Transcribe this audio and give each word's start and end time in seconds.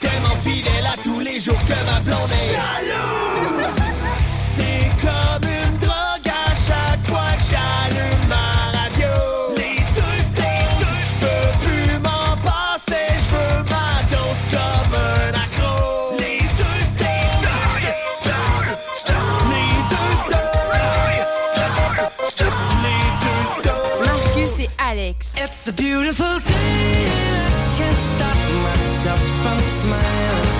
Tellement 0.00 0.36
fidèle 0.44 0.86
à 0.86 0.96
tous 1.02 1.20
les 1.20 1.40
jours 1.40 1.58
que 1.66 1.74
ma 1.90 2.00
blonde 2.00 2.30
est 2.30 2.52
jaloux. 2.52 3.66
C'est 4.56 4.88
comme 5.00 5.44
une 5.50 5.76
drogue 5.78 6.28
à 6.28 6.54
chaque 6.66 7.04
fois 7.06 7.32
que 7.36 7.44
j'allume 7.50 8.24
ma 8.28 8.48
radio. 8.78 9.14
Les 9.56 9.80
deux 9.96 10.18
snooze, 10.30 10.86
je 11.06 11.12
peux 11.20 11.48
plus 11.64 11.90
m'en 11.98 12.28
passer, 12.44 13.08
je 13.24 13.28
veux 13.34 13.58
ma 13.64 13.90
dose 14.12 14.42
comme 14.52 14.94
un 14.94 15.32
accro. 15.44 16.16
Les 16.18 16.40
deux 16.60 16.80
snooze, 16.94 17.42
les 19.50 19.72
deux 19.90 20.12
snooze, 20.26 20.88
les 22.84 23.06
deux 23.22 23.42
snooze. 23.62 24.06
Marcus 24.06 24.54
et 24.60 24.70
Alex. 24.78 25.18
It's 25.36 25.68
a 25.68 25.72
beautiful 25.72 26.38
day. 26.46 27.47
I 28.98 29.04
can't 29.04 29.12
stop 29.12 29.18
myself 29.18 29.20
from 29.42 29.58
smiling. 29.80 30.50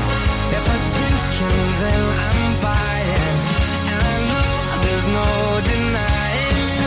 If 0.50 0.64
I 0.64 0.76
drink 0.94 1.20
and 1.42 1.70
then 1.82 2.02
I'm 2.18 2.52
buying. 2.62 3.36
And 3.90 4.00
I 4.00 4.16
know 4.28 4.52
there's 4.82 5.08
no 5.08 5.28
denying 5.64 6.78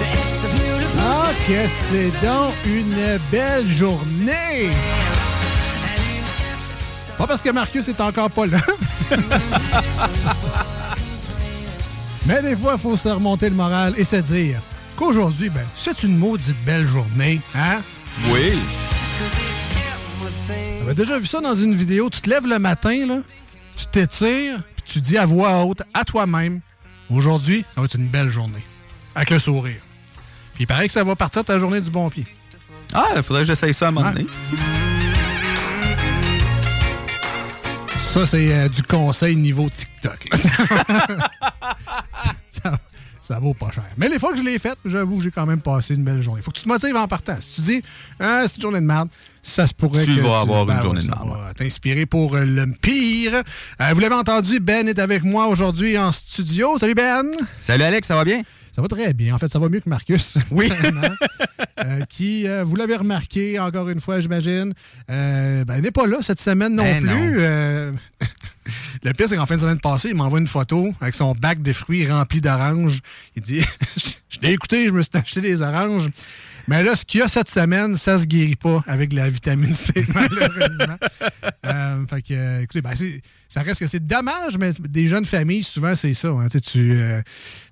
that 0.00 0.12
it's 0.14 0.44
a 0.44 0.48
beautiful 0.48 1.00
Ah, 1.00 1.32
que 1.46 1.62
c'est 1.90 2.12
donc 2.24 2.54
une 2.66 3.18
belle 3.30 3.68
journée! 3.68 4.70
Pas 7.18 7.26
parce 7.26 7.42
que 7.42 7.50
Marcus 7.50 7.88
est 7.88 8.00
encore 8.00 8.30
pas 8.30 8.46
là. 8.46 8.60
Mais 12.26 12.42
des 12.42 12.56
fois, 12.56 12.74
il 12.74 12.80
faut 12.80 12.96
se 12.96 13.08
remonter 13.08 13.48
le 13.48 13.54
moral 13.54 13.94
et 13.96 14.04
se 14.04 14.16
dire 14.16 14.60
qu'aujourd'hui, 14.96 15.48
ben, 15.48 15.64
c'est 15.76 16.02
une 16.02 16.18
maudite 16.18 16.62
belle 16.64 16.86
journée, 16.86 17.40
hein? 17.54 17.80
Oui. 18.30 18.52
J'avais 20.86 21.02
déjà 21.02 21.18
vu 21.18 21.26
ça 21.26 21.40
dans 21.40 21.56
une 21.56 21.74
vidéo. 21.74 22.08
Tu 22.10 22.20
te 22.20 22.30
lèves 22.30 22.46
le 22.46 22.60
matin, 22.60 23.06
là, 23.06 23.18
tu 23.74 23.86
t'étires, 23.86 24.62
puis 24.76 24.84
tu 24.86 25.00
dis 25.00 25.18
à 25.18 25.26
voix 25.26 25.64
haute, 25.64 25.82
à 25.92 26.04
toi-même, 26.04 26.60
aujourd'hui, 27.10 27.64
ça 27.74 27.80
va 27.80 27.86
être 27.86 27.96
une 27.96 28.06
belle 28.06 28.30
journée. 28.30 28.64
Avec 29.16 29.30
le 29.30 29.40
sourire. 29.40 29.80
Puis 30.54 30.62
il 30.62 30.66
paraît 30.68 30.86
que 30.86 30.92
ça 30.92 31.02
va 31.02 31.16
partir 31.16 31.44
ta 31.44 31.58
journée 31.58 31.80
du 31.80 31.90
bon 31.90 32.08
pied. 32.08 32.24
Ah, 32.94 33.08
il 33.16 33.22
faudrait 33.24 33.42
que 33.42 33.48
j'essaye 33.48 33.74
ça 33.74 33.86
à 33.86 33.88
un 33.88 33.90
moment 33.90 34.12
donné. 34.12 34.28
Ça, 38.14 38.24
c'est 38.24 38.54
euh, 38.54 38.68
du 38.68 38.84
conseil 38.84 39.34
niveau 39.34 39.68
TikTok. 39.68 40.28
ça, 42.62 42.78
ça 43.20 43.40
vaut 43.40 43.54
pas 43.54 43.72
cher. 43.72 43.82
Mais 43.96 44.08
les 44.08 44.20
fois 44.20 44.30
que 44.30 44.38
je 44.38 44.44
l'ai 44.44 44.60
fait, 44.60 44.78
j'avoue 44.84 45.16
que 45.16 45.24
j'ai 45.24 45.32
quand 45.32 45.46
même 45.46 45.60
passé 45.60 45.96
une 45.96 46.04
belle 46.04 46.22
journée. 46.22 46.42
Faut 46.42 46.52
que 46.52 46.58
tu 46.58 46.62
te 46.62 46.68
motives 46.68 46.94
en 46.94 47.08
partant. 47.08 47.36
Si 47.40 47.56
tu 47.56 47.60
dis, 47.62 47.82
ah, 48.20 48.44
c'est 48.46 48.54
une 48.56 48.62
journée 48.62 48.80
de 48.80 48.86
merde, 48.86 49.08
ça 49.46 49.66
se 49.66 49.74
pourrait 49.74 50.04
Tu 50.04 50.16
que. 50.16 50.20
vas 50.20 50.40
avoir 50.40 50.62
une 50.62 50.76
ben 50.76 50.82
journée 50.82 51.00
de 51.00 51.52
T'inspirer 51.54 52.04
pour 52.06 52.34
euh, 52.34 52.44
le 52.44 52.66
pire. 52.80 53.42
Euh, 53.80 53.92
vous 53.94 54.00
l'avez 54.00 54.14
entendu, 54.14 54.60
Ben 54.60 54.88
est 54.88 54.98
avec 54.98 55.22
moi 55.22 55.46
aujourd'hui 55.46 55.96
en 55.96 56.12
studio. 56.12 56.78
Salut 56.78 56.94
Ben! 56.94 57.24
Salut 57.58 57.84
Alex, 57.84 58.08
ça 58.08 58.16
va 58.16 58.24
bien? 58.24 58.42
Ça 58.76 58.82
va 58.82 58.88
très 58.88 59.14
bien. 59.14 59.34
En 59.34 59.38
fait, 59.38 59.50
ça 59.50 59.58
va 59.58 59.70
mieux 59.70 59.80
que 59.80 59.88
Marcus. 59.88 60.36
Oui. 60.50 60.70
Euh, 61.84 62.04
qui, 62.08 62.48
euh, 62.48 62.64
vous 62.64 62.74
l'avez 62.74 62.96
remarqué, 62.96 63.58
encore 63.58 63.90
une 63.90 64.00
fois, 64.00 64.18
j'imagine, 64.18 64.72
euh, 65.10 65.62
ben, 65.66 65.82
n'est 65.82 65.90
pas 65.90 66.06
là 66.06 66.16
cette 66.22 66.40
semaine 66.40 66.74
non 66.74 66.82
Ben 66.82 67.02
plus. 67.02 67.38
le 69.02 69.12
pire, 69.12 69.26
c'est 69.28 69.36
qu'en 69.36 69.46
fin 69.46 69.56
de 69.56 69.60
semaine 69.60 69.80
passée, 69.80 70.08
il 70.08 70.14
m'envoie 70.14 70.38
une 70.38 70.48
photo 70.48 70.94
avec 71.00 71.14
son 71.14 71.32
bac 71.32 71.62
de 71.62 71.72
fruits 71.72 72.10
rempli 72.10 72.40
d'oranges. 72.40 73.00
Il 73.36 73.42
dit 73.42 73.60
Je 74.28 74.40
l'ai 74.42 74.52
écouté, 74.52 74.86
je 74.86 74.90
me 74.90 75.02
suis 75.02 75.10
acheté 75.14 75.40
des 75.40 75.62
oranges. 75.62 76.08
Mais 76.68 76.82
là, 76.82 76.96
ce 76.96 77.04
qu'il 77.04 77.20
y 77.20 77.22
a 77.22 77.28
cette 77.28 77.48
semaine, 77.48 77.94
ça 77.94 78.18
se 78.18 78.24
guérit 78.24 78.56
pas 78.56 78.82
avec 78.88 79.12
la 79.12 79.28
vitamine 79.30 79.72
C, 79.72 80.04
malheureusement. 80.14 80.96
Euh, 81.64 82.06
fait 82.10 82.22
que, 82.22 82.34
euh, 82.34 82.62
écoutez, 82.62 82.82
ben, 82.82 82.90
c'est- 82.96 83.20
ça 83.48 83.62
reste 83.62 83.78
que 83.78 83.86
c'est 83.86 84.04
dommage, 84.04 84.58
mais 84.58 84.72
des 84.80 85.06
jeunes 85.06 85.24
familles, 85.26 85.62
souvent, 85.62 85.94
c'est 85.94 86.12
ça. 86.12 86.28
hein. 86.30 86.48
Tu 86.48 86.92
euh, 86.96 87.22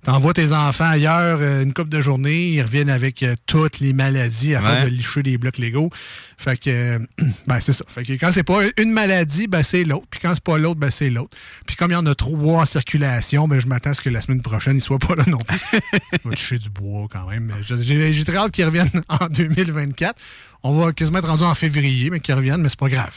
envoies 0.07 0.33
tes 0.33 0.53
enfants 0.53 0.85
ailleurs 0.89 1.39
euh, 1.41 1.61
une 1.63 1.73
couple 1.73 1.89
de 1.89 2.01
journées, 2.01 2.51
ils 2.51 2.61
reviennent 2.61 2.89
avec 2.89 3.25
toutes 3.45 3.81
les 3.81 3.91
maladies 3.91 4.55
à 4.55 4.61
force 4.61 4.73
Ouais. 4.75 4.83
de 4.85 4.95
licher 4.95 5.23
des 5.23 5.37
blocs 5.37 5.57
Lego. 5.57 5.89
Fait 6.37 6.57
que, 6.57 6.97
ben, 7.47 7.59
c'est 7.59 7.73
ça. 7.73 7.83
Fait 7.89 8.05
que 8.05 8.13
quand 8.13 8.31
c'est 8.31 8.43
pas 8.43 8.61
une 8.77 8.93
maladie, 8.93 9.47
ben, 9.47 9.61
c'est 9.61 9.83
l'autre. 9.83 10.07
Puis 10.09 10.21
quand 10.21 10.33
c'est 10.35 10.43
pas 10.43 10.57
l'autre, 10.57 10.79
ben, 10.79 10.91
c'est 10.91 11.09
l'autre. 11.09 11.35
Puis 11.65 11.75
comme 11.75 11.91
il 11.91 11.95
y 11.95 11.97
en 11.97 12.05
a 12.05 12.13
trois 12.15 12.61
en 12.61 12.65
circulation, 12.65 13.47
ben, 13.47 13.59
je 13.59 13.67
m'attends 13.67 13.89
à 13.89 13.93
ce 13.93 14.01
que 14.01 14.09
la 14.09 14.21
semaine 14.21 14.41
prochaine, 14.41 14.77
ils 14.77 14.81
soient 14.81 14.99
pas 14.99 15.15
là 15.15 15.23
non 15.27 15.37
plus. 15.39 15.57
Il 16.13 16.29
va 16.29 16.31
toucher 16.35 16.57
du 16.59 16.69
bois 16.69 17.07
quand 17.11 17.27
même. 17.29 17.51
J'ai 17.63 18.23
très 18.23 18.37
hâte 18.37 18.51
qu'ils 18.51 18.65
reviennent 18.65 18.89
en 19.09 19.25
2024. 19.27 20.15
On 20.63 20.73
va 20.79 20.93
quasiment 20.93 21.19
être 21.19 21.27
rendu 21.29 21.43
en 21.43 21.55
février, 21.55 22.09
mais 22.09 22.19
qu'ils 22.19 22.35
reviennent, 22.35 22.61
mais 22.61 22.69
c'est 22.69 22.79
pas 22.79 22.89
grave. 22.89 23.13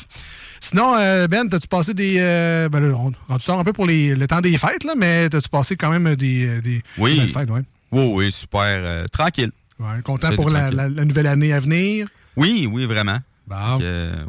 Sinon, 0.61 0.95
euh, 0.97 1.27
Ben, 1.29 1.49
t'as-tu 1.49 1.69
passé 1.69 1.95
des. 1.95 2.17
euh, 2.19 2.69
ben 2.69 2.81
là, 2.81 2.95
on, 2.97 3.13
on 3.29 3.39
sort 3.39 3.59
un 3.61 3.65
peu 3.65 3.73
pour 3.73 3.87
les- 3.87 4.15
le 4.15 4.27
temps 4.27 4.41
des 4.41 4.59
fêtes, 4.59 4.85
là, 4.85 4.95
mais 4.97 5.29
t'as-tu 5.31 5.49
passé 5.49 5.77
quand 5.77 5.91
même 5.91 6.15
des, 6.17 6.47
euh, 6.47 6.61
des 6.61 6.83
Oui. 6.99 7.17
belles 7.19 7.31
fêtes, 7.31 7.51
ouais? 7.51 7.63
Oui, 7.93 8.11
oui, 8.13 8.33
super. 8.33 8.61
euh, 8.65 9.07
tranquille. 9.07 9.51
Ouais, 9.79 10.03
content 10.05 10.35
pour 10.35 10.51
la, 10.51 10.63
tranquille. 10.63 10.77
la- 10.77 10.89
la 10.89 11.05
nouvelle 11.05 11.27
année 11.29 11.53
à 11.53 11.61
venir? 11.61 12.09
Oui, 12.37 12.69
oui, 12.71 12.85
vraiment. 12.87 13.19
Bon. 13.47 13.79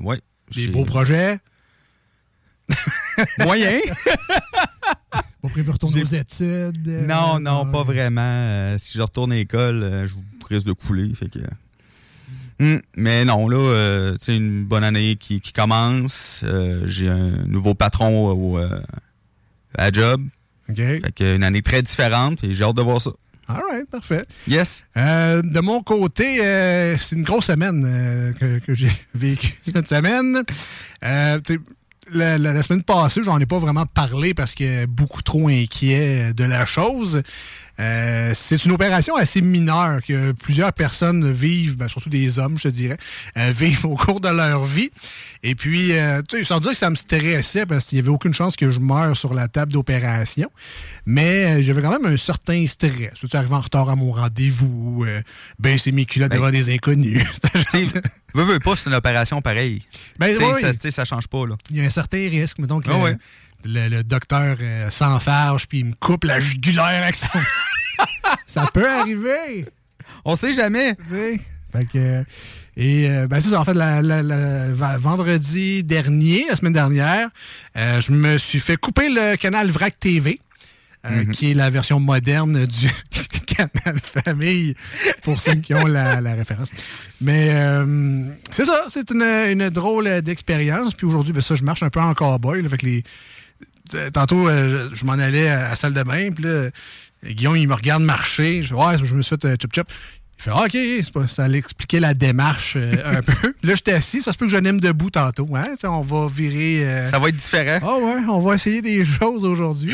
Ouais. 0.02 0.22
Des 0.56 0.68
beaux 0.68 0.86
projets? 0.86 1.40
Moyen. 3.40 3.80
Pas 5.12 5.50
prévu 5.50 5.72
retourner 5.72 6.04
aux 6.04 6.06
études. 6.06 6.88
euh, 6.88 7.06
non, 7.08 7.40
non, 7.40 7.66
pas 7.66 7.84
vraiment. 7.84 8.22
Euh, 8.22 8.76
si 8.78 8.98
je 8.98 9.02
retourne 9.02 9.32
à 9.32 9.36
l'école, 9.36 9.84
euh, 9.84 10.08
je 10.08 10.16
risque 10.48 10.68
de 10.68 10.74
couler. 10.74 11.14
Fait 11.16 11.30
que... 11.30 11.40
Hum, 12.62 12.82
mais 12.96 13.24
non, 13.26 13.48
là, 13.48 14.14
tu 14.18 14.26
sais, 14.26 14.36
une 14.36 14.66
bonne 14.66 14.84
année 14.84 15.16
qui, 15.16 15.40
qui 15.40 15.54
commence. 15.54 16.44
J'ai 16.86 17.08
un 17.08 17.46
nouveau 17.48 17.74
patron 17.74 18.32
au, 18.32 18.60
à 19.78 19.92
job. 19.92 20.22
OK. 20.70 20.76
Fait 20.76 21.14
que 21.16 21.36
une 21.36 21.44
année 21.44 21.62
très 21.62 21.82
différente 21.82 22.44
et 22.44 22.54
j'ai 22.54 22.64
hâte 22.64 22.76
de 22.76 22.82
voir 22.82 23.02
ça. 23.02 23.12
All 23.50 23.64
right, 23.68 23.90
parfait. 23.90 24.26
Yes. 24.48 24.86
Euh, 24.96 25.42
de 25.42 25.60
mon 25.60 25.82
côté, 25.82 26.46
euh, 26.46 26.96
c'est 27.00 27.16
une 27.16 27.24
grosse 27.24 27.46
semaine 27.46 27.84
euh, 27.84 28.32
que, 28.34 28.60
que 28.60 28.76
j'ai 28.76 28.92
vécue 29.16 29.56
cette 29.66 29.88
semaine. 29.88 30.44
La 32.12 32.64
semaine 32.64 32.84
passée, 32.84 33.22
j'en 33.24 33.40
ai 33.40 33.46
pas 33.46 33.60
vraiment 33.60 33.86
parlé 33.86 34.34
parce 34.34 34.56
que 34.56 34.86
beaucoup 34.86 35.22
trop 35.22 35.48
inquiet 35.48 36.34
de 36.34 36.44
la 36.44 36.66
chose. 36.66 37.22
Euh, 37.80 38.32
c'est 38.36 38.66
une 38.66 38.72
opération 38.72 39.16
assez 39.16 39.42
mineure 39.42 40.02
que 40.06 40.34
plusieurs 40.34 40.74
personnes 40.74 41.32
vivent, 41.32 41.78
ben, 41.78 41.88
surtout 41.88 42.10
des 42.10 42.38
hommes, 42.40 42.58
je 42.58 42.64
te 42.64 42.68
dirais, 42.68 42.98
euh, 43.38 43.54
vivent 43.58 43.86
au 43.86 43.96
cours 43.96 44.20
de 44.20 44.30
leur 44.30 44.66
vie. 44.66 44.92
Et 45.44 45.56
puis, 45.56 45.94
euh, 45.94 46.22
tu 46.28 46.38
sais, 46.38 46.44
sans 46.44 46.60
dire 46.60 46.72
que 46.72 46.78
ça 46.78 46.90
me 46.90 46.96
stressait 46.96 47.66
parce 47.66 47.86
qu'il 47.86 47.96
n'y 47.98 48.02
avait 48.02 48.10
aucune 48.10 48.34
chance 48.34 48.56
que 48.56 48.70
je 48.72 48.80
meure 48.80 49.16
sur 49.16 49.34
la 49.34 49.48
table 49.48 49.72
d'opération. 49.72 50.52
Mais 51.06 51.64
j'avais 51.64 51.82
quand 51.82 51.92
même 51.92 52.06
un 52.06 52.18
certain 52.18 52.68
stress. 52.68 53.14
Tu 53.16 53.28
sais, 53.28 53.38
arriver 53.38 53.56
en 53.56 53.62
retard 53.62 53.90
à 53.90 53.96
mon 53.96 54.12
rendez-vous, 54.12 55.06
baisser 55.58 55.92
mes 55.92 56.06
culottes 56.06 56.32
devant 56.32 56.52
des 56.52 56.74
inconnus. 56.74 57.24
Veux, 58.36 58.44
veux 58.44 58.60
pas, 58.60 58.76
c'est 58.76 58.90
une 58.90 58.96
opération 58.96 59.42
pareille. 59.42 59.82
Ben, 60.20 60.36
oui. 60.38 60.62
ça, 60.62 60.72
tu 60.74 60.80
sais, 60.82 60.92
ça 60.92 61.04
change 61.04 61.28
pas, 61.28 61.48
là. 61.48 61.56
Il 61.72 61.78
y 61.78 61.82
a 61.82 61.86
un 61.86 61.90
certain 61.90 62.20
risque. 62.30 62.58
Que 62.58 62.92
Ah 62.92 62.98
ouais. 62.98 63.18
Le- 63.66 63.90
le 63.90 64.04
docteur 64.04 64.58
euh, 64.62 64.90
s'enfarge 64.90 65.68
puis 65.68 65.80
il 65.80 65.86
me 65.86 65.94
coupe 65.94 66.24
la 66.24 66.40
jugulaire 66.40 67.04
avec 67.04 67.16
son... 67.16 67.28
ça 68.46 68.70
peut 68.74 68.88
arriver. 68.90 69.66
On 70.26 70.36
sait 70.36 70.54
jamais. 70.54 70.96
Fait 71.72 71.86
que, 71.86 72.24
et 72.78 73.10
euh, 73.10 73.28
ben 73.28 73.40
c'est 73.40 73.50
ça, 73.50 73.60
en 73.62 73.66
fait, 73.66 73.74
la- 73.74 74.02
la- 74.02 74.24
la- 74.24 74.72
va- 74.74 74.98
vendredi 74.98 75.84
dernier, 75.84 76.46
la 76.50 76.56
semaine 76.56 76.74
dernière, 76.74 77.30
euh, 77.78 78.02
je 78.02 78.12
me 78.12 78.38
suis 78.38 78.60
fait 78.60 78.76
couper 78.78 79.10
le 79.10 79.36
canal 79.36 79.70
VRAC 79.70 80.00
TV, 80.00 80.40
euh, 81.06 81.26
qui 81.26 81.52
est 81.52 81.54
la 81.54 81.70
version 81.70 82.00
moderne 82.00 82.66
du 82.66 82.90
canal 83.46 84.00
Famille, 84.02 84.74
pour 85.22 85.40
ceux 85.40 85.56
qui 85.56 85.74
ont 85.76 85.86
la, 85.86 86.22
la 86.22 86.34
référence. 86.34 86.70
Mais 87.22 87.50
euh, 87.52 88.26
c'est 88.54 88.66
ça, 88.66 88.86
c'est 88.88 89.12
une, 89.12 89.22
une 89.24 89.70
drôle 89.70 90.22
d'expérience. 90.22 90.94
Puis 90.96 91.06
aujourd'hui, 91.06 91.34
ben 91.34 91.42
ça, 91.42 91.56
je 91.56 91.64
marche 91.64 91.84
un 91.84 91.90
peu 91.90 92.00
en 92.02 92.14
cowboy, 92.14 92.62
là, 92.62 92.68
avec 92.68 92.82
les... 92.82 93.04
Euh, 93.96 94.10
Tantôt, 94.12 94.48
euh, 94.48 94.90
je, 94.94 95.06
m'en 95.06 95.14
allais 95.14 95.50
à 95.50 95.70
la 95.70 95.76
salle 95.76 95.94
de 95.94 96.04
bain, 96.04 96.32
puis 96.32 96.44
là, 96.44 96.70
Guillaume, 97.26 97.58
il 97.58 97.68
me 97.68 97.74
regarde 97.74 98.04
marcher. 98.04 98.64
Je 98.64 98.74
ouais, 98.74 98.98
je 99.04 99.16
me 99.16 99.22
suis 99.22 99.36
fait 99.36 99.46
euh, 99.46 99.56
chop 99.62 99.74
chop. 99.76 99.88
Il 100.40 100.44
fait, 100.44 100.52
Ah, 100.54 100.64
OK, 100.66 101.12
pas, 101.14 101.28
ça 101.28 101.44
allait 101.44 101.58
expliquer 101.58 102.00
la 102.00 102.14
démarche 102.14 102.76
euh, 102.78 102.94
un 103.18 103.22
peu. 103.22 103.54
Là, 103.64 103.76
j'étais 103.76 103.92
assis, 103.94 104.22
ça 104.22 104.32
se 104.32 104.38
peut 104.38 104.46
que 104.46 104.52
je 104.52 104.58
n'aime 104.58 104.80
debout 104.80 105.10
tantôt. 105.10 105.50
Hein? 105.56 105.76
On 105.84 106.02
va 106.02 106.28
virer. 106.34 107.08
Ça 107.10 107.20
va 107.20 107.30
être 107.30 107.36
différent. 107.36 107.80
ah 107.82 107.98
ouais, 107.98 108.22
on 108.30 108.40
va 108.40 108.56
essayer 108.56 108.82
des 108.82 109.04
choses 109.20 109.44
aujourd'hui. 109.44 109.94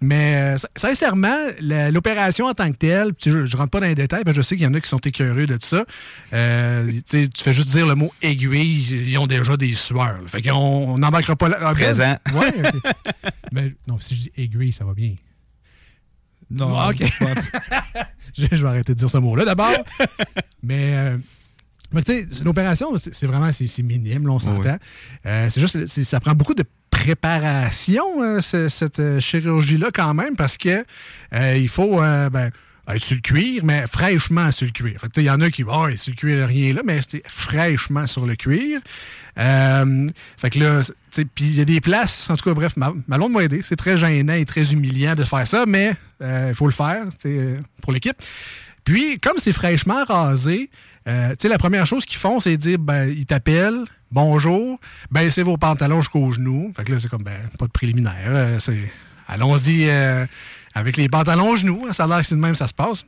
Mais 0.00 0.54
euh, 0.54 0.58
sin- 0.58 0.68
sincèrement, 0.76 1.36
l'opération 1.60 2.46
en 2.46 2.54
tant 2.54 2.70
que 2.70 2.76
telle, 2.76 3.12
je, 3.24 3.46
je 3.46 3.56
rentre 3.56 3.70
pas 3.70 3.80
dans 3.80 3.86
les 3.88 3.96
détails, 3.96 4.22
parce 4.24 4.36
que 4.36 4.42
je 4.42 4.46
sais 4.46 4.56
qu'il 4.56 4.64
y 4.64 4.68
en 4.68 4.74
a 4.74 4.80
qui 4.80 4.88
sont 4.88 4.98
écœureux 4.98 5.46
de 5.46 5.54
tout 5.56 5.66
ça. 5.66 5.84
Euh, 6.32 6.88
tu 7.10 7.28
fais 7.36 7.52
juste 7.52 7.70
dire 7.70 7.86
le 7.86 7.96
mot 7.96 8.12
aiguille, 8.22 8.82
ils 9.08 9.18
ont 9.18 9.26
déjà 9.26 9.56
des 9.56 9.72
sueurs. 9.72 10.20
Fait 10.28 10.40
qu'on 10.42 10.52
on 10.54 10.98
n'embarquera 10.98 11.34
pas 11.34 11.48
là. 11.48 11.56
Ah, 11.60 11.74
ben, 11.74 11.80
Présent. 11.82 12.16
Ouais. 12.34 12.52
Mais 13.52 13.74
non, 13.88 13.98
si 14.00 14.14
je 14.14 14.20
dis 14.22 14.32
aiguille, 14.36 14.72
ça 14.72 14.84
va 14.84 14.94
bien. 14.94 15.14
Non. 16.50 16.74
Ah, 16.78 16.90
OK. 16.90 17.02
je, 18.38 18.46
je 18.52 18.62
vais 18.62 18.68
arrêter 18.68 18.94
de 18.94 18.98
dire 18.98 19.10
ce 19.10 19.18
mot-là 19.18 19.44
d'abord. 19.44 19.72
Mais, 20.62 20.94
euh, 20.96 21.18
mais 21.92 22.02
tu 22.02 22.12
sais, 22.12 22.44
l'opération, 22.44 22.88
c'est 22.98 23.26
vraiment 23.26 23.50
c'est 23.52 23.82
minime, 23.82 24.26
là, 24.26 24.32
on 24.34 24.38
s'entend. 24.38 24.76
Euh, 25.26 25.48
c'est 25.50 25.60
juste, 25.60 25.86
ça 26.04 26.20
prend 26.20 26.34
beaucoup 26.34 26.54
de 26.54 26.64
préparation, 26.90 28.40
ce- 28.40 28.68
cette 28.68 28.98
euh, 28.98 29.20
chirurgie-là, 29.20 29.90
quand 29.92 30.14
même, 30.14 30.36
parce 30.36 30.56
que 30.58 30.84
euh, 31.32 31.56
il 31.56 31.68
faut 31.68 32.02
euh, 32.02 32.28
ben, 32.28 32.50
être 32.88 33.04
sur 33.04 33.14
le 33.16 33.20
cuir, 33.20 33.64
mais 33.64 33.86
fraîchement 33.86 34.50
sur 34.52 34.66
le 34.66 34.72
cuir. 34.72 35.00
Il 35.16 35.22
y 35.22 35.30
en 35.30 35.40
a 35.40 35.50
qui 35.50 35.62
vont, 35.62 35.86
oh, 35.86 35.96
sur 35.96 36.10
le 36.10 36.16
cuir, 36.16 36.46
rien 36.48 36.72
là, 36.74 36.82
mais 36.84 37.00
c'est 37.08 37.22
fraîchement 37.26 38.06
sur 38.06 38.26
le 38.26 38.34
cuir. 38.34 38.80
Euh, 39.38 40.08
fait 40.36 40.50
que 40.50 40.58
là, 40.58 40.80
puis 41.34 41.44
il 41.44 41.54
y 41.56 41.60
a 41.60 41.64
des 41.64 41.80
places, 41.80 42.28
en 42.30 42.36
tout 42.36 42.44
cas, 42.44 42.54
bref, 42.54 42.76
ma, 42.76 42.92
ma 43.06 43.18
m'a 43.18 43.42
aidé. 43.42 43.62
C'est 43.66 43.76
très 43.76 43.96
gênant 43.96 44.34
et 44.34 44.44
très 44.44 44.72
humiliant 44.72 45.14
de 45.14 45.24
faire 45.24 45.46
ça, 45.46 45.64
mais 45.66 45.94
il 46.20 46.54
faut 46.54 46.66
le 46.66 46.72
faire 46.72 47.06
pour 47.82 47.92
l'équipe. 47.92 48.16
Puis, 48.84 49.18
comme 49.18 49.34
c'est 49.38 49.52
fraîchement 49.52 50.04
rasé, 50.04 50.70
euh, 51.06 51.34
la 51.42 51.58
première 51.58 51.86
chose 51.86 52.04
qu'ils 52.04 52.18
font, 52.18 52.40
c'est 52.40 52.56
dire, 52.56 52.78
ben, 52.78 53.08
ils 53.08 53.26
t'appellent, 53.26 53.84
bonjour, 54.10 54.78
baissez 55.10 55.42
vos 55.42 55.56
pantalons 55.56 56.00
jusqu'aux 56.00 56.32
genoux. 56.32 56.72
Fait 56.76 56.84
que 56.84 56.92
là, 56.92 57.00
c'est 57.00 57.08
comme, 57.08 57.22
ben, 57.22 57.38
pas 57.58 57.66
de 57.66 57.72
préliminaire. 57.72 58.14
euh, 58.26 58.58
c'est, 58.58 58.90
allons-y 59.26 59.88
euh, 59.88 60.26
avec 60.74 60.96
les 60.96 61.08
pantalons 61.08 61.56
genoux. 61.56 61.84
hein, 61.88 61.92
Ça 61.92 62.04
a 62.04 62.06
l'air 62.06 62.18
que 62.20 62.26
c'est 62.26 62.34
de 62.34 62.40
même, 62.40 62.54
ça 62.54 62.66
se 62.66 62.74
passe. 62.74 63.04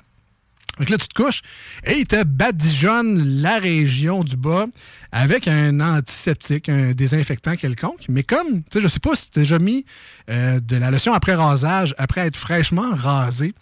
Que 0.78 0.90
là, 0.90 0.96
tu 0.96 1.08
te 1.08 1.14
couches 1.22 1.42
et 1.84 1.98
il 1.98 2.06
te 2.06 2.24
badigeonne 2.24 3.42
la 3.42 3.58
région 3.58 4.24
du 4.24 4.36
bas 4.36 4.64
avec 5.12 5.46
un 5.46 5.78
antiseptique, 5.80 6.70
un 6.70 6.92
désinfectant 6.92 7.54
quelconque. 7.56 8.04
Mais 8.08 8.22
comme, 8.22 8.62
tu 8.62 8.64
sais, 8.72 8.80
je 8.80 8.88
sais 8.88 9.00
pas 9.00 9.14
si 9.14 9.30
tu 9.30 9.40
as 9.40 9.42
déjà 9.42 9.58
mis 9.58 9.84
de 10.28 10.76
la 10.76 10.90
lotion 10.90 11.12
après 11.12 11.34
rasage, 11.34 11.94
après 11.98 12.22
être 12.22 12.36
fraîchement 12.36 12.94
rasé 12.94 13.52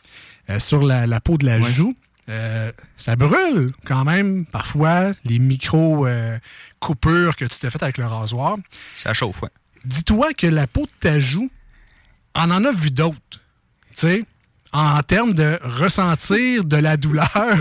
euh, 0.50 0.58
sur 0.58 0.82
la, 0.82 1.06
la 1.06 1.20
peau 1.20 1.36
de 1.36 1.46
la 1.46 1.60
joue, 1.60 1.94
euh, 2.28 2.72
ça 2.96 3.16
brûle 3.16 3.72
quand 3.86 4.04
même 4.04 4.44
parfois 4.46 5.12
les 5.24 5.38
micro-coupures 5.38 7.36
que 7.36 7.44
tu 7.46 7.58
t'es 7.58 7.70
faites 7.70 7.82
avec 7.82 7.98
le 7.98 8.06
rasoir. 8.06 8.56
Ça 8.96 9.14
chauffe, 9.14 9.42
ouais. 9.42 9.48
Dis-toi 9.84 10.34
que 10.34 10.46
la 10.46 10.66
peau 10.66 10.82
de 10.82 10.90
ta 11.00 11.20
joue, 11.20 11.50
on 12.34 12.50
en 12.50 12.64
a 12.64 12.72
vu 12.72 12.90
d'autres. 12.90 13.18
Tu 13.94 14.00
sais, 14.02 14.24
en 14.72 15.02
termes 15.02 15.34
de 15.34 15.58
ressentir 15.62 16.64
de 16.64 16.76
la 16.76 16.96
douleur, 16.96 17.56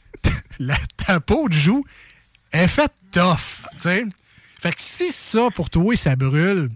la, 0.58 0.76
ta 0.96 1.20
peau 1.20 1.48
de 1.48 1.54
joue 1.54 1.84
est 2.52 2.68
faite 2.68 2.94
tough. 3.12 3.66
Tu 3.76 3.82
sais. 3.82 4.04
Fait 4.60 4.72
que 4.72 4.80
si 4.80 5.10
ça, 5.10 5.48
pour 5.54 5.70
toi, 5.70 5.96
ça 5.96 6.16
brûle, 6.16 6.70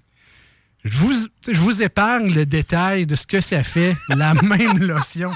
vous, 0.84 1.14
je 1.46 1.60
vous 1.60 1.82
épargne 1.82 2.32
le 2.32 2.46
détail 2.46 3.06
de 3.06 3.14
ce 3.14 3.26
que 3.26 3.40
ça 3.40 3.62
fait, 3.62 3.96
la 4.08 4.34
même 4.42 4.78
lotion 4.78 5.32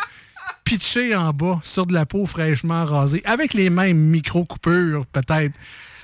pitchée 0.71 1.17
en 1.17 1.33
bas 1.33 1.59
sur 1.65 1.85
de 1.85 1.93
la 1.93 2.07
peau 2.07 2.27
fraîchement 2.27 2.85
rasée, 2.85 3.23
avec 3.25 3.55
les 3.55 3.71
mêmes 3.71 3.99
micro-coupures, 3.99 5.05
peut-être, 5.07 5.59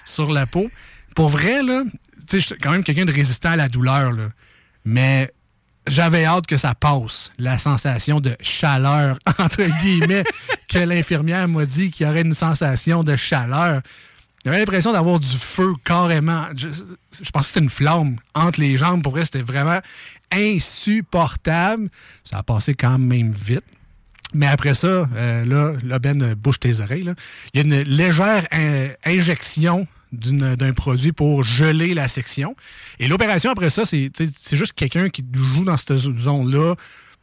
sur 0.04 0.28
la 0.32 0.44
peau. 0.48 0.68
Pour 1.14 1.28
vrai, 1.28 1.62
là, 1.62 1.84
je 2.32 2.38
suis 2.38 2.56
quand 2.56 2.72
même 2.72 2.82
quelqu'un 2.82 3.04
de 3.04 3.12
résistant 3.12 3.50
à 3.50 3.56
la 3.56 3.68
douleur, 3.68 4.10
là. 4.10 4.24
Mais 4.84 5.30
j'avais 5.86 6.24
hâte 6.24 6.48
que 6.48 6.56
ça 6.56 6.74
passe, 6.74 7.30
la 7.38 7.60
sensation 7.60 8.18
de 8.18 8.36
chaleur, 8.40 9.20
entre 9.38 9.62
guillemets, 9.82 10.24
que 10.68 10.80
l'infirmière 10.80 11.46
m'a 11.46 11.64
dit 11.64 11.92
qu'il 11.92 12.04
y 12.04 12.10
aurait 12.10 12.22
une 12.22 12.34
sensation 12.34 13.04
de 13.04 13.14
chaleur. 13.14 13.82
J'avais 14.44 14.58
l'impression 14.58 14.90
d'avoir 14.90 15.20
du 15.20 15.38
feu 15.38 15.74
carrément. 15.84 16.44
Je, 16.56 16.70
je 16.70 17.30
pensais 17.30 17.44
que 17.44 17.44
c'était 17.44 17.60
une 17.60 17.70
flamme 17.70 18.16
entre 18.34 18.60
les 18.60 18.76
jambes. 18.76 19.04
Pour 19.04 19.12
vrai, 19.12 19.26
c'était 19.26 19.42
vraiment 19.42 19.78
insupportable. 20.32 21.88
Ça 22.24 22.38
a 22.38 22.42
passé 22.42 22.74
quand 22.74 22.98
même 22.98 23.30
vite. 23.30 23.62
Mais 24.34 24.46
après 24.46 24.74
ça, 24.74 25.08
euh, 25.14 25.44
là, 25.44 25.72
là, 25.84 25.98
Ben, 25.98 26.34
bouge 26.34 26.58
tes 26.60 26.80
oreilles. 26.80 27.04
là. 27.04 27.14
Il 27.54 27.58
y 27.58 27.62
a 27.62 27.66
une 27.66 27.82
légère 27.88 28.46
in- 28.52 28.88
injection 29.04 29.86
d'un 30.12 30.72
produit 30.72 31.12
pour 31.12 31.44
geler 31.44 31.92
la 31.94 32.08
section. 32.08 32.56
Et 32.98 33.08
l'opération 33.08 33.50
après 33.50 33.70
ça, 33.70 33.84
c'est 33.84 34.10
juste 34.52 34.72
quelqu'un 34.74 35.08
qui 35.10 35.24
joue 35.32 35.64
dans 35.64 35.76
cette 35.76 35.96
zone-là 35.96 36.74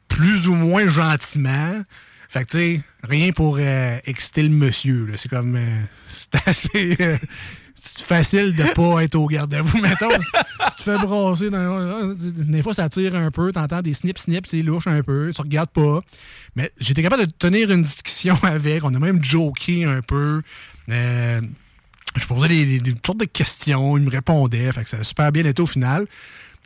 plus 0.08 0.48
ou 0.48 0.56
moins 0.56 0.88
gentiment. 0.88 1.82
Fait 2.30 2.46
que, 2.46 2.52
tu 2.52 2.58
sais, 2.58 2.82
rien 3.04 3.32
pour 3.32 3.58
euh, 3.60 3.98
exciter 4.06 4.44
le 4.44 4.50
monsieur. 4.50 5.08
C'est 5.18 5.30
comme. 5.30 5.56
euh, 5.56 5.82
c'est 6.12 6.36
assez. 6.48 6.98
Euh, 7.84 7.90
c'est 7.96 8.06
facile 8.06 8.56
de 8.56 8.64
pas 8.74 9.04
être 9.04 9.16
au 9.16 9.28
garde-à-vous. 9.28 9.78
Mettons, 9.82 10.10
si 10.12 10.78
tu 10.78 10.78
te 10.78 10.84
fais 10.84 10.98
brasser, 10.98 11.50
dans, 11.50 12.14
des 12.16 12.62
fois 12.62 12.74
ça 12.74 12.90
tire 12.90 13.16
un 13.16 13.32
peu, 13.32 13.52
t'entends 13.52 13.82
des 13.82 13.94
snips, 13.94 14.20
snips, 14.20 14.48
c'est 14.48 14.62
louche 14.62 14.88
un 14.88 15.02
peu, 15.04 15.32
tu 15.34 15.42
regardes 15.42 15.70
pas. 15.70 16.02
Mais 16.56 16.72
j'étais 16.80 17.04
capable 17.04 17.26
de 17.26 17.32
tenir 17.32 17.72
une 17.72 17.84
discussion 17.84 18.38
avec, 18.44 18.84
on 18.84 18.94
a 18.94 19.00
même 19.00 19.24
joké 19.24 19.86
un 19.86 20.02
peu. 20.02 20.42
Euh, 20.90 21.42
je 22.16 22.28
posais 22.28 22.48
des, 22.48 22.94
sortes 23.06 23.20
de 23.20 23.26
questions, 23.26 23.98
il 23.98 24.04
me 24.04 24.10
répondait, 24.10 24.72
fait 24.72 24.84
que 24.84 24.90
ça 24.90 24.98
a 24.98 25.04
super 25.04 25.32
bien 25.32 25.46
été 25.46 25.62
au 25.62 25.68
final. 25.68 26.06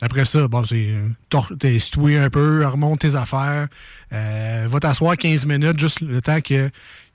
Après 0.01 0.25
ça, 0.25 0.47
bon, 0.47 0.63
c'est 0.63 0.91
euh, 0.91 1.55
t'es 1.57 1.79
situé 1.79 2.19
un 2.19 2.29
peu, 2.29 2.65
remonte 2.67 3.00
tes 3.00 3.15
affaires, 3.15 3.67
euh, 4.13 4.67
va 4.69 4.79
t'asseoir 4.79 5.17
15 5.17 5.45
minutes, 5.45 5.79
juste 5.79 6.01
le 6.01 6.21
temps 6.21 6.41
que. 6.41 6.69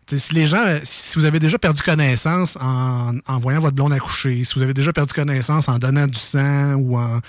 Si 0.07 0.35
les 0.35 0.47
gens, 0.47 0.65
si 0.83 1.19
vous 1.19 1.25
avez 1.25 1.39
déjà 1.41 1.59
perdu 1.59 1.83
connaissance 1.83 2.57
en, 2.61 3.13
en 3.27 3.39
voyant 3.39 3.61
votre 3.61 3.75
blonde 3.75 3.93
accoucher, 3.93 4.45
si 4.45 4.55
vous 4.57 4.63
avez 4.63 4.75
déjà 4.75 4.93
perdu 4.93 5.13
connaissance 5.15 5.69
en 5.69 5.79
donnant 5.79 6.07
du 6.07 6.19
sang 6.19 6.75
ou 6.75 6.99
en, 6.99 7.21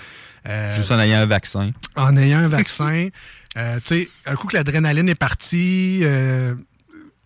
euh, 0.46 0.74
Juste 0.76 0.90
en 0.90 0.98
ayant 0.98 1.20
un 1.20 1.26
vaccin. 1.26 1.70
en 1.96 2.16
ayant 2.16 2.40
un 2.40 2.48
vaccin, 2.48 3.08
euh, 3.56 3.76
tu 3.84 4.02
sais, 4.02 4.08
un 4.26 4.34
coup 4.36 4.46
que 4.48 4.56
l'adrénaline 4.56 5.08
est 5.08 5.14
partie, 5.14 6.00
euh, 6.02 6.54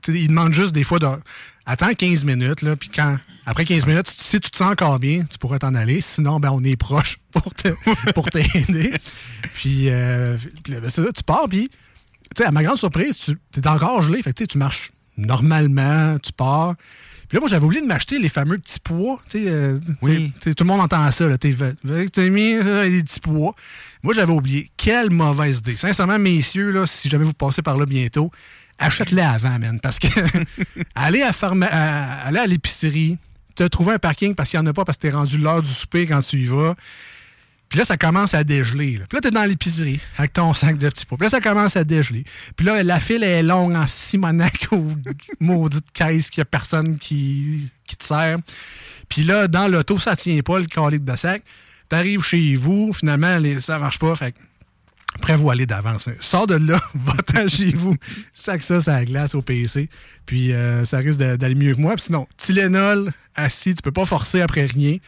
ils 0.07 0.29
demandent 0.29 0.53
juste 0.55 0.73
des 0.73 0.85
fois 0.85 0.99
de. 1.01 1.07
Attends 1.67 1.93
15 1.93 2.25
minutes, 2.25 2.63
là, 2.63 2.77
puis 2.77 2.89
quand. 2.95 3.19
Après 3.45 3.65
15 3.65 3.87
minutes, 3.87 4.09
si 4.09 4.39
tu 4.41 4.51
te 4.51 4.57
sens 4.59 4.71
encore 4.73 4.99
bien, 4.99 5.25
tu 5.29 5.39
pourrais 5.39 5.59
t'en 5.59 5.75
aller. 5.75 6.03
Sinon, 6.03 6.39
ben, 6.39 6.51
on 6.53 6.63
est 6.63 6.77
proche 6.77 7.17
pour 7.33 7.53
te- 7.55 8.13
pour 8.13 8.29
t'aider. 8.31 8.93
puis, 9.55 9.89
euh, 9.89 10.37
ben, 10.69 10.83
c'est 10.89 11.01
là, 11.01 11.09
tu 11.17 11.23
pars, 11.25 11.49
puis, 11.49 11.69
tu 11.71 12.43
sais, 12.43 12.45
à 12.45 12.53
ma 12.53 12.63
grande 12.63 12.77
surprise, 12.77 13.17
tu 13.17 13.37
es 13.59 13.67
encore 13.67 14.03
gelé. 14.03 14.23
Fait 14.23 14.35
que, 14.35 14.45
tu 14.45 14.59
marches 14.59 14.93
normalement, 15.19 16.19
tu 16.19 16.33
pars. 16.33 16.75
Puis 17.29 17.37
là, 17.37 17.41
moi, 17.41 17.49
j'avais 17.51 17.65
oublié 17.67 17.83
de 17.83 17.87
m'acheter 17.87 18.19
les 18.19 18.31
fameux 18.31 18.57
petits 18.59 18.81
pois. 18.83 19.21
Euh, 19.35 19.79
Oui. 20.01 20.33
tout 20.43 20.55
le 20.61 20.65
monde 20.65 20.81
entend 20.81 21.11
ça. 21.13 21.27
Là, 21.29 21.37
t'es, 21.37 21.55
t'es 22.11 22.31
mis 22.31 22.55
euh, 22.55 22.89
des 22.89 23.03
petits 23.03 23.21
pois. 23.21 23.55
Moi, 24.03 24.15
j'avais 24.15 24.33
oublié. 24.33 24.71
Quelle 24.79 25.11
mauvaise 25.11 25.59
idée. 25.59 25.77
Sincèrement, 25.77 26.19
messieurs, 26.19 26.71
là, 26.71 26.87
si 26.87 27.11
jamais 27.11 27.25
vous 27.25 27.35
passez 27.35 27.61
par 27.61 27.77
là 27.77 27.85
bientôt, 27.85 28.31
achète-les 28.79 29.21
avant, 29.21 29.59
man. 29.59 29.79
Parce 29.81 29.99
que 29.99 30.09
aller 30.95 31.21
à, 31.23 31.33
pharma- 31.33 31.69
à- 31.71 32.27
aller 32.27 32.39
à 32.39 32.47
l'épicerie, 32.47 33.19
te 33.55 33.65
trouver 33.65 33.95
un 33.95 33.99
parking 33.99 34.35
parce 34.35 34.51
qu'il 34.51 34.61
n'y 34.61 34.67
en 34.67 34.71
a 34.71 34.73
pas 34.73 34.85
parce 34.87 34.97
que 34.97 35.03
t'es 35.03 35.11
rendu 35.11 35.37
l'heure 35.37 35.61
du 35.63 35.71
souper 35.71 36.07
quand 36.07 36.23
tu 36.23 36.39
y 36.39 36.47
vas. 36.47 36.77
Puis 37.69 37.79
là, 37.79 37.85
ça 37.85 37.97
commence 37.97 38.33
à 38.35 38.45
dégeler. 38.45 38.93
Là. 38.93 39.05
Puis 39.09 39.17
là, 39.17 39.21
t'es 39.21 39.31
dans 39.31 39.45
l'épicerie 39.45 40.01
avec 40.17 40.33
ton 40.33 40.55
sac 40.55 40.79
de 40.79 40.89
petits 40.89 41.05
pois. 41.05 41.19
Puis 41.19 41.27
là, 41.27 41.31
ça 41.31 41.41
commence 41.41 41.77
à 41.77 41.85
dégeler. 41.85 42.25
Puis 42.57 42.65
là, 42.65 42.83
la 42.83 42.99
file 42.99 43.23
est 43.23 43.43
longue 43.43 43.75
en 43.75 43.87
simonac 43.87 44.69
ou 44.73 44.95
maudite 45.41 45.91
caisse 45.93 46.31
qu'il 46.31 46.41
n'y 46.41 46.43
a 46.43 46.47
personne 46.47 46.99
qui, 46.99 47.71
qui 47.87 47.97
te 47.97 48.05
sert. 48.05 48.39
Puis 49.09 49.25
là, 49.25 49.49
dans 49.49 49.69
l'auto, 49.69 49.99
ça 49.99 50.17
tient 50.17 50.41
pas 50.41 50.59
le 50.59 50.67
calique 50.67 51.05
de 51.05 51.17
sac. 51.17 51.43
T'arrives 51.89 52.23
chez 52.23 52.55
vous, 52.57 52.93
finalement, 52.93 53.39
les, 53.39 53.61
ça 53.61 53.79
marche 53.79 53.99
pas. 53.99 54.15
Fait 54.15 54.35
aller 55.51 55.67
d'avance. 55.67 56.09
Sors 56.21 56.47
de 56.47 56.55
là, 56.55 56.81
va-t'en 56.95 57.49
chez 57.49 57.73
vous, 57.73 57.97
sac 58.35 58.63
ça, 58.63 58.81
ça 58.81 59.05
glace 59.05 59.35
au 59.35 59.43
PC. 59.43 59.89
Puis 60.27 60.53
euh, 60.53 60.85
ça 60.85 60.99
risque 60.99 61.19
d'aller 61.19 61.55
mieux 61.55 61.75
que 61.75 61.81
moi. 61.81 61.95
Puis 61.95 62.05
sinon, 62.07 62.27
Tylenol, 62.37 63.13
assis, 63.35 63.75
tu 63.75 63.83
peux 63.83 63.93
pas 63.93 64.05
forcer 64.05 64.41
après 64.41 64.67
rien. 64.67 64.99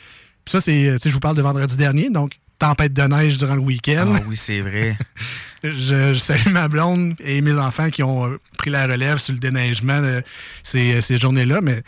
Puis 0.44 0.52
ça, 0.52 0.60
c'est, 0.60 0.92
tu 0.94 0.98
sais, 0.98 1.08
je 1.10 1.14
vous 1.14 1.20
parle 1.20 1.36
de 1.36 1.42
vendredi 1.42 1.76
dernier, 1.76 2.10
donc 2.10 2.32
tempête 2.60 2.92
de 2.92 3.02
neige 3.02 3.38
durant 3.38 3.54
le 3.56 3.60
week-end. 3.60 4.12
Ah 4.14 4.20
oui, 4.28 4.36
c'est 4.36 4.60
vrai. 4.60 4.96
Je, 5.62 6.14
je 6.14 6.18
salue 6.18 6.52
ma 6.52 6.68
blonde 6.68 7.16
et 7.20 7.42
mes 7.42 7.52
enfants 7.52 7.90
qui 7.90 8.02
ont 8.02 8.26
euh, 8.26 8.38
pris 8.56 8.70
la 8.70 8.86
relève 8.86 9.18
sur 9.18 9.34
le 9.34 9.38
déneigement 9.38 10.00
de 10.00 10.22
ces, 10.62 11.02
ces 11.02 11.18
journées-là, 11.18 11.60
mais 11.60 11.82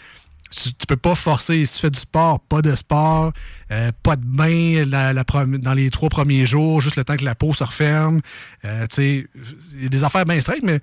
tu, 0.50 0.86
peux 0.86 0.96
pas 0.96 1.14
forcer. 1.14 1.64
Si 1.64 1.76
tu 1.76 1.80
fais 1.80 1.90
du 1.90 1.98
sport, 1.98 2.40
pas 2.40 2.60
de 2.60 2.74
sport, 2.74 3.32
euh, 3.70 3.90
pas 4.02 4.16
de 4.16 4.24
bain 4.26 4.84
la- 4.84 5.14
dans 5.14 5.72
les 5.72 5.88
trois 5.88 6.10
premiers 6.10 6.44
jours, 6.44 6.82
juste 6.82 6.96
le 6.96 7.04
temps 7.04 7.16
que 7.16 7.24
la 7.24 7.34
peau 7.34 7.54
se 7.54 7.64
referme. 7.64 8.20
Euh, 8.66 8.86
tu 8.88 8.94
sais, 8.96 9.26
il 9.74 9.84
y 9.84 9.86
a 9.86 9.88
des 9.88 10.04
affaires 10.04 10.26
bien 10.26 10.38
straight, 10.40 10.62
mais 10.62 10.80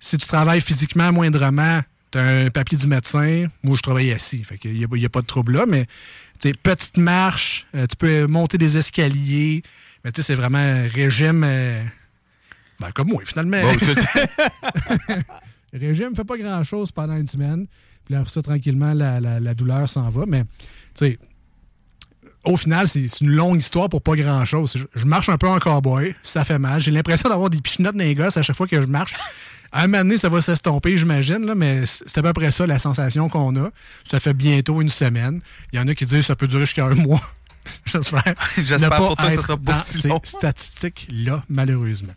si 0.00 0.18
tu 0.18 0.26
travailles 0.26 0.60
physiquement 0.60 1.12
moindrement, 1.12 1.82
tu 2.10 2.18
as 2.18 2.22
un 2.46 2.50
papier 2.50 2.76
du 2.78 2.88
médecin. 2.88 3.46
Moi, 3.62 3.76
je 3.76 3.82
travaille 3.82 4.12
assis, 4.12 4.42
fait 4.42 4.58
qu'il 4.58 4.76
y 4.76 4.84
a, 4.84 4.88
il 4.92 5.02
y 5.02 5.06
a 5.06 5.08
pas 5.08 5.20
de 5.22 5.26
trouble 5.26 5.52
là, 5.52 5.66
mais 5.68 5.86
petite 6.52 6.96
marche, 6.98 7.66
euh, 7.74 7.86
tu 7.86 7.96
peux 7.96 8.26
monter 8.26 8.58
des 8.58 8.76
escaliers, 8.78 9.62
mais 10.04 10.12
tu 10.12 10.20
sais, 10.20 10.26
c'est 10.28 10.34
vraiment 10.34 10.58
un 10.58 10.86
régime... 10.88 11.42
euh, 11.44 11.82
ben, 12.80 12.90
comme 12.92 13.08
moi, 13.08 13.22
finalement. 13.24 13.60
Bon, 13.62 13.78
ça, 13.78 14.20
Le 15.72 15.78
régime 15.80 16.14
fait 16.14 16.24
pas 16.24 16.36
grand-chose 16.36 16.90
pendant 16.92 17.16
une 17.16 17.26
semaine. 17.26 17.66
Puis 18.04 18.14
après 18.14 18.28
ça, 18.30 18.42
tranquillement, 18.42 18.92
la, 18.94 19.20
la- 19.20 19.40
la 19.40 19.54
douleur 19.54 19.88
s'en 19.88 20.10
va. 20.10 20.24
Mais, 20.26 20.42
tu 20.42 21.06
sais, 21.06 21.18
au 22.44 22.56
final, 22.58 22.88
c'est 22.88 23.06
une 23.22 23.30
longue 23.30 23.58
histoire 23.58 23.88
pour 23.88 24.02
pas 24.02 24.16
grand-chose. 24.16 24.74
Je, 24.76 25.00
je 25.00 25.06
marche 25.06 25.28
un 25.30 25.38
peu 25.38 25.48
en 25.48 25.58
cowboy, 25.58 26.14
ça 26.22 26.44
fait 26.44 26.58
mal. 26.58 26.80
J'ai 26.80 26.90
l'impression 26.90 27.28
d'avoir 27.30 27.48
des 27.48 27.60
pichenottes 27.60 27.94
dans 27.96 28.04
les 28.04 28.14
gosses 28.14 28.36
à 28.36 28.42
chaque 28.42 28.56
fois 28.56 28.66
que 28.66 28.78
je 28.80 28.86
marche. 28.86 29.14
À 29.74 29.82
un 29.82 29.86
moment 29.88 30.04
donné, 30.04 30.18
ça 30.18 30.28
va 30.28 30.40
s'estomper, 30.40 30.96
j'imagine, 30.96 31.52
mais 31.56 31.82
c'est 31.84 32.16
à 32.18 32.22
peu 32.22 32.32
près 32.32 32.52
ça 32.52 32.64
la 32.64 32.78
sensation 32.78 33.28
qu'on 33.28 33.56
a. 33.56 33.70
Ça 34.08 34.20
fait 34.20 34.32
bientôt 34.32 34.80
une 34.80 34.88
semaine. 34.88 35.40
Il 35.72 35.80
y 35.80 35.82
en 35.82 35.88
a 35.88 35.94
qui 35.96 36.06
disent 36.06 36.20
que 36.20 36.26
ça 36.26 36.36
peut 36.36 36.46
durer 36.46 36.60
jusqu'à 36.64 36.84
un 36.84 36.94
mois. 36.94 37.20
J'espère. 37.86 38.34
J'espère 38.56 38.90
pour 38.96 39.16
toi, 39.16 39.30
sera 39.30 39.56
pas 39.56 39.72
dans 39.72 39.78
aussi 39.78 40.02
ces 40.02 40.08
long. 40.08 40.20
statistiques-là, 40.22 41.42
malheureusement. 41.48 42.12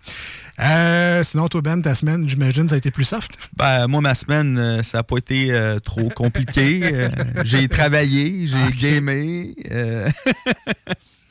Euh, 0.60 1.24
sinon, 1.24 1.48
toi, 1.48 1.62
Ben, 1.62 1.82
ta 1.82 1.96
semaine, 1.96 2.30
j'imagine, 2.30 2.70
ça 2.70 2.76
a 2.76 2.78
été 2.78 2.92
plus 2.92 3.06
soft. 3.06 3.40
Ben, 3.56 3.88
moi, 3.88 4.02
ma 4.02 4.14
semaine, 4.14 4.60
euh, 4.60 4.84
ça 4.84 5.00
n'a 5.00 5.04
pas 5.04 5.18
été 5.18 5.52
euh, 5.52 5.80
trop 5.80 6.10
compliqué. 6.10 7.10
J'ai 7.44 7.68
travaillé, 7.70 8.46
j'ai 8.46 8.72
gamé. 8.80 9.56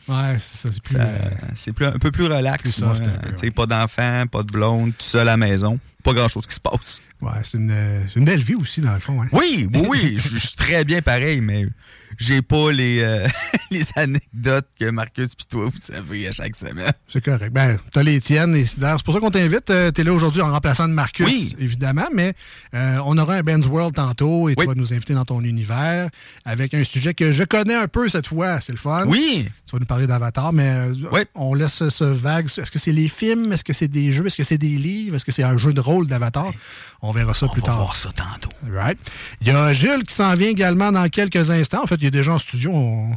Ouais, 0.08 0.36
c'est 0.38 0.56
ça, 0.58 0.72
c'est 0.72 0.82
plus. 0.82 0.96
euh, 0.98 1.16
c'est 1.54 1.72
plus, 1.72 1.86
un 1.86 1.98
peu 1.98 2.10
plus 2.10 2.24
relax. 2.26 2.62
Plus 2.62 2.72
soft 2.72 3.04
peu, 3.04 3.50
Pas 3.50 3.66
d'enfant, 3.66 4.24
pas 4.30 4.42
de 4.42 4.52
blonde, 4.52 4.92
tout 4.96 5.04
seul 5.04 5.22
à 5.22 5.24
la 5.32 5.36
maison. 5.36 5.78
Pas 6.02 6.12
grand-chose 6.12 6.46
qui 6.46 6.54
se 6.54 6.60
passe. 6.60 7.00
ouais, 7.20 7.30
c'est 7.42 7.58
une, 7.58 7.70
euh, 7.72 8.02
une 8.14 8.24
belle 8.24 8.42
vie 8.42 8.54
aussi, 8.54 8.80
dans 8.80 8.94
le 8.94 9.00
fond. 9.00 9.20
Hein. 9.22 9.28
Oui, 9.32 9.68
oui, 9.74 9.86
oui, 9.88 10.14
je 10.18 10.38
suis 10.38 10.56
très 10.56 10.84
bien 10.84 11.02
pareil, 11.02 11.40
mais 11.40 11.66
j'ai 12.18 12.42
pas 12.42 12.70
les, 12.72 13.00
euh, 13.00 13.26
les 13.70 13.84
anecdotes 13.96 14.66
que 14.78 14.90
Marcus 14.90 15.32
et 15.32 15.44
toi, 15.48 15.64
vous 15.66 15.80
savez, 15.80 16.28
à 16.28 16.32
chaque 16.32 16.56
semaine. 16.56 16.92
C'est 17.08 17.24
correct. 17.24 17.52
Ben, 17.52 17.76
t'as 17.92 18.02
les 18.02 18.20
tiennes. 18.20 18.54
et 18.56 18.64
c'est 18.64 18.78
pour 19.04 19.14
ça 19.14 19.20
qu'on 19.20 19.30
t'invite. 19.30 19.70
Euh, 19.70 19.90
T'es 19.90 20.04
là 20.04 20.12
aujourd'hui 20.12 20.40
en 20.42 20.50
remplaçant 20.50 20.88
de 20.88 20.92
Marcus, 20.92 21.26
Oui. 21.26 21.54
évidemment, 21.58 22.06
mais 22.12 22.34
euh, 22.74 22.98
on 23.04 23.16
aura 23.18 23.34
un 23.34 23.42
Ben's 23.42 23.66
World 23.66 23.94
tantôt 23.94 24.48
et 24.48 24.54
tu 24.56 24.64
vas 24.66 24.74
nous 24.74 24.92
inviter 24.92 25.14
dans 25.14 25.24
ton 25.24 25.40
univers 25.42 26.08
avec 26.44 26.74
un 26.74 26.84
sujet 26.84 27.14
que 27.14 27.32
je 27.32 27.44
connais 27.44 27.74
un 27.74 27.88
peu 27.88 28.08
cette 28.08 28.26
fois. 28.26 28.60
C'est 28.60 28.72
le 28.72 28.78
fun. 28.78 29.04
Oui, 29.06 29.46
Tu 29.66 29.72
vas 29.72 29.78
nous 29.80 29.86
parler 29.86 30.06
d'Avatar, 30.06 30.52
mais 30.52 30.88
Oui. 31.12 31.20
on 31.34 31.54
laisse 31.54 31.88
ce 31.88 32.04
vague. 32.04 32.46
Est-ce 32.46 32.70
que 32.70 32.78
c'est 32.78 32.92
les 32.92 33.08
films? 33.08 33.52
Est-ce 33.52 33.64
que 33.64 33.72
c'est 33.72 33.88
des 33.88 34.12
jeux? 34.12 34.26
Est-ce 34.26 34.36
que 34.36 34.44
c'est 34.44 34.58
des 34.58 34.68
livres? 34.68 35.16
Est-ce 35.16 35.24
que 35.24 35.32
c'est 35.32 35.42
un 35.42 35.58
jeu 35.58 35.72
de 35.72 35.80
rôle 35.80 36.06
d'Avatar? 36.06 36.50
On 37.02 37.12
verra 37.12 37.34
ça 37.34 37.46
on 37.46 37.48
plus 37.50 37.60
va 37.60 37.66
tard. 37.66 37.76
voir 37.78 37.96
ça 37.96 38.10
tantôt. 38.12 38.50
Right. 38.72 38.98
Il 39.40 39.48
y 39.48 39.50
a 39.50 39.72
Jules 39.72 40.04
qui 40.04 40.14
s'en 40.14 40.34
vient 40.34 40.48
également 40.48 40.92
dans 40.92 41.08
quelques 41.08 41.50
instants. 41.50 41.82
En 41.82 41.86
fait, 41.86 41.96
il 42.00 42.05
est 42.06 42.10
déjà 42.10 42.32
en 42.32 42.38
studio. 42.38 42.72
On- 42.72 43.10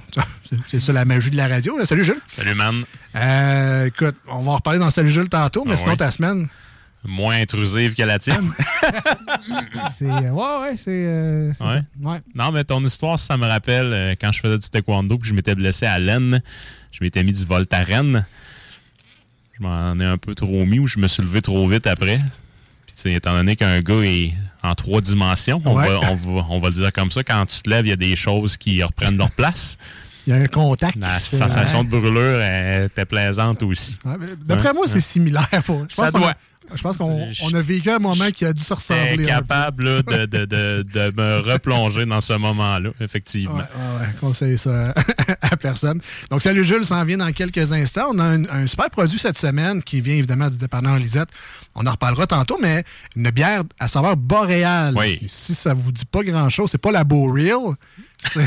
C'est 0.67 0.79
ça 0.79 0.93
la 0.93 1.05
magie 1.05 1.29
de 1.29 1.35
la 1.37 1.47
radio. 1.47 1.83
Salut 1.85 2.03
Jules. 2.03 2.19
Salut, 2.27 2.53
man. 2.55 2.83
Euh, 3.15 3.85
écoute, 3.85 4.15
on 4.27 4.41
va 4.41 4.51
en 4.51 4.55
reparler 4.55 4.79
dans 4.79 4.89
Salut 4.91 5.09
Jules 5.09 5.29
tantôt, 5.29 5.63
mais 5.65 5.73
Ah 5.73 5.77
sinon 5.77 5.95
ta 5.95 6.11
semaine, 6.11 6.47
Moins 7.05 7.37
intrusive 7.37 7.95
que 7.95 8.03
la 8.03 8.19
tienne. 8.19 8.51
c'est. 9.97 10.09
euh, 10.09 10.31
ouais, 10.31 10.61
ouais, 10.61 10.75
c'est. 10.77 10.89
euh, 11.05 11.51
Ouais. 11.61 12.19
non, 12.35 12.51
mais 12.51 12.63
ton 12.65 12.83
histoire, 12.83 13.17
ça 13.17 13.37
me 13.37 13.47
rappelle 13.47 13.93
euh, 13.93 14.15
quand 14.19 14.33
je 14.33 14.41
faisais 14.41 14.57
du 14.57 14.67
taekwondo 14.69 15.17
puis 15.17 15.29
je 15.29 15.33
m'étais 15.33 15.55
blessé 15.55 15.85
à 15.85 15.97
l'aine. 15.97 16.41
Je 16.91 17.01
m'étais 17.03 17.23
mis 17.23 17.31
du 17.31 17.45
Voltaren. 17.45 18.25
Je 19.57 19.63
m'en 19.63 19.97
ai 19.99 20.03
un 20.05 20.17
peu 20.17 20.35
trop 20.35 20.65
mis 20.65 20.79
ou 20.79 20.87
je 20.87 20.99
me 20.99 21.07
suis 21.07 21.23
levé 21.23 21.41
trop 21.41 21.65
vite 21.69 21.87
après. 21.87 22.19
Étant 23.05 23.33
donné 23.33 23.55
qu'un 23.55 23.79
gars 23.79 24.01
est 24.03 24.33
en 24.63 24.75
trois 24.75 25.01
dimensions, 25.01 25.61
on, 25.65 25.75
Ouais. 25.75 25.87
va, 25.87 25.99
on, 26.11 26.15
va, 26.15 26.45
on 26.49 26.59
va 26.59 26.67
le 26.69 26.73
dire 26.73 26.91
comme 26.93 27.11
ça, 27.11 27.23
quand 27.23 27.45
tu 27.45 27.61
te 27.61 27.69
lèves, 27.69 27.85
il 27.85 27.89
y 27.89 27.93
a 27.93 27.97
des 27.97 28.15
choses 28.15 28.57
qui 28.57 28.83
reprennent 28.83 29.17
leur 29.17 29.31
place. 29.31 29.77
Il 30.27 30.33
y 30.33 30.35
a 30.37 30.41
un 30.43 30.47
contact. 30.47 30.95
La 30.97 31.17
sensation 31.17 31.83
de 31.83 31.89
brûlure 31.89 32.39
était 32.85 33.05
plaisante 33.05 33.63
aussi. 33.63 33.97
D'après 34.45 34.73
moi, 34.73 34.83
c'est 34.87 34.99
similaire. 35.01 35.47
Pour... 35.65 35.85
Ça 35.89 36.11
doit. 36.11 36.35
Je 36.75 36.81
pense 36.81 36.97
qu'on 36.97 37.53
a 37.53 37.61
vécu 37.61 37.89
un 37.89 37.99
moment 37.99 38.29
qui 38.31 38.45
a 38.45 38.53
dû 38.53 38.63
se 38.63 38.73
ressembler. 38.73 39.25
capable 39.25 39.85
là, 39.85 40.01
de, 40.01 40.25
de, 40.25 40.45
de, 40.45 40.83
de 40.83 41.13
me 41.17 41.39
replonger 41.39 42.05
dans 42.05 42.19
ce 42.21 42.33
moment-là, 42.33 42.89
effectivement. 42.99 43.55
Ouais, 43.55 43.61
ouais, 44.01 44.07
conseille 44.19 44.57
ça 44.57 44.93
à 45.41 45.57
personne. 45.57 45.99
Donc, 46.29 46.41
Salut 46.41 46.63
Jules 46.63 46.85
s'en 46.85 47.03
vient 47.05 47.17
dans 47.17 47.31
quelques 47.31 47.73
instants. 47.73 48.09
On 48.13 48.19
a 48.19 48.23
un, 48.23 48.45
un 48.45 48.67
super 48.67 48.89
produit 48.89 49.19
cette 49.19 49.37
semaine 49.37 49.81
qui 49.83 50.01
vient 50.01 50.15
évidemment 50.15 50.49
du 50.49 50.57
dépanneur 50.57 50.97
Lisette. 50.97 51.29
On 51.75 51.85
en 51.85 51.91
reparlera 51.91 52.27
tantôt, 52.27 52.57
mais 52.61 52.83
une 53.15 53.29
bière 53.29 53.63
à 53.79 53.87
saveur 53.87 54.17
boréale. 54.17 54.95
Oui. 54.97 55.19
Si 55.27 55.55
ça 55.55 55.73
vous 55.73 55.91
dit 55.91 56.05
pas 56.05 56.23
grand-chose, 56.23 56.69
c'est 56.71 56.77
pas 56.81 56.91
la 56.91 57.03
Boreal, 57.03 57.75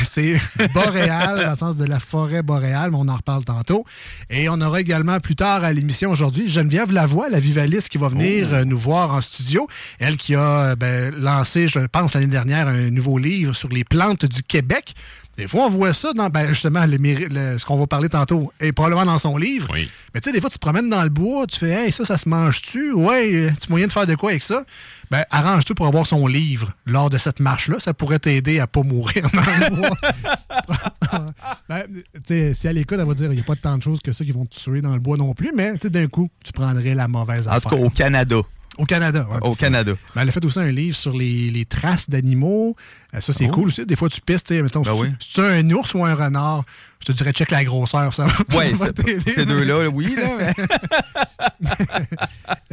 c'est- 0.04 0.40
boréal 0.74 1.40
dans 1.44 1.50
le 1.50 1.56
sens 1.56 1.76
de 1.76 1.84
la 1.84 1.98
forêt 1.98 2.42
boréale, 2.42 2.90
mais 2.90 2.96
on 3.00 3.08
en 3.08 3.16
reparle 3.16 3.44
tantôt. 3.44 3.84
Et 4.30 4.48
on 4.48 4.60
aura 4.60 4.80
également 4.80 5.18
plus 5.20 5.36
tard 5.36 5.64
à 5.64 5.72
l'émission 5.72 6.10
aujourd'hui 6.10 6.48
Geneviève 6.48 6.92
Lavoie, 6.92 7.28
la 7.28 7.40
vivaliste, 7.40 7.88
qui 7.88 7.98
va 7.98 8.08
venir 8.08 8.48
Oh. 8.50 8.54
euh, 8.54 8.64
nous 8.64 8.78
voir 8.78 9.12
en 9.14 9.20
studio. 9.20 9.66
Elle 9.98 10.16
qui 10.16 10.34
a 10.34 10.40
euh, 10.72 10.76
ben, 10.76 11.14
lancé, 11.14 11.68
je 11.68 11.80
pense, 11.80 12.14
l'année 12.14 12.26
dernière, 12.26 12.68
un 12.68 12.90
nouveau 12.90 13.18
livre 13.18 13.54
sur 13.54 13.68
les 13.68 13.84
plantes 13.84 14.24
du 14.26 14.42
Québec. 14.42 14.94
Des 15.38 15.48
fois, 15.48 15.64
on 15.66 15.70
voit 15.70 15.94
ça 15.94 16.12
dans, 16.12 16.28
ben, 16.28 16.48
justement, 16.48 16.84
le 16.84 16.98
méri- 16.98 17.28
le- 17.30 17.58
ce 17.58 17.64
qu'on 17.64 17.78
va 17.78 17.86
parler 17.86 18.08
tantôt, 18.10 18.52
et 18.60 18.70
probablement 18.72 19.06
dans 19.06 19.18
son 19.18 19.36
livre. 19.38 19.68
Oui. 19.72 19.88
Mais 20.14 20.20
tu 20.20 20.28
sais, 20.28 20.32
des 20.32 20.40
fois, 20.42 20.50
tu 20.50 20.56
te 20.56 20.60
promènes 20.60 20.90
dans 20.90 21.02
le 21.02 21.08
bois, 21.08 21.46
tu 21.46 21.58
fais, 21.58 21.70
hey, 21.86 21.90
ça, 21.92 22.04
ça 22.04 22.18
se 22.18 22.28
mange-tu? 22.28 22.92
Ouais, 22.92 23.50
tu 23.60 23.70
moyen 23.70 23.86
de 23.86 23.92
faire 23.92 24.06
de 24.06 24.14
quoi 24.14 24.30
avec 24.30 24.42
ça? 24.42 24.64
Ben, 25.10 25.24
arrange-toi 25.30 25.74
pour 25.74 25.86
avoir 25.86 26.06
son 26.06 26.26
livre 26.26 26.72
lors 26.84 27.08
de 27.08 27.16
cette 27.18 27.40
marche-là. 27.40 27.76
Ça 27.80 27.94
pourrait 27.94 28.18
t'aider 28.18 28.60
à 28.60 28.66
pas 28.66 28.82
mourir 28.82 29.26
dans 29.32 29.40
le 29.40 29.76
bois. 29.76 29.96
ben, 31.68 31.82
tu 31.92 32.20
sais, 32.24 32.54
si 32.54 32.66
elle 32.66 32.78
écoute, 32.78 32.98
elle 33.00 33.06
va 33.06 33.14
dire, 33.14 33.30
il 33.32 33.36
n'y 33.36 33.40
a 33.40 33.44
pas 33.44 33.56
tant 33.56 33.76
de 33.76 33.82
choses 33.82 34.00
que 34.00 34.12
ça 34.12 34.24
qui 34.24 34.32
vont 34.32 34.44
te 34.46 34.56
tuer 34.58 34.80
dans 34.80 34.92
le 34.94 35.00
bois 35.00 35.16
non 35.16 35.34
plus, 35.34 35.52
mais 35.54 35.72
tu 35.74 35.80
sais, 35.82 35.90
d'un 35.90 36.06
coup, 36.08 36.28
tu 36.44 36.52
prendrais 36.52 36.94
la 36.94 37.08
mauvaise 37.08 37.48
En 37.48 37.52
tout 37.52 37.68
affaire. 37.68 37.70
cas, 37.72 37.76
au 37.78 37.90
Canada. 37.90 38.36
Au 38.78 38.86
Canada, 38.86 39.26
ouais. 39.30 39.36
Au 39.42 39.54
Canada. 39.54 39.92
Ben, 40.14 40.22
elle 40.22 40.30
a 40.30 40.32
fait 40.32 40.44
aussi 40.46 40.58
un 40.58 40.70
livre 40.70 40.96
sur 40.96 41.14
les, 41.14 41.50
les 41.50 41.64
traces 41.66 42.08
d'animaux. 42.08 42.74
Euh, 43.14 43.20
ça, 43.20 43.32
c'est 43.32 43.46
Oh. 43.48 43.50
cool 43.52 43.66
aussi. 43.66 43.84
Des 43.84 43.96
fois, 43.96 44.08
tu 44.08 44.20
pistes, 44.20 44.46
tu 44.46 44.62
mettons, 44.62 44.80
Ben 44.82 44.94
c'est- 44.94 45.00
oui. 45.00 45.08
c'est 45.20 45.42
un 45.42 45.70
ours 45.70 45.92
ou 45.94 46.04
un 46.04 46.14
renard. 46.14 46.64
Je 47.00 47.06
te 47.06 47.12
dirais 47.12 47.32
check 47.32 47.50
la 47.50 47.64
grosseur, 47.64 48.14
ça. 48.14 48.26
T'aider. 48.94 49.18
ces 49.34 49.44
deux-là, 49.44 49.88
oui, 49.88 50.14
là, 50.16 50.28
mais- 50.38 50.54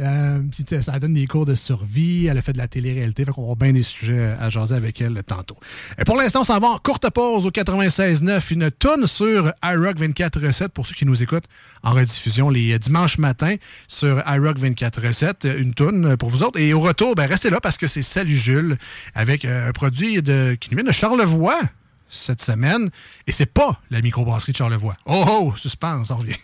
Euh, 0.00 0.38
puis, 0.50 0.64
tu 0.64 0.82
ça 0.82 0.98
donne 0.98 1.12
des 1.12 1.26
cours 1.26 1.44
de 1.44 1.54
survie. 1.54 2.26
Elle 2.26 2.38
a 2.38 2.42
fait 2.42 2.54
de 2.54 2.58
la 2.58 2.68
télé-réalité. 2.68 3.24
Fait 3.26 3.32
qu'on 3.32 3.42
aura 3.42 3.54
bien 3.54 3.72
des 3.74 3.82
sujets 3.82 4.34
à 4.40 4.48
jaser 4.48 4.74
avec 4.74 4.98
elle 5.02 5.22
tantôt. 5.24 5.58
Et 5.98 6.04
pour 6.04 6.16
l'instant, 6.16 6.40
on 6.40 6.44
s'en 6.44 6.58
va 6.58 6.68
en 6.68 6.78
courte 6.78 7.10
pause 7.10 7.44
au 7.44 7.50
96.9. 7.50 8.50
Une 8.50 8.70
tonne 8.70 9.06
sur 9.06 9.52
iRock 9.62 9.98
24.7 9.98 10.68
pour 10.68 10.86
ceux 10.86 10.94
qui 10.94 11.04
nous 11.04 11.22
écoutent 11.22 11.44
en 11.82 11.92
rediffusion 11.92 12.48
les 12.48 12.78
dimanches 12.78 13.18
matins 13.18 13.56
sur 13.88 14.22
iRock 14.26 14.58
24.7. 14.58 15.44
Une 15.58 15.74
tonne 15.74 16.16
pour 16.16 16.30
vous 16.30 16.42
autres. 16.42 16.58
Et 16.58 16.72
au 16.72 16.80
retour, 16.80 17.14
ben, 17.14 17.26
restez 17.26 17.50
là 17.50 17.60
parce 17.60 17.76
que 17.76 17.86
c'est 17.86 18.00
Salut 18.02 18.36
Jules 18.38 18.78
avec 19.14 19.44
euh, 19.44 19.68
un 19.68 19.72
produit 19.72 20.22
de, 20.22 20.29
qui 20.60 20.70
nous 20.70 20.76
vient 20.76 20.86
de 20.86 20.92
Charlevoix 20.92 21.60
cette 22.08 22.42
semaine. 22.42 22.90
Et 23.26 23.32
c'est 23.32 23.46
pas 23.46 23.80
la 23.90 24.00
microbrasserie 24.00 24.52
de 24.52 24.56
Charlevoix. 24.56 24.94
Oh 25.06 25.24
oh, 25.28 25.54
suspense, 25.56 26.10
on 26.10 26.16
revient. 26.16 26.36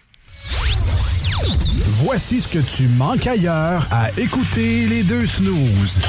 Voici 1.98 2.40
ce 2.40 2.48
que 2.48 2.58
tu 2.58 2.88
manques 2.88 3.26
ailleurs 3.26 3.86
à 3.90 4.10
écouter 4.18 4.86
les 4.86 5.02
deux 5.02 5.26
snooze. 5.26 6.00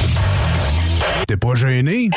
T'es 1.28 1.38
pas 1.38 1.56
gêné? 1.56 2.10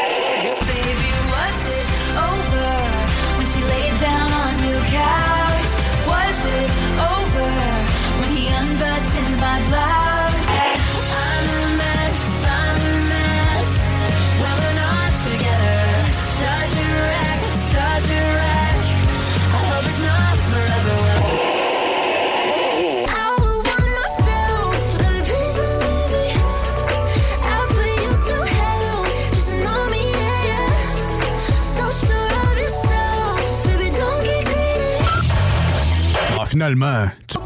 Finalement, 36.51 37.09
tu 37.29 37.39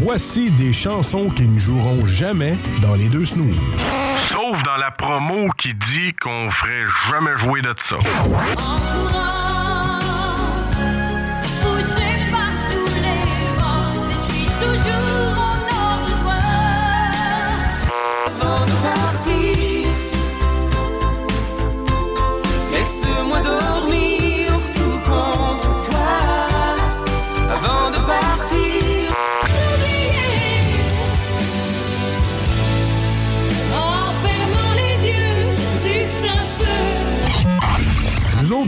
Voici 0.00 0.52
des 0.52 0.72
chansons 0.72 1.28
qui 1.28 1.48
ne 1.48 1.58
joueront 1.58 2.04
jamais 2.04 2.56
dans 2.80 2.94
les 2.94 3.08
deux 3.08 3.24
snooze. 3.24 3.56
Sauf 4.28 4.62
dans 4.62 4.76
la 4.76 4.92
promo 4.92 5.48
qui 5.58 5.74
dit 5.74 6.12
qu'on 6.14 6.50
ferait 6.50 6.84
jamais 7.10 7.36
jouer 7.36 7.62
de 7.62 7.74
ça. 7.82 7.96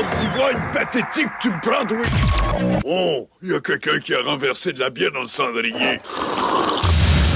Genre 0.00 0.14
d'ivrogne 0.16 0.62
pathétique 0.72 1.28
tu 1.40 1.50
me 1.50 1.60
prends, 1.60 1.84
oui? 1.94 2.80
Oh, 2.84 3.28
il 3.42 3.50
y 3.50 3.54
a 3.54 3.60
quelqu'un 3.60 3.98
qui 3.98 4.14
a 4.14 4.22
renversé 4.22 4.72
de 4.72 4.80
la 4.80 4.88
bière 4.88 5.12
dans 5.12 5.22
le 5.22 5.26
cendrier. 5.26 6.00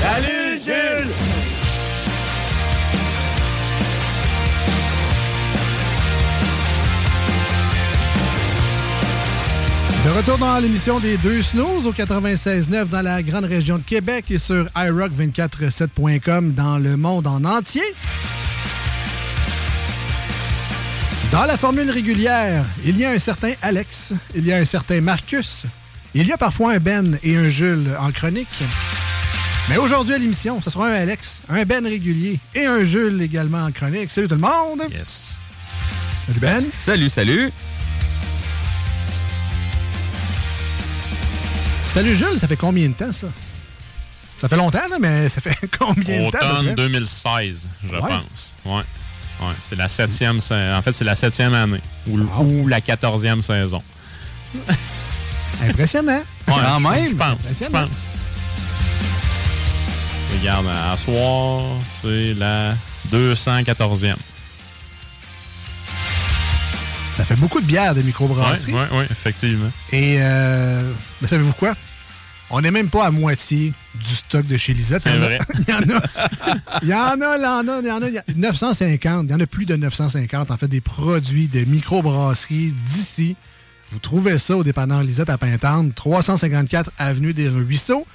Salut 0.03 0.61
Jules! 0.65 1.11
De 10.05 10.11
retour 10.11 10.39
dans 10.39 10.59
l'émission 10.59 11.01
des 11.01 11.17
deux 11.19 11.43
snooze 11.43 11.87
au 11.87 11.93
96.9 11.93 12.89
dans 12.89 13.03
la 13.03 13.23
grande 13.23 13.45
région 13.45 13.79
de 13.79 13.83
Québec 13.83 14.27
et 14.31 14.39
sur 14.39 14.65
iRock247.com 14.77 16.53
dans 16.53 16.79
le 16.79 16.97
monde 16.97 17.27
en 17.27 17.45
entier. 17.45 17.83
Dans 21.35 21.47
la 21.47 21.59
formule 21.59 21.91
régulière, 21.91 22.65
il 22.85 22.97
y 22.97 23.05
a 23.05 23.11
un 23.11 23.19
certain 23.19 23.55
Alex, 23.61 24.13
il 24.37 24.47
y 24.47 24.53
a 24.53 24.57
un 24.59 24.65
certain 24.65 25.01
Marcus, 25.01 25.67
il 26.15 26.29
y 26.29 26.33
a 26.33 26.37
parfois 26.39 26.75
un 26.75 26.79
Ben 26.79 27.19
et 27.25 27.37
un 27.37 27.49
Jules 27.49 27.89
en 27.99 28.13
chronique. 28.13 28.63
Mais 29.69 29.77
aujourd'hui 29.77 30.15
à 30.15 30.19
l'émission, 30.19 30.63
ce 30.63 30.71
sera 30.71 30.87
un 30.87 30.93
Alex, 30.93 31.43
un 31.49 31.65
Ben 31.65 31.85
régulier 31.85 32.39
et 32.55 32.67
un 32.67 32.85
Jules 32.85 33.21
également 33.21 33.65
en 33.65 33.73
chronique. 33.73 34.13
Salut 34.13 34.29
tout 34.29 34.37
le 34.37 34.43
monde! 34.43 34.85
Yes. 34.93 35.37
Salut 36.29 36.39
Ben! 36.39 36.61
Salut, 36.61 37.09
salut! 37.11 37.53
Salut 41.87 42.15
Jules, 42.15 42.39
ça 42.39 42.47
fait 42.47 42.57
combien 42.57 42.89
de 42.89 42.95
temps 42.95 43.13
ça? 43.13 43.27
Ça 44.39 44.49
fait 44.49 44.57
longtemps, 44.57 44.87
là, 44.89 44.99
mais 45.01 45.29
ça 45.29 45.41
fait 45.41 45.57
combien 45.81 46.27
de 46.27 46.31
temps? 46.31 46.39
Automne 46.39 46.65
près? 46.67 46.75
2016, 46.77 47.69
je 47.83 47.89
Ouais. 47.93 47.99
pense. 47.99 48.55
Ouais. 48.65 48.83
Ouais, 49.41 49.53
c'est 49.63 49.77
la 49.77 49.89
septième, 49.89 50.39
en 50.39 50.83
fait, 50.83 50.93
c'est 50.93 51.05
la 51.05 51.15
septième 51.15 51.55
année 51.55 51.81
ou, 52.09 52.19
ou 52.41 52.69
la 52.69 52.81
quatorzième 52.81 53.43
saison. 53.43 53.83
Impressionnant. 55.63 56.23
Ouais, 56.49 56.55
Quand 56.63 56.81
même. 56.81 57.09
Je 57.09 57.15
pense. 57.15 57.39
Je 57.49 57.65
pense. 57.67 57.89
Regarde, 60.33 60.67
à 60.69 60.97
soir, 60.97 61.63
c'est 61.87 62.35
la 62.35 62.75
214e. 63.13 64.15
Ça 67.17 67.25
fait 67.25 67.37
beaucoup 67.37 67.61
de 67.61 67.67
bières 67.67 67.95
de 67.95 68.03
microbrasserie. 68.03 68.73
Oui, 68.73 68.83
oui, 68.93 69.05
effectivement. 69.11 69.71
Et 69.93 70.17
euh, 70.19 70.91
mais 71.21 71.29
savez-vous 71.29 71.53
quoi? 71.53 71.75
On 72.51 72.61
n'est 72.61 72.71
même 72.71 72.89
pas 72.91 73.07
à 73.07 73.11
moitié 73.11 73.73
du 73.95 74.15
stock 74.15 74.47
de 74.47 74.57
chez 74.57 74.75
Lisette. 74.75 75.03
C'est 75.03 75.11
Il 75.11 75.17
y 75.17 75.19
en 75.19 75.23
a- 75.23 75.27
vrai. 75.27 75.39
Il 75.67 75.69
y 75.69 75.73
en 75.75 75.97
a. 75.97 76.03
Il 76.83 76.89
y 76.89 76.95
en 76.95 77.21
a, 77.21 77.37
il 77.37 77.43
y 77.43 77.47
en 77.47 77.69
a, 77.69 77.81
il 77.81 77.87
y 77.87 77.91
en 77.91 78.03
a. 78.03 78.09
il 78.09 78.15
y 78.15 78.19
a 78.19 78.23
950. 78.37 79.25
Il 79.29 79.31
y 79.31 79.35
en 79.35 79.41
a 79.41 79.47
plus 79.47 79.67
de 79.67 79.77
950, 79.77 80.51
en 80.51 80.57
fait, 80.57 80.69
des 80.69 80.81
produits 80.81 81.49
de 81.49 81.65
microbrasserie 81.65 82.75
d'ici. 82.87 83.37
Vous 83.91 83.99
trouvez 83.99 84.39
ça 84.39 84.57
au 84.57 84.65
dépanneur 84.65 85.03
Lisette 85.03 85.31
à 85.31 85.39
Pintante, 85.39 85.95
354 85.95 86.91
Avenue 86.99 87.33
des 87.33 87.49
Ruisseaux. 87.49 88.07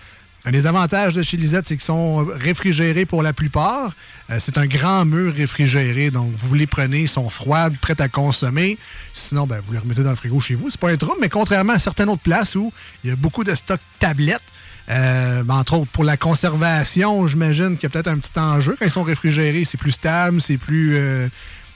Un 0.45 0.52
des 0.52 0.65
avantages 0.65 1.13
de 1.13 1.21
chez 1.21 1.36
Lisette, 1.36 1.67
c'est 1.67 1.75
qu'ils 1.75 1.84
sont 1.84 2.25
réfrigérés 2.25 3.06
pour 3.06 3.21
la 3.21 3.34
plupart. 3.34 3.91
Euh, 4.30 4.38
c'est 4.39 4.58
un 4.58 4.67
grand 4.67 5.04
mur 5.04 5.34
réfrigéré, 5.34 6.12
donc 6.12 6.32
vous 6.34 6.56
les 6.56 6.65
prenez, 6.65 7.02
ils 7.02 7.10
sont 7.10 7.30
froides, 7.30 7.78
prêtes 7.78 7.99
à 7.99 8.08
consommer. 8.08 8.78
Sinon, 9.12 9.47
ben, 9.47 9.62
vous 9.65 9.73
les 9.73 9.80
remettez 9.80 10.02
dans 10.02 10.12
le 10.12 10.15
frigo 10.15 10.39
chez 10.39 10.56
vous. 10.56 10.69
C'est 10.69 10.80
pas 10.80 10.91
un 10.91 10.97
trouble, 10.97 11.17
mais 11.19 11.30
contrairement 11.30 11.73
à 11.73 11.80
certaines 11.80 12.10
autres 12.10 12.21
places 12.21 12.56
où 12.56 12.71
il 13.04 13.10
y 13.10 13.13
a 13.13 13.17
beaucoup 13.17 13.43
de 13.43 13.54
stock 13.54 13.82
tablettes, 13.99 14.41
euh, 14.89 15.43
ben, 15.43 15.56
entre 15.56 15.73
autres 15.73 15.91
pour 15.91 16.06
la 16.06 16.15
conservation, 16.15 17.28
j'imagine 17.28 17.75
qu'il 17.75 17.84
y 17.84 17.86
a 17.88 17.89
peut-être 17.89 18.08
un 18.08 18.17
petit 18.17 18.39
enjeu. 18.39 18.78
Quand 18.80 18.86
ils 18.86 18.91
sont 18.91 19.04
réfrigérés, 19.04 19.65
c'est 19.65 19.78
plus 19.78 19.91
stable, 19.91 20.39
c'est 20.39 20.58
plus... 20.58 20.95
euh, 20.95 21.28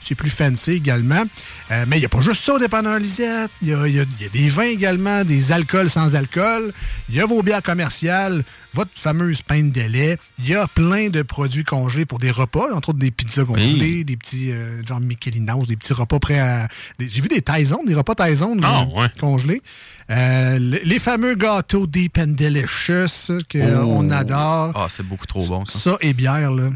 c'est 0.03 0.15
plus 0.15 0.29
fancy 0.29 0.71
également. 0.71 1.23
Euh, 1.71 1.85
mais 1.87 1.97
il 1.97 1.99
n'y 2.01 2.05
a 2.05 2.09
pas 2.09 2.21
juste 2.21 2.43
ça 2.43 2.53
au 2.55 2.59
dépanneur 2.59 2.99
Lisette. 2.99 3.51
Il 3.61 3.69
y 3.69 3.73
a, 3.73 3.87
il 3.87 3.95
y 3.95 3.99
a- 3.99 4.05
il 4.19 4.23
y 4.23 4.25
a 4.25 4.29
des 4.29 4.49
vins 4.49 4.63
également, 4.63 5.23
des 5.23 5.51
alcools 5.51 5.89
sans 5.89 6.15
alcool. 6.15 6.73
Il 7.09 7.15
y 7.15 7.21
a 7.21 7.25
vos 7.25 7.41
bières 7.43 7.63
commerciales, 7.63 8.43
votre 8.73 8.91
fameuse 8.95 9.41
pinte 9.41 9.71
de 9.71 9.81
lait. 9.81 10.17
Il 10.39 10.47
y 10.49 10.55
a 10.55 10.67
plein 10.67 11.09
de 11.09 11.21
produits 11.21 11.63
congelés 11.63 12.05
pour 12.05 12.19
des 12.19 12.31
repas, 12.31 12.73
entre 12.73 12.89
autres 12.89 12.99
des 12.99 13.11
pizzas 13.11 13.45
congelées, 13.45 14.03
des 14.03 14.17
petits, 14.17 14.51
euh, 14.51 14.83
genre 14.85 14.99
Michelinos, 14.99 15.65
des 15.67 15.75
petits 15.75 15.93
repas 15.93 16.19
prêts 16.19 16.39
à... 16.39 16.67
J'ai 16.99 17.21
vu 17.21 17.27
des 17.27 17.41
Tyson, 17.41 17.83
des 17.85 17.95
repas 17.95 18.15
Tyson 18.15 18.57
Ah, 18.63 18.85
congelés. 19.19 19.61
Euh, 20.09 20.59
le- 20.59 20.79
les 20.83 20.99
fameux 20.99 21.35
gâteaux 21.35 21.87
Deep 21.87 22.17
and 22.17 22.35
Delicious 22.37 23.39
qu'on 23.51 24.09
Oh. 24.09 24.11
adore. 24.11 24.71
Ah, 24.75 24.87
c'est 24.89 25.05
beaucoup 25.07 25.25
trop 25.27 25.45
bon, 25.47 25.65
ça. 25.65 25.79
Ça 25.79 25.97
et 26.01 26.13
bière, 26.13 26.51
là. 26.51 26.69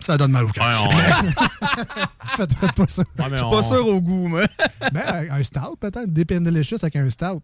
Ça 0.00 0.16
donne 0.18 0.32
mal 0.32 0.44
au 0.44 0.48
cœur. 0.50 0.88
faites, 2.36 2.54
faites 2.58 2.72
pas 2.72 2.86
ça. 2.88 3.02
Ouais, 3.18 3.24
Je 3.30 3.36
suis 3.36 3.44
on- 3.44 3.50
pas 3.50 3.62
sûr 3.62 3.86
au 3.86 4.00
goût, 4.00 4.28
moi. 4.28 4.42
Ben, 4.92 5.28
un 5.30 5.42
stout, 5.42 5.76
peut-être. 5.80 6.06
Deep 6.12 6.32
and 6.32 6.40
Delicious 6.42 6.76
avec 6.82 6.96
un 6.96 7.08
stout. 7.10 7.42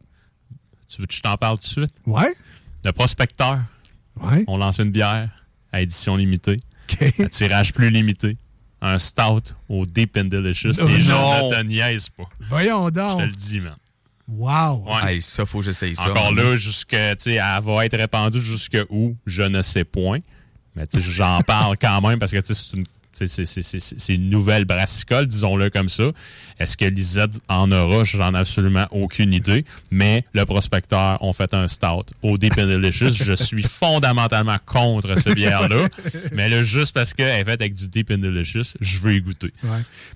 Tu 0.89 1.01
veux 1.01 1.07
que 1.07 1.15
je 1.15 1.21
t'en 1.23 1.37
parle 1.37 1.59
tout 1.59 1.65
de 1.65 1.69
suite? 1.87 1.95
Ouais. 2.07 2.35
Le 2.85 2.93
prospecteur. 2.93 3.61
Ouais. 4.21 4.45
On 4.47 4.57
lance 4.59 4.79
une 4.79 4.91
bière 4.91 5.31
à 5.73 5.81
édition 5.81 6.17
limitée. 6.17 6.59
À 7.19 7.29
tirage 7.29 7.73
plus 7.73 7.91
limité. 7.91 8.37
Un 8.83 8.99
stout 8.99 9.55
au 9.69 9.87
Deep 9.87 10.17
and 10.19 10.25
Delicious. 10.27 10.73
Oh, 10.83 10.87
Les 10.89 11.01
gens 11.01 11.39
non. 11.41 11.51
ne 11.51 11.55
te 11.57 11.63
niaisent 11.63 12.11
pas. 12.11 12.25
Voyons 12.49 12.87
Je 12.87 12.91
donc. 12.91 13.21
te 13.21 13.25
le 13.27 13.33
dis, 13.33 13.61
man. 13.61 13.77
Wow. 14.29 14.85
Ouais. 14.87 15.15
Hey, 15.15 15.23
ça, 15.23 15.47
faut 15.47 15.59
que 15.61 15.65
j'essaye 15.65 15.95
ça. 15.97 16.11
Encore 16.11 16.33
là, 16.35 16.57
jusque, 16.57 16.89
tu 16.91 16.97
sais, 17.19 17.33
elle 17.35 17.63
va 17.63 17.85
être 17.87 17.97
répandue 17.97 18.41
jusque 18.41 18.77
où, 18.91 19.17
je 19.27 19.43
ne 19.43 19.63
sais 19.63 19.85
point. 19.85 20.19
Mais 20.77 20.85
j'en 20.95 21.41
parle 21.43 21.77
quand 21.79 22.01
même 22.01 22.19
parce 22.19 22.33
que 22.33 22.39
c'est 23.13 24.15
une, 24.15 24.31
nouvelle 24.31 24.65
brassicole, 24.65 25.27
disons-le 25.27 25.69
comme 25.71 25.89
ça. 25.89 26.05
Est-ce 26.59 26.77
que 26.77 26.87
Lisette 26.87 27.41
en 27.49 27.71
aura? 27.71 28.05
J'en 28.05 28.35
ai 28.35 28.39
absolument 28.39 28.87
aucune 28.91 29.33
idée. 29.33 29.65
Mais 29.91 30.25
le 30.33 30.45
prospecteur 30.47 31.23
ont 31.23 31.33
fait 31.33 31.53
un 31.53 31.69
stout 31.69 32.07
au 32.23 32.39
Deep 32.39 32.55
and 32.59 32.67
Delicious. 32.67 33.13
Je 33.13 33.35
suis 33.35 33.63
fondamentalement 33.63 34.57
contre 34.65 35.19
cette 35.19 35.35
bière-là. 35.35 35.85
Mais 36.33 36.49
là, 36.49 36.63
juste 36.63 36.93
parce 36.95 37.13
qu'elle 37.13 37.41
est 37.41 37.45
faite 37.45 37.61
avec 37.61 37.75
du 37.75 37.89
Deep 37.89 38.11
and 38.11 38.19
Delicious, 38.19 38.75
je 38.81 38.99
veux 38.99 39.15
y 39.15 39.21
goûter. 39.21 39.53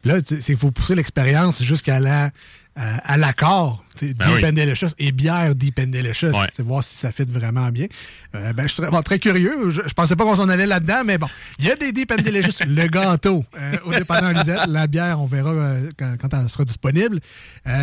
Puis 0.01 0.11
là, 0.11 0.19
il 0.49 0.57
faut 0.57 0.71
pousser 0.71 0.95
l'expérience 0.95 1.63
jusqu'à 1.63 2.01
la 2.01 2.31
à, 2.77 3.13
à 3.13 3.17
l'accord. 3.17 3.86
Ben 4.01 4.27
Deep 4.27 4.37
oui. 4.37 4.47
and 4.47 4.53
Delicious 4.53 4.89
et 4.99 5.13
bière 5.13 5.55
Deep 5.55 5.79
and 5.79 5.89
Delicious. 5.89 6.29
Ouais. 6.29 6.49
Voir 6.59 6.83
si 6.85 6.97
ça 6.97 7.13
fit 7.13 7.25
vraiment 7.29 7.69
bien. 7.71 7.87
Euh, 8.35 8.53
ben, 8.53 8.65
je 8.65 8.73
suis 8.73 8.83
très, 8.83 8.91
bon, 8.91 9.03
très 9.03 9.19
curieux. 9.19 9.71
Je, 9.71 9.83
je 9.87 9.95
pensais 9.95 10.17
pas 10.17 10.25
qu'on 10.25 10.37
s'en 10.37 10.49
allait 10.49 10.67
là-dedans, 10.67 11.03
mais 11.05 11.19
bon. 11.19 11.27
Il 11.59 11.67
y 11.67 11.71
a 11.71 11.77
des 11.77 11.93
Deep 11.93 12.13
and 12.13 12.23
Delicious. 12.23 12.53
le 12.67 12.87
gâteau 12.89 13.45
euh, 13.61 13.77
au 13.85 13.93
dépanneur 13.93 14.33
Lisette. 14.33 14.67
La 14.69 14.87
bière, 14.87 15.21
on 15.21 15.27
verra 15.27 15.51
euh, 15.51 15.91
quand, 15.99 16.15
quand 16.21 16.39
elle 16.39 16.49
sera 16.49 16.65
disponible. 16.65 17.21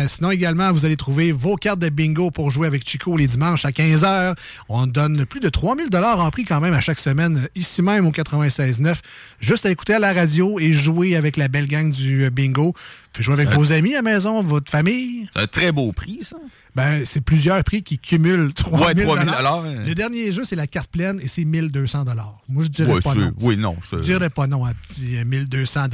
Sinon, 0.08 0.30
également, 0.30 0.72
vous 0.72 0.84
allez 0.84 0.96
trouver 0.96 1.32
vos 1.32 1.56
cartes 1.56 1.78
de 1.78 1.88
bingo 1.88 2.30
pour 2.30 2.50
jouer 2.50 2.66
avec 2.66 2.88
Chico 2.88 3.16
les 3.16 3.26
dimanches 3.26 3.64
à 3.64 3.70
15h. 3.70 4.34
On 4.68 4.86
donne 4.86 5.26
plus 5.26 5.40
de 5.40 5.48
3000 5.48 5.88
en 5.94 6.30
prix 6.30 6.44
quand 6.44 6.60
même 6.60 6.74
à 6.74 6.80
chaque 6.80 6.98
semaine, 6.98 7.48
ici 7.54 7.82
même 7.82 8.06
au 8.06 8.10
96.9. 8.10 8.96
Juste 9.40 9.66
à 9.66 9.70
écouter 9.70 9.94
à 9.94 9.98
la 9.98 10.12
radio 10.12 10.58
et 10.58 10.72
jouer 10.72 11.16
avec 11.16 11.36
la 11.36 11.48
belle 11.48 11.66
gang 11.66 11.90
du 11.90 12.30
bingo. 12.30 12.74
Puis 13.14 13.22
jouer 13.22 13.34
avec 13.34 13.50
vos 13.50 13.72
amis 13.72 13.92
à 13.92 13.98
la 13.98 14.02
maison, 14.02 14.42
votre 14.42 14.70
famille. 14.70 15.28
C'est 15.34 15.42
un 15.42 15.46
très 15.46 15.70
beau 15.70 15.92
prix, 15.92 16.03
ça? 16.22 16.36
Ben, 16.74 17.04
c'est 17.04 17.20
plusieurs 17.20 17.62
prix 17.64 17.82
qui 17.82 17.98
cumulent 17.98 18.52
3000 18.52 18.84
Ouais, 18.84 18.94
3000 19.04 19.28
hein. 19.28 19.84
Le 19.86 19.94
dernier 19.94 20.32
jeu, 20.32 20.44
c'est 20.44 20.56
la 20.56 20.66
carte 20.66 20.90
pleine 20.90 21.20
et 21.20 21.28
c'est 21.28 21.44
1200 21.44 22.04
Moi, 22.48 22.64
je 22.64 22.68
dirais 22.68 22.92
Ouais, 22.92 23.00
pas 23.00 23.14
non. 23.14 23.32
Oui, 23.40 23.56
non. 23.56 23.76
Je 23.92 23.98
dirais 23.98 24.30
pas 24.30 24.46
non 24.46 24.64
à 24.64 24.72
petit 24.74 25.16
euh, 25.16 25.24
1200 25.24 25.88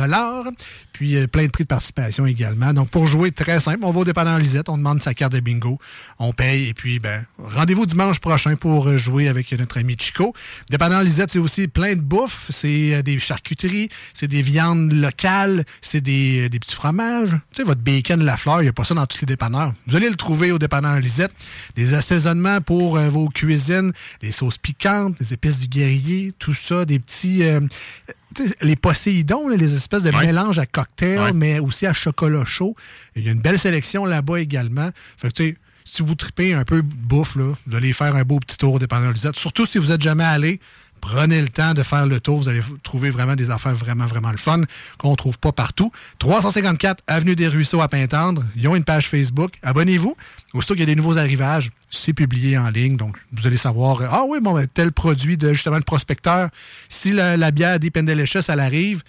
Puis 0.92 1.16
euh, 1.16 1.26
plein 1.26 1.46
de 1.46 1.50
prix 1.50 1.64
de 1.64 1.68
participation 1.68 2.26
également. 2.26 2.72
Donc 2.72 2.88
pour 2.90 3.06
jouer, 3.06 3.32
très 3.32 3.60
simple, 3.60 3.80
on 3.82 3.90
va 3.90 4.00
au 4.00 4.04
dépanneur 4.04 4.38
Lisette, 4.38 4.68
on 4.68 4.78
demande 4.78 5.02
sa 5.02 5.14
carte 5.14 5.32
de 5.32 5.40
bingo, 5.40 5.78
on 6.18 6.32
paye 6.32 6.68
et 6.68 6.74
puis 6.74 6.98
ben 6.98 7.24
rendez-vous 7.38 7.86
dimanche 7.86 8.20
prochain 8.20 8.56
pour 8.56 8.88
euh, 8.88 8.96
jouer 8.96 9.28
avec 9.28 9.52
notre 9.52 9.78
ami 9.78 9.96
Chico. 9.98 10.34
Dépanneur 10.68 11.02
Lisette, 11.02 11.30
c'est 11.30 11.38
aussi 11.38 11.68
plein 11.68 11.94
de 11.94 12.00
bouffe, 12.00 12.46
c'est 12.50 12.94
euh, 12.94 13.02
des 13.02 13.18
charcuteries, 13.18 13.88
c'est 14.14 14.28
des 14.28 14.42
viandes 14.42 14.92
locales, 14.92 15.64
c'est 15.80 16.00
des, 16.00 16.46
euh, 16.46 16.48
des 16.48 16.58
petits 16.58 16.74
fromages. 16.74 17.32
Tu 17.52 17.58
sais, 17.58 17.62
votre 17.64 17.80
bacon, 17.80 18.22
la 18.24 18.36
fleur, 18.36 18.60
il 18.60 18.64
n'y 18.64 18.68
a 18.68 18.72
pas 18.72 18.84
ça 18.84 18.94
dans 18.94 19.06
tous 19.06 19.20
les 19.20 19.26
dépanneurs. 19.26 19.72
Vous 19.86 19.96
le 20.08 20.16
trouver 20.16 20.52
au 20.52 20.58
dépanneur 20.58 20.98
Lisette. 21.00 21.32
Des 21.76 21.92
assaisonnements 21.94 22.60
pour 22.60 22.96
euh, 22.96 23.08
vos 23.10 23.28
cuisines, 23.28 23.92
les 24.22 24.32
sauces 24.32 24.58
piquantes, 24.58 25.16
les 25.20 25.32
épices 25.32 25.58
du 25.60 25.68
guerrier, 25.68 26.32
tout 26.38 26.54
ça, 26.54 26.84
des 26.84 26.98
petits... 26.98 27.42
euh, 27.42 27.60
les 28.62 28.76
Poséidons, 28.76 29.48
les 29.48 29.74
espèces 29.74 30.04
de 30.04 30.10
Ouais. 30.10 30.26
mélanges 30.26 30.58
à 30.60 30.66
cocktail, 30.66 31.18
Ouais. 31.18 31.32
mais 31.32 31.58
aussi 31.58 31.84
à 31.86 31.92
chocolat 31.92 32.44
chaud. 32.44 32.76
Il 33.16 33.24
y 33.24 33.28
a 33.28 33.32
une 33.32 33.40
belle 33.40 33.58
sélection 33.58 34.04
là-bas 34.06 34.40
également. 34.40 34.90
Fait 35.16 35.32
que, 35.32 35.54
si 35.84 36.02
vous 36.02 36.14
tripez 36.14 36.54
un 36.54 36.62
peu 36.64 36.82
bouffe, 36.82 37.34
là, 37.34 37.54
allez 37.76 37.92
faire 37.92 38.14
un 38.14 38.22
beau 38.22 38.38
petit 38.38 38.56
tour 38.56 38.74
au 38.74 38.78
dépanneur 38.78 39.12
Lisette. 39.12 39.36
Surtout 39.36 39.66
si 39.66 39.78
vous 39.78 39.88
n'êtes 39.88 40.02
jamais 40.02 40.22
allé, 40.24 40.60
prenez 41.00 41.40
le 41.40 41.48
temps 41.48 41.74
de 41.74 41.82
faire 41.82 42.06
le 42.06 42.20
tour. 42.20 42.38
Vous 42.38 42.48
allez 42.48 42.62
trouver 42.82 43.10
vraiment 43.10 43.36
des 43.36 43.50
affaires 43.50 43.74
vraiment, 43.74 44.06
vraiment 44.06 44.30
le 44.30 44.36
fun 44.36 44.60
qu'on 44.98 45.12
ne 45.12 45.16
trouve 45.16 45.38
pas 45.38 45.52
partout. 45.52 45.90
354 46.18 47.02
Avenue 47.06 47.34
des 47.34 47.48
Ruisseaux 47.48 47.80
à 47.80 47.88
Pintendre. 47.88 48.44
Ils 48.56 48.68
ont 48.68 48.76
une 48.76 48.84
page 48.84 49.08
Facebook. 49.08 49.52
Abonnez-vous. 49.62 50.16
Aussitôt 50.52 50.74
qu'il 50.74 50.80
y 50.80 50.84
a 50.84 50.86
des 50.86 50.96
nouveaux 50.96 51.18
arrivages, 51.18 51.70
c'est 51.90 52.12
publié 52.12 52.58
en 52.58 52.68
ligne. 52.70 52.96
Donc, 52.96 53.16
vous 53.32 53.46
allez 53.46 53.56
savoir, 53.56 54.00
euh, 54.00 54.08
ah 54.10 54.22
oui, 54.26 54.38
bon, 54.40 54.54
ben, 54.54 54.66
tel 54.66 54.92
produit 54.92 55.36
de 55.36 55.52
justement 55.52 55.76
le 55.76 55.82
prospecteur. 55.82 56.48
Si 56.88 57.12
la, 57.12 57.36
la 57.36 57.50
bière 57.50 57.78
Deep 57.78 57.96
and 57.96 58.04
Delicious, 58.04 58.40
elle 58.48 58.60
arrive, 58.60 59.02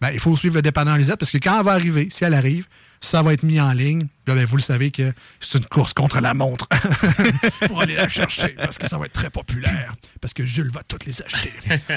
ben, 0.00 0.10
il 0.12 0.20
faut 0.20 0.36
suivre 0.36 0.56
le 0.56 0.62
dépanneur 0.62 0.96
Lisette 0.96 1.18
parce 1.18 1.30
que 1.30 1.38
quand 1.38 1.58
elle 1.58 1.64
va 1.64 1.72
arriver, 1.72 2.08
si 2.10 2.24
elle 2.24 2.34
arrive, 2.34 2.66
ça 3.00 3.22
va 3.22 3.32
être 3.32 3.42
mis 3.42 3.60
en 3.60 3.72
ligne. 3.72 4.06
Là, 4.26 4.34
ben, 4.34 4.44
vous 4.44 4.56
le 4.56 4.62
savez 4.62 4.90
que 4.90 5.12
c'est 5.40 5.58
une 5.58 5.64
course 5.66 5.92
contre 5.94 6.20
la 6.20 6.34
montre 6.34 6.66
pour 7.68 7.80
aller 7.80 7.94
la 7.94 8.08
chercher 8.08 8.48
parce 8.50 8.76
que 8.78 8.88
ça 8.88 8.98
va 8.98 9.06
être 9.06 9.12
très 9.12 9.30
populaire. 9.30 9.94
Parce 10.20 10.34
que 10.34 10.44
Jules 10.44 10.70
va 10.70 10.82
toutes 10.86 11.06
les 11.06 11.22
acheter. 11.22 11.52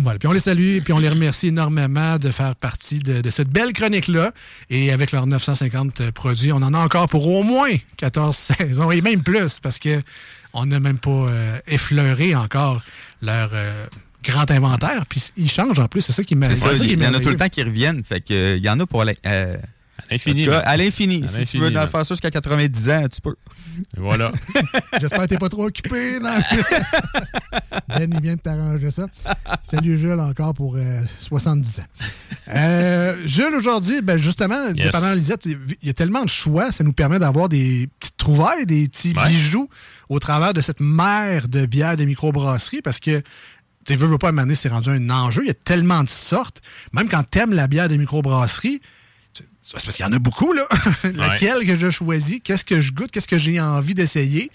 Voilà. 0.00 0.18
Puis 0.20 0.28
on 0.28 0.32
les 0.32 0.38
salue 0.38 0.76
et 0.76 0.80
puis 0.80 0.92
on 0.92 1.00
les 1.00 1.08
remercie 1.08 1.48
énormément 1.48 2.18
de 2.18 2.30
faire 2.30 2.54
partie 2.54 3.00
de, 3.00 3.20
de 3.20 3.30
cette 3.30 3.48
belle 3.48 3.72
chronique-là. 3.72 4.32
Et 4.70 4.92
avec 4.92 5.10
leurs 5.10 5.26
950 5.26 6.12
produits, 6.12 6.52
on 6.52 6.56
en 6.58 6.72
a 6.72 6.78
encore 6.78 7.08
pour 7.08 7.26
au 7.26 7.42
moins 7.42 7.72
14 7.96 8.36
saisons 8.36 8.92
et 8.92 9.00
même 9.00 9.24
plus 9.24 9.58
parce 9.58 9.80
que 9.80 10.00
on 10.52 10.66
n'a 10.66 10.78
même 10.78 10.98
pas 10.98 11.10
euh, 11.10 11.58
effleuré 11.66 12.36
encore 12.36 12.80
leur 13.22 13.50
euh, 13.52 13.86
grand 14.24 14.48
inventaire. 14.52 15.04
Puis 15.08 15.32
ils 15.36 15.50
changent 15.50 15.80
en 15.80 15.88
plus, 15.88 16.02
c'est 16.02 16.12
ça 16.12 16.22
qui 16.22 16.36
m'a 16.36 16.54
C'est 16.54 16.60
ça, 16.60 16.72
il 16.74 17.02
y 17.02 17.06
en 17.06 17.14
a 17.14 17.18
tout 17.20 17.30
le 17.30 17.36
temps 17.36 17.48
qui 17.48 17.62
reviennent. 17.64 18.02
Fait 18.04 18.20
que, 18.20 18.32
euh, 18.32 18.56
il 18.56 18.62
y 18.62 18.70
en 18.70 18.78
a 18.78 18.86
pour 18.86 19.02
aller. 19.02 19.18
euh, 19.26 19.56
l'infini, 20.10 20.46
cas. 20.46 20.58
À 20.60 20.76
l'infini. 20.76 21.22
À 21.24 21.26
Si 21.26 21.32
tu 21.34 21.38
l'infini, 21.40 21.62
veux 21.64 21.70
là. 21.70 21.86
faire 21.86 22.04
ça 22.06 22.14
jusqu'à 22.14 22.30
90 22.30 22.90
ans, 22.90 23.06
tu 23.12 23.20
peux. 23.20 23.34
Et 23.96 24.00
voilà. 24.00 24.30
J'espère 25.00 25.20
que 25.22 25.26
t'es 25.26 25.38
pas 25.38 25.48
trop 25.48 25.66
occupé. 25.66 26.18
non? 26.20 26.30
ben, 27.88 28.10
il 28.12 28.20
vient 28.20 28.34
de 28.36 28.40
t'arranger 28.40 28.90
ça. 28.90 29.06
Salut 29.62 29.96
Jules 29.98 30.18
encore 30.20 30.54
pour 30.54 30.76
euh, 30.76 31.00
70 31.18 31.80
ans. 31.80 31.84
Euh, 32.48 33.16
Jules, 33.26 33.54
aujourd'hui, 33.56 34.00
ben, 34.02 34.16
justement, 34.16 34.66
Yes. 34.68 34.86
dépendant 34.86 35.10
de 35.12 35.16
Lisette, 35.16 35.46
il 35.46 35.58
y 35.82 35.90
a 35.90 35.94
tellement 35.94 36.24
de 36.24 36.28
choix, 36.28 36.72
ça 36.72 36.84
nous 36.84 36.92
permet 36.92 37.18
d'avoir 37.18 37.48
des 37.48 37.88
petites 37.98 38.16
trouvailles, 38.16 38.66
des 38.66 38.88
petits 38.88 39.14
Ouais. 39.16 39.28
bijoux 39.28 39.68
au 40.08 40.18
travers 40.18 40.54
de 40.54 40.60
cette 40.60 40.80
mer 40.80 41.48
de 41.48 41.66
bières 41.66 41.96
de 41.96 42.04
microbrasserie 42.04 42.82
parce 42.82 43.00
que 43.00 43.22
tu 43.84 43.94
veux, 43.94 44.06
veux 44.06 44.18
pas 44.18 44.28
amener, 44.28 44.54
c'est 44.54 44.68
rendu 44.68 44.90
un 44.90 45.08
enjeu. 45.10 45.42
Il 45.44 45.48
y 45.48 45.50
a 45.50 45.54
tellement 45.54 46.04
de 46.04 46.08
sortes. 46.10 46.60
Même 46.92 47.08
quand 47.08 47.22
t'aimes 47.22 47.54
la 47.54 47.66
bière 47.68 47.88
de 47.88 47.96
microbrasserie, 47.96 48.80
c'est 49.76 49.84
parce 49.84 49.96
qu'il 49.96 50.04
y 50.06 50.08
en 50.08 50.12
a 50.12 50.18
beaucoup, 50.18 50.52
là. 50.52 50.66
Laquelle 51.14 51.66
que 51.66 51.74
je 51.74 51.90
choisis, 51.90 52.40
qu'est-ce 52.42 52.64
que 52.64 52.80
je 52.80 52.92
goûte, 52.92 53.10
qu'est-ce 53.10 53.28
que 53.28 53.38
j'ai 53.38 53.60
envie 53.60 53.94
d'essayer? 53.94 54.50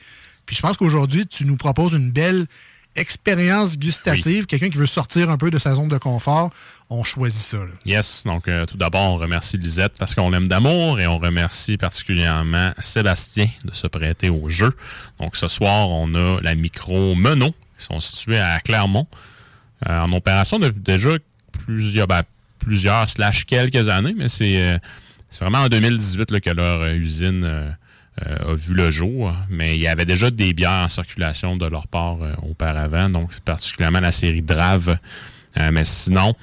Puis 0.46 0.56
je 0.56 0.62
pense 0.62 0.78
qu'aujourd'hui, 0.78 1.28
tu 1.28 1.46
nous 1.46 1.56
proposes 1.56 1.94
une 1.94 2.12
belle 2.12 2.48
expérience 2.96 3.78
gustative. 3.78 4.46
Quelqu'un 4.46 4.70
qui 4.70 4.78
veut 4.78 4.86
sortir 4.86 5.30
un 5.30 5.38
peu 5.38 5.50
de 5.50 5.58
sa 5.58 5.76
zone 5.76 5.88
de 5.88 5.98
confort, 5.98 6.52
on 6.90 7.04
choisit 7.04 7.42
ça. 7.42 7.58
là. 7.58 7.72
Yes. 7.86 8.24
Donc, 8.26 8.48
euh, 8.48 8.66
tout 8.66 8.78
d'abord, 8.78 9.14
on 9.14 9.18
remercie 9.18 9.58
Lisette 9.58 9.94
parce 9.98 10.14
qu'on 10.14 10.30
l'aime 10.30 10.48
d'amour 10.48 11.00
et 11.00 11.08
on 11.08 11.18
remercie 11.18 11.78
particulièrement 11.78 12.72
Sébastien 12.80 13.50
de 13.66 13.74
se 13.74 13.88
prêter 13.88 14.30
au 14.30 14.50
jeu. 14.50 14.76
Donc, 15.20 15.36
ce 15.36 15.48
soir, 15.48 15.90
on 15.90 16.14
a 16.14 16.40
la 16.42 16.56
micro 16.56 17.16
Menon 17.16 17.54
qui 17.78 17.86
sont 17.86 18.00
situés 18.00 18.40
à 18.40 18.60
Clermont 18.60 19.08
euh, 19.90 20.00
en 20.00 20.12
opération 20.14 20.60
depuis 20.60 20.82
déjà 20.82 21.12
plusieurs, 21.66 22.08
ben, 22.08 22.22
plusieurs 22.60 23.08
slash 23.08 23.46
quelques 23.46 23.90
années, 23.90 24.14
mais 24.16 24.28
c'est 24.28 24.62
euh, 24.62 24.78
c'est 25.34 25.44
vraiment 25.44 25.64
en 25.64 25.68
2018 25.68 26.30
là, 26.30 26.40
que 26.40 26.50
leur 26.52 26.82
euh, 26.82 26.94
usine 26.94 27.44
euh, 27.44 27.72
euh, 28.24 28.52
a 28.52 28.54
vu 28.54 28.76
le 28.76 28.92
jour. 28.92 29.34
Mais 29.50 29.76
il 29.76 29.82
y 29.82 29.88
avait 29.88 30.06
déjà 30.06 30.30
des 30.30 30.54
bières 30.54 30.84
en 30.86 30.90
circulation 30.90 31.58
de 31.58 31.66
leur 31.66 31.88
part 31.88 32.20
auparavant, 32.44 33.10
donc 33.10 33.40
particulièrement 33.40 34.00
la 34.00 34.12
série 34.12 34.44
Drave. 34.44 35.00
Mais 35.58 35.84
sinon, 35.84 36.36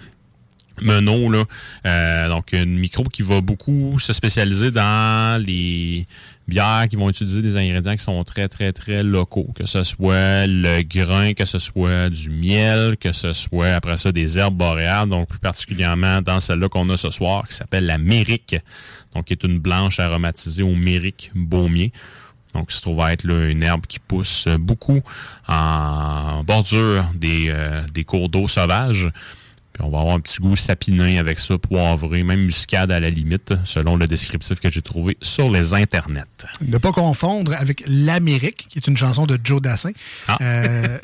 Menot, 0.82 1.30
là, 1.30 1.44
euh, 1.86 2.28
donc 2.28 2.52
une 2.52 2.78
micro 2.78 3.04
qui 3.04 3.22
va 3.22 3.40
beaucoup 3.40 3.98
se 3.98 4.12
spécialiser 4.12 4.70
dans 4.70 5.42
les 5.44 6.06
bières 6.48 6.86
qui 6.90 6.96
vont 6.96 7.08
utiliser 7.08 7.42
des 7.42 7.56
ingrédients 7.56 7.92
qui 7.92 8.02
sont 8.02 8.22
très, 8.24 8.48
très, 8.48 8.72
très 8.72 9.02
locaux. 9.02 9.48
Que 9.54 9.66
ce 9.66 9.82
soit 9.84 10.46
le 10.46 10.82
grain, 10.82 11.32
que 11.32 11.44
ce 11.44 11.58
soit 11.58 12.10
du 12.10 12.30
miel, 12.30 12.96
que 12.98 13.12
ce 13.12 13.32
soit 13.32 13.74
après 13.74 13.96
ça 13.96 14.12
des 14.12 14.38
herbes 14.38 14.56
boréales, 14.56 15.08
donc 15.08 15.28
plus 15.28 15.38
particulièrement 15.38 16.20
dans 16.22 16.40
celle-là 16.40 16.68
qu'on 16.68 16.88
a 16.90 16.96
ce 16.96 17.10
soir, 17.10 17.46
qui 17.48 17.54
s'appelle 17.54 17.86
la 17.86 17.98
mérique, 17.98 18.56
donc 19.14 19.26
qui 19.26 19.32
est 19.32 19.44
une 19.44 19.58
blanche 19.58 20.00
aromatisée 20.00 20.62
au 20.62 20.74
mérique 20.74 21.30
baumier. 21.34 21.92
Donc, 22.54 22.72
se 22.72 22.80
trouve 22.80 23.00
à 23.00 23.12
être 23.12 23.24
là, 23.24 23.48
une 23.48 23.62
herbe 23.62 23.86
qui 23.86 23.98
pousse 23.98 24.48
beaucoup 24.58 25.00
en 25.46 26.42
bordure 26.44 27.04
des, 27.14 27.46
euh, 27.48 27.82
des 27.92 28.04
cours 28.04 28.28
d'eau 28.28 28.48
sauvages. 28.48 29.08
Puis 29.72 29.82
on 29.84 29.90
va 29.90 30.00
avoir 30.00 30.14
un 30.16 30.20
petit 30.20 30.38
goût 30.38 30.56
sapinin 30.56 31.18
avec 31.18 31.38
ça, 31.38 31.56
poivré, 31.58 32.22
même 32.22 32.40
muscade 32.40 32.90
à 32.90 33.00
la 33.00 33.10
limite, 33.10 33.54
selon 33.64 33.96
le 33.96 34.06
descriptif 34.06 34.60
que 34.60 34.70
j'ai 34.70 34.82
trouvé 34.82 35.16
sur 35.22 35.50
les 35.50 35.74
internets. 35.74 36.24
Ne 36.66 36.78
pas 36.78 36.92
confondre 36.92 37.54
avec 37.54 37.84
L'Amérique, 37.86 38.66
qui 38.68 38.78
est 38.78 38.86
une 38.86 38.96
chanson 38.96 39.26
de 39.26 39.38
Joe 39.42 39.62
Dassin. 39.62 39.92
Ah. 40.28 40.38
Euh, 40.40 40.98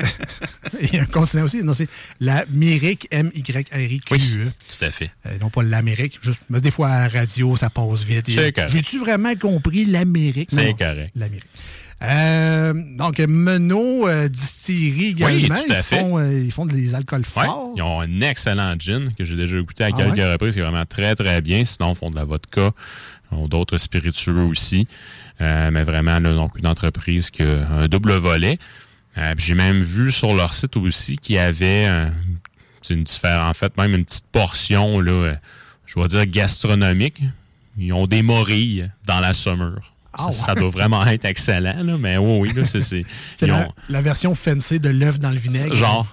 Il 0.81 0.95
y 0.95 0.99
a 0.99 1.03
un 1.03 1.07
continent 1.07 1.45
aussi. 1.45 1.63
Non, 1.63 1.73
c'est 1.73 1.89
l'Amérique, 2.21 3.09
M-Y-R-I-Q-E. 3.11 4.51
Tout 4.79 4.85
à 4.85 4.91
fait. 4.91 5.11
Euh, 5.27 5.39
non 5.41 5.51
pas 5.51 5.63
l'Amérique. 5.63 6.19
Juste, 6.23 6.43
mais 6.51 6.61
des 6.61 6.71
fois, 6.71 6.89
à 6.89 7.09
la 7.09 7.21
radio, 7.21 7.57
ça 7.57 7.71
passe 7.71 8.03
vite. 8.03 8.27
C'est 8.29 8.53
correct. 8.53 8.73
J'ai-tu 8.73 8.99
vraiment 8.99 9.35
compris 9.37 9.85
l'Amérique? 9.85 10.51
C'est 10.53 10.75
correct. 10.77 11.13
L'Amérique. 11.15 11.47
Euh, 12.03 12.75
donc, 12.99 13.19
Menot 13.21 14.07
euh, 14.07 14.29
Distillerie 14.29 15.11
également. 15.11 15.55
tout 15.67 15.73
à 15.73 15.79
ils, 15.79 15.83
fait. 15.83 15.99
font, 16.01 16.19
euh, 16.19 16.43
ils 16.45 16.53
font 16.53 16.67
des 16.67 16.95
alcools 16.95 17.21
Ouais, 17.21 17.45
forts. 17.47 17.73
ils 17.77 17.83
ont 17.83 18.01
un 18.01 18.21
excellent 18.21 18.75
gin 18.79 19.13
que 19.17 19.25
j'ai 19.25 19.35
déjà 19.37 19.59
goûté 19.61 19.85
à 19.85 19.89
Ah 19.89 19.93
quelques 19.97 20.17
ouais? 20.17 20.33
reprises. 20.33 20.55
C'est 20.55 20.61
vraiment 20.61 20.85
très, 20.85 21.15
très 21.15 21.41
bien. 21.41 21.65
Sinon, 21.65 21.93
ils 21.93 21.97
font 21.97 22.11
de 22.11 22.17
la 22.17 22.25
vodka. 22.25 22.73
Ils 23.33 23.39
ont 23.39 23.49
d'autres 23.49 23.79
spiritueux 23.79 24.43
aussi. 24.43 24.87
Euh, 25.41 25.71
mais 25.71 25.85
vraiment, 25.85 26.21
là, 26.21 26.35
donc, 26.35 26.53
une 26.59 26.67
entreprise 26.67 27.31
qui 27.31 27.43
a 27.43 27.67
un 27.69 27.89
double 27.89 28.13
volet. 28.13 28.59
J'ai 29.39 29.55
même 29.55 29.81
vu 29.81 30.13
sur 30.13 30.35
leur 30.35 30.53
site 30.53 30.77
aussi 30.77 31.17
qu'il 31.17 31.37
y 31.37 31.39
avait 31.39 31.87
une 32.91 33.03
différence, 33.05 33.51
en 33.51 33.55
fait, 33.55 33.75
même 33.79 33.95
une 33.95 34.05
petite 34.05 34.27
portion, 34.31 35.01
là, 35.01 35.37
je 35.87 35.99
vais 35.99 36.07
dire 36.09 36.27
gastronomique. 36.27 37.23
Ils 37.79 37.93
ont 37.95 38.07
des 38.07 38.21
morilles 38.23 38.91
dans 39.07 39.21
la 39.21 39.33
saumure. 39.33 39.95
Ah 40.19 40.23
ça, 40.23 40.27
ouais? 40.27 40.33
ça 40.33 40.55
doit 40.55 40.69
vraiment 40.71 41.05
être 41.07 41.25
excellent, 41.25 41.83
là, 41.83 41.97
mais 41.99 42.17
oui, 42.17 42.39
oui, 42.41 42.53
là, 42.55 42.65
c'est. 42.65 43.05
La, 43.47 43.61
ont- 43.61 43.69
la 43.89 44.03
version 44.03 44.35
fancy 44.35 44.81
de 44.81 44.89
l'œuf 44.91 45.19
dans 45.19 45.31
le 45.31 45.37
vinaigre. 45.39 45.75
Genre. 45.75 46.07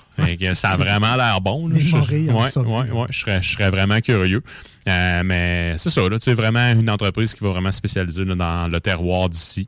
Ça 0.53 0.69
a 0.69 0.77
vraiment 0.77 1.15
l'air 1.15 1.41
bon. 1.41 1.67
Là. 1.67 1.75
Je- 1.79 1.95
ouais, 1.95 2.91
ouais, 2.91 3.05
je 3.09 3.19
serais, 3.19 3.41
je 3.41 3.51
serais 3.51 3.69
vraiment 3.69 3.99
curieux. 3.99 4.43
Euh, 4.87 5.21
mais 5.23 5.75
c'est 5.77 5.89
ça, 5.89 6.01
là, 6.01 6.19
tu 6.19 6.25
sais, 6.25 6.33
vraiment 6.33 6.71
une 6.71 6.89
entreprise 6.89 7.33
qui 7.33 7.43
va 7.43 7.51
vraiment 7.51 7.71
spécialiser 7.71 8.25
là, 8.25 8.35
dans 8.35 8.67
le 8.67 8.79
terroir 8.81 9.29
d'ici 9.29 9.67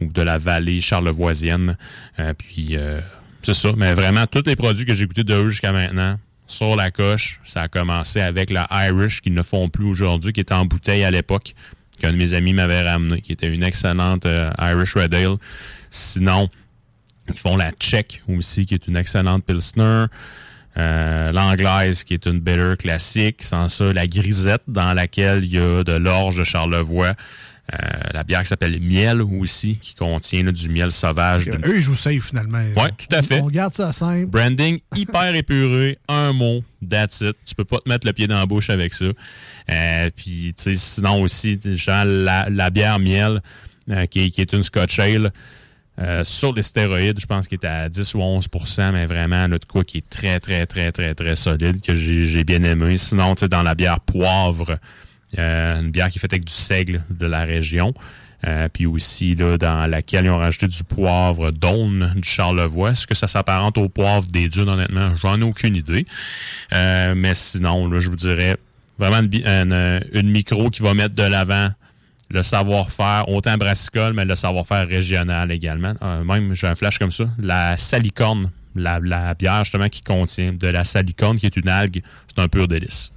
ou 0.00 0.06
de 0.12 0.22
la 0.22 0.36
vallée 0.38 0.80
charlevoisienne. 0.80 1.76
Euh, 2.18 2.34
puis 2.34 2.76
euh, 2.76 3.00
c'est 3.42 3.54
ça. 3.54 3.70
Mais 3.76 3.94
vraiment, 3.94 4.26
tous 4.26 4.42
les 4.46 4.56
produits 4.56 4.84
que 4.84 4.94
j'ai 4.94 5.06
goûtés 5.06 5.24
de 5.24 5.34
eux 5.34 5.48
jusqu'à 5.50 5.72
maintenant, 5.72 6.18
sur 6.46 6.76
la 6.76 6.90
coche, 6.90 7.40
ça 7.44 7.62
a 7.62 7.68
commencé 7.68 8.20
avec 8.20 8.50
la 8.50 8.66
Irish 8.88 9.20
qu'ils 9.20 9.34
ne 9.34 9.42
font 9.42 9.68
plus 9.68 9.84
aujourd'hui, 9.84 10.32
qui 10.32 10.40
était 10.40 10.54
en 10.54 10.64
bouteille 10.64 11.04
à 11.04 11.10
l'époque, 11.10 11.54
qu'un 11.98 12.12
de 12.12 12.16
mes 12.16 12.34
amis 12.34 12.54
m'avait 12.54 12.82
ramené, 12.82 13.20
qui 13.20 13.32
était 13.32 13.52
une 13.52 13.62
excellente 13.62 14.26
euh, 14.26 14.50
Irish 14.58 14.94
Red 14.94 15.14
Ale. 15.14 15.36
Sinon, 15.90 16.48
ils 17.28 17.38
font 17.38 17.56
la 17.56 17.72
Czech 17.72 18.22
aussi, 18.28 18.66
qui 18.66 18.74
est 18.74 18.86
une 18.86 18.96
excellente 18.96 19.44
Pilsner. 19.44 20.06
Euh, 20.76 21.32
L'anglaise, 21.32 22.04
qui 22.04 22.14
est 22.14 22.26
une 22.26 22.38
bitter 22.38 22.74
classique. 22.78 23.42
Sans 23.42 23.68
ça, 23.68 23.92
la 23.92 24.06
grisette, 24.06 24.62
dans 24.68 24.94
laquelle 24.94 25.44
il 25.44 25.52
y 25.52 25.58
a 25.58 25.82
de 25.82 25.92
l'orge 25.92 26.36
de 26.36 26.44
Charlevoix. 26.44 27.14
Euh, 27.74 27.76
la 28.14 28.24
bière 28.24 28.40
qui 28.40 28.48
s'appelle 28.48 28.80
Miel 28.80 29.20
aussi, 29.20 29.76
qui 29.76 29.94
contient 29.94 30.42
là, 30.42 30.52
du 30.52 30.70
miel 30.70 30.90
sauvage. 30.90 31.46
Eux, 31.48 31.76
ils 31.76 31.80
jouent 31.82 31.94
safe 31.94 32.28
finalement. 32.28 32.62
Ouais, 32.76 32.90
tout 32.96 33.14
à 33.14 33.20
fait. 33.20 33.40
On 33.42 33.48
garde 33.48 33.74
ça 33.74 33.92
simple. 33.92 34.24
Branding 34.26 34.78
hyper 34.96 35.34
épuré, 35.34 35.98
un 36.08 36.32
mot, 36.32 36.64
that's 36.88 37.20
it. 37.20 37.36
Tu 37.44 37.54
peux 37.54 37.66
pas 37.66 37.76
te 37.78 37.88
mettre 37.88 38.06
le 38.06 38.14
pied 38.14 38.26
dans 38.26 38.38
la 38.38 38.46
bouche 38.46 38.70
avec 38.70 38.94
ça. 38.94 39.04
Euh, 39.70 40.10
puis, 40.16 40.54
tu 40.56 40.62
sais, 40.62 40.74
sinon 40.76 41.20
aussi, 41.20 41.58
genre 41.62 42.06
la, 42.06 42.48
la 42.48 42.70
bière 42.70 42.98
miel, 42.98 43.42
euh, 43.90 44.06
qui, 44.06 44.20
est- 44.20 44.30
qui 44.30 44.40
est 44.40 44.52
une 44.54 44.62
Scotch 44.62 44.98
Ale, 44.98 45.30
euh, 45.98 46.24
sur 46.24 46.54
les 46.54 46.62
stéroïdes, 46.62 47.20
je 47.20 47.26
pense 47.26 47.48
qu'il 47.48 47.58
est 47.62 47.66
à 47.66 47.88
10 47.90 48.14
ou 48.14 48.20
11% 48.20 48.92
mais 48.92 49.04
vraiment, 49.04 49.46
là, 49.46 49.58
de 49.58 49.64
quoi 49.66 49.84
qui 49.84 49.98
est 49.98 50.08
très, 50.08 50.40
très, 50.40 50.64
très, 50.64 50.90
très, 50.90 51.14
très 51.14 51.36
solide, 51.36 51.82
que 51.82 51.94
j'ai 51.94 52.24
j'ai 52.24 52.44
bien 52.44 52.62
aimé. 52.62 52.96
Sinon, 52.96 53.34
tu 53.34 53.40
sais, 53.40 53.48
dans 53.48 53.62
la 53.62 53.74
bière 53.74 54.00
poivre, 54.00 54.78
euh, 55.36 55.80
une 55.80 55.90
bière 55.90 56.08
qui 56.10 56.18
est 56.18 56.20
faite 56.20 56.32
avec 56.32 56.44
du 56.44 56.52
seigle 56.52 57.02
de 57.10 57.26
la 57.26 57.44
région. 57.44 57.92
Euh, 58.46 58.68
puis 58.72 58.86
aussi, 58.86 59.34
là, 59.34 59.58
dans 59.58 59.90
laquelle 59.90 60.26
ils 60.26 60.30
ont 60.30 60.38
rajouté 60.38 60.68
du 60.68 60.84
poivre 60.84 61.50
d'Aune 61.50 62.12
du 62.14 62.28
Charlevoix. 62.28 62.92
Est-ce 62.92 63.06
que 63.06 63.14
ça 63.14 63.26
s'apparente 63.26 63.76
au 63.78 63.88
poivre 63.88 64.28
des 64.28 64.48
dunes, 64.48 64.68
honnêtement? 64.68 65.16
J'en 65.16 65.40
ai 65.40 65.44
aucune 65.44 65.74
idée. 65.74 66.06
Euh, 66.72 67.14
mais 67.16 67.34
sinon, 67.34 67.98
je 67.98 68.08
vous 68.08 68.16
dirais 68.16 68.56
vraiment 68.96 69.28
une, 69.28 70.30
micro 70.30 70.70
qui 70.70 70.82
va 70.82 70.94
mettre 70.94 71.16
de 71.16 71.24
l'avant 71.24 71.68
le 72.30 72.42
savoir-faire, 72.42 73.28
autant 73.28 73.56
brassicole, 73.56 74.12
mais 74.12 74.24
le 74.24 74.34
savoir-faire 74.34 74.86
régional 74.86 75.50
également. 75.50 75.94
Même, 76.24 76.54
j'ai 76.54 76.66
un 76.66 76.74
flash 76.74 76.98
comme 76.98 77.10
ça. 77.10 77.24
La 77.38 77.76
salicorne, 77.76 78.50
la, 78.76 79.00
la 79.02 79.34
bière 79.34 79.64
justement 79.64 79.88
qui 79.88 80.02
contient 80.02 80.52
de 80.52 80.68
la 80.68 80.84
salicorne, 80.84 81.38
qui 81.38 81.46
est 81.46 81.56
une 81.56 81.68
algue, 81.68 82.02
c'est 82.28 82.40
un 82.40 82.48
pur 82.48 82.68
délice. 82.68 83.12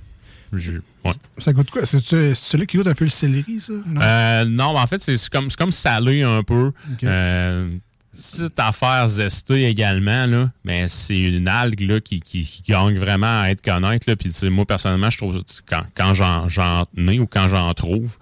Je- 0.53 0.79
ouais. 1.05 1.11
Ça 1.37 1.53
goûte 1.53 1.71
quoi? 1.71 1.85
C'est 1.85 2.33
celui 2.35 2.67
qui 2.67 2.77
goûte 2.77 2.87
un 2.87 2.93
peu 2.95 3.05
le 3.05 3.09
céleri, 3.11 3.61
ça? 3.61 3.73
Non? 3.85 4.01
Euh, 4.01 4.45
non, 4.45 4.73
mais 4.73 4.79
en 4.79 4.87
fait, 4.87 4.99
c'est 4.99 5.29
comme, 5.29 5.49
salé 5.71 6.23
un 6.23 6.43
peu. 6.43 6.71
Ok. 6.93 7.03
Euh, 7.03 7.69
petite 8.13 8.59
affaire 8.59 9.07
zestée 9.07 9.63
également, 9.69 10.25
là, 10.25 10.49
mais 10.65 10.87
c'est 10.89 11.17
une 11.17 11.47
algue 11.47 11.79
là, 11.81 12.01
qui, 12.01 12.19
qui, 12.19 12.43
qui 12.43 12.61
gagne 12.71 12.97
vraiment 12.99 13.41
à 13.41 13.49
être. 13.95 14.05
Là. 14.07 14.15
Puis, 14.17 14.33
sais, 14.33 14.49
moi, 14.49 14.65
personnellement, 14.65 15.09
je 15.09 15.17
trouve 15.17 15.41
quand, 15.65 15.83
quand 15.95 16.13
j'en, 16.13 16.49
j'en 16.49 16.83
ai 16.97 17.19
ou 17.19 17.27
quand 17.27 17.47
j'en 17.47 17.73
trouve, 17.73 18.17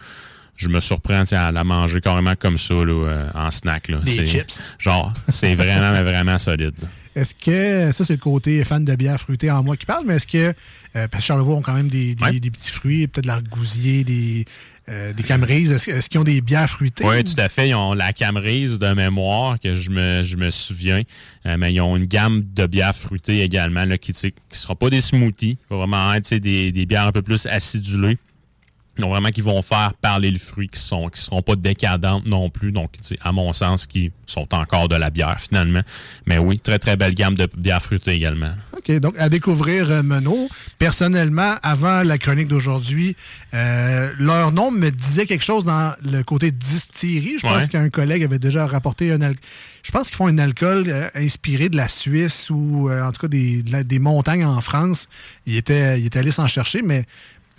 je 0.55 0.67
me 0.69 0.79
surprends 0.79 1.23
à 1.31 1.51
la 1.51 1.63
manger 1.63 2.01
carrément 2.01 2.35
comme 2.35 2.57
ça 2.57 2.73
là, 2.75 2.91
euh, 2.93 3.29
en 3.33 3.49
snack. 3.49 3.87
Là. 3.87 3.97
Des 3.99 4.11
C'est- 4.11 4.25
chips. 4.27 4.61
Genre, 4.77 5.11
c'est 5.29 5.55
vraiment, 5.55 5.91
mais 5.91 6.03
vraiment 6.11 6.37
solide. 6.37 6.75
Est-ce 7.15 7.33
que, 7.33 7.91
ça 7.91 8.05
c'est 8.05 8.13
le 8.13 8.19
côté 8.19 8.63
fan 8.63 8.85
de 8.85 8.95
bière 8.95 9.19
fruitée 9.19 9.51
en 9.51 9.63
moi 9.63 9.75
qui 9.75 9.85
parle, 9.85 10.05
mais 10.05 10.15
est-ce 10.15 10.27
que, 10.27 10.37
euh, 10.37 11.07
parce 11.07 11.23
que 11.23 11.27
Charlevoix 11.27 11.55
ont 11.55 11.61
quand 11.61 11.73
même 11.73 11.89
des, 11.89 12.15
des, 12.15 12.39
des 12.39 12.51
petits 12.51 12.71
fruits, 12.71 13.07
peut-être 13.07 13.23
de 13.23 13.27
l'argousier, 13.27 14.03
des, 14.03 14.45
euh, 14.89 15.13
des 15.13 15.23
camerises, 15.23 15.71
est-ce, 15.71 16.09
qu'ils 16.09 16.19
ont 16.19 16.23
des 16.23 16.41
bières 16.41 16.69
fruitées? 16.69 17.05
Oui, 17.05 17.23
tout 17.23 17.39
à 17.39 17.47
fait. 17.49 17.69
Ils 17.69 17.75
ont 17.75 17.93
la 17.93 18.11
Camerise 18.11 18.79
de 18.79 18.93
mémoire, 18.93 19.59
que 19.59 19.75
je 19.75 19.91
me, 19.91 20.23
je 20.23 20.35
me 20.35 20.49
souviens. 20.49 21.03
Euh, 21.45 21.57
mais 21.57 21.73
ils 21.73 21.81
ont 21.81 21.95
une 21.95 22.05
gamme 22.05 22.43
de 22.55 22.65
bières 22.65 22.95
fruitées 22.95 23.41
également, 23.41 23.85
là, 23.85 23.97
qui 23.97 24.13
ne 24.13 24.29
seront 24.51 24.75
pas 24.75 24.89
des 24.89 25.01
smoothies. 25.01 25.57
Vraiment 25.69 26.13
être 26.13 26.33
des 26.35 26.85
bières 26.87 27.07
un 27.07 27.11
peu 27.11 27.21
plus 27.21 27.45
acidulées. 27.45 28.17
Donc 28.99 29.11
vraiment 29.11 29.29
qui 29.29 29.41
vont 29.41 29.61
faire 29.61 29.93
parler 30.01 30.29
le 30.31 30.39
fruit, 30.39 30.69
qui 30.69 30.79
sont 30.79 31.09
qui 31.09 31.21
seront 31.21 31.41
pas 31.41 31.55
décadentes 31.55 32.27
non 32.29 32.49
plus. 32.49 32.71
Donc, 32.71 32.91
à 33.21 33.31
mon 33.31 33.53
sens, 33.53 33.87
qui 33.87 34.11
sont 34.25 34.47
encore 34.53 34.87
de 34.89 34.95
la 34.95 35.09
bière 35.09 35.37
finalement. 35.39 35.81
Mais 36.25 36.37
oui, 36.37 36.59
très 36.59 36.79
très 36.79 36.95
belle 36.97 37.13
gamme 37.15 37.35
de 37.35 37.47
bières 37.57 37.81
fruitées 37.81 38.11
également. 38.11 38.51
OK, 38.77 38.91
donc 38.99 39.15
à 39.17 39.29
découvrir 39.29 39.89
euh, 39.91 40.03
Menot. 40.03 40.47
Personnellement, 40.77 41.55
avant 41.61 42.03
la 42.03 42.17
chronique 42.17 42.47
d'aujourd'hui, 42.47 43.15
euh, 43.53 44.11
leur 44.19 44.51
nom 44.51 44.71
me 44.71 44.89
disait 44.89 45.25
quelque 45.25 45.43
chose 45.43 45.65
dans 45.65 45.93
le 46.03 46.23
côté 46.23 46.51
distillerie. 46.51 47.35
Je 47.37 47.43
pense 47.43 47.63
Ouais. 47.63 47.67
qu'un 47.67 47.89
collègue 47.89 48.23
avait 48.23 48.39
déjà 48.39 48.65
rapporté 48.65 49.11
un 49.11 49.21
alcool. 49.21 49.41
Je 49.83 49.91
pense 49.91 50.07
qu'ils 50.07 50.17
font 50.17 50.27
un 50.27 50.37
alcool 50.37 50.85
euh, 50.87 51.07
inspiré 51.15 51.69
de 51.69 51.77
la 51.77 51.87
Suisse 51.87 52.49
ou 52.49 52.89
en 52.91 53.11
tout 53.11 53.21
cas 53.21 53.27
des, 53.27 53.63
la- 53.69 53.83
des 53.83 53.99
montagnes 53.99 54.45
en 54.45 54.61
France. 54.61 55.07
Il 55.45 55.55
était, 55.57 55.99
il 55.99 56.05
était 56.05 56.19
allé 56.19 56.31
s'en 56.31 56.47
chercher, 56.47 56.81
mais 56.81 57.05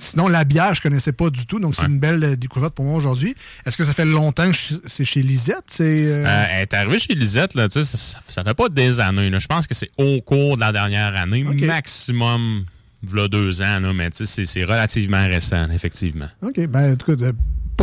sinon 0.00 0.28
la 0.28 0.44
bière, 0.44 0.74
je 0.74 0.80
connaissais 0.82 1.12
pas 1.12 1.30
du 1.30 1.46
tout. 1.46 1.58
Donc 1.60 1.74
c'est 1.76 1.86
une 1.86 1.98
belle 1.98 2.22
euh, 2.24 2.36
découverte 2.36 2.74
pour 2.74 2.84
moi 2.84 2.96
aujourd'hui. 2.96 3.34
Est-ce 3.64 3.76
que 3.76 3.84
ça 3.84 3.92
fait 3.92 4.04
longtemps 4.04 4.50
que 4.50 4.56
c'est 4.86 5.04
chez 5.04 5.22
Lisette? 5.22 5.64
C'est, 5.68 5.84
euh, 6.06 6.24
Euh, 6.26 6.44
elle 6.50 6.62
est 6.62 6.74
arrivée 6.74 6.98
chez 6.98 7.14
Lisette, 7.14 7.54
là, 7.54 7.68
ça, 7.68 7.84
ça, 7.84 8.44
fait 8.44 8.54
pas 8.54 8.68
des 8.68 9.00
années. 9.00 9.30
là. 9.30 9.38
Je 9.38 9.46
pense 9.46 9.66
que 9.66 9.74
c'est 9.74 9.90
au 9.96 10.20
cours 10.20 10.56
de 10.56 10.60
la 10.60 10.72
dernière 10.72 11.14
année, 11.16 11.44
maximum, 11.44 12.64
v'là 13.02 13.28
deux 13.28 13.62
ans, 13.62 13.80
là, 13.80 13.92
mais 13.92 14.10
c'est- 14.12 14.64
relativement 14.64 15.26
récent, 15.26 15.66
effectivement. 15.72 16.28
OK, 16.42 16.66
ben 16.66 16.92
en 16.92 16.96
tout 16.96 17.06
cas, 17.06 17.16
de 17.16 17.32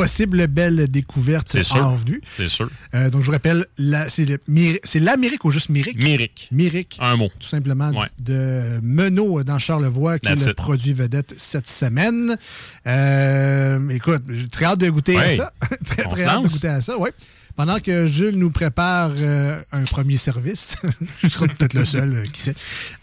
possible 0.02 0.48
belle 0.48 0.88
découverte 0.88 1.48
C'est 1.52 1.64
sûr. 1.64 1.86
en 1.86 1.96
venue. 1.96 2.22
C'est 2.38 2.50
sûr. 2.50 2.70
Euh, 2.94 3.10
donc, 3.10 3.22
je 3.22 3.26
vous 3.28 3.32
rappelle, 3.32 3.66
c'est 4.08 5.00
l'Amérique 5.00 5.44
ou 5.46 5.52
juste 5.52 5.70
Myrick? 5.70 5.98
Myrick. 5.98 6.48
Myrick. 6.52 6.98
Un 7.00 7.16
mot. 7.18 7.30
Tout 7.40 7.48
simplement 7.48 7.90
Ouais. 7.90 8.08
de 8.20 8.80
Menot 8.84 9.44
dans 9.44 9.60
Charlevoix, 9.60 10.20
qui 10.20 10.28
That's 10.28 10.42
est 10.42 10.46
le 10.46 10.52
it. 10.52 10.58
produit 10.58 10.94
vedette 10.94 11.34
cette 11.38 11.68
semaine. 11.68 12.38
Euh, 12.86 13.90
écoute, 13.90 14.24
j'ai 14.30 14.48
très 14.48 14.66
hâte 14.66 14.80
de 14.80 14.90
goûter 14.90 15.18
à 15.18 15.36
ça. 15.36 15.54
très, 15.86 16.06
On 16.06 16.10
très 16.10 16.24
hâte 16.26 16.44
de 16.44 16.48
goûter 16.48 16.68
à 16.68 16.82
ça, 16.82 16.98
oui. 17.00 17.10
Pendant 17.58 17.80
que 17.80 18.06
Jules 18.06 18.38
nous 18.38 18.52
prépare 18.52 19.12
euh, 19.20 19.60
un 19.72 19.84
premier 19.86 20.16
service, 20.16 20.76
je 21.24 21.28
serai 21.28 21.48
peut-être 21.48 21.74
le 21.74 21.86
seul, 21.86 22.14
euh, 22.16 22.24
qui 22.32 22.42
sait. 22.42 22.54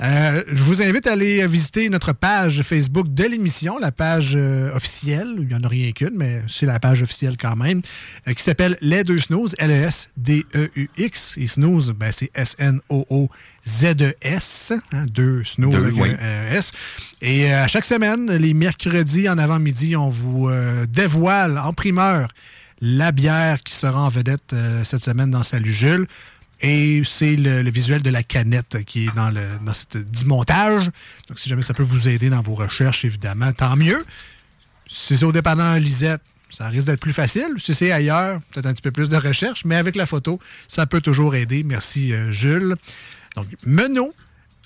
Euh, 0.00 0.44
je 0.50 0.62
vous 0.62 0.80
invite 0.80 1.06
à 1.08 1.12
aller 1.12 1.44
visiter 1.48 1.88
notre 1.90 2.12
page 2.12 2.62
Facebook 2.62 3.12
de 3.12 3.24
l'émission, 3.24 3.78
la 3.80 3.90
page 3.90 4.34
euh, 4.36 4.72
officielle. 4.74 5.34
Il 5.40 5.48
n'y 5.48 5.54
en 5.56 5.62
a 5.64 5.68
rien 5.68 5.90
qu'une, 5.90 6.12
mais 6.14 6.40
c'est 6.48 6.66
la 6.66 6.78
page 6.78 7.02
officielle 7.02 7.36
quand 7.36 7.56
même, 7.56 7.82
euh, 8.28 8.32
qui 8.32 8.42
s'appelle 8.44 8.78
Les 8.80 9.02
Deux 9.02 9.18
Snooze, 9.18 9.56
L-E-S-D-E-U-X. 9.58 11.34
Et 11.38 11.46
Snooze, 11.48 11.90
ben, 11.92 12.12
c'est 12.12 12.30
S-N-O-O-Z-E-S, 13.64 14.72
hein, 14.92 15.06
deux 15.06 15.42
Snooze 15.44 15.72
Deux, 15.74 15.78
avec 15.84 15.94
oui. 15.96 16.10
un- 16.10 16.14
un 16.14 16.56
S. 16.56 16.70
Et 17.20 17.52
euh, 17.52 17.64
à 17.64 17.68
chaque 17.68 17.84
semaine, 17.84 18.30
les 18.32 18.54
mercredis 18.54 19.28
en 19.28 19.38
avant-midi, 19.38 19.96
on 19.96 20.10
vous 20.10 20.48
euh, 20.48 20.86
dévoile 20.86 21.58
en 21.58 21.72
primeur 21.72 22.28
la 22.84 23.12
bière 23.12 23.62
qui 23.62 23.72
sera 23.72 23.98
en 23.98 24.10
vedette 24.10 24.52
euh, 24.52 24.84
cette 24.84 25.02
semaine 25.02 25.30
dans 25.30 25.42
Salut 25.42 25.72
Jules. 25.72 26.06
Et 26.60 27.02
c'est 27.04 27.34
le, 27.34 27.68
visuel 27.70 28.02
de 28.02 28.10
la 28.10 28.22
canette 28.22 28.84
qui 28.84 29.06
est 29.06 29.14
dans, 29.14 29.30
le, 29.30 29.40
dans 29.64 29.72
dit 30.00 30.24
montage. 30.26 30.90
Donc, 31.28 31.38
si 31.38 31.48
jamais 31.48 31.62
ça 31.62 31.72
peut 31.72 31.82
vous 31.82 32.08
aider 32.08 32.28
dans 32.28 32.42
vos 32.42 32.54
recherches, 32.54 33.06
évidemment, 33.06 33.52
tant 33.52 33.74
mieux. 33.74 34.04
Si 34.86 35.16
c'est 35.16 35.24
au 35.24 35.32
dépendant 35.32 35.74
Lisette, 35.76 36.20
ça 36.50 36.68
risque 36.68 36.86
d'être 36.86 37.00
plus 37.00 37.14
facile. 37.14 37.54
Si 37.56 37.74
c'est 37.74 37.90
ailleurs, 37.90 38.40
peut-être 38.52 38.66
un 38.66 38.74
petit 38.74 38.82
peu 38.82 38.92
plus 38.92 39.08
de 39.08 39.16
recherche, 39.16 39.64
mais 39.64 39.76
avec 39.76 39.96
la 39.96 40.04
photo, 40.04 40.38
ça 40.68 40.84
peut 40.84 41.00
toujours 41.00 41.34
aider. 41.34 41.64
Merci, 41.64 42.12
euh, 42.12 42.32
Jules. 42.32 42.76
Donc, 43.34 43.46
Menot, 43.64 44.14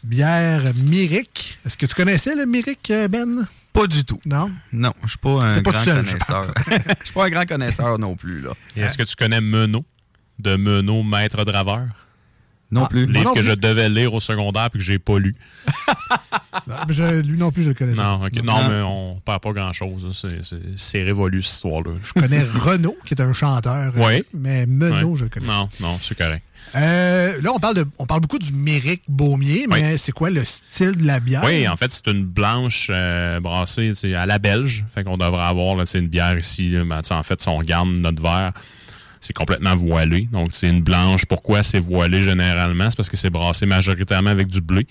bière 0.02 0.64
Myrick. 0.74 1.58
Est-ce 1.64 1.78
que 1.78 1.86
tu 1.86 1.94
connaissais 1.94 2.34
le 2.34 2.46
Myrick, 2.46 2.90
euh, 2.90 3.06
Ben? 3.06 3.46
Pas 3.78 3.86
du 3.86 4.04
tout. 4.04 4.18
Non? 4.26 4.50
Non, 4.72 4.92
je 5.04 5.08
suis 5.10 5.18
pas 5.18 5.40
un 5.40 5.62
pas 5.62 5.70
grand 5.70 5.84
seul, 5.84 6.04
connaisseur. 6.04 6.54
Je 7.00 7.04
suis 7.04 7.14
pas 7.14 7.26
un 7.26 7.30
grand 7.30 7.46
connaisseur 7.46 7.98
non 7.98 8.16
plus, 8.16 8.40
là. 8.40 8.50
Est-ce 8.76 8.98
que 8.98 9.04
tu 9.04 9.14
connais 9.14 9.40
Menot, 9.40 9.84
de 10.40 10.56
Menot, 10.56 11.04
maître 11.04 11.44
draveur? 11.44 11.86
Non 12.70 12.86
plus. 12.86 13.06
Livre 13.06 13.24
non 13.24 13.32
que 13.34 13.40
plus. 13.40 13.48
je 13.48 13.54
devais 13.54 13.88
lire 13.88 14.12
au 14.12 14.20
secondaire 14.20 14.68
puis 14.70 14.78
que 14.78 14.84
j'ai 14.84 14.98
pas 14.98 15.18
lu. 15.18 15.34
Ah, 16.70 16.84
je- 16.88 17.20
lui 17.22 17.38
non 17.38 17.50
plus, 17.50 17.62
je 17.62 17.68
le 17.68 17.74
connaissais. 17.74 18.02
Non, 18.02 18.24
ok. 18.26 18.42
non, 18.42 18.62
Non. 18.62 18.68
mais 18.68 18.80
on 18.82 19.20
perd 19.24 19.40
pas 19.40 19.52
grand-chose. 19.52 20.24
C'est- 20.76 21.02
révolu, 21.02 21.42
cette 21.42 21.54
histoire-là. 21.54 21.92
Je 22.02 22.12
connais 22.12 22.42
Renaud, 22.42 22.96
qui 23.06 23.14
est 23.14 23.22
un 23.22 23.32
chanteur. 23.32 23.92
euh, 23.96 24.06
Oui. 24.06 24.24
Mais 24.34 24.66
Menot, 24.66 25.16
je 25.16 25.24
le 25.24 25.30
connais. 25.30 25.46
Non, 25.46 25.68
non, 25.80 25.96
c'est 26.00 26.16
correct. 26.16 26.44
Euh, 26.76 27.40
là, 27.40 27.50
on 27.54 27.58
parle, 27.58 27.76
de, 27.76 27.86
on 27.98 28.04
parle 28.04 28.20
beaucoup 28.20 28.38
du 28.38 28.52
Myrick 28.52 29.02
Baumier, 29.08 29.66
mais 29.68 29.96
c'est 29.96 30.12
quoi 30.12 30.28
le 30.28 30.44
style 30.44 30.92
de 30.96 31.06
la 31.06 31.20
bière? 31.20 31.42
Oui, 31.44 31.66
en 31.66 31.76
fait, 31.76 31.90
c'est 31.90 32.06
une 32.10 32.24
blanche 32.26 32.88
euh, 32.92 33.40
brassée 33.40 33.92
à 34.14 34.26
la 34.26 34.38
belge. 34.38 34.84
Fait 34.94 35.04
qu'on 35.04 35.16
devrait 35.16 35.44
avoir 35.44 35.76
là, 35.76 35.86
c'est 35.86 35.98
une 36.00 36.08
bière 36.08 36.36
ici. 36.36 36.70
là, 36.70 36.84
ben, 36.84 37.02
sais, 37.02 37.14
en 37.14 37.22
fait, 37.22 37.40
si 37.40 37.48
on 37.48 37.56
regarde 37.56 37.88
notre 37.88 38.20
verre, 38.22 38.52
c'est 39.20 39.32
complètement 39.32 39.74
voilé. 39.74 40.28
Donc, 40.32 40.50
c'est 40.52 40.68
une 40.68 40.82
blanche. 40.82 41.26
Pourquoi 41.26 41.62
c'est 41.62 41.80
voilé 41.80 42.22
généralement? 42.22 42.90
C'est 42.90 42.96
parce 42.96 43.08
que 43.08 43.16
c'est 43.16 43.30
brassé 43.30 43.66
majoritairement 43.66 44.30
avec 44.30 44.48
du 44.48 44.60
blé. 44.60 44.86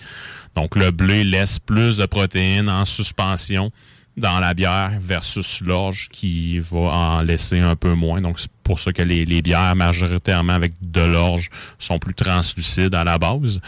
Donc, 0.56 0.76
le 0.76 0.92
blé 0.92 1.24
laisse 1.24 1.60
plus 1.60 1.98
de 1.98 2.06
protéines 2.06 2.70
en 2.70 2.86
suspension 2.86 3.72
dans 4.18 4.40
la 4.40 4.56
bière 4.56 4.94
versus 5.00 5.62
l'orge 5.62 6.10
qui 6.12 6.60
va 6.60 6.80
en 6.80 7.22
laisser 7.22 7.60
un 7.60 7.76
peu 7.76 7.94
moins. 7.94 8.20
Donc, 8.20 8.40
c'est 8.40 8.52
pour 8.64 8.80
ça 8.80 8.92
que 8.92 9.04
les, 9.04 9.42
bières 9.42 9.76
majoritairement 9.76 10.54
avec 10.54 10.74
de 10.82 11.02
l'orge 11.02 11.50
sont 11.78 12.00
plus 12.00 12.16
translucides 12.16 12.96
à 12.96 13.04
la 13.04 13.20
base. 13.20 13.62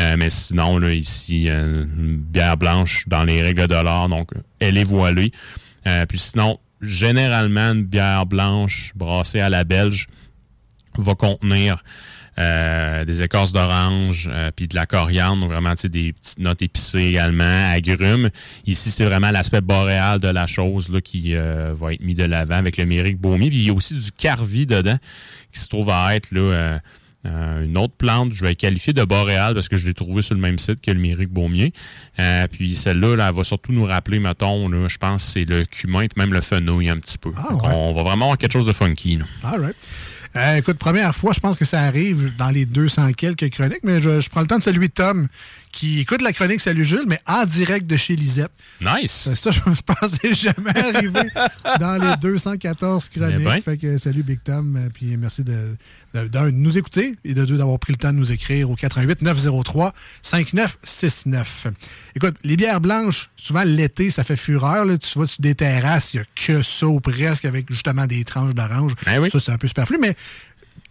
Euh, 0.00 0.16
mais 0.18 0.30
sinon, 0.30 0.80
ici, 0.88 1.48
euh, 1.48 1.84
une 1.84 2.16
bière 2.16 2.56
blanche 2.56 3.06
dans 3.08 3.24
les 3.24 3.42
règles 3.42 3.66
de 3.66 3.74
l'art, 3.74 4.08
donc 4.08 4.30
elle 4.58 4.78
est 4.78 4.84
voilée. 4.84 5.32
Euh, 5.86 6.06
puis 6.06 6.18
sinon, 6.18 6.58
généralement, 6.80 7.72
une 7.72 7.84
bière 7.84 8.26
blanche 8.26 8.92
brassée 8.94 9.40
à 9.40 9.50
la 9.50 9.64
belge 9.64 10.08
va 10.96 11.14
contenir 11.14 11.82
euh, 12.38 13.04
des 13.04 13.22
écorces 13.22 13.52
d'orange, 13.52 14.30
euh, 14.32 14.50
puis 14.54 14.66
de 14.66 14.74
la 14.74 14.86
coriandre, 14.86 15.46
vraiment 15.46 15.74
des 15.74 16.12
petites 16.12 16.38
notes 16.38 16.62
épicées 16.62 17.02
également, 17.02 17.70
agrumes. 17.70 18.30
Ici, 18.66 18.90
c'est 18.90 19.04
vraiment 19.04 19.30
l'aspect 19.30 19.60
boréal 19.60 20.20
de 20.20 20.28
la 20.28 20.46
chose 20.46 20.88
là, 20.90 21.00
qui 21.00 21.34
euh, 21.34 21.74
va 21.76 21.92
être 21.92 22.00
mis 22.00 22.14
de 22.14 22.24
l'avant 22.24 22.54
avec 22.54 22.76
le 22.76 22.86
mérique 22.86 23.20
baumier. 23.20 23.50
Puis 23.50 23.58
il 23.58 23.66
y 23.66 23.70
a 23.70 23.74
aussi 23.74 23.94
du 23.94 24.12
carvi 24.12 24.64
dedans 24.64 24.96
qui 25.52 25.60
se 25.60 25.68
trouve 25.68 25.90
à 25.90 26.14
être 26.14 26.30
là, 26.30 26.80
euh, 27.26 27.64
une 27.64 27.76
autre 27.76 27.94
plante, 27.96 28.32
je 28.32 28.42
vais 28.42 28.54
qualifier 28.54 28.92
de 28.92 29.04
boréal 29.04 29.54
parce 29.54 29.68
que 29.68 29.76
je 29.76 29.86
l'ai 29.86 29.94
trouvé 29.94 30.22
sur 30.22 30.34
le 30.34 30.40
même 30.40 30.58
site 30.58 30.80
que 30.80 30.90
le 30.90 30.98
mérique 30.98 31.30
baumier. 31.30 31.72
Euh, 32.18 32.46
puis 32.50 32.74
celle-là, 32.74 33.16
là, 33.16 33.28
elle 33.28 33.34
va 33.34 33.44
surtout 33.44 33.72
nous 33.72 33.84
rappeler, 33.84 34.18
mettons, 34.18 34.68
là, 34.68 34.88
je 34.88 34.96
pense 34.96 35.22
c'est 35.24 35.44
le 35.44 35.64
cumin, 35.64 36.06
puis 36.06 36.16
même 36.16 36.32
le 36.32 36.40
fenouil 36.40 36.88
un 36.88 36.98
petit 36.98 37.18
peu. 37.18 37.30
Ouais. 37.30 37.34
On 37.74 37.92
va 37.92 38.02
vraiment 38.02 38.26
avoir 38.26 38.38
quelque 38.38 38.52
chose 38.52 38.66
de 38.66 38.72
funky. 38.72 39.18
là. 39.18 39.24
All 39.44 39.60
right. 39.60 39.76
Euh, 40.36 40.56
écoute, 40.56 40.78
première 40.78 41.14
fois, 41.14 41.32
je 41.32 41.40
pense 41.40 41.56
que 41.56 41.64
ça 41.64 41.80
arrive 41.80 42.32
dans 42.36 42.50
les 42.50 42.64
200 42.64 43.12
quelques 43.14 43.50
chroniques, 43.50 43.82
mais 43.82 44.00
je, 44.00 44.20
je 44.20 44.30
prends 44.30 44.40
le 44.42 44.46
temps 44.46 44.58
de 44.58 44.62
saluer 44.62 44.88
Tom, 44.88 45.26
qui 45.72 46.00
écoute 46.00 46.20
la 46.22 46.32
chronique 46.32 46.60
Salut 46.60 46.84
Jules, 46.84 47.04
mais 47.06 47.20
en 47.26 47.44
direct 47.44 47.86
de 47.86 47.96
chez 47.96 48.16
Lisette. 48.16 48.50
Nice! 48.84 49.28
Euh, 49.28 49.34
Ça, 49.36 49.50
je 49.52 49.60
pensais 49.86 50.34
jamais 50.34 50.76
arriver 50.76 51.28
dans 51.78 51.96
les 52.02 52.16
214 52.20 53.08
chroniques. 53.08 53.36
Eh 53.40 53.44
ben. 53.44 53.60
Fait 53.62 53.76
que 53.76 53.96
salut 53.98 54.22
Big 54.24 54.40
Tom, 54.42 54.76
euh, 54.76 54.88
puis 54.92 55.16
merci 55.16 55.44
de, 55.44 55.76
de- 56.14 56.26
d'un, 56.28 56.46
de 56.46 56.50
nous 56.50 56.76
écouter 56.76 57.14
et 57.24 57.34
de 57.34 57.44
deux 57.44 57.56
d'avoir 57.56 57.78
pris 57.78 57.92
le 57.92 57.98
temps 57.98 58.12
de 58.12 58.18
nous 58.18 58.32
écrire 58.32 58.68
au 58.70 58.74
88 58.74 59.22
903 59.22 59.94
5969. 60.22 61.66
Écoute, 62.16 62.36
les 62.44 62.56
bières 62.56 62.80
blanches, 62.80 63.30
souvent 63.36 63.62
l'été, 63.62 64.10
ça 64.10 64.24
fait 64.24 64.36
fureur. 64.36 64.84
là. 64.84 64.98
Tu 64.98 65.18
vas 65.18 65.26
sur 65.26 65.40
des 65.40 65.54
terrasses, 65.54 66.14
il 66.14 66.18
n'y 66.18 66.22
a 66.22 66.26
que 66.34 66.62
ça 66.62 66.86
ou 66.86 67.00
presque 67.00 67.44
avec 67.44 67.70
justement 67.70 68.06
des 68.06 68.24
tranches 68.24 68.54
d'orange. 68.54 68.92
Ben 69.06 69.20
oui. 69.20 69.30
Ça, 69.30 69.38
c'est 69.40 69.52
un 69.52 69.58
peu 69.58 69.68
superflu, 69.68 69.98
mais 70.00 70.14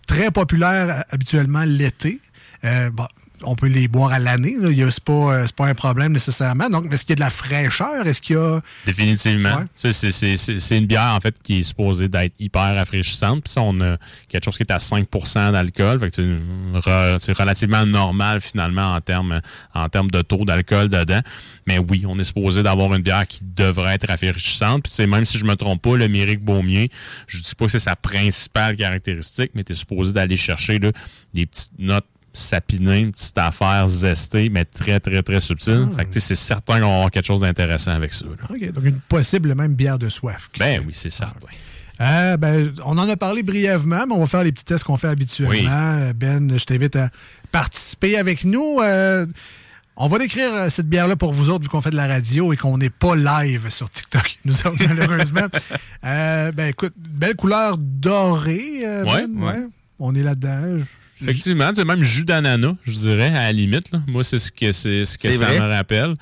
très 0.07 0.31
populaire 0.31 0.89
euh, 0.89 1.01
habituellement 1.11 1.63
l'été. 1.65 2.19
Euh, 2.63 2.89
bon, 2.91 3.07
on 3.43 3.55
peut 3.55 3.67
les 3.67 3.87
boire 3.87 4.11
à 4.11 4.19
l'année. 4.19 4.55
là. 4.59 4.69
Il 4.69 4.77
y 4.77 4.83
a- 4.83 4.91
C'est 4.91 5.03
pas, 5.03 5.13
euh, 5.13 5.43
c'est 5.45 5.55
pas 5.55 5.67
un 5.67 5.73
problème 5.75 6.11
nécessairement. 6.13 6.69
Donc, 6.69 6.91
est-ce 6.93 7.03
qu'il 7.03 7.11
y 7.11 7.13
a 7.13 7.15
de 7.17 7.19
la 7.21 7.29
fraîcheur? 7.29 8.05
Est-ce 8.07 8.21
qu'il 8.21 8.35
y 8.35 8.39
a. 8.39 8.61
Définitivement. 8.85 9.55
Ouais. 9.57 9.63
C'est 9.75 9.93
c'est- 9.93 10.11
c'est- 10.11 10.59
c'est 10.59 10.77
une 10.77 10.85
bière, 10.87 11.13
en 11.15 11.19
fait, 11.19 11.35
qui 11.41 11.59
est 11.59 11.63
supposée 11.63 12.07
d'être 12.09 12.33
hyper 12.39 12.75
rafraîchissante. 12.75 13.43
Puis 13.43 13.53
ça, 13.53 13.61
on 13.61 13.79
a 13.81 13.97
quelque 14.27 14.43
chose 14.45 14.57
qui 14.57 14.63
est 14.63 14.71
à 14.71 14.79
5% 14.79 15.51
d'alcool. 15.51 15.99
Fait 15.99 16.11
que 16.11 16.37
c'est 17.19 17.33
relativement 17.33 17.85
normal, 17.85 18.41
finalement, 18.41 18.93
en 18.95 19.01
termes 19.01 19.41
en 19.73 19.89
termes 19.89 20.11
de 20.11 20.21
taux 20.21 20.45
d'alcool 20.45 20.89
dedans. 20.89 21.21
Mais 21.67 21.79
oui, 21.79 22.03
on 22.07 22.17
est 22.19 22.23
supposé 22.23 22.63
d'avoir 22.63 22.93
une 22.93 23.01
bière 23.03 23.27
qui 23.27 23.41
devrait 23.43 23.95
être 23.95 24.07
rafraîchissante. 24.07 24.83
Puis 24.83 24.91
c'est 24.95 25.07
même 25.07 25.25
si 25.25 25.37
je 25.37 25.45
me 25.45 25.55
trompe 25.55 25.81
pas, 25.81 25.95
le 25.95 26.07
Mérique 26.07 26.43
Baumier, 26.43 26.89
je 27.27 27.37
dis 27.39 27.55
pas 27.55 27.65
que 27.65 27.71
c'est 27.71 27.79
sa 27.79 27.95
principale 27.95 28.75
caractéristique, 28.75 29.51
mais 29.53 29.63
tu 29.63 29.73
es 29.73 29.75
supposé 29.75 30.13
d'aller 30.13 30.37
chercher 30.37 30.79
là, 30.79 30.91
des 31.33 31.45
petites 31.45 31.71
notes 31.77 32.05
sapinées, 32.33 32.99
une 32.99 33.11
petite 33.11 33.37
affaire 33.37 33.87
zestée, 33.87 34.49
mais 34.49 34.65
très, 34.65 34.99
très, 34.99 35.21
très 35.23 35.39
subtile. 35.39 35.87
Fait 35.95 36.05
que 36.05 36.11
tu 36.13 36.19
sais, 36.19 36.27
c'est 36.27 36.35
certain 36.35 36.79
qu'on 36.79 36.87
va 36.89 36.95
avoir 36.95 37.11
quelque 37.11 37.25
chose 37.25 37.41
d'intéressant 37.41 37.91
avec 37.91 38.13
ça. 38.13 38.25
là. 38.25 38.47
OK, 38.49 38.71
donc 38.71 38.85
une 38.85 38.99
possible 38.99 39.55
même 39.55 39.73
bière 39.75 39.97
de 39.99 40.09
soif. 40.09 40.49
Ben 40.59 40.79
sait? 40.79 40.85
oui, 40.85 40.91
c'est 40.93 41.09
ça. 41.09 41.27
ouais. 41.43 41.57
Euh, 42.01 42.37
ben, 42.37 42.71
on 42.85 42.97
en 42.97 43.09
a 43.09 43.17
parlé 43.17 43.43
brièvement, 43.43 44.05
mais 44.07 44.13
on 44.13 44.19
va 44.21 44.25
faire 44.25 44.43
les 44.43 44.53
petits 44.53 44.63
tests 44.63 44.85
qu'on 44.85 44.95
fait 44.95 45.09
habituellement. 45.09 45.51
Oui. 45.53 45.67
Euh, 45.69 46.13
Ben, 46.13 46.57
je 46.57 46.63
t'invite 46.63 46.95
à 46.95 47.09
participer 47.51 48.17
avec 48.17 48.45
nous. 48.45 48.79
Euh, 48.81 49.25
on 49.97 50.07
va 50.07 50.17
décrire 50.17 50.71
cette 50.71 50.87
bière-là 50.87 51.17
pour 51.17 51.33
vous 51.33 51.49
autres, 51.49 51.63
vu 51.63 51.67
qu'on 51.69 51.81
fait 51.81 51.91
de 51.91 51.97
la 51.97 52.07
radio 52.07 52.53
et 52.53 52.57
qu'on 52.57 52.77
n'est 52.77 52.89
pas 52.89 53.17
live 53.17 53.69
sur 53.69 53.89
TikTok, 53.89 54.39
nous 54.45 54.55
autres, 54.65 54.77
malheureusement. 54.87 55.47
Euh, 56.05 56.53
ben, 56.53 56.67
écoute, 56.67 56.93
belle 56.97 57.35
couleur 57.35 57.75
dorée. 57.77 58.79
Ouais, 58.83 59.27
Ben, 59.27 59.43
ouais. 59.43 59.67
On 59.99 60.15
est 60.15 60.23
là-dedans. 60.23 60.77
Effectivement, 61.21 61.71
c'est 61.73 61.85
même 61.85 62.01
jus 62.03 62.23
d'ananas, 62.25 62.75
je 62.85 62.91
dirais, 62.93 63.29
à 63.29 63.43
la 63.47 63.51
limite. 63.51 63.91
là. 63.91 64.01
Moi, 64.07 64.23
c'est 64.23 64.39
ce 64.39 64.51
que, 64.51 64.71
c'est 64.71 65.05
ce 65.05 65.17
que 65.17 65.31
ça 65.31 65.45
vrai? 65.45 65.59
me 65.59 65.65
rappelle. 65.67 66.15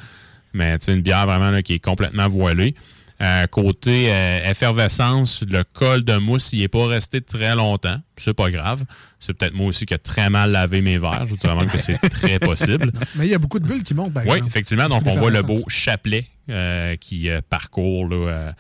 Mais 0.54 0.78
c'est 0.80 0.94
une 0.94 1.02
bière 1.02 1.26
vraiment 1.26 1.52
là, 1.52 1.62
qui 1.62 1.74
est 1.74 1.80
complètement 1.80 2.28
voilée. 2.28 2.74
Euh, 3.20 3.48
côté 3.48 4.12
euh, 4.14 4.52
effervescence, 4.52 5.44
le 5.50 5.64
col 5.64 6.04
de 6.04 6.18
mousse, 6.18 6.54
il 6.54 6.60
n'est 6.60 6.68
pas 6.68 6.86
resté 6.86 7.20
très 7.20 7.56
longtemps. 7.56 8.00
C'est 8.16 8.36
pas 8.36 8.52
grave. 8.52 8.84
C'est 9.20 9.34
peut-être 9.34 9.56
moi 9.56 9.66
aussi 9.68 9.88
qui 9.88 9.96
ai 9.96 9.98
très 9.98 10.30
mal 10.30 10.52
lavé 10.52 10.82
mes 10.82 11.00
verres. 11.00 11.22
Je 11.26 11.32
vous 11.32 11.38
dirais 11.38 11.56
même 11.56 11.68
que 11.70 11.80
c'est 11.80 11.98
très 12.12 12.38
possible. 12.38 12.92
Mais 13.16 13.26
il 13.26 13.32
y 13.32 13.34
a 13.34 13.40
beaucoup 13.40 13.58
de 13.58 13.66
bulles 13.66 13.82
qui 13.82 13.96
montent, 13.96 14.14
par 14.14 14.24
Oui, 14.24 14.34
exemple. 14.34 14.52
effectivement. 14.52 14.88
Donc, 14.88 15.02
on 15.08 15.16
voit 15.16 15.32
le 15.32 15.42
beau 15.42 15.60
chapelet 15.68 16.28
euh, 16.52 16.96
qui 16.98 17.32
euh, 17.32 17.42
parcourt 17.50 18.08
là, 18.08 18.16
euh, 18.16 18.52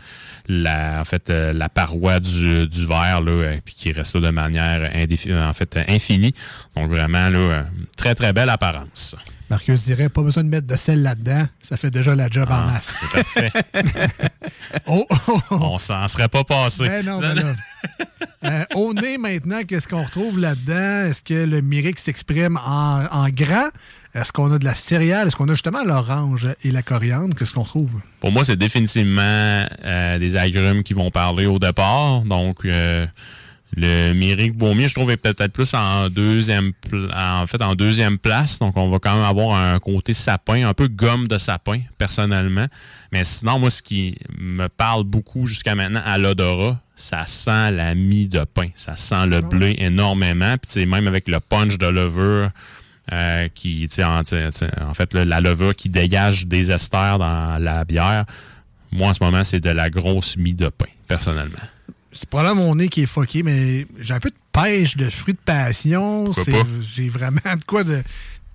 la, 0.47 1.01
en 1.01 1.05
fait, 1.05 1.29
euh, 1.29 1.53
la 1.53 1.69
paroi 1.69 2.19
du, 2.19 2.67
du 2.67 2.85
verre, 2.87 3.21
là, 3.21 3.57
puis 3.63 3.75
qui 3.75 3.91
reste 3.91 4.15
là 4.15 4.21
de 4.21 4.29
manière 4.31 4.91
indéfi- 4.95 5.31
en 5.39 5.53
fait, 5.53 5.77
infinie. 5.87 6.33
Donc, 6.75 6.89
vraiment, 6.89 7.29
là, 7.29 7.65
très, 7.95 8.15
très 8.15 8.33
belle 8.33 8.49
apparence. 8.49 9.15
Marcus 9.49 9.83
dirait, 9.85 10.09
pas 10.09 10.21
besoin 10.21 10.43
de 10.43 10.49
mettre 10.49 10.67
de 10.67 10.75
sel 10.75 11.01
là-dedans. 11.03 11.47
Ça 11.61 11.77
fait 11.77 11.89
déjà 11.89 12.15
la 12.15 12.29
job 12.29 12.47
en 12.51 12.55
Ah, 12.55 12.71
masse. 12.73 12.93
C'est 12.99 13.51
parfait. 13.51 13.51
Oh, 14.85 15.05
oh, 15.09 15.39
oh. 15.51 15.57
On 15.61 15.77
s'en 15.77 16.07
serait 16.07 16.27
pas 16.27 16.43
passé. 16.43 16.87
Ben 16.87 17.05
non, 17.05 17.19
ben 17.19 17.33
là. 17.33 17.43
Euh, 18.43 18.63
au 18.75 18.93
nez, 18.93 19.17
maintenant, 19.17 19.63
qu'est-ce 19.67 19.87
qu'on 19.87 20.03
retrouve 20.03 20.39
là-dedans? 20.39 21.07
Est-ce 21.09 21.21
que 21.23 21.33
le 21.33 21.61
myrique 21.61 21.97
s'exprime 21.99 22.57
en, 22.63 23.03
en 23.11 23.29
grand? 23.29 23.69
Est-ce 24.13 24.31
qu'on 24.31 24.51
a 24.51 24.59
de 24.59 24.63
la 24.63 24.75
céréale? 24.75 25.27
Est-ce 25.27 25.35
qu'on 25.35 25.49
a 25.49 25.53
justement 25.53 25.83
l'orange 25.83 26.47
et 26.63 26.71
la 26.71 26.83
coriandre? 26.83 27.35
Qu'est-ce 27.35 27.53
qu'on 27.53 27.63
trouve? 27.63 27.89
Pour 28.19 28.31
moi, 28.31 28.45
c'est 28.45 28.55
définitivement 28.55 29.21
euh, 29.83 30.19
des 30.19 30.35
agrumes 30.35 30.83
qui 30.83 30.93
vont 30.93 31.09
parler 31.09 31.47
au 31.47 31.57
départ. 31.57 32.21
Donc, 32.21 32.59
euh, 32.65 33.07
le 33.79 34.13
Myrique 34.13 34.57
Baumier, 34.57 34.87
je 34.87 34.95
trouve, 34.95 35.11
est 35.11 35.17
peut-être 35.17 35.53
plus 35.53 35.71
en 35.75 36.09
deuxième, 36.09 36.71
en 37.15 37.45
fait, 37.45 37.61
en 37.61 37.75
deuxième 37.75 38.17
place. 38.17 38.57
Donc, 38.57 38.75
on 38.75 38.89
va 38.89 38.97
quand 38.97 39.13
même 39.13 39.23
avoir 39.23 39.55
un 39.55 39.77
côté 39.77 40.13
sapin, 40.13 40.67
un 40.67 40.73
peu 40.73 40.87
gomme 40.87 41.27
de 41.27 41.37
sapin, 41.37 41.81
personnellement. 41.99 42.65
Mais 43.11 43.23
sinon, 43.23 43.59
moi, 43.59 43.69
ce 43.69 43.83
qui 43.83 44.17
me 44.35 44.67
parle 44.67 45.03
beaucoup 45.03 45.45
jusqu'à 45.45 45.75
maintenant 45.75 46.01
à 46.03 46.17
l'odorat, 46.17 46.81
ça 46.95 47.27
sent 47.27 47.69
la 47.71 47.93
mie 47.93 48.27
de 48.27 48.43
pain. 48.45 48.69
Ça 48.73 48.95
sent 48.95 49.27
le 49.27 49.41
blé 49.41 49.75
énormément. 49.77 50.57
Puis, 50.57 50.67
tu 50.67 50.79
sais, 50.79 50.85
même 50.87 51.05
avec 51.05 51.27
le 51.27 51.39
punch 51.39 51.77
de 51.77 51.85
levure, 51.85 52.49
euh, 53.11 53.47
qui, 53.53 53.87
tu 53.87 53.93
sais, 53.93 54.03
en, 54.03 54.21
en 54.21 54.93
fait, 54.95 55.13
là, 55.13 55.23
la 55.23 55.39
levure 55.39 55.75
qui 55.75 55.89
dégage 55.89 56.47
des 56.47 56.71
esters 56.71 57.19
dans 57.19 57.61
la 57.61 57.85
bière. 57.85 58.25
Moi, 58.91 59.09
en 59.09 59.13
ce 59.13 59.23
moment, 59.23 59.43
c'est 59.43 59.59
de 59.59 59.69
la 59.69 59.91
grosse 59.91 60.35
mie 60.35 60.55
de 60.55 60.69
pain, 60.69 60.89
personnellement. 61.07 61.59
C'est 62.17 62.27
probablement 62.29 62.63
mon 62.65 62.75
nez 62.75 62.87
qui 62.89 63.03
est 63.03 63.05
foqué, 63.05 63.43
mais 63.43 63.85
j'ai 63.99 64.13
un 64.13 64.19
peu 64.19 64.29
de 64.31 64.35
pêche 64.51 64.97
de 64.97 65.07
fruits 65.09 65.35
de 65.35 65.39
passion. 65.39 66.31
Pas? 66.51 66.67
J'ai 66.95 67.09
vraiment 67.09 67.39
de 67.55 67.63
quoi 67.65 67.83
de 67.83 68.01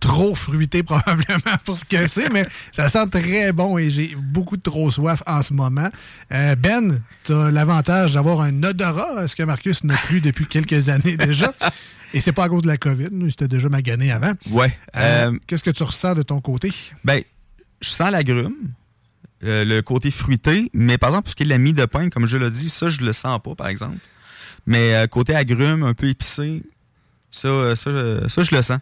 trop 0.01 0.35
fruité 0.35 0.83
probablement 0.83 1.57
pour 1.65 1.77
ce 1.77 1.85
que 1.85 2.09
c'est, 2.09 2.29
mais 2.33 2.45
ça 2.73 2.89
sent 2.89 3.07
très 3.11 3.53
bon 3.53 3.79
et 3.79 3.89
j'ai 3.89 4.17
beaucoup 4.17 4.57
de 4.57 4.63
trop 4.63 4.91
soif 4.91 5.23
en 5.29 5.43
ce 5.43 5.55
moment. 5.55 5.89
Euh, 6.33 6.57
ben, 6.57 7.01
tu 7.23 7.33
as 7.33 7.53
l'avantage 7.53 8.15
d'avoir 8.15 8.41
un 8.41 8.63
odorat, 8.65 9.29
ce 9.29 9.37
que 9.37 9.45
Marcus 9.45 9.85
n'a 9.85 9.97
plus 9.97 10.21
depuis 10.21 10.47
quelques 10.47 10.89
années 10.89 11.17
déjà? 11.17 11.55
Et 12.15 12.21
c'est 12.21 12.33
pas 12.33 12.45
à 12.45 12.49
cause 12.49 12.63
de 12.63 12.67
la 12.67 12.79
COVID, 12.79 13.09
nous, 13.13 13.31
c'était 13.31 13.47
déjà 13.49 13.69
magané 13.69 14.11
avant. 14.11 14.33
Ouais. 14.51 14.77
Euh, 14.97 15.31
Euh, 15.31 15.39
Qu'est-ce 15.47 15.63
que 15.63 15.71
tu 15.71 15.85
ressens 15.85 16.15
de 16.17 16.23
ton 16.23 16.41
côté? 16.41 16.73
Ben, 17.05 17.23
je 17.81 17.89
sens 17.89 18.11
l'agrume, 18.11 18.55
euh, 19.45 19.65
le 19.65 19.83
côté 19.83 20.11
fruité, 20.11 20.71
mais 20.73 20.99
par 20.99 21.11
exemple, 21.11 21.25
pour 21.25 21.31
ce 21.33 21.37
qui 21.37 21.43
est 21.43 21.47
de 21.47 21.51
la 21.51 21.59
mie 21.59 21.73
de 21.73 21.85
pain, 21.85 22.09
comme 22.11 22.27
je 22.27 22.37
l'ai 22.37 22.51
dit, 22.51 22.69
ça, 22.69 22.89
je 22.89 23.01
le 23.01 23.13
sens 23.13 23.41
pas, 23.43 23.55
par 23.55 23.69
exemple. 23.69 23.97
Mais 24.67 24.95
euh, 24.95 25.07
côté 25.07 25.35
agrume, 25.35 25.83
un 25.83 25.95
peu 25.95 26.09
épicé, 26.09 26.63
ça, 27.31 27.49
euh, 27.49 27.75
ça, 27.75 28.29
ça, 28.29 28.43
je 28.43 28.55
le 28.55 28.63
sens. 28.63 28.79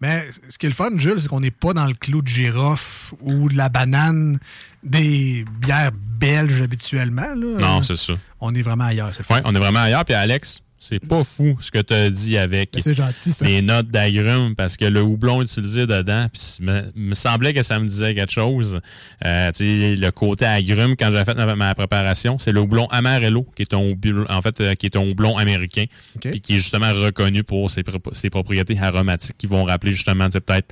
Mais 0.00 0.26
ce 0.48 0.56
qui 0.56 0.64
est 0.64 0.70
le 0.70 0.74
fun, 0.74 0.90
Jules, 0.96 1.20
c'est 1.20 1.28
qu'on 1.28 1.40
n'est 1.40 1.50
pas 1.50 1.74
dans 1.74 1.84
le 1.84 1.92
clou 1.92 2.22
de 2.22 2.28
girofle 2.28 3.14
ou 3.20 3.50
de 3.50 3.56
la 3.56 3.68
banane 3.68 4.38
des 4.82 5.44
bières 5.60 5.90
belges 5.92 6.62
habituellement. 6.62 7.34
là. 7.34 7.58
Non, 7.58 7.82
c'est 7.82 7.96
ça. 7.96 8.14
On 8.40 8.54
est 8.54 8.62
vraiment 8.62 8.84
ailleurs. 8.84 9.10
C'est 9.12 9.20
le 9.20 9.24
fun. 9.24 9.34
Ouais, 9.34 9.42
on 9.44 9.54
est 9.54 9.58
vraiment 9.58 9.80
ailleurs. 9.80 10.06
Puis 10.06 10.14
Alex, 10.14 10.62
c'est 10.82 10.98
pas 10.98 11.22
fou 11.24 11.56
ce 11.60 11.70
que 11.70 11.78
tu 11.78 11.92
as 11.92 12.08
dit 12.10 12.38
avec 12.38 12.70
Mais 12.74 12.80
C'est 12.80 12.94
gentil, 12.94 13.30
ça. 13.32 13.44
les 13.44 13.60
notes 13.60 13.88
d'agrumes 13.88 14.54
parce 14.56 14.76
que 14.78 14.86
le 14.86 15.02
houblon 15.02 15.42
utilisé 15.42 15.86
dedans, 15.86 16.26
puis 16.32 16.42
me, 16.64 16.90
me 16.96 17.14
semblait 17.14 17.52
que 17.54 17.62
ça 17.62 17.78
me 17.78 17.86
disait 17.86 18.14
quelque 18.14 18.32
chose. 18.32 18.80
Euh, 19.26 19.52
tu 19.52 19.58
sais, 19.58 19.96
le 19.96 20.10
côté 20.10 20.46
agrumes, 20.46 20.96
quand 20.96 21.10
j'ai 21.12 21.22
fait 21.24 21.34
ma, 21.34 21.54
ma 21.54 21.74
préparation, 21.74 22.38
c'est 22.38 22.50
le 22.52 22.60
houblon 22.60 22.86
Amarello, 22.86 23.46
qui 23.54 23.62
est 23.62 23.74
un 23.74 23.78
houblon, 23.78 24.24
en 24.30 24.40
fait, 24.42 24.58
euh, 24.62 24.74
qui 24.74 24.86
est 24.86 24.96
un 24.96 25.06
houblon 25.06 25.36
américain, 25.36 25.84
puis 26.20 26.40
qui 26.40 26.54
est 26.54 26.58
justement 26.58 26.92
reconnu 26.92 27.44
pour 27.44 27.70
ses, 27.70 27.82
pro- 27.82 28.00
ses 28.12 28.30
propriétés 28.30 28.78
aromatiques 28.80 29.36
qui 29.38 29.46
vont 29.46 29.64
rappeler 29.64 29.92
justement, 29.92 30.26
tu 30.26 30.32
sais, 30.32 30.40
peut-être 30.40 30.68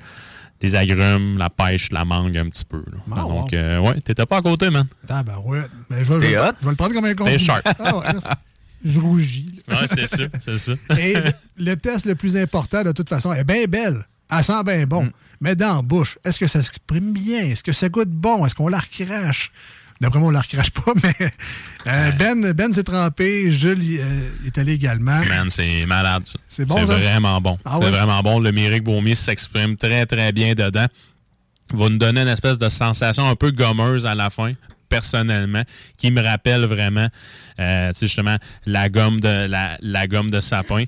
les 0.61 0.75
agrumes, 0.75 1.37
la 1.37 1.49
pêche, 1.49 1.89
la 1.91 2.03
mangue 2.03 2.35
un 2.37 2.49
petit 2.49 2.65
peu. 2.65 2.79
là. 2.91 2.97
Ah, 3.11 3.15
Donc, 3.21 3.53
euh, 3.53 3.77
ouais, 3.77 4.01
t'étais 4.01 4.25
pas 4.25 4.37
à 4.37 4.41
côté, 4.41 4.69
man. 4.69 4.87
Tabarouette. 5.07 5.69
Mais 5.89 6.03
je, 6.03 6.11
vais- 6.13 6.15
je 6.15 6.19
T'es 6.19 6.31
vais- 6.33 6.39
hot? 6.39 6.51
je 6.59 6.65
vais 6.65 6.71
le 6.71 6.75
prendre 6.75 6.93
comme 6.95 7.05
un 7.05 7.13
compliment. 7.13 7.37
sharp. 7.39 7.61
Ah 7.79 7.95
ouais, 7.95 8.05
je 8.83 8.99
rougis. 8.99 9.59
Ouais, 9.67 9.87
c'est 9.87 10.07
ça, 10.07 10.23
c'est 10.39 10.57
ça. 10.57 10.73
Et 10.99 11.15
le 11.57 11.75
test 11.75 12.05
le 12.05 12.15
plus 12.15 12.35
important, 12.37 12.83
de 12.83 12.91
toute 12.91 13.09
façon, 13.09 13.33
est 13.33 13.43
bien 13.43 13.65
belle. 13.65 14.05
Elle 14.31 14.43
sent 14.43 14.63
bien 14.63 14.85
bon. 14.85 15.05
Mm. 15.05 15.11
Mais 15.41 15.55
dans 15.55 15.77
la 15.77 15.81
bouche, 15.81 16.17
est-ce 16.23 16.39
que 16.39 16.47
ça 16.47 16.61
s'exprime 16.61 17.13
bien? 17.13 17.39
Est-ce 17.41 17.63
que 17.63 17.73
ça 17.73 17.89
goûte 17.89 18.09
bon? 18.09 18.45
Est-ce 18.45 18.55
qu'on 18.55 18.67
la 18.67 18.79
recrache? 18.79 19.51
D'après 20.01 20.19
moi, 20.19 20.29
on 20.29 20.31
la 20.31 20.41
recrache 20.41 20.71
pas, 20.71 20.93
mais 21.03 21.13
euh, 21.87 22.11
Ben, 22.11 22.53
ben 22.53 22.71
s'est 22.71 22.83
trempé. 22.83 23.51
Jules 23.51 23.99
euh, 23.99 24.47
est 24.47 24.57
allé 24.57 24.73
également. 24.73 25.19
Man, 25.25 25.49
c'est 25.49 25.85
malade, 25.85 26.25
ça. 26.25 26.39
C'est 26.47 26.65
bon, 26.65 26.77
C'est 26.85 26.93
vraiment 26.93 27.41
bon. 27.41 27.57
Ah 27.65 27.75
c'est 27.79 27.85
ouais? 27.85 27.91
vraiment 27.91 28.21
bon. 28.21 28.39
Le 28.39 28.51
Méric 28.51 28.83
Baumier 28.83 29.15
s'exprime 29.15 29.75
très, 29.75 30.05
très 30.05 30.31
bien 30.31 30.53
dedans. 30.53 30.85
Va 31.73 31.89
nous 31.89 31.97
donner 31.97 32.21
une 32.21 32.29
espèce 32.29 32.57
de 32.57 32.69
sensation 32.69 33.27
un 33.27 33.35
peu 33.35 33.51
gommeuse 33.51 34.05
à 34.05 34.15
la 34.15 34.29
fin, 34.29 34.53
personnellement, 34.89 35.63
qui 35.97 36.11
me 36.11 36.21
rappelle 36.21 36.65
vraiment, 36.65 37.07
euh, 37.59 37.91
justement, 37.97 38.37
la 38.65 38.89
gomme 38.89 39.21
de, 39.21 39.47
la, 39.47 40.41
sapin. 40.41 40.83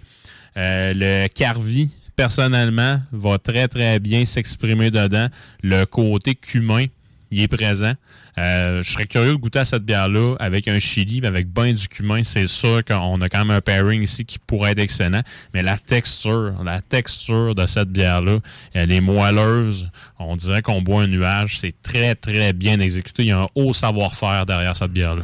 Euh, 0.58 0.94
le 0.96 1.28
Carvi, 1.28 1.92
personnellement, 2.16 3.00
va 3.12 3.38
très, 3.38 3.68
très 3.68 4.00
bien 4.00 4.26
s'exprimer 4.26 4.92
dedans. 4.92 5.28
Le 5.64 5.86
côté 5.86 6.36
cumin, 6.36 6.86
il 7.32 7.42
est 7.42 7.48
présent. 7.48 7.94
Euh, 8.38 8.82
je 8.84 8.92
serais 8.92 9.08
curieux 9.08 9.32
de 9.32 9.38
goûter 9.38 9.60
à 9.60 9.66
cette 9.66 9.84
bière-là 9.84 10.36
avec 10.40 10.68
un 10.68 10.80
chili, 10.80 11.22
mais 11.22 11.28
avec 11.28 11.48
ben 11.52 11.74
du 11.74 11.88
cumin. 11.88 12.24
C'est 12.24 12.48
sûr 12.48 12.84
qu'on 12.86 13.20
a 13.22 13.30
quand 13.30 13.40
même 13.40 13.58
un 13.58 13.62
pairing 13.62 14.02
ici 14.04 14.26
qui 14.26 14.38
pourrait 14.40 14.72
être 14.72 14.80
excellent. 14.80 15.22
Mais 15.54 15.64
la 15.64 15.78
texture, 15.78 16.54
la 16.64 16.82
texture 16.82 17.56
de 17.56 17.66
cette 17.66 17.90
bière-là, 17.90 18.40
elle 18.74 18.92
est 18.92 19.02
moelleuse. 19.02 19.90
On 20.20 20.36
dirait 20.36 20.62
qu'on 20.62 20.82
boit 20.82 21.04
un 21.04 21.08
nuage. 21.08 21.60
C'est 21.60 21.82
très, 21.82 22.16
très 22.16 22.54
bien 22.54 22.80
exécuté. 22.80 23.24
Il 23.24 23.30
y 23.30 23.32
a 23.32 23.42
un 23.42 23.48
haut 23.56 23.74
savoir-faire 23.74 24.46
derrière 24.46 24.76
cette 24.76 24.92
bière-là. 24.92 25.24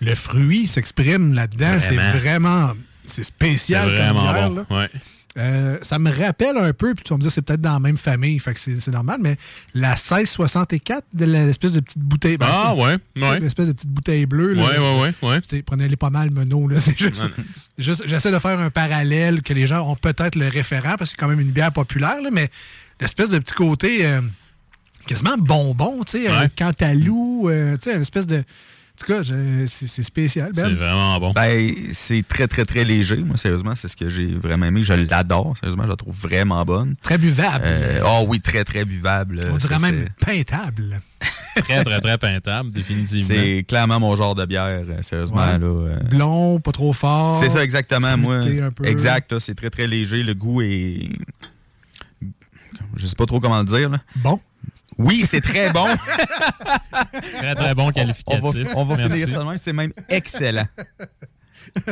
Le 0.00 0.14
fruit 0.14 0.66
s'exprime 0.66 1.32
là-dedans. 1.32 1.78
C'est 1.80 1.94
Vraiment. 1.96 2.72
C'est 3.06 3.24
spécial 3.24 3.88
C'est 3.90 3.96
comme 3.96 4.16
vraiment 4.16 4.32
bière, 4.32 4.50
bon. 4.50 4.56
là. 4.56 4.64
Ouais. 4.70 4.88
Euh, 5.38 5.78
ça 5.80 5.98
me 5.98 6.10
rappelle 6.10 6.58
un 6.58 6.72
peu, 6.74 6.94
puis 6.94 7.04
tu 7.04 7.10
vas 7.10 7.16
me 7.16 7.22
dire 7.22 7.30
c'est 7.30 7.40
peut-être 7.40 7.60
dans 7.62 7.72
la 7.72 7.78
même 7.78 7.96
famille, 7.96 8.38
fait 8.38 8.52
que 8.52 8.60
c'est 8.60 8.86
normal, 8.88 9.18
mais 9.22 9.38
la 9.72 9.90
1664 9.96 11.04
de 11.14 11.24
l'espèce 11.24 11.72
de 11.72 11.80
petite 11.80 11.98
bouteille. 12.02 12.36
ben, 12.36 12.46
Ah, 12.50 12.74
ouais, 12.74 12.98
ouais. 13.16 13.40
L'espèce 13.40 13.66
de 13.68 13.72
petite 13.72 13.88
bouteille 13.90 14.26
bleue. 14.26 14.52
là. 14.54 14.62
Ouais, 14.64 14.78
ouais, 14.78 15.12
ouais, 15.22 15.62
Prenez-les 15.64 15.96
pas 15.96 16.10
mal, 16.10 16.30
Menot. 16.32 16.68
là. 16.68 16.80
C'est 16.84 16.98
juste, 16.98 17.26
juste- 17.78 18.02
J'essaie 18.06 18.30
de 18.30 18.38
faire 18.38 18.58
un 18.60 18.68
parallèle 18.70 19.42
que 19.42 19.54
les 19.54 19.66
gens 19.66 19.88
ont 19.90 19.96
peut-être 19.96 20.34
le 20.36 20.48
référent, 20.48 20.96
parce 20.98 21.10
que 21.12 21.16
c'est 21.16 21.16
quand 21.16 21.28
même 21.28 21.40
une 21.40 21.50
bière 21.52 21.72
populaire, 21.72 22.20
là, 22.22 22.28
mais 22.30 22.50
l'espèce 23.00 23.30
de 23.30 23.38
petit 23.38 23.54
côté 23.54 24.04
euh, 24.06 24.20
quasiment 25.06 25.36
bonbon, 25.38 26.04
tu 26.04 26.18
sais, 26.22 26.28
un 26.28 26.42
Ouais. 26.42 26.48
cantalou, 26.54 27.48
euh, 27.48 27.76
tu 27.78 27.90
sais, 27.90 27.96
une 27.96 28.02
espèce 28.02 28.26
de. 28.26 28.42
En 29.02 29.06
tout 29.06 29.12
cas, 29.14 29.22
je- 29.24 29.66
c'est 29.66 29.88
c'est 29.88 30.02
spécial, 30.04 30.52
Ben. 30.54 30.74
vraiment 30.76 31.18
bon. 31.18 31.32
Ben, 31.32 31.74
c'est 31.92 32.22
très, 32.26 32.46
très, 32.46 32.64
très 32.64 32.84
léger. 32.84 33.16
Moi, 33.16 33.36
sérieusement, 33.36 33.74
c'est 33.74 33.88
ce 33.88 33.96
que 33.96 34.08
j'ai 34.08 34.26
vraiment 34.34 34.66
aimé. 34.66 34.84
Je 34.84 34.92
l'adore. 34.92 35.56
Sérieusement, 35.58 35.82
je 35.84 35.88
la 35.88 35.96
trouve 35.96 36.14
vraiment 36.14 36.64
bonne. 36.64 36.94
Très 37.02 37.18
buvable. 37.18 37.64
oh 38.06 38.24
oui, 38.28 38.40
très, 38.40 38.62
très 38.64 38.84
buvable. 38.84 39.40
On 39.52 39.56
dirait 39.56 39.78
même 39.80 40.06
c'est- 40.20 40.26
peintable. 40.26 41.00
Très, 41.54 41.84
très, 41.84 42.00
très 42.00 42.16
peintable, 42.16 42.70
définitivement. 42.70 43.26
C'est 43.28 43.64
clairement 43.68 44.00
mon 44.00 44.16
genre 44.16 44.34
de 44.34 44.46
bière, 44.46 44.64
euh, 44.88 45.02
sérieusement. 45.02 45.36
Ouais. 45.44 45.58
Là, 45.58 45.66
euh. 45.66 45.98
Blond, 46.08 46.58
pas 46.60 46.72
trop 46.72 46.94
fort. 46.94 47.38
C'est 47.40 47.50
ça, 47.50 47.62
exactement. 47.62 48.16
Moi, 48.16 48.40
fruité 48.40 48.62
un 48.62 48.70
peu. 48.70 48.86
exact. 48.86 49.32
là, 49.32 49.38
C'est 49.38 49.54
très, 49.54 49.68
très 49.68 49.86
léger. 49.86 50.22
Le 50.22 50.32
goût 50.32 50.62
est. 50.62 51.10
Je 52.96 53.06
sais 53.06 53.14
pas 53.16 53.26
trop 53.26 53.38
comment 53.38 53.58
le 53.58 53.66
dire. 53.66 53.90
Là. 53.90 53.98
Bon. 54.16 54.40
Oui, 54.98 55.24
c'est 55.28 55.40
très 55.40 55.72
bon. 55.72 55.86
Très, 57.38 57.54
très 57.54 57.74
bon 57.74 57.88
On 57.88 57.92
qualificatif. 57.92 58.64
va, 58.68 58.76
on 58.76 58.84
va 58.84 58.96
finir 59.08 59.28
ça 59.28 59.44
même. 59.44 59.58
C'est 59.60 59.72
même 59.72 59.92
excellent. 60.08 60.66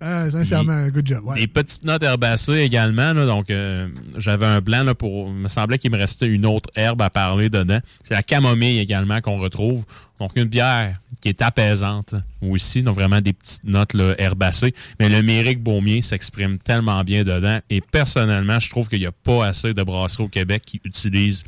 Ah, 0.00 0.30
sincèrement, 0.30 0.74
un 0.74 0.90
good 0.90 1.04
job. 1.08 1.24
ouais. 1.24 1.40
Des 1.40 1.48
petites 1.48 1.82
notes 1.82 2.04
herbacées 2.04 2.58
également. 2.60 3.12
là. 3.12 3.26
donc, 3.26 3.50
euh, 3.50 3.88
j'avais 4.16 4.46
un 4.46 4.60
blanc 4.60 4.84
là, 4.84 4.94
pour. 4.94 5.26
Il 5.28 5.34
me 5.34 5.48
semblait 5.48 5.76
qu'il 5.78 5.90
me 5.90 5.96
restait 5.96 6.26
une 6.28 6.46
autre 6.46 6.70
herbe 6.76 7.02
à 7.02 7.10
parler 7.10 7.50
dedans. 7.50 7.80
C'est 8.04 8.14
la 8.14 8.22
camomille 8.22 8.78
également 8.78 9.20
qu'on 9.20 9.40
retrouve. 9.40 9.84
Donc, 10.20 10.32
une 10.36 10.44
bière 10.44 11.00
qui 11.20 11.28
est 11.30 11.42
apaisante 11.42 12.14
aussi. 12.40 12.84
Donc, 12.84 12.94
vraiment 12.94 13.20
des 13.20 13.32
petites 13.32 13.64
notes 13.64 13.92
là, 13.92 14.14
herbacées. 14.18 14.72
Mais 15.00 15.08
le 15.08 15.20
Méric 15.20 15.60
Baumier 15.60 16.00
s'exprime 16.02 16.58
tellement 16.58 17.02
bien 17.02 17.24
dedans. 17.24 17.58
Et 17.68 17.80
personnellement, 17.80 18.60
je 18.60 18.70
trouve 18.70 18.88
qu'il 18.88 19.00
n'y 19.00 19.06
a 19.06 19.12
pas 19.12 19.46
assez 19.46 19.74
de 19.74 19.82
brasseries 19.82 20.22
au 20.24 20.28
Québec 20.28 20.62
qui 20.64 20.80
utilisent 20.84 21.42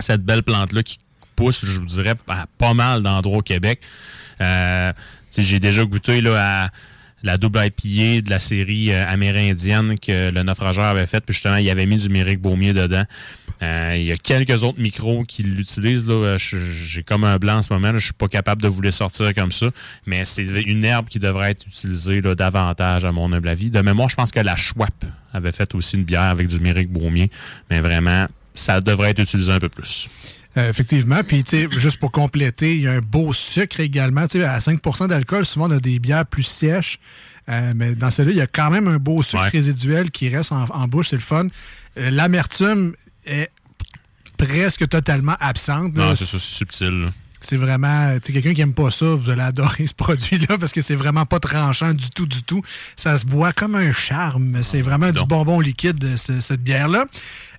cette 0.00 0.22
belle 0.22 0.42
plante-là 0.42 0.82
qui 0.82 0.98
pousse, 1.36 1.64
je 1.64 1.78
vous 1.80 1.86
dirais, 1.86 2.14
à 2.28 2.46
pas 2.58 2.74
mal 2.74 3.02
d'endroits 3.02 3.38
au 3.38 3.42
Québec. 3.42 3.80
Euh, 4.40 4.92
J'ai 5.36 5.60
déjà 5.60 5.84
goûté 5.84 6.20
là, 6.20 6.64
à 6.64 6.70
la 7.22 7.36
double 7.36 7.60
IPA 7.64 8.22
de 8.22 8.30
la 8.30 8.38
série 8.38 8.92
euh, 8.92 9.06
amérindienne 9.06 9.98
que 9.98 10.30
le 10.30 10.42
naufrageur 10.42 10.84
avait 10.84 11.06
faite. 11.06 11.24
Puis 11.26 11.34
justement, 11.34 11.56
il 11.56 11.68
avait 11.68 11.86
mis 11.86 11.98
du 11.98 12.08
Méric 12.08 12.40
Baumier 12.40 12.72
dedans. 12.72 13.04
Euh, 13.62 13.94
il 13.94 14.04
y 14.04 14.12
a 14.12 14.16
quelques 14.16 14.64
autres 14.64 14.80
micros 14.80 15.24
qui 15.24 15.42
l'utilisent. 15.42 16.06
Euh, 16.08 16.38
J'ai 16.38 17.02
comme 17.02 17.24
un 17.24 17.36
blanc 17.36 17.58
en 17.58 17.62
ce 17.62 17.70
moment. 17.72 17.92
là. 17.92 17.98
Je 17.98 18.04
suis 18.04 18.14
pas 18.14 18.28
capable 18.28 18.62
de 18.62 18.68
vous 18.68 18.80
les 18.80 18.90
sortir 18.90 19.34
comme 19.34 19.52
ça. 19.52 19.66
Mais 20.06 20.24
c'est 20.24 20.44
une 20.44 20.82
herbe 20.82 21.08
qui 21.08 21.18
devrait 21.18 21.50
être 21.50 21.66
utilisée 21.66 22.22
là, 22.22 22.34
davantage, 22.34 23.04
à 23.04 23.12
mon 23.12 23.30
humble 23.32 23.48
avis. 23.50 23.68
De 23.68 23.80
mémoire, 23.82 24.08
je 24.08 24.16
pense 24.16 24.30
que 24.30 24.40
la 24.40 24.56
Schwab 24.56 24.88
avait 25.34 25.52
fait 25.52 25.74
aussi 25.74 25.96
une 25.96 26.04
bière 26.04 26.22
avec 26.22 26.48
du 26.48 26.58
Méric 26.58 26.90
Baumier. 26.90 27.30
Mais 27.68 27.80
vraiment, 27.80 28.26
ça 28.54 28.80
devrait 28.80 29.10
être 29.10 29.20
utilisé 29.20 29.52
un 29.52 29.58
peu 29.58 29.68
plus. 29.68 30.08
Euh, 30.56 30.68
effectivement. 30.68 31.20
Puis, 31.22 31.44
tu 31.44 31.50
sais, 31.50 31.68
juste 31.78 31.98
pour 31.98 32.10
compléter, 32.10 32.74
il 32.74 32.82
y 32.82 32.88
a 32.88 32.92
un 32.92 33.00
beau 33.00 33.32
sucre 33.32 33.78
également. 33.80 34.26
Tu 34.26 34.38
sais, 34.40 34.44
à 34.44 34.58
5% 34.58 35.06
d'alcool, 35.08 35.46
souvent, 35.46 35.68
on 35.68 35.72
a 35.76 35.78
des 35.80 35.98
bières 36.00 36.26
plus 36.26 36.42
sèches. 36.42 36.98
Euh, 37.48 37.72
mais 37.74 37.94
dans 37.94 38.10
celle-là, 38.10 38.32
il 38.32 38.36
y 38.38 38.40
a 38.40 38.46
quand 38.48 38.70
même 38.70 38.88
un 38.88 38.98
beau 38.98 39.22
sucre 39.22 39.42
résiduel 39.52 40.10
qui 40.10 40.28
reste 40.28 40.50
en, 40.52 40.64
en 40.70 40.88
bouche. 40.88 41.08
C'est 41.10 41.16
le 41.16 41.22
fun. 41.22 41.46
Euh, 41.98 42.10
L'amertume 42.10 42.94
est 43.26 43.50
presque 44.36 44.88
totalement 44.88 45.36
absente. 45.40 45.94
Non, 45.96 46.14
c'est 46.16 46.24
ça, 46.24 46.38
c'est 46.38 46.56
subtil. 46.56 47.02
là. 47.04 47.08
C'est 47.42 47.56
vraiment, 47.56 48.12
tu 48.18 48.26
sais, 48.26 48.32
quelqu'un 48.34 48.52
qui 48.54 48.60
aime 48.60 48.74
pas 48.74 48.90
ça, 48.90 49.06
vous 49.06 49.30
allez 49.30 49.40
adorer 49.42 49.86
ce 49.86 49.94
produit-là 49.94 50.58
parce 50.58 50.72
que 50.72 50.82
c'est 50.82 50.94
vraiment 50.94 51.24
pas 51.24 51.40
tranchant 51.40 51.94
du 51.94 52.10
tout, 52.10 52.26
du 52.26 52.42
tout. 52.42 52.60
Ça 52.96 53.16
se 53.18 53.24
boit 53.24 53.52
comme 53.52 53.74
un 53.76 53.92
charme. 53.92 54.62
C'est 54.62 54.82
vraiment 54.82 55.10
du 55.10 55.24
bonbon 55.26 55.60
liquide, 55.60 56.16
ce- 56.16 56.40
cette 56.40 56.62
bière-là. 56.62 57.06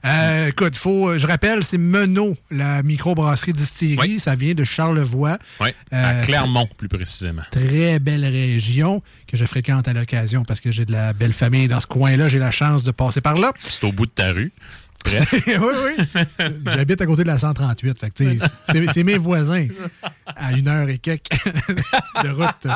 Euh, 0.03 0.47
écoute, 0.47 0.75
faut, 0.75 1.17
je 1.17 1.27
rappelle, 1.27 1.63
c'est 1.63 1.77
Menot, 1.77 2.35
la 2.49 2.81
microbrasserie 2.83 3.53
distillerie. 3.53 4.19
Ça 4.19 4.35
vient 4.35 4.53
de 4.53 4.63
Charlevoix. 4.63 5.37
Oui, 5.59 5.69
Euh, 5.93 6.21
à 6.21 6.25
Clermont, 6.25 6.67
plus 6.77 6.87
précisément. 6.89 7.43
Très 7.51 7.99
belle 7.99 8.25
région 8.25 9.03
que 9.27 9.37
je 9.37 9.45
fréquente 9.45 9.87
à 9.87 9.93
l'occasion 9.93 10.43
parce 10.43 10.59
que 10.59 10.71
j'ai 10.71 10.85
de 10.85 10.91
la 10.91 11.13
belle 11.13 11.33
famille 11.33 11.67
dans 11.67 11.79
ce 11.79 11.87
coin-là. 11.87 12.27
J'ai 12.27 12.39
la 12.39 12.51
chance 12.51 12.83
de 12.83 12.91
passer 12.91 13.21
par 13.21 13.35
là. 13.35 13.53
C'est 13.59 13.83
au 13.83 13.91
bout 13.91 14.05
de 14.07 14.11
ta 14.11 14.31
rue. 14.31 14.51
Presque. 15.03 15.33
oui, 15.47 15.55
oui. 16.07 16.21
J'habite 16.65 17.01
à 17.01 17.05
côté 17.05 17.23
de 17.23 17.27
la 17.27 17.39
138. 17.39 17.99
Fait 17.99 18.09
que, 18.09 18.23
tu 18.23 18.39
sais, 18.39 18.47
c'est 18.71 18.93
c'est 18.93 19.03
mes 19.03 19.17
voisins 19.17 19.67
à 20.27 20.51
une 20.53 20.67
heure 20.67 20.87
et 20.89 20.97
quelques 20.99 21.29
de 22.23 22.29
route. 22.29 22.67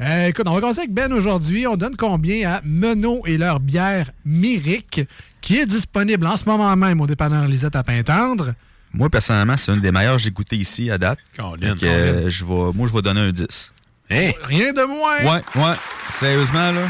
Euh, 0.00 0.28
écoute, 0.28 0.46
on 0.48 0.54
va 0.54 0.60
commencer 0.60 0.80
avec 0.80 0.92
Ben 0.92 1.12
aujourd'hui. 1.12 1.66
On 1.66 1.76
donne 1.76 1.94
combien 1.96 2.50
à 2.54 2.60
Menot 2.64 3.22
et 3.26 3.36
leur 3.38 3.60
bière 3.60 4.10
Myrique, 4.24 5.02
qui 5.42 5.58
est 5.58 5.66
disponible 5.66 6.26
en 6.26 6.36
ce 6.36 6.44
moment 6.46 6.74
même 6.76 7.00
au 7.00 7.06
dépanneur 7.06 7.46
Lisette 7.46 7.76
à 7.76 7.82
Pintendre. 7.82 8.54
Moi, 8.94 9.10
personnellement, 9.10 9.56
c'est 9.56 9.72
une 9.72 9.80
des 9.80 9.90
meilleures 9.90 10.16
que 10.16 10.22
j'ai 10.22 10.30
goûté 10.30 10.56
ici 10.56 10.90
à 10.90 10.98
date. 10.98 11.18
Que, 11.36 11.42
euh, 11.84 12.30
je 12.30 12.44
vais, 12.44 12.72
moi, 12.74 12.86
je 12.86 12.92
vais 12.92 13.02
donner 13.02 13.20
un 13.20 13.32
10. 13.32 13.72
Hey! 14.08 14.34
Rien 14.44 14.72
de 14.72 14.82
moins. 14.84 15.34
Ouais, 15.34 15.42
ouais. 15.56 15.74
Sérieusement, 16.20 16.72
là, 16.72 16.86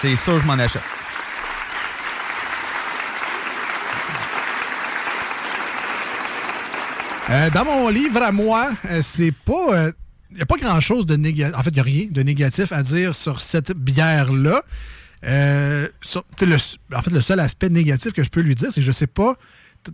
c'est 0.00 0.16
sûr 0.16 0.34
que 0.34 0.40
je 0.40 0.46
m'en 0.46 0.52
achète. 0.54 0.82
Euh, 7.30 7.50
dans 7.50 7.64
mon 7.64 7.88
livre 7.88 8.22
à 8.22 8.32
moi, 8.32 8.70
euh, 8.90 9.00
c'est 9.02 9.32
pas. 9.32 9.90
Il 10.30 10.36
n'y 10.36 10.42
a 10.42 10.46
pas 10.46 10.56
grand-chose 10.56 11.06
de 11.06 11.16
négatif. 11.16 11.56
En 11.56 11.62
fait, 11.62 11.70
il 11.70 11.74
n'y 11.74 11.80
a 11.80 11.84
rien 11.84 12.06
de 12.10 12.22
négatif 12.22 12.70
à 12.72 12.82
dire 12.82 13.14
sur 13.14 13.40
cette 13.40 13.72
bière-là. 13.72 14.62
Euh, 15.24 15.86
le, 16.40 16.56
en 16.96 17.02
fait, 17.02 17.10
le 17.10 17.20
seul 17.20 17.40
aspect 17.40 17.68
négatif 17.68 18.12
que 18.12 18.22
je 18.22 18.30
peux 18.30 18.40
lui 18.40 18.54
dire, 18.54 18.68
c'est 18.72 18.80
que 18.80 18.86
je 18.86 18.92
sais 18.92 19.06
pas. 19.06 19.36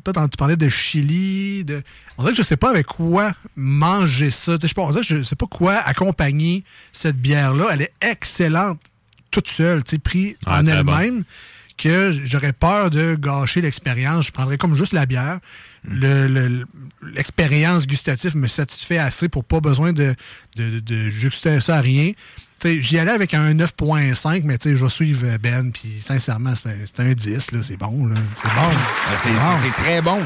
Toi, 0.04 0.12
tu 0.28 0.36
parlais 0.36 0.56
de 0.56 0.68
chili. 0.68 1.64
De, 1.64 1.82
on 2.18 2.22
dirait 2.22 2.32
que 2.32 2.38
je 2.38 2.42
sais 2.46 2.56
pas 2.56 2.70
avec 2.70 2.86
quoi 2.86 3.32
manger 3.56 4.30
ça. 4.30 4.56
Je 4.60 4.66
sais 4.66 4.74
pas, 4.74 4.82
on 4.82 4.90
dirait 4.90 5.02
que 5.02 5.06
je 5.06 5.22
sais 5.22 5.36
pas 5.36 5.46
quoi 5.46 5.74
accompagner 5.76 6.64
cette 6.92 7.16
bière-là. 7.16 7.68
Elle 7.72 7.82
est 7.82 7.92
excellente 8.00 8.80
toute 9.30 9.48
seule, 9.48 9.84
tu 9.84 9.92
sais, 9.92 9.98
pris 9.98 10.36
Ah, 10.46 10.60
en 10.60 10.66
elle-même. 10.66 11.24
Que 11.76 12.10
j'aurais 12.24 12.54
peur 12.54 12.88
de 12.88 13.16
gâcher 13.16 13.60
l'expérience. 13.60 14.26
Je 14.28 14.32
prendrais 14.32 14.56
comme 14.56 14.74
juste 14.74 14.92
la 14.94 15.04
bière. 15.06 15.40
Le- 15.84 16.26
le- 16.26 16.64
L'expérience 17.14 17.86
gustative 17.86 18.34
me 18.36 18.48
satisfait 18.48 18.98
assez 18.98 19.28
pour 19.28 19.44
pas 19.44 19.60
besoin 19.60 19.92
de, 19.92 20.14
de, 20.56 20.70
de, 20.70 20.80
de 20.80 21.10
juxter 21.10 21.60
ça 21.60 21.76
à 21.76 21.80
rien. 21.80 22.12
J'y 22.64 22.98
allais 22.98 23.12
avec 23.12 23.34
un 23.34 23.52
9.5, 23.54 24.42
mais 24.44 24.56
je 24.64 24.70
vais 24.70 24.88
suivre 24.90 25.26
Ben, 25.40 25.70
puis 25.70 25.98
sincèrement, 26.00 26.54
c'est 26.56 26.70
un- 26.70 26.84
c'est 26.84 27.00
un 27.00 27.12
10, 27.12 27.52
là, 27.52 27.58
c'est 27.62 27.76
bon. 27.76 28.06
là. 28.06 28.16
C'est 28.42 28.48
bon. 28.48 28.78
C'est 29.22 29.30
bon. 29.30 29.56
c'est 29.62 29.82
très 29.82 30.02
bon. 30.02 30.18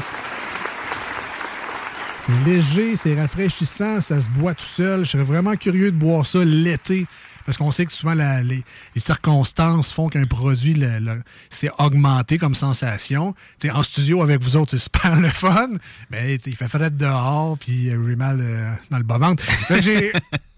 C'est 2.25 2.49
léger, 2.49 2.95
c'est 2.95 3.19
rafraîchissant, 3.19 3.99
ça 3.99 4.21
se 4.21 4.27
boit 4.29 4.53
tout 4.53 4.63
seul. 4.65 5.03
Je 5.05 5.09
serais 5.11 5.23
vraiment 5.23 5.55
curieux 5.55 5.91
de 5.91 5.97
boire 5.97 6.25
ça 6.25 6.43
l'été. 6.45 7.05
Parce 7.51 7.57
qu'on 7.57 7.71
sait 7.73 7.85
que 7.85 7.91
souvent 7.91 8.13
la- 8.13 8.41
les, 8.43 8.63
les 8.95 9.01
circonstances 9.01 9.91
font 9.91 10.07
qu'un 10.07 10.23
produit 10.25 10.73
le- 10.73 10.99
le- 10.99 11.21
s'est 11.49 11.69
augmenté 11.79 12.37
comme 12.37 12.55
sensation. 12.55 13.35
En 13.73 13.83
studio 13.83 14.21
avec 14.21 14.41
vous 14.41 14.55
autres, 14.55 14.71
c'est 14.71 14.79
super 14.79 15.13
le 15.19 15.27
fun, 15.27 15.67
mais 16.09 16.35
il 16.45 16.55
fait 16.55 16.69
frais 16.69 16.89
dehors, 16.89 17.57
puis 17.57 17.89
euh, 17.89 18.01
j'ai 18.07 18.15
mal 18.15 18.37
euh, 18.39 18.71
dans 18.89 18.99
le 18.99 19.03
bas-ventre. 19.03 19.43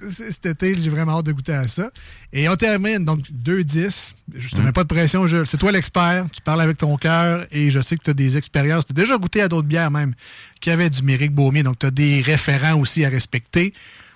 Cet 0.07 0.45
été, 0.45 0.79
j'ai 0.79 0.89
vraiment 0.91 1.17
hâte 1.17 1.25
de 1.25 1.31
goûter 1.31 1.53
à 1.53 1.67
ça. 1.67 1.89
Et 2.31 2.47
on 2.47 2.55
termine, 2.55 3.03
donc 3.05 3.21
2-10. 3.43 4.13
Je 4.35 4.49
te 4.49 4.61
mets 4.61 4.71
pas 4.71 4.83
de 4.83 4.87
pression, 4.89 5.25
Jules. 5.25 5.47
C'est 5.47 5.57
toi 5.57 5.71
l'expert, 5.71 6.27
tu 6.31 6.41
parles 6.41 6.61
avec 6.61 6.77
ton 6.77 6.95
cœur, 6.97 7.47
et 7.51 7.71
je 7.71 7.79
sais 7.79 7.97
que 7.97 8.03
tu 8.03 8.11
as 8.11 8.13
des 8.13 8.37
expériences. 8.37 8.85
Tu 8.85 8.91
as 8.91 9.01
déjà 9.01 9.17
goûté 9.17 9.41
à 9.41 9.47
d'autres 9.47 9.67
bières 9.67 9.89
même 9.89 10.13
qui 10.61 10.69
avaient 10.69 10.91
du 10.91 11.01
Méric 11.01 11.33
Baumier, 11.33 11.63
donc 11.63 11.79
tu 11.79 11.87
as 11.87 11.91
des 11.91 12.21
référents 12.21 12.75
aussi 12.79 13.03
à 13.03 13.09
respecter. 13.09 13.73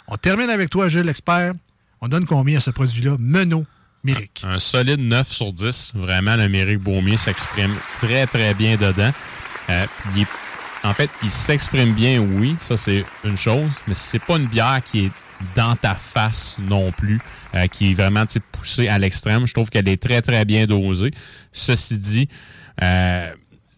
On 0.08 0.16
termine 0.16 0.52
avec 0.52 0.70
toi, 0.70 0.90
Jules, 0.90 1.08
l'expert. 1.08 1.54
On 2.02 2.08
donne 2.08 2.26
combien 2.26 2.58
à 2.58 2.62
ce 2.62 2.70
produit-là? 2.70 3.16
Menot 3.20 3.66
Méric. 4.04 4.44
Un 4.44 4.60
solide 4.60 5.00
9 5.00 5.32
sur 5.32 5.52
10. 5.52 5.94
Vraiment, 5.96 6.36
le 6.36 6.48
Méric 6.48 6.80
Baumier 6.80 7.18
s'exprime 7.18 7.74
très, 7.98 8.28
très 8.28 8.54
bien 8.54 8.76
dedans. 8.76 9.12
Euh, 9.70 9.86
en 10.84 10.94
fait, 10.94 11.10
il 11.24 11.30
s'exprime 11.30 11.94
bien, 11.94 12.20
oui, 12.20 12.56
ça 12.60 12.78
c'est 12.78 13.04
une 13.24 13.38
chose, 13.38 13.72
mais 13.88 13.94
c'est 13.94 14.20
pas 14.20 14.38
une 14.38 14.48
bière 14.48 14.82
qui 14.86 15.06
est 15.06 15.12
dans 15.56 15.76
ta 15.76 15.96
face 15.96 16.58
non 16.60 16.92
plus, 16.92 17.20
euh, 17.56 17.68
qui 17.68 17.92
est 17.92 17.94
vraiment 17.94 18.24
poussée 18.52 18.88
à 18.88 18.98
l'extrême. 18.98 19.46
Je 19.46 19.54
trouve 19.54 19.70
qu'elle 19.70 19.88
est 19.88 20.02
très, 20.02 20.22
très 20.22 20.46
bien 20.46 20.66
dosée. 20.66 21.12
Ceci 21.52 21.98
dit, 21.98 22.30
euh, 22.82 23.34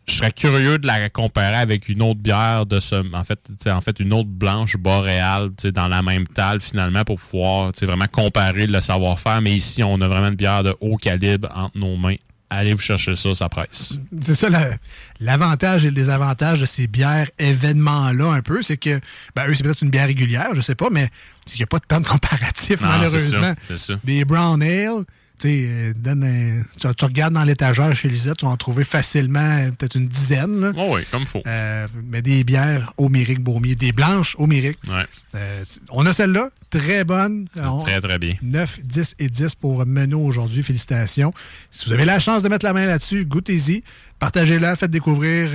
je 0.09 0.15
serais 0.17 0.31
curieux 0.31 0.77
de 0.79 0.87
la 0.87 1.09
comparer 1.09 1.55
avec 1.55 1.87
une 1.89 2.01
autre 2.01 2.19
bière 2.19 2.65
de 2.65 2.79
ce. 2.79 2.95
En 3.13 3.23
fait, 3.23 3.39
en 3.67 3.81
fait 3.81 3.99
une 3.99 4.13
autre 4.13 4.29
blanche 4.29 4.75
boréale 4.77 5.51
dans 5.73 5.87
la 5.87 6.01
même 6.01 6.27
talle 6.27 6.59
finalement 6.59 7.03
pour 7.03 7.19
pouvoir 7.19 7.71
vraiment 7.81 8.07
comparer 8.07 8.67
le 8.67 8.79
savoir-faire. 8.79 9.41
Mais 9.41 9.53
ici, 9.53 9.83
on 9.83 10.01
a 10.01 10.07
vraiment 10.07 10.27
une 10.29 10.35
bière 10.35 10.63
de 10.63 10.75
haut 10.81 10.97
calibre 10.97 11.49
entre 11.55 11.77
nos 11.77 11.95
mains. 11.97 12.15
Allez 12.51 12.73
vous 12.73 12.81
chercher 12.81 13.15
ça, 13.15 13.35
ça 13.35 13.47
presse. 13.47 13.93
C'est 14.23 14.33
ça 14.33 14.49
la- 14.49 14.71
l'avantage 15.19 15.85
et 15.85 15.89
le 15.89 15.93
désavantage 15.95 16.61
de 16.61 16.65
ces 16.65 16.87
bières 16.87 17.27
événements-là, 17.37 18.31
un 18.31 18.41
peu. 18.41 18.63
C'est 18.63 18.77
que, 18.77 18.99
ben, 19.35 19.47
eux, 19.47 19.53
c'est 19.53 19.61
peut-être 19.63 19.83
une 19.83 19.91
bière 19.91 20.07
régulière, 20.07 20.49
je 20.55 20.61
sais 20.61 20.73
pas, 20.75 20.87
mais 20.91 21.09
qu'il 21.45 21.57
n'y 21.57 21.63
a 21.63 21.67
pas 21.67 21.77
de 21.77 21.85
temps 21.85 21.99
de 21.99 22.07
comparatif, 22.07 22.81
Non, 22.81 22.87
malheureusement. 22.87 23.53
c'est 23.67 23.77
ça, 23.77 23.93
ça. 23.93 23.99
Des 24.03 24.25
brown 24.25 24.61
ale, 24.63 25.03
euh, 25.47 25.93
donne 25.95 26.23
un- 26.23 26.63
tu, 26.79 26.93
tu 26.95 27.05
regardes 27.05 27.33
dans 27.33 27.43
l'étagère 27.43 27.95
chez 27.95 28.09
Lisette, 28.09 28.37
tu 28.37 28.45
vas 28.45 28.51
en 28.51 28.57
trouver 28.57 28.83
facilement 28.83 29.39
euh, 29.39 29.71
peut-être 29.71 29.95
une 29.95 30.07
dizaine. 30.07 30.59
là. 30.59 30.71
Oh 30.75 30.95
oui, 30.95 31.01
comme 31.11 31.25
faut. 31.25 31.41
Euh, 31.47 31.87
mais 32.03 32.21
des 32.21 32.43
bières 32.43 32.93
Méric 33.09 33.39
Baumier, 33.39 33.75
des 33.75 33.91
blanches 33.91 34.35
Méric. 34.47 34.77
Ouais. 34.87 35.05
Euh, 35.35 35.63
on 35.91 36.05
a 36.05 36.13
celle-là, 36.13 36.49
très 36.69 37.03
bonne. 37.03 37.47
On- 37.55 37.83
Très, 37.83 38.01
très 38.01 38.17
bien. 38.17 38.35
9, 38.41 38.79
10 38.83 39.15
et 39.19 39.29
10 39.29 39.55
pour 39.55 39.85
Menot 39.85 40.19
aujourd'hui. 40.21 40.63
Félicitations. 40.63 41.33
Si 41.71 41.85
vous 41.85 41.93
avez 41.93 42.05
la 42.05 42.19
chance 42.19 42.41
de 42.43 42.49
mettre 42.49 42.65
la 42.65 42.73
main 42.73 42.85
là-dessus, 42.85 43.25
goûtez-y. 43.25 43.83
Partagez-la, 44.19 44.75
faites 44.75 44.91
découvrir 44.91 45.49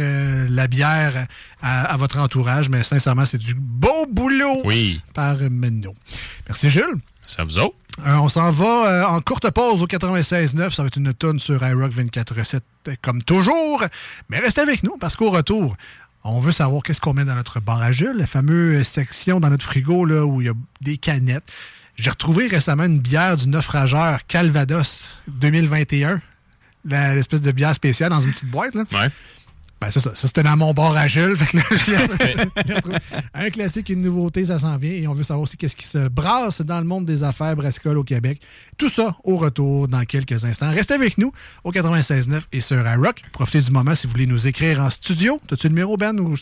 la 0.49 0.67
bière 0.69 1.27
à, 1.61 1.85
à 1.93 1.97
votre 1.99 2.19
entourage. 2.19 2.69
Mais 2.71 2.83
sincèrement, 2.83 3.25
c'est 3.27 3.37
du 3.39 3.55
beau 3.55 4.07
boulot 4.11 4.63
Oui. 4.65 5.01
par 5.13 5.37
Menot. 5.51 5.95
Merci, 6.49 6.71
Jules. 6.71 6.95
Ça 7.27 7.45
vous 7.45 7.59
autres? 7.59 7.77
Euh, 8.07 8.15
on 8.17 8.29
s'en 8.29 8.51
va 8.51 8.89
euh, 8.89 9.05
en 9.07 9.21
courte 9.21 9.51
pause 9.51 9.81
au 9.83 9.87
96.9. 9.87 10.71
Ça 10.75 10.83
va 10.83 10.89
être 10.89 10.97
une 10.97 11.15
tonne 11.15 11.39
sur 11.39 11.63
iRock 11.67 11.93
24.7 11.93 12.61
euh, 12.89 12.95
comme 13.03 13.23
toujours. 13.23 13.85
Mais 14.29 14.39
restez 14.41 14.61
avec 14.61 14.83
nous 14.83 14.97
parce 14.99 15.17
qu'au 15.17 15.31
retour, 15.31 15.77
on 16.25 16.41
veut 16.41 16.53
savoir 16.53 16.83
qu'est-ce 16.83 17.01
qu'on 17.01 17.15
met 17.15 17.25
dans 17.25 17.35
notre 17.35 17.61
bar 17.61 17.81
à 17.83 17.93
Jules, 17.93 18.17
la 18.17 18.27
fameuse 18.27 18.87
section 18.87 19.41
dans 19.41 19.51
notre 19.51 19.65
frigo 19.65 20.05
là, 20.05 20.25
où 20.25 20.41
il 20.41 20.47
y 20.47 20.51
a 20.51 20.55
des 20.81 20.97
canettes. 20.97 21.45
J'ai 21.97 22.11
retrouvé 22.11 22.49
récemment 22.49 22.85
une 22.85 22.99
bière 22.99 23.37
du 23.37 23.47
naufrageur 23.49 24.27
Calvados 24.27 25.21
2021. 25.29 26.21
La- 26.87 27.15
L'espèce 27.15 27.41
de 27.41 27.53
bière 27.53 27.75
spéciale 27.75 28.11
dans 28.11 28.21
une 28.21 28.33
petite 28.33 28.51
boîte. 28.51 28.75
Là. 28.75 28.83
Ouais. 28.93 29.09
Ben, 29.85 29.91
c'est 29.91 30.01
ça. 30.01 30.13
Ça, 30.15 30.27
c'était 30.29 30.43
dans 30.43 30.57
mon 30.57 30.73
bar 30.73 30.97
à 30.97 31.09
Jules. 31.09 31.37
Fait 31.39 31.47
que 31.47 31.57
là, 31.59 31.63
je 31.71 31.91
l'ai- 31.91 31.97
je 32.65 32.69
l'ai 32.69 32.75
retrouvé. 32.75 32.97
un 33.35 33.51
classique, 33.51 33.89
une 33.91 34.01
nouveauté, 34.01 34.47
ça 34.47 34.59
s'en 34.59 34.77
vient. 34.79 34.93
Et 34.93 35.07
on 35.07 35.13
veut 35.13 35.23
savoir 35.23 35.43
aussi 35.43 35.57
qu'est-ce 35.57 35.77
qui 35.77 35.87
se 35.87 36.09
brasse 36.09 36.63
dans 36.63 36.79
le 36.79 36.85
monde 36.87 37.05
des 37.05 37.23
affaires 37.23 37.55
brassicoles 37.55 37.99
au 37.99 38.05
Québec. 38.05 38.41
Tout 38.79 38.89
ça 38.89 39.17
au 39.25 39.37
retour 39.37 39.89
dans 39.89 40.05
quelques 40.05 40.45
instants. 40.45 40.71
Restez 40.71 40.95
avec 40.95 41.19
nous 41.19 41.33
au 41.65 41.71
96.9 41.73 42.41
et 42.53 42.61
sur 42.61 42.79
iRock. 42.87 43.23
Profitez 43.33 43.61
du 43.61 43.71
moment 43.71 43.95
si 43.95 44.07
vous 44.07 44.13
voulez 44.13 44.27
nous 44.27 44.47
écrire 44.47 44.81
en 44.81 44.89
studio. 44.91 45.41
T'as-tu 45.49 45.67
le 45.69 45.75
numéro, 45.75 45.97
Ben? 45.97 46.19
Ou... 46.19 46.35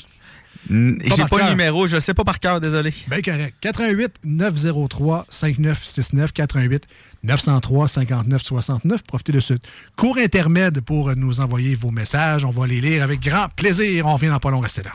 J'ai 0.70 1.24
pas 1.28 1.44
le 1.44 1.50
numéro, 1.50 1.86
je 1.86 1.98
sais 2.00 2.14
pas 2.14 2.24
par 2.24 2.40
cœur, 2.40 2.60
désolé. 2.60 2.92
Ben 3.08 3.20
correct. 3.22 3.54
88 3.60 4.12
903 4.24 5.26
5969 5.28 6.32
88 6.32 6.84
903 7.24 7.88
59 7.88 8.42
69. 8.42 9.02
Profitez 9.02 9.32
de 9.32 9.40
ce 9.40 9.54
court 9.96 10.18
intermède 10.18 10.80
pour 10.80 11.14
nous 11.16 11.40
envoyer 11.40 11.74
vos 11.74 11.90
messages. 11.90 12.44
On 12.44 12.50
va 12.50 12.66
les 12.66 12.80
lire 12.80 13.02
avec 13.02 13.20
grand 13.20 13.48
plaisir. 13.54 14.06
On 14.06 14.14
revient 14.14 14.28
dans 14.28 14.38
pas 14.38 14.50
long. 14.50 14.60
Restez 14.60 14.82
là. 14.82 14.92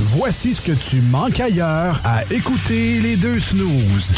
Voici 0.00 0.54
ce 0.54 0.60
que 0.62 0.72
tu 0.72 1.00
manques 1.02 1.40
ailleurs 1.40 2.00
à 2.04 2.22
écouter 2.30 3.00
les 3.00 3.16
deux 3.16 3.40
snooze. 3.40 4.14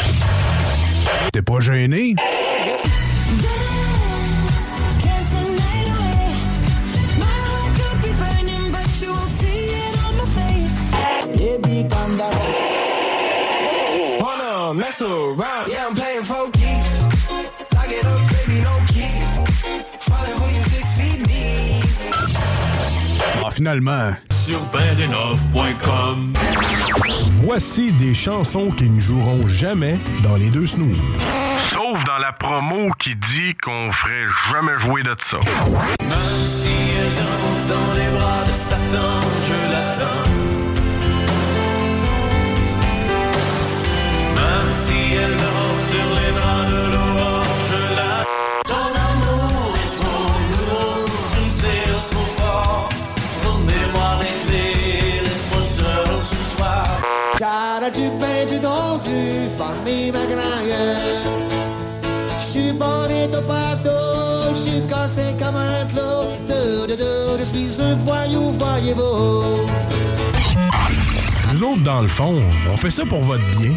T'es 1.33 1.41
pas 1.41 1.59
gêné? 1.59 2.15
Wanna 14.71 14.83
mess 14.85 15.01
around? 15.01 15.67
Yeah, 15.67 15.85
I'm 15.85 15.95
playing 15.95 16.23
for 16.23 16.49
keeps. 16.51 17.29
Lock 17.73 17.89
it 17.89 18.05
up, 18.05 18.21
baby, 18.31 18.61
no 18.61 18.79
key. 18.87 19.19
Falling 19.99 20.37
for 20.39 20.49
you 20.49 20.63
six 20.63 20.85
feet 20.95 21.27
deep. 21.27 21.83
Ah, 23.43 23.51
finalement. 23.51 24.15
Sur 24.45 24.61
bendenov.com. 24.71 26.33
Voici 27.43 27.91
des 27.91 28.13
chansons 28.13 28.71
qui 28.71 28.89
ne 28.89 29.01
joueront 29.01 29.45
jamais 29.45 29.99
dans 30.23 30.37
les 30.37 30.49
deux 30.49 30.65
snooze. 30.65 30.97
Sauf 31.73 32.01
dans 32.05 32.19
la 32.19 32.31
promo 32.31 32.91
qui 32.97 33.15
dit 33.15 33.53
qu'on 33.61 33.91
ferait 33.91 34.27
jamais 34.53 34.77
jouer 34.77 35.03
de 35.03 35.13
ça. 35.19 35.39
Même 35.99 36.11
si 36.47 36.71
elle 36.97 37.13
danse 37.15 37.67
dans 37.67 37.93
les 37.93 38.17
bras 38.17 38.45
de 38.45 38.53
Satan, 38.53 39.19
je 39.47 39.69
l'attends. 39.69 40.30
Comme 65.51 65.61
un 65.61 65.85
clos. 65.85 66.31
De, 66.47 66.87
de, 66.87 66.95
de, 66.95 67.39
je 67.39 67.43
suis 67.43 67.81
un 67.81 67.95
voyou, 67.95 68.53
voyez-vous. 68.53 69.43
Nous 71.53 71.63
autres, 71.63 71.83
dans 71.83 72.01
le 72.01 72.07
fond, 72.07 72.41
on 72.69 72.77
fait 72.77 72.91
ça 72.91 73.05
pour 73.05 73.21
votre 73.21 73.43
bien. 73.51 73.75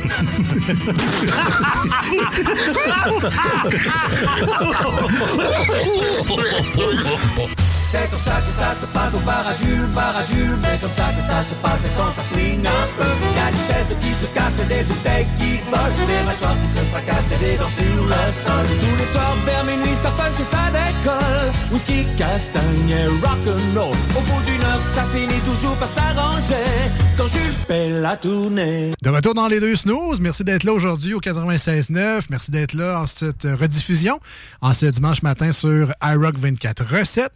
C'est 7.94 8.10
comme 8.10 8.26
ça 8.26 8.42
que 8.42 8.52
ça 8.58 8.74
se 8.80 8.86
passe 8.86 9.14
au 9.14 9.20
bar 9.20 9.46
à 9.46 9.54
Jules, 9.54 9.86
bar 9.94 10.16
à 10.16 10.24
Jules. 10.24 10.58
C'est 10.64 10.80
comme 10.82 10.96
ça 10.98 11.14
que 11.14 11.22
ça 11.22 11.38
se 11.46 11.54
passe 11.62 11.78
quand 11.96 12.10
ça 12.10 12.22
flingue 12.26 12.66
un 12.66 12.86
peu. 12.98 13.06
Y 13.06 13.38
a 13.38 13.46
des 13.54 13.64
chaises 13.70 13.94
qui 14.02 14.10
se 14.18 14.26
cassent, 14.34 14.66
des 14.66 14.82
bouteilles 14.82 15.28
qui 15.38 15.62
volent, 15.70 16.06
des 16.10 16.22
mâchoires 16.26 16.58
qui 16.58 16.68
se 16.74 16.82
fracassent 16.90 17.30
et 17.30 17.38
des 17.38 17.56
dents 17.56 17.70
sur 17.78 18.02
le 18.02 18.22
sol. 18.42 18.66
Tous 18.82 18.96
les 18.98 19.08
soirs 19.14 19.36
vers 19.46 19.64
minuit, 19.70 19.96
ça 20.02 20.10
punch 20.10 20.40
et 20.42 20.48
ça 20.50 20.64
décolle. 20.74 21.48
Whisky, 21.70 22.04
castagne 22.18 22.90
et 22.90 23.06
rock'n'roll. 23.22 23.94
Au 24.18 24.22
bout 24.26 24.42
d'une 24.42 24.62
heure, 24.66 24.82
ça 24.96 25.04
finit 25.14 25.42
toujours 25.46 25.76
par 25.76 25.88
s'arranger. 25.94 26.66
Quand 27.16 27.28
Jules 27.28 27.54
fait 27.68 27.90
la 28.00 28.16
tournée. 28.16 28.92
De 29.02 29.10
retour 29.10 29.34
dans 29.34 29.46
les 29.46 29.60
deux 29.60 29.76
snooze. 29.76 30.20
Merci 30.20 30.42
d'être 30.42 30.64
là 30.64 30.72
aujourd'hui 30.72 31.14
au 31.14 31.20
96.9. 31.20 32.22
Merci 32.28 32.50
d'être 32.50 32.74
là 32.74 33.02
en 33.02 33.06
cette 33.06 33.44
rediffusion 33.44 34.18
en 34.62 34.74
ce 34.74 34.86
dimanche 34.86 35.22
matin 35.22 35.52
sur 35.52 35.94
iRock 36.02 36.36
24 36.36 36.84
Recettes. 36.98 37.32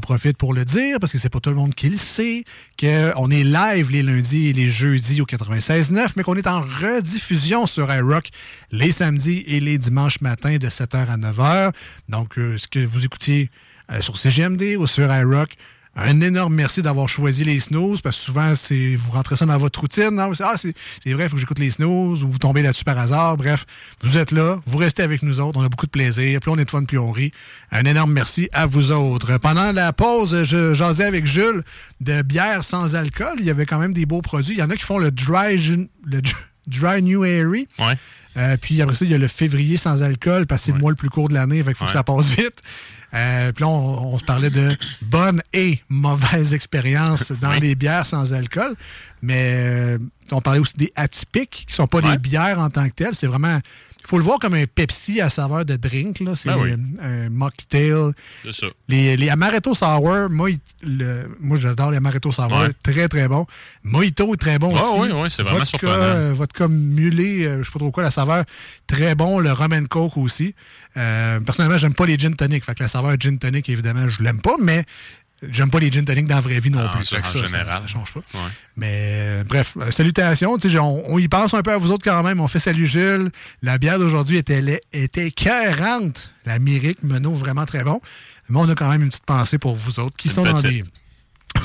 Profite 0.00 0.36
pour 0.36 0.54
le 0.54 0.64
dire 0.64 0.98
parce 1.00 1.12
que 1.12 1.18
c'est 1.18 1.28
pas 1.28 1.40
tout 1.40 1.50
le 1.50 1.56
monde 1.56 1.74
qui 1.74 1.88
le 1.88 1.96
sait 1.96 2.44
qu'on 2.78 3.30
est 3.30 3.44
live 3.44 3.90
les 3.90 4.02
lundis 4.02 4.48
et 4.48 4.52
les 4.52 4.68
jeudis 4.68 5.20
au 5.20 5.26
96.9, 5.26 6.12
mais 6.16 6.22
qu'on 6.22 6.36
est 6.36 6.46
en 6.46 6.60
rediffusion 6.60 7.66
sur 7.66 7.92
iRock 7.92 8.28
les 8.72 8.92
samedis 8.92 9.44
et 9.46 9.60
les 9.60 9.78
dimanches 9.78 10.20
matins 10.20 10.56
de 10.56 10.68
7h 10.68 11.08
à 11.08 11.16
9h. 11.16 11.72
Donc, 12.08 12.38
euh, 12.38 12.58
ce 12.58 12.68
que 12.68 12.84
vous 12.84 13.04
écoutiez 13.04 13.50
euh, 13.92 14.00
sur 14.00 14.16
CGMD 14.16 14.76
ou 14.78 14.86
sur 14.86 15.12
iRock, 15.14 15.50
un 15.96 16.20
énorme 16.20 16.54
merci 16.54 16.82
d'avoir 16.82 17.08
choisi 17.08 17.44
les 17.44 17.58
snooze 17.58 18.00
parce 18.00 18.16
que 18.16 18.22
souvent, 18.22 18.54
c'est 18.54 18.96
vous 18.96 19.10
rentrez 19.10 19.36
ça 19.36 19.44
dans 19.44 19.58
votre 19.58 19.80
routine. 19.80 20.10
Non? 20.10 20.32
Ah, 20.40 20.54
c'est 20.56 20.72
c'est 21.02 21.12
vrai, 21.12 21.24
il 21.24 21.28
faut 21.28 21.34
que 21.34 21.40
j'écoute 21.40 21.58
les 21.58 21.72
snooze 21.72 22.22
ou 22.22 22.30
vous 22.30 22.38
tombez 22.38 22.62
là-dessus 22.62 22.84
par 22.84 22.98
hasard. 22.98 23.36
Bref, 23.36 23.66
vous 24.02 24.16
êtes 24.16 24.30
là, 24.30 24.56
vous 24.66 24.78
restez 24.78 25.02
avec 25.02 25.22
nous 25.22 25.40
autres. 25.40 25.58
On 25.58 25.62
a 25.62 25.68
beaucoup 25.68 25.86
de 25.86 25.90
plaisir. 25.90 26.40
Plus 26.40 26.50
on 26.50 26.58
est 26.58 26.64
de 26.64 26.70
fun, 26.70 26.84
plus 26.84 26.98
on 26.98 27.10
rit. 27.10 27.32
Un 27.72 27.84
énorme 27.84 28.12
merci 28.12 28.48
à 28.52 28.66
vous 28.66 28.92
autres. 28.92 29.38
Pendant 29.38 29.72
la 29.72 29.92
pause, 29.92 30.44
je 30.44 30.74
jasais 30.74 31.04
avec 31.04 31.26
Jules 31.26 31.64
de 32.00 32.22
bière 32.22 32.62
sans 32.62 32.94
alcool. 32.94 33.34
Il 33.38 33.44
y 33.44 33.50
avait 33.50 33.66
quand 33.66 33.78
même 33.78 33.92
des 33.92 34.06
beaux 34.06 34.22
produits. 34.22 34.54
Il 34.54 34.60
y 34.60 34.62
en 34.62 34.70
a 34.70 34.76
qui 34.76 34.84
font 34.84 34.98
le 34.98 35.10
dry, 35.10 35.56
le 36.04 36.20
dry 36.68 37.02
new 37.02 37.24
airy. 37.24 37.66
Ouais. 37.78 37.96
Euh, 38.36 38.56
puis 38.56 38.80
après 38.80 38.94
ça, 38.94 39.04
il 39.04 39.10
y 39.10 39.14
a 39.14 39.18
le 39.18 39.28
février 39.28 39.76
sans 39.76 40.02
alcool 40.02 40.46
parce 40.46 40.62
que 40.62 40.66
c'est 40.66 40.72
le 40.72 40.78
mois 40.78 40.90
le 40.90 40.96
plus 40.96 41.10
court 41.10 41.28
de 41.28 41.34
l'année, 41.34 41.62
qu'il 41.62 41.74
faut 41.74 41.86
que 41.86 41.90
ça 41.90 42.04
passe 42.04 42.30
vite. 42.30 42.62
Euh, 43.14 43.52
puis 43.52 43.62
là, 43.62 43.68
on, 43.68 44.14
on 44.14 44.18
se 44.18 44.24
parlait 44.24 44.50
de 44.50 44.76
bonnes 45.02 45.42
et 45.52 45.80
mauvaises 45.88 46.54
expériences 46.54 47.32
dans 47.32 47.52
les 47.52 47.74
bières 47.74 48.06
sans 48.06 48.32
alcool. 48.32 48.74
Mais 49.22 49.54
euh, 49.56 49.98
on 50.32 50.40
parlait 50.40 50.60
aussi 50.60 50.76
des 50.76 50.92
atypiques, 50.96 51.64
qui 51.68 51.74
sont 51.74 51.86
pas 51.86 52.00
des 52.00 52.18
bières 52.18 52.58
en 52.58 52.70
tant 52.70 52.88
que 52.88 52.94
telles. 52.94 53.14
C'est 53.14 53.26
vraiment. 53.26 53.58
Il 54.10 54.16
faut 54.16 54.18
le 54.18 54.24
voir 54.24 54.40
comme 54.40 54.54
un 54.54 54.64
Pepsi 54.66 55.20
à 55.20 55.30
saveur 55.30 55.64
de 55.64 55.76
drink. 55.76 56.18
là. 56.18 56.34
C'est 56.34 56.48
Ben 56.48 56.58
oui. 56.60 56.72
un 57.00 57.30
mocktail. 57.30 58.10
C'est 58.44 58.52
ça. 58.52 58.66
Les, 58.88 59.16
les 59.16 59.28
Amaretto 59.30 59.72
Sour, 59.72 60.28
moi, 60.28 60.48
le- 60.82 61.28
moi 61.38 61.56
j'adore 61.58 61.92
les 61.92 61.98
Amaretto 61.98 62.32
Sour. 62.32 62.50
Ouais. 62.50 62.70
Très, 62.82 63.06
très 63.06 63.28
bon. 63.28 63.46
Mojito 63.84 64.34
est 64.34 64.36
très 64.36 64.58
bon 64.58 64.74
aussi. 64.74 65.00
ouais, 65.00 65.12
ouais, 65.12 65.30
c'est 65.30 65.42
vraiment 65.42 65.58
Vodka, 65.60 65.78
surprenant. 65.78 65.94
euh, 66.02 66.32
vodka 66.34 66.66
mulet, 66.66 67.46
euh, 67.46 67.58
je 67.62 67.66
sais 67.66 67.72
pas 67.72 67.78
trop 67.78 67.92
quoi, 67.92 68.02
la 68.02 68.10
saveur, 68.10 68.44
très 68.88 69.14
bon. 69.14 69.38
Le 69.38 69.52
rum 69.52 69.72
and 69.72 69.84
coke 69.88 70.16
aussi. 70.16 70.56
Euh, 70.96 71.38
personnellement, 71.38 71.78
j'aime 71.78 71.94
pas 71.94 72.04
les 72.06 72.18
gin 72.18 72.34
tonic. 72.34 72.64
Fait 72.64 72.74
que 72.74 72.82
la 72.82 72.88
saveur 72.88 73.14
gin 73.16 73.38
tonic, 73.38 73.68
évidemment, 73.68 74.08
je 74.08 74.20
l'aime 74.24 74.40
pas, 74.40 74.56
mais 74.60 74.84
j'aime 75.48 75.70
pas 75.70 75.78
les 75.80 75.90
gin 75.90 76.04
tonic 76.04 76.26
dans 76.26 76.34
la 76.36 76.40
vraie 76.40 76.60
vie 76.60 76.70
non 76.70 76.80
Ah, 76.86 76.96
plus. 76.96 77.04
ça, 77.04 77.18
en 77.18 77.24
ça, 77.24 77.46
général. 77.46 77.82
ça 77.82 77.86
change 77.86 78.12
pas. 78.12 78.20
Ouais. 78.34 78.40
Mais 78.76 78.92
euh, 78.94 79.44
bref, 79.44 79.74
euh, 79.80 79.90
salutations. 79.90 80.52
On, 80.54 81.02
on 81.14 81.18
y 81.18 81.28
pense 81.28 81.54
un 81.54 81.62
peu 81.62 81.72
à 81.72 81.78
vous 81.78 81.90
autres 81.92 82.04
quand 82.04 82.22
même. 82.22 82.40
On 82.40 82.48
fait 82.48 82.58
salut 82.58 82.86
Jules. 82.86 83.30
La 83.62 83.78
bière 83.78 83.98
d'aujourd'hui 83.98 84.38
était, 84.38 84.80
était 84.92 85.26
écœurante. 85.28 86.30
La 86.46 86.58
Myrique, 86.58 87.02
Menot, 87.02 87.32
vraiment 87.34 87.66
très 87.66 87.84
bon. 87.84 88.00
Mais 88.48 88.58
on 88.58 88.68
a 88.68 88.74
quand 88.74 88.88
même 88.88 89.02
une 89.02 89.08
petite 89.10 89.24
pensée 89.26 89.58
pour 89.58 89.76
vous 89.76 90.00
autres 90.00 90.16
qui 90.16 90.28
Une 90.28 90.34
sont 90.34 90.42
dans 90.44 90.60
des. 90.60 90.82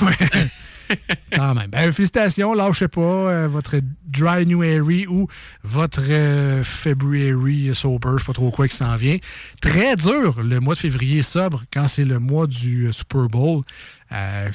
quand 1.32 1.54
même. 1.54 1.70
Ben, 1.70 1.92
félicitations. 1.92 2.54
Lâchez 2.54 2.88
pas 2.88 3.00
euh, 3.00 3.48
votre 3.48 3.76
Dry 4.06 4.46
New 4.46 4.62
Airy 4.62 5.06
ou 5.06 5.28
votre 5.64 6.02
euh, 6.08 6.62
February 6.64 7.74
Sober, 7.74 8.10
je 8.14 8.18
sais 8.20 8.26
pas 8.26 8.32
trop 8.32 8.50
quoi 8.50 8.68
qui 8.68 8.76
s'en 8.76 8.96
vient. 8.96 9.16
Très 9.60 9.96
dur 9.96 10.40
le 10.42 10.60
mois 10.60 10.74
de 10.74 10.78
février 10.80 11.22
sobre 11.22 11.64
quand 11.72 11.88
c'est 11.88 12.04
le 12.04 12.18
mois 12.18 12.46
du 12.46 12.86
euh, 12.86 12.92
Super 12.92 13.28
Bowl. 13.28 13.62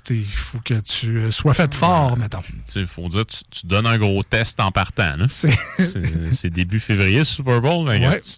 Il 0.09 0.25
faut 0.33 0.59
que 0.63 0.75
tu 0.75 1.29
sois 1.31 1.53
fait 1.53 1.73
fort, 1.75 2.15
mettons. 2.17 2.41
Il 2.75 2.87
faut 2.87 3.09
dire, 3.09 3.25
tu, 3.25 3.39
tu 3.49 3.67
donnes 3.67 3.85
un 3.85 3.97
gros 3.97 4.23
test 4.23 4.59
en 4.61 4.71
partant. 4.71 5.15
C'est- 5.27 6.49
début 6.49 6.79
février, 6.79 7.23
Super 7.25 7.59
Bowl. 7.61 7.89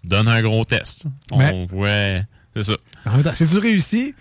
Tu 0.01 0.07
donnes 0.07 0.27
un 0.27 0.41
gros 0.41 0.65
test. 0.65 1.05
On 1.31 1.65
voit. 1.65 2.21
C'est 2.55 2.63
ça. 2.63 3.35
Si 3.35 3.47
tu 3.47 3.57
réussis, 3.57 4.15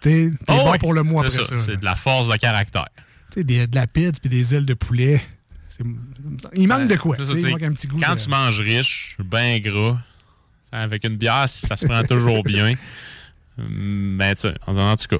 t'es 0.00 0.30
Oh 0.48 0.54
bon 0.54 0.72
oui, 0.72 0.78
pour 0.78 0.92
le 0.92 1.02
mois 1.02 1.24
après 1.24 1.36
ça. 1.36 1.44
ça. 1.44 1.58
C'est 1.58 1.76
de 1.76 1.84
la 1.84 1.96
force 1.96 2.28
de 2.28 2.36
caractère. 2.36 2.88
Sais, 3.36 3.44
des- 3.44 3.66
de 3.66 3.74
la 3.74 3.86
pizza 3.86 4.12
puis 4.20 4.30
des 4.30 4.54
ailes 4.54 4.66
de 4.66 4.74
poulet. 4.74 5.20
Il 6.54 6.66
manque 6.68 6.88
de 6.88 6.96
quoi. 6.96 7.16
Ça, 7.16 7.22
Il 7.36 7.48
manque 7.50 7.62
un 7.62 7.72
petit 7.72 7.86
goût. 7.86 7.98
Quand 8.02 8.14
de- 8.14 8.20
tu 8.20 8.28
manges 8.30 8.60
riche, 8.60 9.16
bien 9.22 9.58
gras, 9.58 9.98
avec 10.72 11.04
une 11.04 11.16
bière, 11.16 11.48
ça 11.48 11.76
se 11.76 11.86
prend 11.86 12.02
toujours 12.02 12.42
bien. 12.44 12.72
Hum, 13.58 14.16
Ben, 14.18 14.34
tu 14.34 14.42
sais, 14.42 14.54
en, 14.66 14.96
tout 14.96 15.06
cas, 15.08 15.16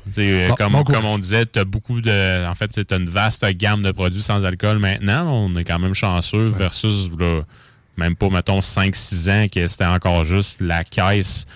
Bon, 0.49 0.55
comme, 0.57 0.73
bon 0.73 0.85
comme 0.85 1.05
on 1.07 1.19
disait, 1.19 1.47
tu 1.47 1.59
as 1.59 1.65
beaucoup 1.65 2.01
de. 2.01 2.47
En 2.47 2.55
fait, 2.55 2.69
tu 2.69 2.95
as 2.95 2.97
une 2.97 3.09
vaste 3.09 3.45
gamme 3.53 3.83
de 3.83 3.91
produits 3.93 4.23
sans 4.23 4.45
alcool 4.45 4.79
maintenant. 4.79 5.31
On 5.31 5.57
est 5.57 5.65
quand 5.65 5.79
même 5.79 5.95
chanceux 5.95 6.49
versus, 6.49 7.11
là, 7.19 7.41
même 7.97 8.15
pas, 8.17 8.29
mettons, 8.29 8.61
5-6 8.61 9.29
ans, 9.31 9.47
que 9.49 9.67
c'était 9.67 9.87
encore 9.87 10.25
juste 10.25 10.61
la 10.61 10.85
caisse 10.85 11.47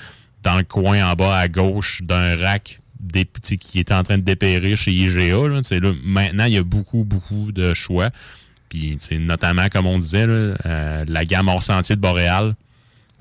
dans 0.42 0.56
le 0.56 0.64
coin 0.64 1.04
en 1.10 1.14
bas 1.14 1.36
à 1.38 1.48
gauche 1.48 2.00
d'un 2.02 2.36
rack 2.36 2.79
des 3.00 3.24
qui 3.24 3.80
était 3.80 3.94
en 3.94 4.02
train 4.02 4.18
de 4.18 4.22
dépérir 4.22 4.76
chez 4.76 4.92
IGA. 4.92 5.48
Là, 5.48 5.60
là, 5.70 5.92
maintenant, 6.04 6.44
il 6.44 6.52
y 6.52 6.58
a 6.58 6.62
beaucoup, 6.62 7.04
beaucoup 7.04 7.50
de 7.52 7.74
choix. 7.74 8.10
Puis, 8.68 8.98
notamment, 9.18 9.68
comme 9.68 9.86
on 9.86 9.98
disait, 9.98 10.26
là, 10.26 10.54
euh, 10.64 11.04
la 11.08 11.24
gamme 11.24 11.48
hors 11.48 11.62
sentier 11.62 11.96
de 11.96 12.00
Boréal, 12.00 12.54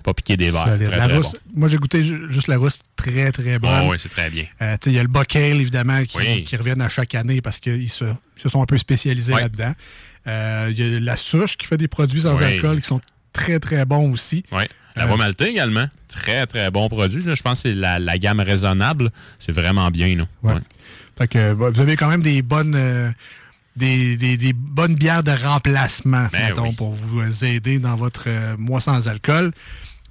pas 0.03 0.13
piquer 0.13 0.37
des 0.37 0.51
verres. 0.51 0.63
Très, 0.65 0.77
très 0.77 1.17
bon. 1.17 1.21
Moi, 1.53 1.67
j'ai 1.69 1.77
goûté 1.77 2.03
ju- 2.03 2.21
juste 2.29 2.47
la 2.47 2.57
rousse 2.57 2.79
très, 2.95 3.31
très 3.31 3.57
bonne. 3.59 3.71
Ah 3.73 3.85
oui, 3.87 3.97
c'est 3.99 4.09
très 4.09 4.29
bien. 4.29 4.45
Euh, 4.61 4.77
Il 4.85 4.91
y 4.93 4.99
a 4.99 5.01
le 5.01 5.09
Buckale, 5.09 5.59
évidemment, 5.59 6.03
qui, 6.05 6.17
Oui. 6.17 6.43
qui 6.43 6.55
reviennent 6.55 6.81
à 6.81 6.89
chaque 6.89 7.15
année 7.15 7.41
parce 7.41 7.59
qu'ils 7.59 7.89
se, 7.89 8.05
ils 8.05 8.41
se 8.41 8.47
sont 8.49 8.61
un 8.61 8.65
peu 8.65 8.77
spécialisés 8.77 9.33
là-dedans. 9.33 9.73
Euh, 10.27 10.67
Il 10.71 10.79
y 10.93 10.95
a 10.97 10.99
la 10.99 11.15
souche 11.17 11.57
qui 11.57 11.65
fait 11.65 11.77
des 11.77 11.87
produits 11.87 12.21
sans 12.21 12.37
Oui. 12.37 12.43
alcool 12.43 12.79
qui 12.81 12.87
sont 12.87 13.01
très, 13.33 13.59
très 13.59 13.85
bons 13.85 14.11
aussi. 14.11 14.43
La 14.99 15.05
Euh, 15.05 15.07
voie 15.07 15.17
maltée 15.17 15.47
également. 15.47 15.87
Très, 16.07 16.45
très 16.45 16.69
bon 16.71 16.87
produit. 16.89 17.23
là. 17.23 17.33
Je 17.35 17.41
pense 17.41 17.63
que 17.63 17.69
c'est 17.69 17.75
la, 17.75 17.97
la 17.99 18.17
gamme 18.17 18.39
raisonnable. 18.39 19.11
C'est 19.39 19.51
vraiment 19.51 19.89
bien. 19.91 20.15
Là. 20.15 20.25
Ouais. 20.43 20.53
Ouais. 20.53 20.59
Fait 21.17 21.27
que, 21.27 21.37
euh, 21.39 21.53
vous 21.53 21.79
avez 21.81 21.95
quand 21.95 22.09
même 22.09 22.21
des 22.21 22.41
bonnes, 22.41 22.75
euh, 22.75 23.09
des, 23.75 24.17
des- 24.17 24.37
des 24.37 24.53
bonnes 24.53 24.95
bières 24.95 25.23
de 25.23 25.31
remplacement, 25.31 26.27
Ben 26.31 26.49
mettons, 26.49 26.69
oui. 26.69 26.75
pour 26.75 26.93
vous 26.93 27.45
aider 27.45 27.79
dans 27.79 27.95
votre 27.95 28.25
euh, 28.27 28.55
mois 28.57 28.81
sans 28.81 29.07
alcool. 29.07 29.51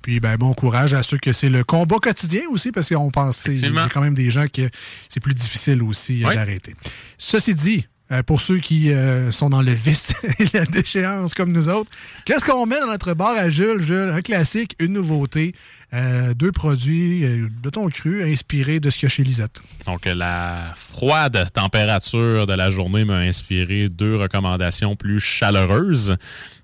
Puis, 0.02 0.20
ben, 0.20 0.36
bon 0.36 0.54
courage 0.54 0.94
à 0.94 1.02
ceux 1.02 1.18
que 1.18 1.32
c'est 1.32 1.50
le 1.50 1.64
combat 1.64 1.96
quotidien 2.00 2.42
aussi, 2.50 2.70
parce 2.72 2.88
qu'on 2.88 3.10
pense 3.10 3.38
qu'il 3.40 3.58
y 3.58 3.78
a 3.78 3.88
quand 3.92 4.00
même 4.00 4.14
des 4.14 4.30
gens 4.30 4.46
que 4.46 4.62
c'est 5.08 5.20
plus 5.20 5.34
difficile 5.34 5.82
aussi 5.82 6.22
Oui. 6.24 6.34
d'arrêter. 6.34 6.74
Ceci 7.18 7.54
dit, 7.54 7.86
euh, 8.10 8.22
pour 8.22 8.40
ceux 8.40 8.58
qui 8.58 8.90
euh, 8.90 9.30
sont 9.30 9.50
dans 9.50 9.60
le 9.60 9.72
vice 9.72 10.12
et 10.38 10.46
la 10.54 10.64
déchéance 10.64 11.34
comme 11.34 11.52
nous 11.52 11.68
autres, 11.68 11.90
qu'est-ce 12.24 12.44
qu'on 12.44 12.64
met 12.64 12.80
dans 12.80 12.86
notre 12.86 13.12
bar 13.14 13.36
à 13.36 13.50
Jules? 13.50 13.80
Jules, 13.80 14.10
un 14.14 14.22
classique, 14.22 14.74
une 14.78 14.94
nouveauté, 14.94 15.54
euh, 15.92 16.32
deux 16.32 16.52
produits 16.52 17.22
de 17.62 17.70
ton 17.70 17.88
cru 17.88 18.22
inspirés 18.24 18.80
de 18.80 18.88
ce 18.88 18.98
qu'il 18.98 19.04
y 19.04 19.06
a 19.06 19.10
chez 19.10 19.24
Lisette. 19.24 19.60
Donc, 19.86 20.06
la 20.06 20.72
froide 20.74 21.48
température 21.52 22.46
de 22.46 22.54
la 22.54 22.70
journée 22.70 23.04
m'a 23.04 23.18
inspiré 23.18 23.88
deux 23.88 24.16
recommandations 24.16 24.96
plus 24.96 25.20
chaleureuses. 25.20 26.16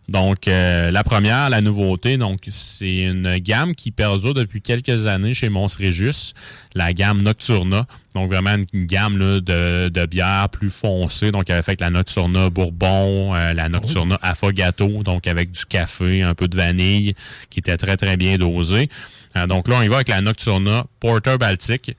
Donc, 0.09 0.49
euh, 0.49 0.91
la 0.91 1.03
première, 1.03 1.49
la 1.49 1.63
nouveauté, 1.63 2.19
donc 2.19 2.41
c'est 2.51 3.05
une 3.05 3.39
gamme 3.39 3.75
qui 3.75 3.91
perdure 3.91 4.35
depuis 4.35 4.61
quelques 4.61 5.07
années 5.07 5.33
chez 5.33 5.49
Mons 5.49 5.75
Régis, 5.79 6.35
la 6.75 6.93
gamme 6.93 7.23
Nocturna. 7.23 7.87
Donc, 8.15 8.29
vraiment 8.29 8.55
une 8.73 8.87
gamme 8.87 9.19
de, 9.19 9.89
de 9.89 10.07
bières 10.07 10.49
plus 10.51 10.71
foncées. 10.71 11.31
Donc, 11.31 11.51
fait 11.63 11.81
la 11.81 11.91
Nocturna 11.91 12.51
Bourbon, 12.51 13.35
euh, 13.35 13.55
la 13.55 13.69
Nocturna 13.69 14.19
Affogato, 14.23 15.03
donc 15.03 15.27
avec 15.27 15.51
du 15.51 15.65
café, 15.65 16.23
un 16.23 16.35
peu 16.35 16.49
de 16.49 16.57
vanille, 16.57 17.15
qui 17.51 17.61
était 17.61 17.77
très, 17.77 17.97
très 17.97 18.17
bien 18.17 18.37
dosé. 18.37 18.89
Euh, 19.37 19.47
donc 19.47 19.69
là, 19.69 19.77
on 19.79 19.83
y 19.83 19.89
va 19.89 19.97
avec 19.97 20.09
la 20.09 20.21
Nocturna 20.21 20.85
Porter 21.01 21.39
Baltique. 21.39 21.97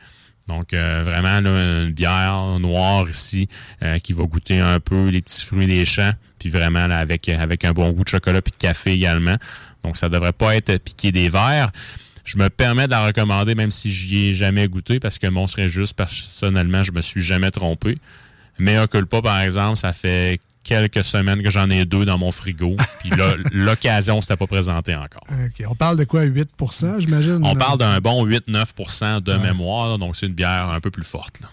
Donc, 0.47 0.73
euh, 0.73 1.01
vraiment, 1.03 1.41
là, 1.41 1.83
une 1.83 1.91
bière 1.91 2.59
noire 2.59 3.09
ici 3.09 3.49
qui 4.03 4.13
va 4.13 4.25
goûter 4.25 4.59
un 4.59 4.79
peu 4.79 5.09
les 5.09 5.21
petits 5.21 5.43
fruits 5.43 5.65
des 5.65 5.85
champs, 5.85 6.13
puis 6.45 6.51
vraiment 6.51 6.85
là, 6.85 6.99
avec, 6.99 7.27
avec 7.27 7.65
un 7.65 7.73
bon 7.73 7.91
goût 7.91 8.03
de 8.03 8.09
chocolat 8.09 8.39
puis 8.39 8.51
de 8.51 8.57
café 8.57 8.91
également. 8.91 9.35
Donc, 9.83 9.97
ça 9.97 10.09
devrait 10.09 10.31
pas 10.31 10.55
être 10.55 10.77
piqué 10.77 11.11
des 11.11 11.27
verres. 11.27 11.71
Je 12.23 12.37
me 12.37 12.51
permets 12.51 12.85
de 12.85 12.91
la 12.91 13.03
recommander 13.03 13.55
même 13.55 13.71
si 13.71 13.91
j'y 13.91 14.27
ai 14.27 14.33
jamais 14.33 14.67
goûté 14.67 14.99
parce 14.99 15.17
que 15.17 15.25
mon 15.25 15.47
serait 15.47 15.69
juste 15.69 15.95
personnellement, 15.95 16.83
je 16.83 16.91
me 16.91 17.01
suis 17.01 17.23
jamais 17.23 17.49
trompé. 17.49 17.97
Mais 18.59 18.77
pas 19.09 19.21
par 19.23 19.41
exemple, 19.41 19.77
ça 19.77 19.91
fait 19.91 20.39
quelques 20.63 21.03
semaines 21.03 21.41
que 21.41 21.49
j'en 21.49 21.67
ai 21.71 21.83
deux 21.85 22.05
dans 22.05 22.19
mon 22.19 22.31
frigo. 22.31 22.75
Puis 22.99 23.09
là, 23.09 23.33
l'occasion 23.51 24.21
s'était 24.21 24.37
pas 24.37 24.47
présentée 24.47 24.95
encore. 24.95 25.23
On 25.67 25.75
parle 25.75 25.97
de 25.97 26.03
quoi, 26.03 26.21
8 26.21 26.49
j'imagine? 26.99 27.39
On 27.43 27.55
parle 27.55 27.79
d'un 27.79 27.99
bon 28.01 28.27
8-9% 28.27 29.21
de 29.23 29.33
mémoire, 29.33 29.97
donc 29.97 30.15
c'est 30.15 30.27
une 30.27 30.33
bière 30.33 30.69
un 30.69 30.79
peu 30.79 30.91
plus 30.91 31.03
forte. 31.03 31.41
Là. 31.41 31.49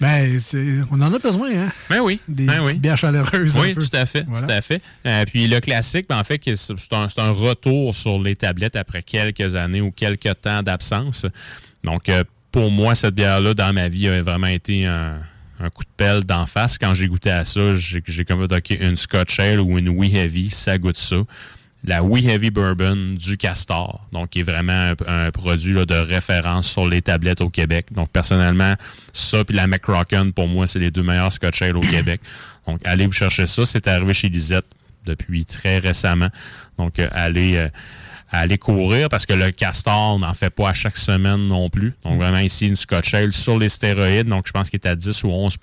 Ben, 0.00 0.38
c'est- 0.38 0.80
on 0.92 1.00
en 1.00 1.12
a 1.12 1.18
besoin, 1.18 1.50
hein? 1.50 1.72
Ben 1.90 2.00
oui. 2.00 2.20
Des 2.28 2.46
ben 2.46 2.60
oui. 2.62 2.76
bières 2.76 2.96
chaleureuses. 2.98 3.56
un 3.58 3.60
Oui, 3.62 3.74
peu. 3.74 3.84
tout 3.84 3.96
à 3.96 4.06
fait, 4.06 4.24
Voilà. 4.28 4.46
tout 4.46 4.52
à 4.52 4.60
fait. 4.60 4.80
Euh, 5.06 5.24
puis 5.26 5.48
le 5.48 5.58
classique, 5.60 6.06
ben, 6.08 6.18
en 6.18 6.24
fait, 6.24 6.40
c'est 6.54 6.92
un, 6.92 7.30
retour 7.30 7.94
sur 7.94 8.18
les 8.20 8.36
tablettes 8.36 8.76
après 8.76 9.02
quelques 9.02 9.54
années 9.56 9.80
ou 9.80 9.90
quelques 9.90 10.40
temps 10.40 10.62
d'absence. 10.62 11.26
Donc, 11.82 12.08
euh, 12.08 12.22
pour 12.52 12.70
moi, 12.70 12.94
cette 12.94 13.14
bière-là, 13.14 13.54
dans 13.54 13.72
ma 13.72 13.88
vie, 13.88 14.08
a 14.08 14.22
vraiment 14.22 14.46
été 14.46 14.86
un, 14.86 15.18
un 15.60 15.70
coup 15.70 15.82
de 15.82 15.90
pelle 15.96 16.24
d'en 16.24 16.46
face. 16.46 16.78
Quand 16.78 16.94
j'ai 16.94 17.08
goûté 17.08 17.30
à 17.30 17.44
ça, 17.44 17.74
j'ai 17.74 18.24
comme 18.24 18.42
OK, 18.42 18.70
une 18.70 18.96
Scotch 18.96 19.40
Ale 19.40 19.60
ou 19.60 19.78
une 19.78 19.88
Wee 19.88 20.14
Heavy, 20.16 20.50
ça 20.50 20.78
goûte 20.78 20.96
ça. 20.96 21.16
La 21.84 22.02
Wee 22.02 22.26
Heavy 22.26 22.50
Bourbon 22.50 23.14
du 23.16 23.36
Castor, 23.36 24.06
donc 24.12 24.30
qui 24.30 24.40
est 24.40 24.42
vraiment 24.42 24.92
un, 25.06 25.26
un 25.26 25.30
produit 25.30 25.72
là, 25.72 25.86
de 25.86 25.94
référence 25.94 26.68
sur 26.68 26.86
les 26.86 27.02
tablettes 27.02 27.40
au 27.40 27.50
Québec. 27.50 27.86
Donc 27.92 28.10
personnellement, 28.10 28.74
ça 29.12 29.44
puis 29.44 29.56
la 29.56 29.66
McRocken, 29.66 30.32
pour 30.32 30.48
moi, 30.48 30.66
c'est 30.66 30.80
les 30.80 30.90
deux 30.90 31.02
meilleurs 31.02 31.32
Scotch 31.32 31.62
Ale 31.62 31.76
au 31.76 31.80
Québec. 31.82 32.20
Donc 32.66 32.80
allez 32.84 33.06
vous 33.06 33.12
chercher 33.12 33.46
ça. 33.46 33.64
C'est 33.64 33.88
arrivé 33.88 34.12
chez 34.12 34.28
Lisette 34.28 34.66
depuis 35.06 35.44
très 35.44 35.78
récemment. 35.78 36.28
Donc 36.76 36.98
euh, 36.98 37.08
allez, 37.12 37.56
euh, 37.56 37.68
allez 38.30 38.58
courir 38.58 39.08
parce 39.08 39.26
que 39.26 39.32
le 39.32 39.50
Castor 39.50 40.18
n'en 40.18 40.34
fait 40.34 40.50
pas 40.50 40.70
à 40.70 40.72
chaque 40.74 40.96
semaine 40.96 41.48
non 41.48 41.70
plus. 41.70 41.94
Donc 42.04 42.18
vraiment 42.18 42.38
ici, 42.38 42.68
une 42.68 42.76
Scotch 42.76 43.14
Ale 43.14 43.32
sur 43.32 43.58
les 43.58 43.68
stéroïdes. 43.68 44.28
Donc 44.28 44.46
je 44.46 44.52
pense 44.52 44.70
qu'il 44.70 44.80
est 44.80 44.86
à 44.86 44.94
10 44.94 45.24
ou 45.24 45.28
11 45.28 45.56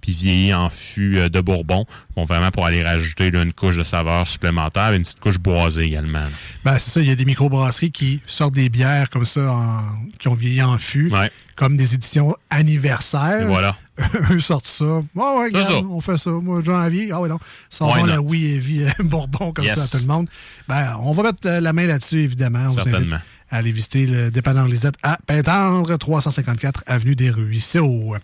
puis 0.00 0.12
vieilli 0.12 0.54
en 0.54 0.70
fût 0.70 1.18
euh, 1.18 1.28
de 1.28 1.40
Bourbon. 1.40 1.86
Bon, 2.16 2.24
vraiment 2.24 2.50
pour 2.50 2.64
aller 2.66 2.82
rajouter 2.82 3.30
là, 3.30 3.42
une 3.42 3.52
couche 3.52 3.76
de 3.76 3.82
saveur 3.84 4.26
supplémentaire 4.26 4.92
et 4.92 4.96
une 4.96 5.02
petite 5.02 5.20
couche 5.20 5.38
boisée 5.38 5.84
également. 5.84 6.24
Ben, 6.64 6.78
c'est 6.78 6.90
ça, 6.90 7.00
il 7.00 7.08
y 7.08 7.10
a 7.10 7.14
des 7.16 7.24
microbrasseries 7.24 7.90
qui 7.92 8.20
sortent 8.26 8.54
des 8.54 8.68
bières 8.68 9.10
comme 9.10 9.26
ça, 9.26 9.52
en- 9.52 9.80
qui 10.18 10.28
ont 10.28 10.34
vieilli 10.34 10.62
en 10.62 10.78
fût, 10.78 11.10
Ouais. 11.12 11.30
comme 11.56 11.76
des 11.76 11.94
éditions 11.94 12.34
anniversaires. 12.50 13.42
Et 13.42 13.46
voilà. 13.46 13.76
Eux 14.30 14.38
sortent 14.40 14.66
ça. 14.66 14.84
Ouais, 14.84 15.00
ouais, 15.16 15.48
C'est 15.50 15.56
regarde, 15.58 15.66
ça. 15.72 15.88
on 15.90 16.00
fait 16.00 16.16
ça. 16.16 16.30
Moi, 16.30 16.62
janvier, 16.64 17.10
ah 17.12 17.20
ouais, 17.20 17.28
non. 17.28 17.38
Sortons 17.68 18.04
la 18.04 18.20
oui 18.20 18.46
et 18.46 18.58
vie 18.60 18.84
Bourbon 19.00 19.52
comme 19.52 19.64
Yes. 19.64 19.76
ça 19.76 19.82
à 19.84 19.88
tout 19.88 19.98
le 20.06 20.06
monde. 20.12 20.28
Ben, 20.68 20.96
on 21.02 21.10
va 21.12 21.24
mettre 21.24 21.38
euh, 21.46 21.60
la 21.60 21.72
main 21.72 21.86
là-dessus, 21.86 22.20
évidemment. 22.20 22.70
Certainement. 22.70 23.18
À 23.50 23.56
aller 23.58 23.72
visiter 23.72 24.06
le 24.06 24.30
dépanneur 24.30 24.66
Lisette 24.68 24.94
à 25.02 25.18
Pintendre, 25.26 25.96
354 25.96 26.84
Avenue 26.86 27.16
des 27.16 27.30
Ruisseaux. 27.30 28.14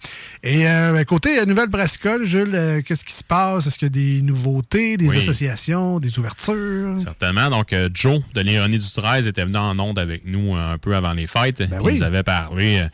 Et 0.43 0.67
euh, 0.69 1.03
côté 1.05 1.45
Nouvelle 1.47 1.69
Brassicole, 1.69 2.25
Jules, 2.27 2.51
euh, 2.55 2.83
qu'est-ce 2.83 3.05
qui 3.05 3.13
se 3.15 3.25
passe? 3.25 3.67
Est-ce 3.67 3.79
qu'il 3.79 3.87
y 3.87 3.91
a 3.91 4.17
des 4.17 4.23
nouveautés, 4.23 4.97
des 4.97 5.09
Oui. 5.09 5.17
associations, 5.19 5.99
des 6.01 6.19
ouvertures? 6.19 6.97
Certainement. 7.01 7.49
Donc, 7.51 7.73
euh, 7.73 7.89
Joe 7.95 8.21
de 8.35 8.41
l'Ironie 8.41 8.79
du 8.79 8.91
13 8.91 9.27
était 9.27 9.45
venu 9.45 9.57
en 9.57 9.79
onde 9.79 9.99
avec 9.99 10.23
nous 10.27 10.57
euh, 10.57 10.75
un 10.75 10.79
peu 10.79 10.95
avant 10.95 11.13
les 11.15 11.27
fêtes. 11.27 11.61
Il 11.61 11.69
Ben 11.69 11.81
oui. 11.83 11.95
nous 11.95 12.03
avait 12.03 12.23
parlé 12.23 12.87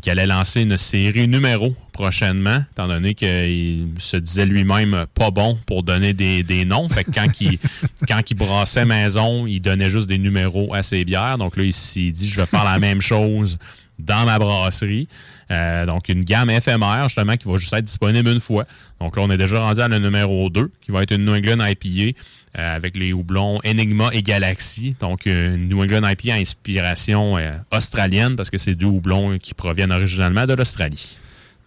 qu'il 0.00 0.10
allait 0.10 0.26
lancer 0.26 0.62
une 0.62 0.78
série 0.78 1.28
numéro 1.28 1.74
prochainement, 1.92 2.64
étant 2.72 2.88
donné 2.88 3.14
qu'il 3.14 3.88
se 3.98 4.16
disait 4.16 4.46
lui-même 4.46 5.06
pas 5.14 5.30
bon 5.30 5.58
pour 5.66 5.82
donner 5.82 6.12
des, 6.12 6.42
des 6.42 6.64
noms. 6.64 6.88
Fait 6.88 7.04
que 7.04 7.12
quand 7.12 7.40
il, 7.40 7.58
quand 8.08 8.20
il 8.30 8.34
brassait 8.34 8.84
maison, 8.84 9.46
il 9.46 9.60
donnait 9.60 9.90
juste 9.90 10.08
des 10.08 10.18
numéros 10.18 10.74
à 10.74 10.82
ses 10.82 11.04
bières. 11.04 11.38
Donc 11.38 11.56
là, 11.56 11.64
il 11.64 11.72
s'est 11.72 12.10
dit, 12.10 12.28
je 12.28 12.40
vais 12.40 12.46
faire 12.46 12.64
la 12.64 12.78
même 12.78 13.00
chose 13.00 13.58
dans 13.98 14.24
ma 14.24 14.38
brasserie. 14.38 15.08
Euh, 15.50 15.86
donc, 15.86 16.08
une 16.08 16.24
gamme 16.24 16.50
éphémère, 16.50 17.04
justement, 17.04 17.36
qui 17.36 17.48
va 17.48 17.58
juste 17.58 17.72
être 17.72 17.84
disponible 17.84 18.30
une 18.30 18.40
fois. 18.40 18.64
Donc 19.00 19.16
là, 19.16 19.22
on 19.22 19.30
est 19.30 19.36
déjà 19.36 19.60
rendu 19.60 19.80
à 19.80 19.88
le 19.88 19.98
numéro 19.98 20.48
2, 20.50 20.70
qui 20.80 20.90
va 20.90 21.02
être 21.02 21.12
une 21.12 21.24
New 21.24 21.34
England 21.34 21.64
IPA 21.64 22.18
euh, 22.58 22.76
avec 22.76 22.96
les 22.96 23.12
houblons 23.12 23.58
Enigma 23.64 24.10
et 24.12 24.22
Galaxy. 24.22 24.96
Donc, 25.00 25.26
une 25.26 25.68
New 25.68 25.82
England 25.82 26.08
IPA 26.08 26.34
à 26.34 26.36
inspiration 26.36 27.36
euh, 27.36 27.56
australienne, 27.70 28.36
parce 28.36 28.50
que 28.50 28.58
c'est 28.58 28.74
deux 28.74 28.86
houblons 28.86 29.38
qui 29.38 29.54
proviennent 29.54 29.92
originalement 29.92 30.46
de 30.46 30.54
l'Australie. 30.54 31.18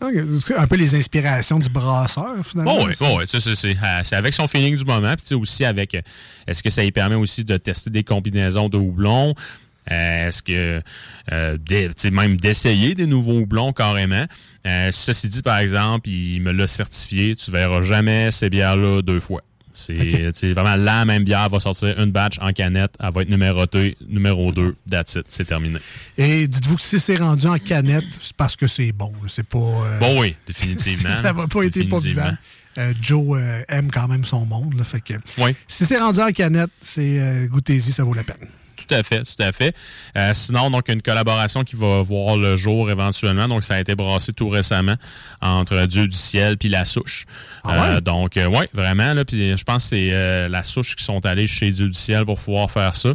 Un 0.02 0.68
peu 0.68 0.76
les 0.76 0.96
inspirations 0.96 1.60
du 1.60 1.70
brasseur, 1.70 2.36
finalement. 2.46 2.78
Bon, 2.78 2.86
oui, 2.86 3.16
ouais, 3.16 3.28
ça, 3.28 3.40
c'est, 3.40 4.14
avec 4.14 4.34
son 4.34 4.48
feeling 4.48 4.76
du 4.76 4.86
moment. 4.86 5.14
Puis 5.16 5.36
aussi 5.36 5.66
avec, 5.66 5.96
euh, 5.96 6.02
est-ce 6.48 6.62
que 6.62 6.70
ça 6.70 6.84
lui 6.84 6.92
permet 6.92 7.16
aussi 7.16 7.44
de 7.44 7.58
tester 7.58 7.90
des 7.90 8.04
combinaisons 8.04 8.70
de 8.70 8.78
houblons? 8.78 9.36
Euh, 9.92 10.28
est-ce 10.28 10.42
que, 10.42 10.82
euh, 11.32 11.58
même 12.12 12.38
d'essayer 12.38 12.96
des 12.96 13.06
nouveaux 13.06 13.40
houblons 13.40 13.72
carrément? 13.72 14.26
Euh, 14.66 14.90
ceci 14.92 15.30
dit, 15.30 15.42
par 15.42 15.60
exemple, 15.60 16.10
il 16.10 16.42
me 16.42 16.52
l'a 16.52 16.68
certifié, 16.68 17.36
tu 17.36 17.52
verras 17.52 17.82
jamais 17.82 18.32
ces 18.32 18.50
bières-là 18.50 19.02
deux 19.02 19.20
fois. 19.20 19.42
C'est 19.76 19.94
tu 19.96 20.30
sais, 20.34 20.54
vraiment 20.54 20.76
la 20.76 21.06
même 21.06 21.24
bière 21.24 21.50
va 21.50 21.60
sortir 21.60 22.00
une 22.00 22.12
batch 22.12 22.38
en 22.40 22.52
canette, 22.54 22.94
elle 23.00 23.12
va 23.14 23.22
être 23.22 23.30
numérotée, 23.30 23.98
numéro 24.08 24.52
2, 24.52 24.76
that's 24.90 25.16
it, 25.16 25.26
c'est 25.30 25.46
terminé. 25.46 25.80
Et 26.18 26.48
dites-vous 26.48 26.78
que 26.78 26.82
si 26.82 27.00
c'est 27.00 27.18
rendu 27.18 27.46
en 27.48 27.58
canette, 27.58 28.06
c'est 28.22 28.34
parce 28.36 28.56
que 28.56 28.68
c'est 28.68 28.92
bon. 28.94 29.12
C'est 29.28 29.46
pas. 29.48 29.58
euh, 29.60 30.00
Bon, 30.00 30.22
oui, 30.22 30.36
définitivement. 30.48 31.10
ça 31.24 31.34
va 31.34 31.46
pas 31.48 31.64
été 31.64 31.84
buvable. 31.84 32.38
Euh, 32.78 32.94
Joe 33.02 33.38
euh, 33.40 33.62
aime 33.70 33.90
quand 33.92 34.08
même 34.08 34.26
son 34.26 34.46
monde. 34.46 34.78
là, 34.78 34.84
fait 34.84 35.00
que, 35.02 35.14
Oui. 35.38 35.56
Si 35.68 35.86
c'est 35.86 35.98
rendu 35.98 36.20
en 36.20 36.32
canette, 36.32 36.72
c'est 36.82 37.20
euh, 37.20 37.48
goûtez-y, 37.48 37.92
ça 37.92 38.04
vaut 38.04 38.14
la 38.14 38.24
peine. 38.24 38.48
Tout 38.88 38.96
à 38.96 39.04
fait, 39.04 39.24
tout 39.24 39.42
à 39.42 39.52
fait. 39.52 39.76
Euh, 40.18 40.32
sinon, 40.34 40.70
donc, 40.70 40.90
une 40.90 41.02
collaboration 41.02 41.64
qui 41.64 41.76
va 41.76 42.02
voir 42.02 42.38
le 42.38 42.56
jour 42.56 42.90
éventuellement. 42.90 43.48
Donc, 43.48 43.64
ça 43.64 43.76
a 43.76 43.80
été 43.80 43.96
brassé 43.96 44.34
tout 44.34 44.50
récemment 44.50 44.96
entre 45.42 45.86
Dieu 45.86 46.08
du 46.08 46.16
ciel 46.18 46.58
puis 46.58 46.70
La 46.70 46.86
Souche. 46.86 47.26
Ah 47.64 47.96
ouais? 47.96 48.02
donc, 48.02 48.38
euh, 48.38 48.46
ouais, 48.46 48.70
vraiment. 48.74 49.14
Là, 49.14 49.26
puis 49.26 49.58
je 49.58 49.64
pense 49.64 49.84
que 49.84 49.90
c'est 49.90 50.10
euh, 50.12 50.48
La 50.50 50.64
Souche 50.64 50.96
qui 50.96 51.04
sont 51.04 51.26
allés 51.26 51.48
chez 51.48 51.72
Dieu 51.72 51.88
du 51.88 51.94
ciel 51.94 52.26
pour 52.26 52.40
pouvoir 52.40 52.70
faire 52.70 52.96
ça. 52.96 53.10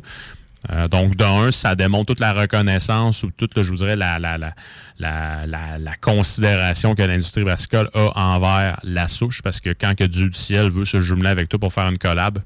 Euh, 0.70 0.88
donc, 0.88 1.16
d'un, 1.16 1.50
ça 1.50 1.74
démontre 1.74 2.06
toute 2.06 2.20
la 2.20 2.34
reconnaissance 2.34 3.22
ou 3.22 3.30
toute, 3.30 3.62
je 3.62 3.68
vous 3.70 3.76
dirais, 3.76 3.96
la, 3.96 4.18
la, 4.18 4.36
la, 4.36 4.54
la, 4.98 5.46
la, 5.46 5.78
la 5.78 5.96
considération 5.96 6.94
que 6.94 7.02
l'industrie 7.02 7.44
brassicole 7.44 7.88
a 7.94 8.12
envers 8.14 8.78
la 8.82 9.08
souche, 9.08 9.40
parce 9.42 9.60
que 9.60 9.70
quand 9.70 9.96
que 9.96 10.04
Dieu 10.04 10.28
du 10.28 10.38
ciel 10.38 10.68
veut 10.68 10.84
se 10.84 11.00
jumeler 11.00 11.30
avec 11.30 11.48
toi 11.48 11.58
pour 11.58 11.72
faire 11.72 11.88
une 11.88 11.96
collab, 11.96 12.40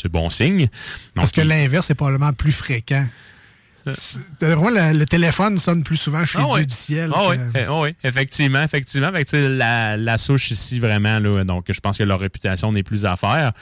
c'est 0.00 0.08
bon 0.08 0.30
signe. 0.30 0.60
Donc, 0.60 0.68
Parce 1.14 1.32
que 1.32 1.40
l'inverse 1.40 1.90
est 1.90 1.94
probablement 1.94 2.32
plus 2.32 2.52
fréquent. 2.52 3.06
Le, 3.86 4.92
le 4.92 5.04
téléphone 5.06 5.56
sonne 5.58 5.82
plus 5.82 5.96
souvent 5.96 6.22
chez 6.24 6.38
Ah 6.38 6.44
Dieu 6.44 6.52
oui. 6.54 6.66
du 6.66 6.74
ciel. 6.74 7.10
Ah 7.14 7.20
que- 7.20 7.30
oui, 7.30 7.36
eh, 7.54 7.58
ah 7.68 7.80
oui, 7.80 7.94
effectivement, 8.04 8.62
effectivement. 8.62 9.10
Fait 9.12 9.24
que, 9.24 9.36
la, 9.36 9.96
la 9.96 10.18
souche 10.18 10.50
ici, 10.50 10.78
vraiment, 10.78 11.18
là, 11.18 11.42
donc 11.44 11.64
je 11.70 11.80
pense 11.80 11.96
que 11.96 12.02
leur 12.02 12.20
réputation 12.20 12.70
n'est 12.70 12.82
plus 12.82 13.06
à 13.06 13.16
faire. 13.16 13.52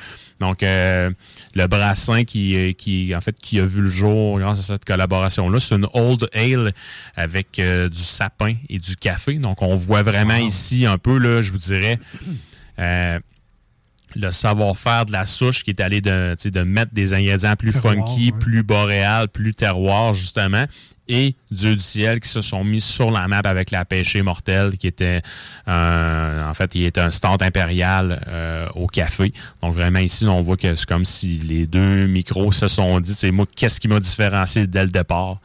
Donc, 0.41 0.62
euh, 0.64 1.11
le 1.55 1.66
brassin 1.68 2.24
qui, 2.24 2.57
euh, 2.57 2.72
qui, 2.72 3.14
en 3.14 3.20
fait, 3.20 3.37
qui 3.39 3.61
a 3.61 3.64
vu 3.64 3.82
le 3.82 3.91
jour 3.91 4.41
grâce 4.41 4.59
à 4.59 4.62
cette 4.62 4.84
collaboration-là, 4.84 5.61
c'est 5.61 5.76
une 5.76 5.87
Old 5.93 6.28
Ale 6.34 6.72
avec 7.14 7.59
euh, 7.61 7.89
du 7.89 8.01
sapin 8.03 8.55
et 8.68 8.80
du 8.80 8.97
café. 8.97 9.34
Donc, 9.34 9.62
on 9.62 9.76
voit 9.76 10.03
vraiment 10.03 10.37
ici 10.37 10.87
un 10.87 10.99
peu, 10.99 11.18
là, 11.18 11.41
je 11.41 11.53
vous 11.53 11.59
dirais, 11.59 12.01
euh, 12.80 13.20
le 14.17 14.31
savoir-faire 14.31 15.07
de 15.07 15.12
la 15.12 15.25
souche 15.27 15.62
qui 15.62 15.71
est 15.71 15.81
allé 15.81 16.01
de, 16.01 16.35
de 16.45 16.62
mettre 16.62 16.93
des 16.95 17.12
ingrédients 17.12 17.55
plus 17.57 17.73
Terroir, 17.73 17.95
funky, 17.95 18.33
ouais. 18.33 18.39
plus 18.41 18.62
boréal, 18.62 19.29
plus 19.29 19.55
terroir, 19.55 20.14
justement, 20.14 20.64
et 21.09 21.37
Dieu 21.53 21.77
du 21.77 21.83
ciel 21.83 22.19
qui 22.19 22.29
se 22.29 22.41
sont 22.41 22.64
mis 22.64 22.81
sur 22.81 23.12
la 23.12 23.29
map 23.29 23.41
avec 23.45 23.71
la 23.71 23.85
pêchée 23.85 24.23
mortelle, 24.23 24.77
qui 24.77 24.89
était 24.89 25.23
un- 25.67 26.49
en 26.49 26.55
fait, 26.55 26.75
il 26.75 26.85
était 26.85 27.01
un 27.01 27.11
stand 27.12 27.43
impérial 27.43 28.25
euh, 28.27 28.67
au 28.75 28.87
café. 28.89 29.33
Donc 29.62 29.75
vraiment 29.75 30.01
ici, 30.01 30.27
on 30.27 30.41
voit 30.41 30.57
que 30.57 30.75
c'est 30.75 30.87
comme 30.87 31.05
si 31.05 31.39
les 31.39 31.67
deux 31.67 32.07
micros 32.07 32.51
se 32.53 32.67
sont 32.69 32.99
dit, 33.01 33.14
c'est 33.14 33.31
moi, 33.31 33.47
qu'est-ce 33.55 33.79
qui 33.81 33.87
m'a 33.89 34.01
différencié 34.01 34.67
dès 34.67 34.83
le 34.83 34.91
départ? 34.91 35.39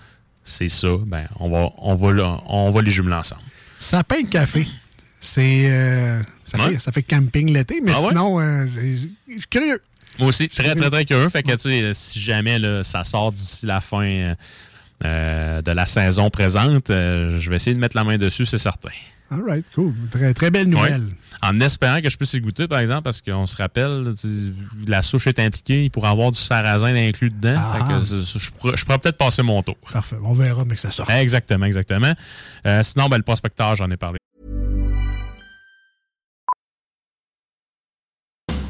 C'est 0.43 0.69
ça. 0.69 0.87
Ben, 1.05 1.27
on 1.39 1.49
va, 1.51 1.69
on 1.77 1.93
va, 1.93 2.41
on 2.47 2.71
va 2.71 2.81
les 2.81 2.89
jumeler 2.91 3.15
ensemble. 3.17 3.41
Sapin 3.77 4.21
de 4.23 4.27
café. 4.29 4.67
C'est. 5.19 5.69
euh, 5.71 6.19
ça, 6.57 6.63
Ouais. 6.65 6.73
fait, 6.73 6.79
ça 6.79 6.91
fait 6.91 7.03
camping 7.03 7.51
l'été, 7.51 7.79
mais 7.81 7.91
Ah 7.95 8.01
ouais? 8.01 8.07
sinon, 8.09 8.39
euh, 8.39 8.65
j'ai- 8.73 9.09
je 9.27 9.33
suis 9.39 9.47
curieux. 9.49 9.81
Moi 10.19 10.27
aussi, 10.29 10.49
très, 10.49 10.75
très, 10.75 10.89
très 10.89 11.05
curieux. 11.05 11.29
Fait 11.29 11.41
que, 11.43 11.51
tu 11.53 11.57
sais, 11.57 11.91
si 11.93 12.19
jamais 12.19 12.59
là, 12.59 12.83
ça 12.83 13.03
sort 13.03 13.31
d'ici 13.31 13.65
la 13.65 13.79
fin 13.81 14.03
euh, 14.03 14.35
euh, 15.05 15.61
de 15.61 15.71
la 15.71 15.85
saison 15.85 16.29
présente, 16.29 16.89
euh, 16.89 17.39
je 17.39 17.49
vais 17.49 17.55
essayer 17.55 17.73
de 17.73 17.79
mettre 17.79 17.95
la 17.95 18.03
main 18.03 18.17
dessus, 18.17 18.45
c'est 18.45 18.57
certain. 18.57 18.89
All 19.31 19.41
right, 19.47 19.65
cool. 19.73 19.93
Très, 20.11 20.33
très 20.33 20.51
belle 20.51 20.67
nouvelle. 20.67 21.01
Ouais. 21.03 21.13
En 21.43 21.59
espérant 21.61 22.01
que 22.01 22.09
je 22.09 22.17
puisse 22.17 22.33
y 22.33 22.41
goûter, 22.41 22.67
par 22.67 22.79
exemple, 22.79 23.03
parce 23.03 23.21
qu'on 23.21 23.47
se 23.47 23.55
rappelle, 23.57 24.13
la 24.87 25.01
souche 25.01 25.25
est 25.25 25.39
impliquée, 25.39 25.85
il 25.85 25.89
pourrait 25.89 26.09
avoir 26.09 26.31
du 26.31 26.39
sarrasin 26.39 26.93
inclus 26.93 27.31
dedans. 27.31 27.55
Ah. 27.57 27.77
Fait 27.77 27.93
que 27.93 28.39
je, 28.39 28.51
pourrais, 28.51 28.99
peut-être 28.99 29.17
passer 29.17 29.41
mon 29.41 29.63
tour. 29.63 29.77
Parfait. 29.91 30.17
On 30.21 30.33
verra, 30.33 30.65
mais 30.65 30.75
que 30.75 30.81
ça 30.81 30.91
sort. 30.91 31.09
Exactement, 31.09 31.65
exactement. 31.65 32.13
Euh, 32.67 32.83
sinon, 32.83 33.07
ben, 33.09 33.17
le 33.17 33.23
prospecteur, 33.23 33.75
j'en 33.77 33.89
ai 33.89 33.97
parlé. 33.97 34.19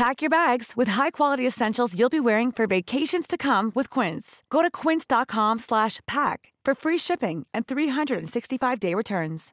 Pack 0.00 0.22
your 0.22 0.30
bags 0.30 0.72
with 0.78 0.88
high-quality 0.88 1.46
essentials 1.46 1.94
you'll 1.94 2.08
be 2.08 2.20
wearing 2.20 2.50
for 2.52 2.66
vacations 2.66 3.26
to 3.28 3.36
come 3.36 3.70
with 3.74 3.90
Quince. 3.90 4.42
Go 4.48 4.62
to 4.62 4.70
quince.com 4.70 5.58
slash 5.58 6.00
pack 6.06 6.54
for 6.64 6.74
free 6.74 6.96
shipping 6.96 7.44
and 7.52 7.66
365-day 7.66 8.94
returns. 8.94 9.52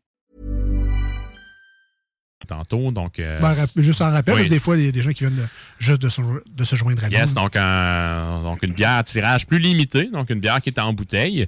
Tantôt, 2.47 2.91
donc. 2.91 3.19
euh, 3.19 3.41
Ben, 3.41 3.51
juste 3.83 3.99
en 4.01 4.09
rappel, 4.09 4.35
oui. 4.35 4.39
parce 4.41 4.45
que 4.45 4.49
des 4.53 4.59
fois, 4.59 4.77
il 4.77 4.85
y 4.85 4.87
a 4.87 4.91
des 4.93 5.01
gens 5.01 5.11
qui 5.11 5.25
viennent 5.25 5.35
de- 5.35 5.47
juste 5.79 6.01
de 6.01 6.07
se, 6.07 6.21
de 6.21 6.63
se 6.63 6.77
joindre 6.77 7.03
à 7.03 7.09
nous. 7.09 7.13
Yes, 7.17 7.33
donc, 7.33 7.57
un- 7.57 8.41
donc 8.43 8.63
une 8.63 8.71
bière 8.71 8.91
à 8.91 9.03
tirage 9.03 9.47
plus 9.47 9.59
limité, 9.59 10.05
donc 10.05 10.29
une 10.29 10.39
bière 10.39 10.61
qui 10.61 10.69
est 10.69 10.79
en 10.79 10.93
bouteille. 10.93 11.45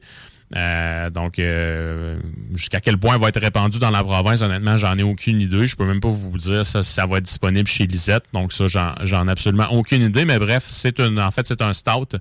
Euh, 0.56 1.10
donc, 1.12 1.38
euh, 1.38 2.20
jusqu'à 2.56 2.80
quel 2.80 2.97
point 2.97 3.16
elle 3.16 3.22
va 3.22 3.30
être 3.30 3.39
répandue 3.39 3.80
dans 3.80 3.91
la 3.91 4.04
province, 4.04 4.41
honnêtement, 4.41 4.78
j'en 4.78 4.97
ai 4.97 5.04
aucune 5.04 5.41
idée. 5.41 5.68
Je 5.68 5.76
peux 5.76 5.86
même 5.86 6.00
pas 6.00 6.10
vous 6.10 6.38
dire 6.38 6.66
ça, 6.66 6.82
si 6.82 6.91
ça 6.91 7.06
va 7.06 7.18
être 7.18 7.26
disponible 7.26 7.68
chez 7.68 7.86
Lisette. 7.86 8.24
Donc, 8.34 8.52
ça, 8.54 8.68
j'en 8.68 8.95
j'en 9.04 9.28
ai 9.28 9.32
absolument 9.32 9.72
aucune 9.72 10.02
idée. 10.02 10.26
Mais 10.26 10.39
bref, 10.39 10.64
c'est 10.68 11.00
une, 11.00 11.20
en 11.20 11.32
fait, 11.32 11.45
c'est 11.45 11.62
un 11.62 11.74
stout 11.74 12.18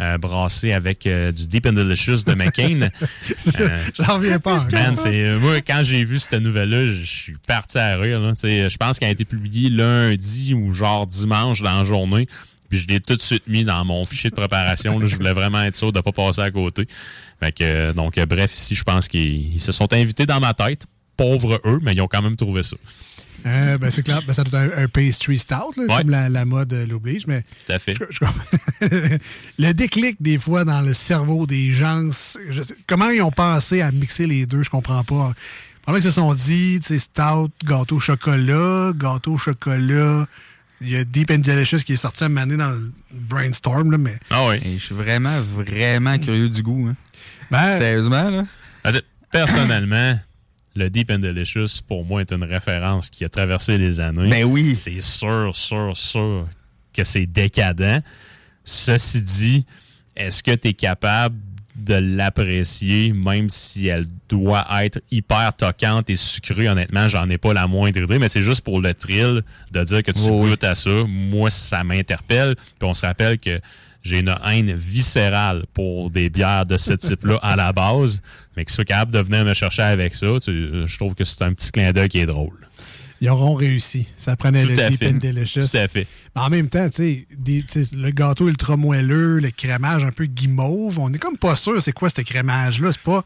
euh, 0.00 0.18
brassé 0.18 0.72
avec 0.72 1.06
euh, 1.06 1.30
du 1.30 1.46
Deep 1.46 1.66
and 1.66 1.74
Delicious 1.74 2.22
de 2.26 2.34
McCain. 2.34 2.88
Euh, 3.60 3.78
J'en 3.94 4.14
reviens 4.14 4.38
pas. 4.38 4.64
Man, 4.72 4.96
c'est 4.96 5.24
euh, 5.26 5.38
moi 5.38 5.60
quand 5.60 5.80
j'ai 5.82 6.04
vu 6.04 6.18
cette 6.18 6.40
nouvelle-là, 6.40 6.86
je 6.86 7.04
suis 7.04 7.36
parti 7.46 7.78
à 7.78 7.96
rire. 7.96 8.20
là. 8.20 8.32
Tu 8.32 8.42
sais, 8.42 8.70
Je 8.70 8.76
pense 8.76 8.98
qu'elle 8.98 9.08
a 9.08 9.12
été 9.12 9.24
publiée 9.24 9.68
lundi 9.70 10.54
ou 10.54 10.72
genre 10.72 11.06
dimanche 11.06 11.62
dans 11.62 11.78
la 11.78 11.84
journée. 11.84 12.26
Puis 12.70 12.78
je 12.78 12.88
l'ai 12.88 13.00
tout 13.00 13.16
de 13.16 13.20
suite 13.22 13.42
mis 13.48 13.64
dans 13.64 13.84
mon 13.84 14.04
fichier 14.04 14.30
de 14.30 14.34
préparation. 14.36 14.98
là. 14.98 15.04
Je 15.06 15.16
voulais 15.16 15.32
vraiment 15.34 15.62
être 15.62 15.76
sûr 15.76 15.92
de 15.92 15.98
ne 15.98 16.02
pas 16.02 16.12
passer 16.12 16.40
à 16.40 16.50
côté. 16.50 16.86
Fait 17.40 17.52
que, 17.52 17.62
euh, 17.64 17.92
donc, 17.92 18.16
euh, 18.16 18.24
bref, 18.26 18.54
ici, 18.56 18.74
je 18.74 18.84
pense 18.84 19.08
qu'ils 19.08 19.54
ils 19.54 19.60
se 19.60 19.72
sont 19.72 19.92
invités 19.92 20.24
dans 20.24 20.40
ma 20.40 20.54
tête. 20.54 20.86
Pauvres 21.16 21.60
eux, 21.66 21.80
mais 21.82 21.92
ils 21.94 22.00
ont 22.00 22.06
quand 22.08 22.22
même 22.22 22.36
trouvé 22.36 22.62
ça. 22.62 22.76
Euh, 23.46 23.76
ben, 23.78 23.90
c'est 23.90 24.02
clair, 24.02 24.20
ben, 24.26 24.32
ça 24.34 24.44
doit 24.44 24.64
être 24.64 24.78
un, 24.78 24.84
un 24.84 24.88
pastry 24.88 25.38
stout, 25.38 25.72
là, 25.76 25.82
Ouais. 25.88 25.96
comme 26.02 26.10
la, 26.10 26.28
la 26.28 26.44
mode 26.44 26.72
l'oblige, 26.88 27.26
mais 27.26 27.42
Tout 27.66 27.72
à 27.72 27.78
fait. 27.78 27.94
le 29.58 29.72
déclic, 29.72 30.16
des 30.20 30.38
fois, 30.38 30.64
dans 30.64 30.80
le 30.82 30.94
cerveau 30.94 31.46
des 31.46 31.72
gens, 31.72 32.08
je- 32.50 32.62
comment 32.86 33.10
ils 33.10 33.22
ont 33.22 33.30
pensé 33.30 33.80
à 33.82 33.90
mixer 33.92 34.26
les 34.26 34.46
deux, 34.46 34.62
je 34.62 34.70
comprends 34.70 35.04
pas. 35.04 35.32
Pendant 35.84 35.98
qu'ils 35.98 36.04
se 36.04 36.10
sont 36.12 36.34
dit, 36.34 36.80
tu 36.82 36.88
sais, 36.88 36.98
stout, 36.98 37.50
gâteau 37.64 37.96
au 37.96 38.00
chocolat, 38.00 38.92
gâteau 38.94 39.32
au 39.34 39.38
chocolat, 39.38 40.26
il 40.80 40.90
y 40.90 40.96
a 40.96 41.04
Deep 41.04 41.30
and 41.30 41.38
Delicious 41.38 41.78
qui 41.84 41.92
est 41.94 41.96
sorti 41.96 42.22
à 42.24 42.26
un 42.26 42.30
moment 42.30 42.46
donné 42.46 42.56
dans 42.56 42.70
le 42.70 42.92
brainstorm, 43.12 43.90
là, 43.90 43.98
mais... 43.98 44.16
Ah 44.30 44.46
oui. 44.48 44.58
je 44.78 44.84
suis 44.86 44.94
vraiment, 44.94 45.38
vraiment 45.54 46.18
curieux 46.18 46.48
du 46.48 46.62
goût. 46.62 46.88
hein. 46.88 46.96
Ben, 47.50 47.78
Sérieusement, 47.78 48.30
là? 48.30 48.44
Personnellement, 49.30 50.18
le 50.74 50.88
Deep 50.90 51.10
and 51.10 51.18
Delicious, 51.18 51.80
pour 51.86 52.04
moi, 52.04 52.20
est 52.22 52.32
une 52.32 52.44
référence 52.44 53.10
qui 53.10 53.24
a 53.24 53.28
traversé 53.28 53.78
les 53.78 54.00
années. 54.00 54.28
Ben 54.30 54.44
oui. 54.44 54.74
C'est 54.76 55.00
sûr, 55.00 55.54
sûr, 55.54 55.96
sûr 55.96 56.48
que 56.92 57.04
c'est 57.04 57.26
décadent. 57.26 58.02
Ceci 58.64 59.22
dit, 59.22 59.66
est-ce 60.16 60.42
que 60.42 60.52
tu 60.54 60.68
es 60.68 60.74
capable 60.74 61.36
de 61.84 61.94
l'apprécier, 61.94 63.12
même 63.12 63.48
si 63.48 63.86
elle 63.88 64.06
doit 64.28 64.66
être 64.82 65.00
hyper 65.10 65.52
toquante 65.54 66.08
et 66.10 66.16
sucrée? 66.16 66.68
Honnêtement, 66.68 67.08
j'en 67.08 67.28
ai 67.30 67.38
pas 67.38 67.52
la 67.52 67.66
moindre 67.66 67.98
idée, 68.02 68.18
mais 68.18 68.28
c'est 68.28 68.42
juste 68.42 68.62
pour 68.62 68.80
le 68.80 68.94
thrill 68.94 69.42
de 69.72 69.84
dire 69.84 70.02
que 70.02 70.12
tu 70.12 70.20
goûtes 70.50 70.64
à 70.64 70.74
ça. 70.74 70.90
Moi, 71.06 71.50
ça 71.50 71.82
m'interpelle. 71.84 72.56
Puis 72.56 72.88
on 72.88 72.94
se 72.94 73.04
rappelle 73.06 73.38
que 73.38 73.60
j'ai 74.02 74.20
une 74.20 74.34
haine 74.46 74.72
viscérale 74.74 75.64
pour 75.74 76.10
des 76.10 76.30
bières 76.30 76.64
de 76.64 76.76
ce 76.78 76.92
type-là 76.94 77.38
à 77.42 77.54
la 77.56 77.72
base, 77.72 78.22
mais 78.56 78.64
que 78.64 78.72
soit 78.72 78.84
capable 78.84 79.12
de 79.12 79.18
venir 79.20 79.44
me 79.44 79.52
chercher 79.54 79.82
avec 79.82 80.14
ça, 80.14 80.26
tu- 80.42 80.86
je 80.86 80.96
trouve 80.96 81.14
que 81.14 81.24
c'est 81.24 81.42
un 81.42 81.52
petit 81.52 81.70
clin 81.70 81.92
d'œil 81.92 82.08
qui 82.08 82.18
est 82.18 82.26
drôle. 82.26 82.66
Ils 83.22 83.28
auront 83.28 83.54
réussi. 83.54 84.06
Ça 84.16 84.34
prenait 84.36 84.62
Tout 84.62 84.70
le 84.70 84.88
Deep 84.88 84.98
fait. 84.98 85.08
and 85.10 85.18
Delicious. 85.18 85.68
Tout 85.70 85.76
à 85.76 85.88
fait. 85.88 86.06
Mais 86.34 86.40
en 86.42 86.48
même 86.48 86.68
temps, 86.68 86.88
tu 86.88 87.26
sais, 87.68 87.86
le 87.92 88.10
gâteau 88.10 88.48
ultra 88.48 88.76
moelleux, 88.76 89.40
le 89.40 89.50
crémage 89.50 90.04
un 90.04 90.10
peu 90.12 90.24
guimauve, 90.24 90.98
on 90.98 91.12
est 91.12 91.18
comme 91.18 91.36
pas 91.36 91.54
sûr 91.56 91.80
c'est 91.82 91.92
quoi 91.92 92.08
ce 92.08 92.22
crémage-là. 92.22 92.92
C'est 92.92 93.02
pas, 93.02 93.22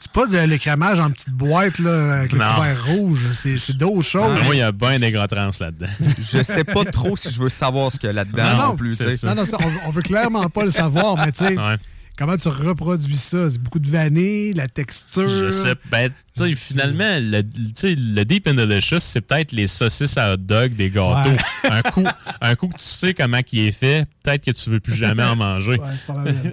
c'est 0.00 0.10
pas 0.10 0.26
de- 0.26 0.38
le 0.48 0.58
crémage 0.58 0.98
en 0.98 1.10
petite 1.10 1.30
boîte 1.30 1.78
là, 1.78 2.18
avec 2.18 2.32
le 2.32 2.38
couvert 2.38 2.86
rouge. 2.86 3.20
C'est, 3.34 3.76
d'autres 3.76 4.02
choses. 4.02 4.36
Ah, 4.36 4.42
moi, 4.44 4.54
il 4.56 4.58
y 4.58 4.62
a 4.62 4.72
bien 4.72 4.98
des 4.98 5.12
gras 5.12 5.28
trans 5.28 5.50
là-dedans. 5.60 5.86
Je 6.18 6.42
sais 6.42 6.64
pas 6.64 6.84
trop 6.84 7.16
si 7.16 7.30
je 7.30 7.40
veux 7.40 7.48
savoir 7.48 7.92
ce 7.92 7.98
qu'il 7.98 8.08
y 8.08 8.10
a 8.10 8.14
là-dedans 8.14 8.44
non, 8.44 8.56
non, 8.56 8.68
non, 8.70 8.76
plus. 8.76 8.98
Non, 9.22 9.34
non, 9.36 9.44
ça, 9.44 9.58
on, 9.60 9.88
on 9.88 9.90
veut 9.90 10.02
clairement 10.02 10.48
pas 10.50 10.64
le 10.64 10.70
savoir, 10.70 11.16
mais 11.18 11.30
tu 11.30 11.46
sais, 11.46 11.56
Ouais. 11.56 11.76
Comment 12.16 12.36
tu 12.36 12.48
reproduis 12.48 13.16
ça? 13.16 13.50
C'est 13.50 13.58
beaucoup 13.58 13.78
de 13.78 13.90
vanille, 13.90 14.54
la 14.54 14.68
texture. 14.68 15.28
Je 15.28 15.50
sais. 15.50 15.74
Ben, 15.90 16.10
finalement, 16.54 17.18
le, 17.20 17.42
le 17.42 18.24
Deep 18.24 18.46
and 18.48 18.54
Delicious, 18.54 18.98
c'est 19.00 19.20
peut-être 19.20 19.52
les 19.52 19.66
saucisses 19.66 20.16
à 20.16 20.34
hot 20.34 20.36
dog 20.38 20.74
des 20.74 20.90
gâteaux. 20.90 21.30
Ouais. 21.30 21.36
un, 21.70 21.82
coup, 21.82 22.04
un 22.40 22.56
coup 22.56 22.68
que 22.68 22.78
tu 22.78 22.84
sais 22.84 23.14
comment 23.14 23.40
il 23.52 23.58
est 23.60 23.72
fait, 23.72 24.06
peut-être 24.22 24.44
que 24.44 24.50
tu 24.50 24.70
veux 24.70 24.80
plus 24.80 24.94
jamais 24.94 25.24
en 25.24 25.36
manger. 25.36 25.78
Ouais, 25.78 25.94
probablement. 26.04 26.52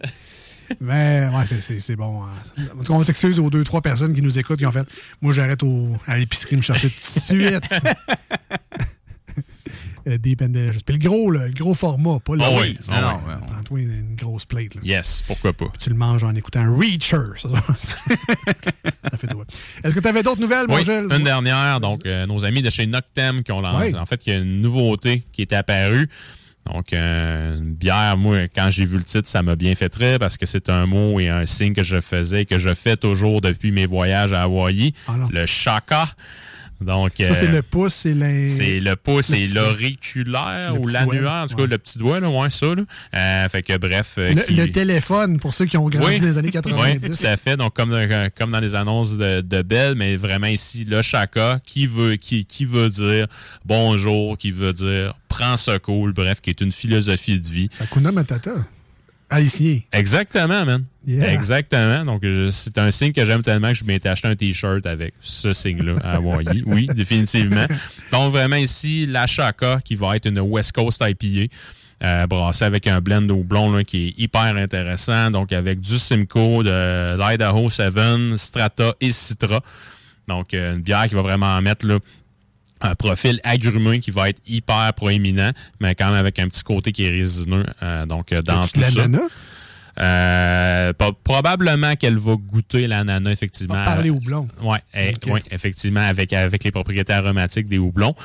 Mais 0.79 1.29
ouais, 1.33 1.45
c'est, 1.45 1.95
bon. 1.95 2.23
hein. 2.23 2.29
En 2.73 2.83
tout 2.83 2.93
cas, 2.93 2.99
on 2.99 3.03
s'excuse 3.03 3.39
aux 3.39 3.49
deux, 3.49 3.63
trois 3.63 3.81
personnes 3.81 4.13
qui 4.13 4.21
nous 4.21 4.39
écoutent 4.39 4.59
qui 4.59 4.65
ont 4.65 4.71
fait 4.71 4.87
Moi, 5.21 5.33
j'arrête 5.33 5.61
à 6.07 6.17
l'épicerie 6.17 6.55
me 6.55 6.61
chercher 6.61 6.89
tout 6.89 7.19
de 7.19 7.23
suite. 7.23 7.63
Euh, 10.07 10.17
Delicious. 10.17 10.81
Puis 10.85 10.97
le 10.97 11.07
gros, 11.09 11.31
là, 11.31 11.47
le 11.47 11.53
gros 11.53 11.73
format, 11.73 12.19
pas 12.19 12.35
le 12.35 12.41
Ah 12.43 12.49
petit. 12.49 12.59
oui, 12.71 12.77
ah 12.89 13.01
Non, 13.01 13.07
oui. 13.25 13.33
non, 13.39 13.47
Prends-toi 13.47 13.79
une, 13.81 13.91
une 14.09 14.15
grosse 14.15 14.45
plate. 14.45 14.75
Là. 14.75 14.81
Yes, 14.83 15.23
pourquoi 15.27 15.53
pas. 15.53 15.65
Puis 15.69 15.79
tu 15.83 15.89
le 15.89 15.95
manges 15.95 16.23
en 16.23 16.35
écoutant 16.35 16.65
Reacher. 16.77 17.17
Ça, 17.37 17.49
ça 17.79 19.17
fait 19.17 19.27
drôle. 19.27 19.45
Est-ce 19.83 19.95
que 19.95 19.99
tu 19.99 20.07
avais 20.07 20.23
d'autres 20.23 20.41
nouvelles, 20.41 20.67
mon 20.67 20.75
Oui, 20.75 20.83
Gilles? 20.83 21.07
une 21.09 21.23
dernière. 21.23 21.79
Donc, 21.79 22.05
euh, 22.05 22.25
nos 22.25 22.43
amis 22.45 22.61
de 22.61 22.69
chez 22.69 22.85
Noctem 22.85 23.43
qui 23.43 23.51
ont 23.51 23.61
lancé. 23.61 23.95
En 23.95 24.05
fait, 24.05 24.21
il 24.25 24.33
y 24.33 24.35
a 24.35 24.39
une 24.39 24.61
nouveauté 24.61 25.23
qui 25.31 25.41
est 25.41 25.53
apparue. 25.53 26.09
Donc, 26.71 26.93
euh, 26.93 27.57
une 27.57 27.73
bière, 27.73 28.15
moi, 28.17 28.47
quand 28.47 28.69
j'ai 28.69 28.85
vu 28.85 28.97
le 28.97 29.03
titre, 29.03 29.27
ça 29.27 29.43
m'a 29.43 29.55
bien 29.57 29.75
fait 29.75 29.93
rire 29.95 30.17
parce 30.19 30.37
que 30.37 30.45
c'est 30.45 30.69
un 30.69 30.85
mot 30.85 31.19
et 31.19 31.27
un 31.27 31.45
signe 31.45 31.73
que 31.73 31.83
je 31.83 31.99
faisais 31.99 32.45
que 32.45 32.57
je 32.57 32.73
fais 32.73 32.95
toujours 32.95 33.41
depuis 33.41 33.71
mes 33.73 33.85
voyages 33.85 34.31
à 34.31 34.43
Hawaï. 34.43 34.93
Ah 35.07 35.15
le 35.29 35.45
shaka. 35.45 36.07
Donc, 36.83 37.11
Ça, 37.17 37.33
c'est 37.33 37.47
euh, 37.47 37.51
le 37.51 37.61
pouce, 37.61 37.93
c'est 37.93 38.13
c'est 38.49 38.79
le 38.79 38.95
pouce 38.95 39.29
le 39.29 39.37
et 39.37 39.47
l'auriculaire 39.47 40.73
ou 40.79 40.85
doigt, 40.85 41.43
en 41.43 41.47
tout 41.47 41.55
cas, 41.55 41.61
ouais. 41.63 41.67
le 41.67 41.77
petit 41.77 41.97
doigt, 41.97 42.19
là, 42.19 42.29
ouais, 42.29 42.49
ça. 42.49 42.67
Là. 42.67 42.83
Euh, 43.15 43.49
fait 43.49 43.63
que 43.63 43.77
bref. 43.77 44.15
euh, 44.17 44.33
Le, 44.33 44.41
qui- 44.41 44.53
le 44.55 44.71
téléphone, 44.71 45.39
pour 45.39 45.53
ceux 45.53 45.65
qui 45.65 45.77
ont 45.77 45.89
grandi 45.89 46.05
oui, 46.07 46.19
dans 46.19 46.27
les 46.27 46.37
années 46.37 46.51
Oui, 46.65 46.99
90. 46.99 47.17
tout 47.19 47.25
à 47.27 47.37
fait. 47.37 47.57
Donc, 47.57 47.73
comme, 47.75 47.89
dans- 47.91 48.29
comme 48.37 48.51
dans 48.51 48.59
les 48.59 48.75
annonces 48.75 49.17
de, 49.17 49.41
de 49.41 49.61
Bell, 49.61 49.95
mais 49.95 50.15
vraiment 50.17 50.47
ici, 50.47 50.85
le 50.85 51.01
chaka, 51.01 51.59
qui 51.65 51.87
veut, 51.87 52.15
qui, 52.15 52.45
qui 52.45 52.65
veut 52.65 52.89
dire 52.89 53.27
bonjour, 53.65 54.37
qui 54.37 54.51
veut 54.51 54.73
dire 54.73 55.13
prends 55.27 55.57
ce 55.57 55.77
cool, 55.79 56.13
bref, 56.13 56.41
qui 56.41 56.51
est 56.51 56.61
une 56.61 56.71
philosophie 56.71 57.39
de 57.39 57.47
vie. 57.47 57.69
Hakuna 57.79 58.11
Matata. 58.11 58.51
Haïtien. 59.33 59.79
Exactement, 59.91 60.65
man. 60.65 60.83
Yeah. 61.05 61.33
Exactement. 61.33 62.05
Donc, 62.05 62.23
c'est 62.51 62.77
un 62.77 62.91
signe 62.91 63.11
que 63.11 63.25
j'aime 63.25 63.41
tellement 63.41 63.69
que 63.69 63.77
je 63.77 63.83
m'étais 63.83 64.09
acheté 64.09 64.27
un 64.27 64.35
T-shirt 64.35 64.85
avec 64.85 65.13
ce 65.21 65.53
signe-là 65.53 65.95
à 66.03 66.15
Hawaii. 66.15 66.63
Oui, 66.67 66.87
définitivement. 66.87 67.65
Donc, 68.11 68.31
vraiment 68.31 68.55
ici, 68.55 69.05
la 69.05 69.27
Chaka, 69.27 69.79
qui 69.83 69.95
va 69.95 70.15
être 70.15 70.27
une 70.27 70.39
West 70.39 70.71
Coast 70.71 71.03
IPA. 71.05 71.53
Euh, 72.03 72.27
brassée 72.27 72.65
avec 72.65 72.85
un 72.87 72.99
blend 72.99 73.29
au 73.29 73.43
blond 73.43 73.71
là, 73.71 73.83
qui 73.85 74.07
est 74.07 74.19
hyper 74.19 74.57
intéressant. 74.57 75.31
Donc, 75.31 75.53
avec 75.53 75.79
du 75.79 75.97
Simcoe, 75.97 76.63
de 76.63 77.17
l'Idaho 77.17 77.69
7, 77.69 78.35
Strata 78.35 78.93
et 78.99 79.11
Citra. 79.11 79.61
Donc, 80.27 80.53
euh, 80.53 80.75
une 80.75 80.81
bière 80.81 81.07
qui 81.07 81.15
va 81.15 81.21
vraiment 81.21 81.61
mettre 81.61 81.85
là, 81.87 81.99
un 82.83 82.95
profil 82.95 83.39
agrumé 83.43 83.99
qui 83.99 84.11
va 84.11 84.29
être 84.29 84.41
hyper 84.45 84.93
proéminent, 84.93 85.51
mais 85.79 85.95
quand 85.95 86.07
même 86.07 86.19
avec 86.19 86.37
un 86.39 86.47
petit 86.47 86.63
côté 86.63 86.91
qui 86.91 87.05
est 87.05 87.09
résineux. 87.09 87.65
euh, 87.81 88.05
donc, 88.05 88.31
euh, 88.31 88.41
dans 88.41 88.67
tout 88.67 88.81
ça. 88.81 89.05
Euh, 89.99 90.91
probablement 91.23 91.95
qu'elle 91.95 92.17
va 92.17 92.35
goûter 92.35 92.87
l'ananas, 92.87 93.31
effectivement. 93.31 93.85
Par 93.85 94.01
les 94.01 94.09
houblons. 94.09 94.47
Oui, 94.63 94.77
effectivement, 95.51 96.01
avec, 96.01 96.33
avec 96.33 96.63
les 96.63 96.71
propriétés 96.71 97.13
aromatiques 97.13 97.67
des 97.67 97.77
houblons. 97.77 98.15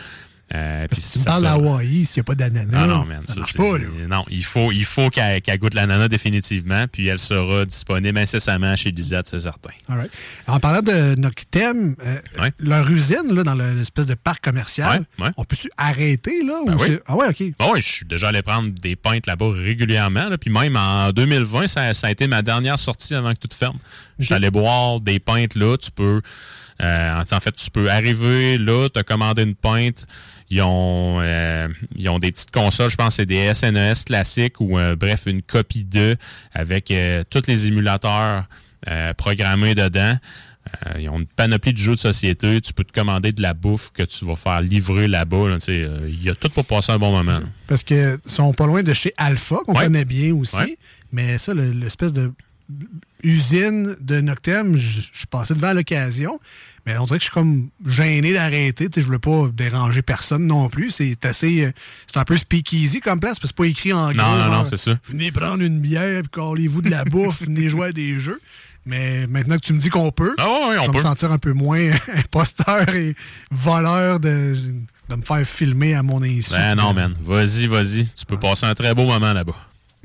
Euh, 0.55 0.87
puis 0.91 1.03
Tu 1.13 1.19
me 1.19 1.25
parles 1.25 1.43
d'Hawaï 1.43 2.07
s'il 2.07 2.21
n'y 2.21 2.23
a 2.23 2.25
pas 2.25 2.35
d'ananas. 2.35 2.79
Ah 2.83 2.87
non, 2.87 3.05
man, 3.05 3.21
ça 3.27 3.35
ça, 3.35 3.59
pas, 3.59 3.77
là. 3.77 3.85
non, 4.09 4.25
il 4.31 4.43
faut, 4.45 4.73
il 4.73 4.85
faut 4.87 5.11
qu'elle 5.11 5.43
qu'elle 5.43 5.59
goûte 5.59 5.75
l'ananas 5.75 6.09
définitivement, 6.09 6.87
puis 6.91 7.07
elle 7.09 7.19
sera 7.19 7.67
disponible 7.67 8.17
incessamment 8.19 8.75
chez 8.75 8.91
Lisette, 8.91 9.29
c'est 9.29 9.41
certain. 9.41 9.71
All 9.91 9.99
right. 9.99 10.11
En 10.47 10.59
parlant 10.59 10.81
de 10.81 11.15
Noctem, 11.21 11.97
euh, 12.07 12.51
leur 12.61 12.91
usine, 12.91 13.35
là, 13.35 13.43
dans 13.45 13.55
le- 13.55 13.75
l'espèce 13.75 14.07
de 14.07 14.15
parc 14.15 14.43
commercial, 14.43 15.05
Ouais, 15.19 15.27
ouais. 15.27 15.31
on 15.37 15.45
peut-tu 15.45 15.69
arrêter, 15.77 16.43
là? 16.43 16.61
Ben 16.67 16.75
ou 16.77 16.81
oui. 16.83 16.99
Ah 17.07 17.15
ouais, 17.17 17.27
OK. 17.29 17.43
Ah 17.59 17.67
oui, 17.73 17.83
je 17.83 17.89
suis 17.89 18.07
déjà 18.07 18.29
allé 18.29 18.41
prendre 18.41 18.71
des 18.71 18.97
pintes 18.97 19.27
là-bas 19.27 19.51
régulièrement. 19.53 20.31
là. 20.31 20.39
Puis 20.39 20.51
même 20.51 20.77
en 20.77 21.11
2020, 21.11 21.67
ça, 21.67 21.93
ça 21.93 22.07
a 22.07 22.11
été 22.11 22.27
ma 22.27 22.41
dernière 22.41 22.79
sortie 22.79 23.15
avant 23.15 23.35
que 23.35 23.39
tout 23.47 23.55
ferme. 23.55 23.77
Je 24.19 24.25
suis 24.25 24.35
allé 24.35 24.51
boire 24.51 25.01
des 25.01 25.19
pintes 25.19 25.57
là. 25.57 25.77
Tu 25.77 25.91
peux. 25.91 26.23
euh, 26.81 27.25
en 27.33 27.41
fait, 27.41 27.53
tu 27.57 27.71
peux 27.71 27.91
arriver 27.91 28.57
là, 28.57 28.89
te 28.89 29.01
commander 29.03 29.43
une 29.43 29.55
pinte. 29.57 30.07
Ils 30.51 30.63
ont, 30.63 31.19
euh, 31.21 31.69
ils 31.97 32.09
ont 32.09 32.19
des 32.19 32.33
petites 32.33 32.51
consoles, 32.51 32.91
je 32.91 32.97
pense 32.97 33.09
que 33.09 33.23
c'est 33.23 33.27
des 33.27 33.53
SNES 33.53 34.05
classiques 34.07 34.61
ou 34.61 34.79
euh, 34.79 34.97
bref, 34.97 35.25
une 35.27 35.43
copie 35.43 35.85
d'eux 35.85 36.17
avec 36.55 36.91
euh, 36.91 37.23
tous 37.29 37.43
les 37.47 37.67
émulateurs 37.67 38.45
programmés 39.17 39.75
dedans. 39.75 40.17
Ils 40.99 41.09
ont 41.09 41.19
une 41.19 41.27
panoplie 41.27 41.73
de 41.73 41.79
jeux 41.79 41.95
de 41.95 41.99
société. 41.99 42.61
Tu 42.61 42.73
peux 42.75 42.85
te 42.85 42.93
commander 42.93 43.33
de 43.33 43.41
la 43.43 43.55
bouffe 43.55 43.91
que 43.93 44.03
tu 44.03 44.25
vas 44.27 44.37
faire 44.37 44.61
livrer 44.61 45.09
là-bas. 45.09 45.49
là. 45.49 45.57
Il 45.67 46.23
y 46.23 46.29
a 46.31 46.35
tout 46.35 46.49
pour 46.51 46.65
passer 46.67 46.93
un 46.93 46.99
bon 46.99 47.11
moment. 47.11 47.33
là. 47.41 47.47
Parce 47.67 47.83
qu'ils 47.83 48.19
sont 48.27 48.53
pas 48.53 48.67
loin 48.67 48.83
de 48.83 48.93
chez 48.93 49.13
Alpha, 49.17 49.57
qu'on 49.67 49.75
Ouais. 49.75 49.85
connaît 49.85 50.05
bien 50.05 50.35
aussi. 50.35 50.57
Ouais. 50.57 50.79
Mais 51.11 51.39
ça, 51.39 51.55
le- 51.55 51.73
l'espèce 51.73 52.13
de 52.13 52.33
usine 53.23 53.97
de 54.01 54.21
Noctem, 54.21 54.77
je 54.77 55.01
je 55.01 55.19
suis 55.19 55.27
passé 55.27 55.55
devant 55.55 55.73
l'occasion. 55.73 56.39
Mais 56.89 56.97
on 56.97 57.05
dirait 57.05 57.19
que 57.19 57.25
je 57.25 57.31
suis 57.31 57.35
comme 57.35 57.69
gêné 57.87 58.33
d'arrêter. 58.33 58.89
Je 58.97 59.03
voulais 59.03 59.19
pas 59.19 59.49
déranger 59.53 60.01
personne 60.01 60.47
non 60.47 60.71
plus. 60.71 60.91
C'est 60.91 61.23
assez. 61.27 61.67
euh, 61.67 61.71
C'est 62.11 62.19
un 62.19 62.25
peu 62.25 62.35
speakeasy 62.37 63.01
comme 63.01 63.21
place, 63.21 63.39
parce 63.39 63.53
que 63.53 63.57
c'est 63.59 63.63
pas 63.65 63.71
écrit 63.71 63.93
en 63.93 64.11
gros. 64.11 64.23
Non, 64.23 64.39
non, 64.39 64.51
non, 64.51 64.65
c'est 64.65 64.79
ça. 64.79 64.99
Venez 65.07 65.31
prendre 65.31 65.63
une 65.63 65.81
bière, 65.81 66.23
puis 66.23 66.31
collez-vous 66.31 66.81
de 66.81 66.89
la 66.89 67.05
bouffe, 67.05 67.43
venez 67.43 67.69
jouer 67.69 67.89
à 67.89 67.93
des 67.93 68.19
jeux. 68.19 68.41
Mais 68.87 69.27
maintenant 69.27 69.57
que 69.57 69.67
tu 69.67 69.75
me 69.75 69.81
dis 69.81 69.91
qu'on 69.91 70.11
peut, 70.11 70.35
Ah 70.39 70.47
ouais, 70.49 70.77
je 70.77 70.89
on 70.89 70.93
vais 70.93 70.99
me 70.99 71.03
sentir 71.03 71.31
un 71.31 71.37
peu 71.39 71.53
moins 71.53 71.91
imposteur 72.17 72.89
et 72.95 73.15
voleur 73.51 74.19
de, 74.19 74.57
de 75.11 75.15
me 75.15 75.23
faire 75.23 75.47
filmer 75.47 75.95
à 75.95 76.03
mon 76.03 76.23
insu. 76.23 76.53
Ben 76.53 76.75
non, 76.75 76.95
man. 76.95 77.15
Vas-y, 77.23 77.67
vas-y. 77.67 78.07
Tu 78.09 78.25
peux 78.27 78.39
passer 78.39 78.65
un 78.65 78.75
très 78.75 78.95
beau 78.95 79.05
moment 79.05 79.35
là-bas. 79.35 79.57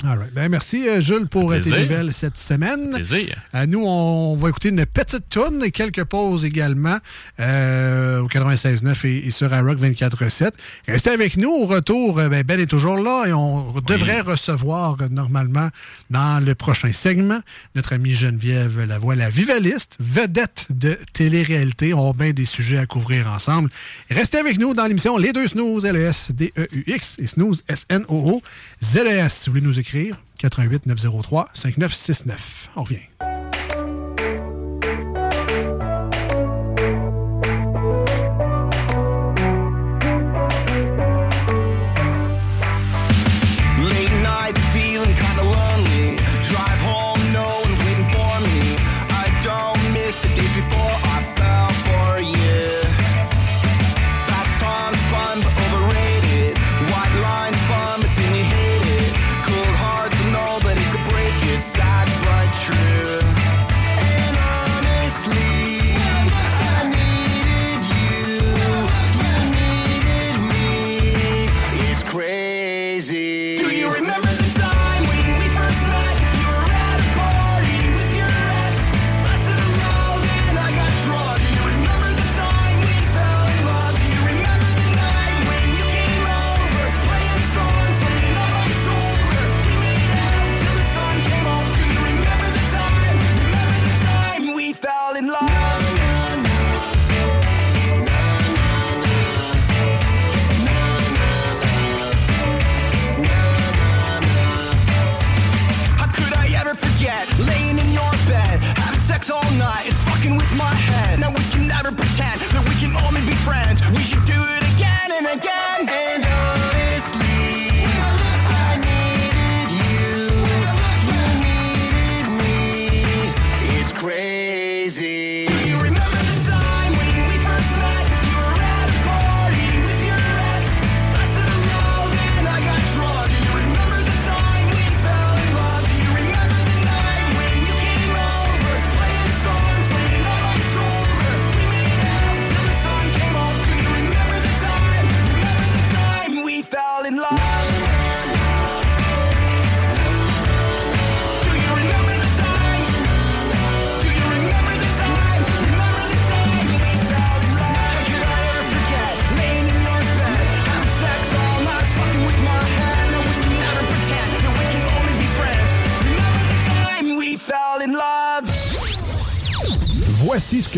All 0.06 0.18
right. 0.18 0.34
Ben, 0.34 0.50
merci, 0.50 0.90
euh, 0.90 1.00
Jules, 1.00 1.28
pour 1.30 1.54
euh, 1.54 1.60
tes 1.60 1.70
nouvelles 1.70 2.14
cette 2.14 2.36
semaine. 2.38 2.92
Plaisir. 2.92 3.38
Euh, 3.56 3.66
nous, 3.66 3.86
on 3.86 4.36
va 4.36 4.50
écouter 4.50 4.68
une 4.70 4.86
petite 4.86 5.30
tourne 5.30 5.64
et 5.64 5.72
quelques 5.72 6.04
pauses 6.04 6.44
également 6.44 6.98
euh, 7.40 8.20
au 8.20 8.28
96.9 8.28 9.08
et, 9.08 9.28
et 9.28 9.32
sur 9.32 9.54
iRock 9.54 9.80
24.7. 9.80 10.52
Restez 10.90 11.10
avec 11.10 11.38
nous. 11.38 11.52
Au 11.52 11.68
retour, 11.68 12.16
ben, 12.16 12.44
ben 12.44 12.60
est 12.60 12.66
toujours 12.66 12.98
là 12.98 13.28
et 13.28 13.34
on 13.34 13.72
devrait 13.88 14.20
recevoir 14.20 14.98
normalement 15.10 15.70
dans 16.10 16.44
le 16.44 16.54
prochain 16.54 16.92
segment 16.92 17.40
notre 17.76 17.94
amie 17.94 18.14
Geneviève 18.14 18.84
Lavoie, 18.84 19.16
la 19.16 19.30
vivaliste, 19.30 19.96
vedette 20.00 20.66
de 20.70 20.98
télé-réalité. 21.14 21.94
On 21.94 22.10
a 22.10 22.14
bien 22.14 22.32
des 22.32 22.46
sujets 22.46 22.78
à 22.78 22.86
couvrir 22.86 23.32
ensemble. 23.32 23.70
Restez 24.10 24.40
avec 24.40 24.60
nous 24.60 24.74
dans 24.74 24.86
l'émission 24.86 25.18
Les 25.18 25.32
Deux 25.32 25.48
Snooze, 25.48 25.86
L-E-S, 25.86 26.32
D-E-U-X 26.32 27.16
et 27.20 27.28
Snooze, 27.28 27.64
S-N-O-O, 27.70 28.42
Z-E-S. 28.84 29.34
Si 29.34 29.50
vous 29.50 29.56
voulez 29.56 29.66
nous 29.66 29.80
écrire, 29.84 30.24
88 30.40 30.86
903 30.86 31.50
5969. 31.54 32.70
On 32.76 32.84
revient. 32.84 33.02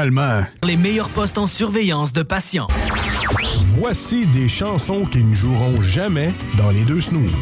Finalement. 0.00 0.46
Les 0.62 0.76
meilleurs 0.76 1.10
postes 1.10 1.36
en 1.36 1.46
surveillance 1.46 2.12
de 2.12 2.22
patients. 2.22 2.68
Voici 3.78 4.26
des 4.26 4.48
chansons 4.48 5.04
qui 5.04 5.22
ne 5.22 5.34
joueront 5.34 5.80
jamais 5.80 6.34
dans 6.56 6.70
les 6.70 6.84
deux 6.84 7.00
snooze. 7.00 7.32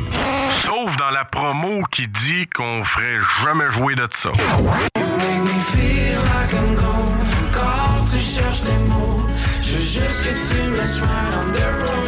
Sauf 0.64 0.96
dans 0.96 1.11
la 1.11 1.24
promo 1.24 1.82
qui 1.92 2.09
dit 2.09 2.46
qu'on 2.54 2.84
ferait 2.84 3.18
jamais 3.44 3.70
jouer 3.70 3.94
de 3.94 4.09
ça. 4.12 4.30
Make 4.30 5.40
me 5.40 5.61
feel 5.72 6.18
like 6.18 6.52
I'm 6.52 6.74
gone. 6.74 7.16
Quand 7.52 8.04
tu 8.11 8.18
cherches 8.18 8.62
des 8.62 8.72
mots, 8.88 9.26
je 9.62 9.74
veux 9.74 9.80
juste 9.80 10.22
que 10.22 10.30
tu 10.30 10.70
me 10.70 10.76
laisses 10.76 11.00
ride 11.00 11.34
on 11.40 11.52
the 11.52 11.64
road. 11.82 12.07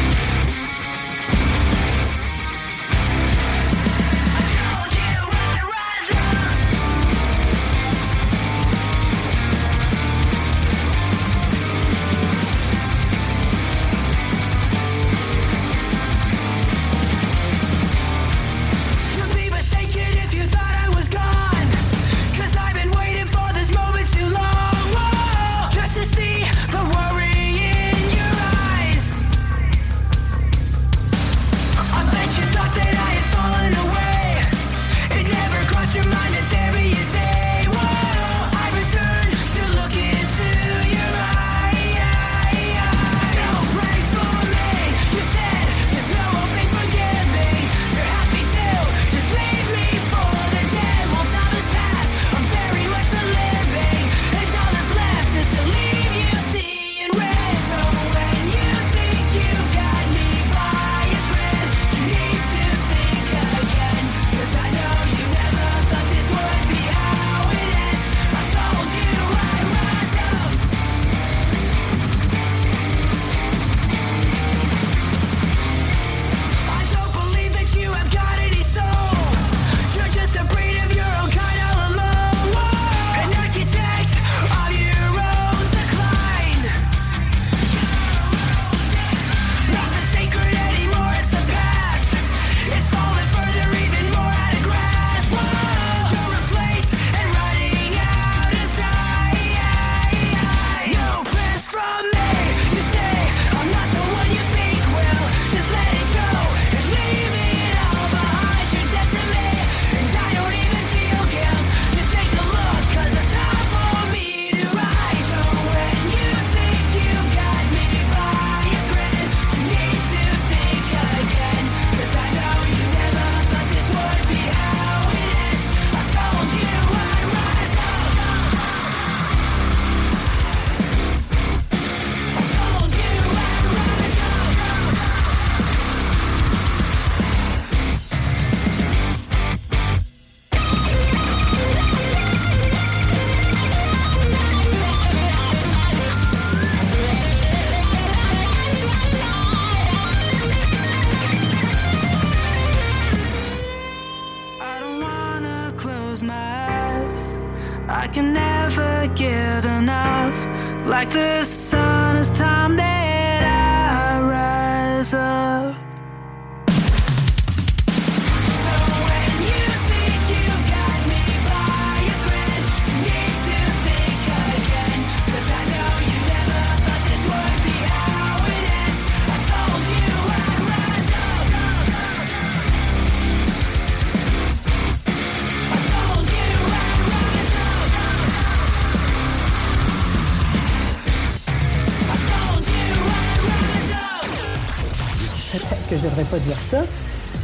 Pas 196.29 196.39
dire 196.39 196.57
ça, 196.59 196.83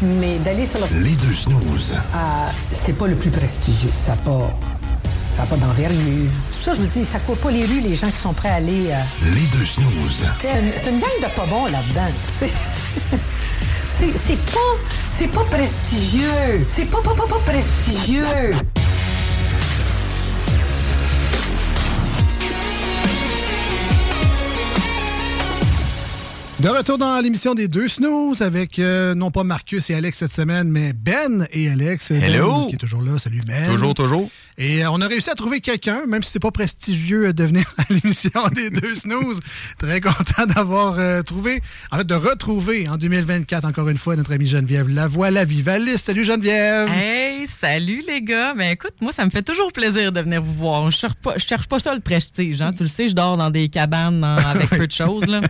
mais 0.01 0.37
d'aller 0.39 0.65
sur 0.65 0.79
le... 0.79 0.99
Les 1.01 1.15
deux 1.15 1.33
snooze. 1.33 1.93
Ah, 2.13 2.49
c'est 2.71 2.93
pas 2.93 3.07
le 3.07 3.15
plus 3.15 3.31
prestigieux. 3.31 3.89
Ça 3.91 4.11
n'a 4.11 4.17
pas, 4.17 4.57
ça 5.35 5.43
a 5.43 5.45
pas 5.45 5.55
d'envergure. 5.57 5.97
C'est 6.51 6.57
pour 6.57 6.63
ça 6.65 6.73
je 6.73 6.81
vous 6.81 6.87
dis, 6.87 7.03
ça 7.03 7.19
court 7.19 7.37
pas 7.37 7.51
les 7.51 7.65
rues, 7.65 7.81
les 7.81 7.95
gens 7.95 8.09
qui 8.11 8.17
sont 8.17 8.33
prêts 8.33 8.49
à 8.49 8.55
aller... 8.55 8.91
euh, 8.91 9.31
Les 9.33 9.47
deux 9.47 9.65
snooze. 9.65 10.23
C'est 10.41 10.59
une, 10.89 10.99
gang 10.99 11.09
de 11.21 11.35
pas 11.35 11.45
bons 11.47 11.65
là-dedans. 11.65 12.11
C'est 13.89 14.35
pas... 14.45 14.59
C'est 15.09 15.27
pas 15.27 15.43
prestigieux. 15.45 16.65
C'est 16.69 16.85
pas, 16.85 17.01
pas, 17.01 17.15
pas, 17.15 17.25
pas 17.27 17.39
prestigieux. 17.51 18.23
De 26.67 26.71
retour 26.71 26.97
dans 26.97 27.17
l'émission 27.21 27.55
des 27.55 27.69
deux 27.69 27.87
snooze 27.87 28.41
avec 28.41 28.77
euh, 28.77 29.15
non 29.15 29.31
pas 29.31 29.45
Marcus 29.45 29.89
et 29.89 29.95
Alex 29.95 30.17
cette 30.17 30.33
semaine, 30.33 30.69
mais 30.69 30.91
Ben 30.91 31.47
et 31.53 31.69
Alex. 31.69 32.11
Ben, 32.11 32.21
Hello. 32.21 32.67
qui 32.67 32.75
est 32.75 32.77
toujours 32.77 33.01
là. 33.01 33.17
Salut 33.17 33.39
Ben. 33.47 33.71
Toujours, 33.71 33.93
toujours. 33.93 34.29
Et 34.59 34.83
euh, 34.83 34.89
on 34.91 34.99
a 35.01 35.07
réussi 35.07 35.29
à 35.29 35.35
trouver 35.35 35.61
quelqu'un, 35.61 36.07
même 36.07 36.23
si 36.23 36.31
c'est 36.31 36.39
pas 36.39 36.49
prestigieux 36.49 37.27
euh, 37.27 37.33
de 37.33 37.43
venir 37.43 37.71
à 37.77 37.83
l'émission 37.89 38.47
des 38.53 38.71
deux 38.71 38.95
snooze. 38.95 39.39
Très 39.77 40.01
content 40.01 40.47
d'avoir 40.47 40.97
euh, 40.97 41.21
trouvé, 41.21 41.61
en 41.91 41.99
fait, 41.99 42.07
de 42.07 42.15
retrouver 42.15 42.89
en 42.89 42.97
2024, 42.97 43.65
encore 43.65 43.87
une 43.89 43.99
fois, 43.99 44.15
notre 44.15 44.33
amie 44.33 44.47
Geneviève 44.47 44.89
Lavoie, 44.89 45.29
la 45.29 45.45
Vivaliste. 45.45 46.05
Salut 46.05 46.25
Geneviève. 46.25 46.89
Hey, 46.89 47.45
salut 47.47 48.03
les 48.07 48.23
gars. 48.23 48.55
Ben 48.55 48.71
écoute, 48.71 48.95
moi, 48.99 49.11
ça 49.11 49.25
me 49.25 49.29
fait 49.29 49.43
toujours 49.43 49.71
plaisir 49.71 50.11
de 50.11 50.21
venir 50.21 50.41
vous 50.41 50.55
voir. 50.55 50.89
Je 50.89 50.97
cherche 50.97 51.15
pas, 51.15 51.35
je 51.37 51.45
cherche 51.45 51.67
pas 51.67 51.77
ça 51.77 51.93
le 51.93 52.01
prestige. 52.01 52.59
Hein. 52.59 52.71
Tu 52.75 52.81
le 52.81 52.89
sais, 52.89 53.07
je 53.07 53.13
dors 53.13 53.37
dans 53.37 53.51
des 53.51 53.69
cabanes 53.69 54.23
avec 54.23 54.69
peu 54.71 54.87
de 54.87 54.91
choses. 54.91 55.27
Là. 55.27 55.41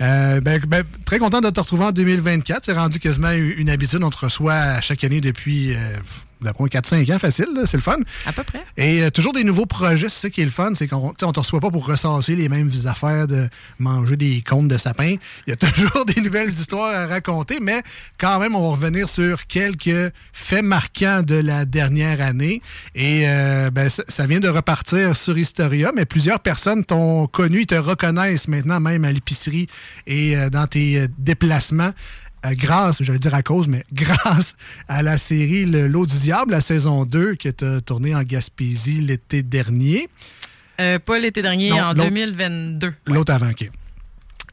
Euh, 0.00 0.40
ben 0.66 0.84
très 1.04 1.18
content 1.18 1.40
de 1.40 1.50
te 1.50 1.60
retrouver 1.60 1.84
en 1.84 1.92
2024. 1.92 2.64
C'est 2.64 2.72
rendu 2.72 2.98
quasiment 2.98 3.30
une 3.30 3.70
habitude. 3.70 4.02
On 4.02 4.10
te 4.10 4.24
reçoit 4.24 4.80
chaque 4.80 5.04
année 5.04 5.20
depuis 5.20 5.74
euh, 5.74 5.96
d'après 6.44 6.62
moi, 6.62 6.68
4-5 6.68 7.14
ans, 7.14 7.18
facile. 7.18 7.48
C'est 7.66 7.76
le 7.76 7.82
fun. 7.82 7.96
À 8.26 8.32
peu 8.32 8.42
près. 8.44 8.64
Et 8.76 9.02
euh, 9.02 9.10
toujours 9.10 9.32
des 9.32 9.44
nouveaux 9.44 9.66
projets, 9.66 10.08
c'est 10.08 10.20
ça 10.20 10.30
qui 10.30 10.40
est 10.40 10.44
le 10.44 10.50
fun, 10.50 10.72
c'est 10.74 10.86
qu'on 10.86 11.12
on 11.20 11.32
te 11.32 11.40
reçoit 11.40 11.60
pas 11.60 11.70
pour 11.70 11.86
ressasser 11.86 12.36
les 12.36 12.48
mêmes 12.48 12.70
affaires 12.86 13.26
de 13.26 13.48
manger 13.78 14.16
des 14.16 14.42
cônes 14.42 14.68
de 14.68 14.78
sapin. 14.78 15.16
Il 15.46 15.50
y 15.50 15.52
a 15.52 15.56
toujours 15.56 16.04
des 16.04 16.20
nouvelles 16.20 16.50
histoires 16.50 16.94
à 16.94 17.06
raconter, 17.06 17.58
mais 17.60 17.82
quand 18.18 18.38
même, 18.38 18.54
on 18.54 18.62
va 18.62 18.76
revenir 18.76 19.08
sur 19.08 19.46
quelques 19.46 20.12
faits 20.32 20.64
marquants 20.64 21.22
de 21.22 21.36
la 21.36 21.64
dernière 21.64 22.20
année. 22.20 22.62
Et 22.94 23.24
euh, 23.26 23.70
ben, 23.70 23.88
ça, 23.88 24.26
vient 24.26 24.40
de 24.40 24.48
repartir 24.48 25.16
sur 25.16 25.36
Historia, 25.36 25.92
mais 25.94 26.04
plusieurs 26.04 26.40
personnes 26.40 26.84
t'ont 26.84 27.26
connu, 27.26 27.62
ils 27.62 27.66
te 27.66 27.74
reconnaissent 27.74 28.48
maintenant 28.48 28.80
même 28.80 29.04
à 29.04 29.12
l'épicerie 29.12 29.66
et 30.06 30.36
euh, 30.36 30.50
dans 30.50 30.66
tes 30.66 30.98
euh, 30.98 31.06
déplacements 31.18 31.92
grâce, 32.52 33.02
je 33.02 33.10
vais 33.12 33.18
dire 33.18 33.34
à 33.34 33.42
cause, 33.42 33.68
mais 33.68 33.84
grâce 33.92 34.56
à 34.88 35.02
la 35.02 35.16
série 35.16 35.64
Le 35.64 35.86
Lot 35.86 36.06
du 36.06 36.18
Diable, 36.18 36.50
la 36.52 36.60
saison 36.60 37.04
2, 37.06 37.36
qui 37.36 37.48
est 37.48 37.64
tournée 37.86 38.14
en 38.14 38.22
Gaspésie 38.22 39.00
l'été 39.00 39.42
dernier. 39.42 40.08
Euh, 40.80 40.98
pas 40.98 41.18
l'été 41.18 41.40
dernier, 41.40 41.70
Non, 41.70 41.76
en 41.78 41.92
l'autre- 41.94 42.08
2022. 42.10 42.92
L'autre 43.06 43.32
avant, 43.32 43.50
OK. 43.50 43.70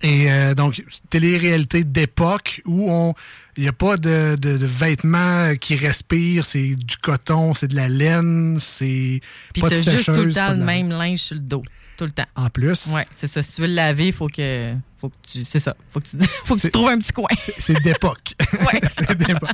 Et 0.03 0.31
euh, 0.31 0.55
donc, 0.55 0.83
télé-réalité 1.09 1.83
d'époque 1.83 2.61
où 2.65 2.89
on 2.91 3.13
il 3.57 3.63
n'y 3.63 3.69
a 3.69 3.73
pas 3.73 3.97
de, 3.97 4.35
de- 4.39 4.57
de 4.57 4.65
vêtements 4.65 5.53
qui 5.59 5.75
respirent, 5.75 6.45
c'est 6.45 6.75
du 6.75 6.97
coton, 6.97 7.53
c'est 7.53 7.67
de 7.67 7.75
la 7.75 7.89
laine, 7.89 8.57
c'est 8.59 9.19
pas 9.59 9.69
de 9.69 9.81
t'as 9.81 9.91
juste 9.91 10.05
tout 10.05 10.11
le 10.13 10.31
sécheuse, 10.31 10.35
temps 10.35 10.51
le 10.53 10.63
même 10.63 10.89
linge 10.89 11.19
sur 11.19 11.35
le 11.35 11.41
dos. 11.41 11.61
Tout 11.97 12.05
le 12.05 12.11
temps. 12.11 12.25
En 12.35 12.49
plus. 12.49 12.87
Ouais, 12.87 13.05
c'est 13.11 13.27
ça. 13.27 13.43
Si 13.43 13.51
tu 13.51 13.61
veux 13.61 13.67
le 13.67 13.73
laver, 13.75 14.07
il 14.07 14.13
faut 14.13 14.27
que, 14.27 14.73
faut 14.99 15.09
que 15.09 15.15
tu. 15.31 15.43
C'est 15.43 15.59
ça. 15.59 15.75
Faut 15.93 15.99
que 15.99 16.07
tu, 16.07 16.17
faut 16.45 16.55
que 16.55 16.61
tu 16.61 16.71
trouves 16.71 16.87
un 16.87 16.97
petit 16.99 17.11
coin. 17.11 17.27
C'est 17.57 17.79
d'époque. 17.83 18.33
C'est 18.87 19.15
d'époque. 19.15 19.49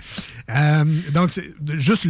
Euh, 0.52 0.86
donc, 1.12 1.32
juste 1.78 2.06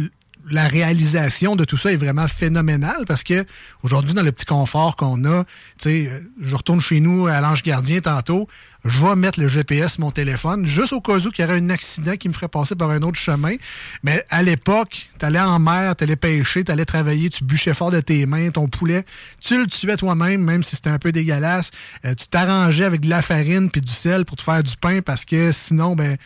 la 0.50 0.68
réalisation 0.68 1.56
de 1.56 1.64
tout 1.64 1.76
ça 1.76 1.92
est 1.92 1.96
vraiment 1.96 2.28
phénoménale 2.28 3.04
parce 3.06 3.22
que 3.22 3.44
aujourd'hui, 3.82 4.14
dans 4.14 4.22
le 4.22 4.32
petit 4.32 4.44
confort 4.44 4.96
qu'on 4.96 5.24
a, 5.24 5.44
euh, 5.86 6.20
je 6.40 6.54
retourne 6.54 6.80
chez 6.80 7.00
nous 7.00 7.26
à 7.26 7.40
l'Ange 7.40 7.62
Gardien 7.62 8.00
tantôt, 8.00 8.48
je 8.84 9.00
vais 9.00 9.16
mettre 9.16 9.40
le 9.40 9.48
GPS 9.48 9.98
mon 9.98 10.10
téléphone 10.10 10.64
juste 10.64 10.92
au 10.92 11.00
cas 11.00 11.14
où 11.14 11.18
il 11.18 11.40
y 11.40 11.44
aurait 11.44 11.58
un 11.58 11.70
accident 11.70 12.16
qui 12.16 12.28
me 12.28 12.32
ferait 12.32 12.48
passer 12.48 12.76
par 12.76 12.90
un 12.90 13.02
autre 13.02 13.18
chemin. 13.18 13.56
Mais 14.02 14.24
à 14.30 14.42
l'époque, 14.42 15.08
tu 15.18 15.26
allais 15.26 15.40
en 15.40 15.58
mer, 15.58 15.96
tu 15.96 16.04
allais 16.04 16.16
pêcher, 16.16 16.64
tu 16.64 16.70
allais 16.70 16.84
travailler, 16.84 17.28
tu 17.28 17.44
bûchais 17.44 17.74
fort 17.74 17.90
de 17.90 18.00
tes 18.00 18.24
mains, 18.26 18.50
ton 18.50 18.68
poulet, 18.68 19.04
tu 19.40 19.58
le 19.58 19.66
tuais 19.66 19.96
toi-même, 19.96 20.42
même 20.42 20.62
si 20.62 20.76
c'était 20.76 20.90
un 20.90 20.98
peu 20.98 21.12
dégueulasse. 21.12 21.70
Euh, 22.04 22.14
tu 22.14 22.28
t'arrangeais 22.28 22.84
avec 22.84 23.00
de 23.00 23.10
la 23.10 23.22
farine 23.22 23.70
puis 23.70 23.80
du 23.80 23.92
sel 23.92 24.24
pour 24.24 24.36
te 24.36 24.42
faire 24.42 24.62
du 24.62 24.76
pain 24.76 25.00
parce 25.02 25.24
que 25.24 25.50
sinon, 25.52 25.96
ben, 25.96 26.16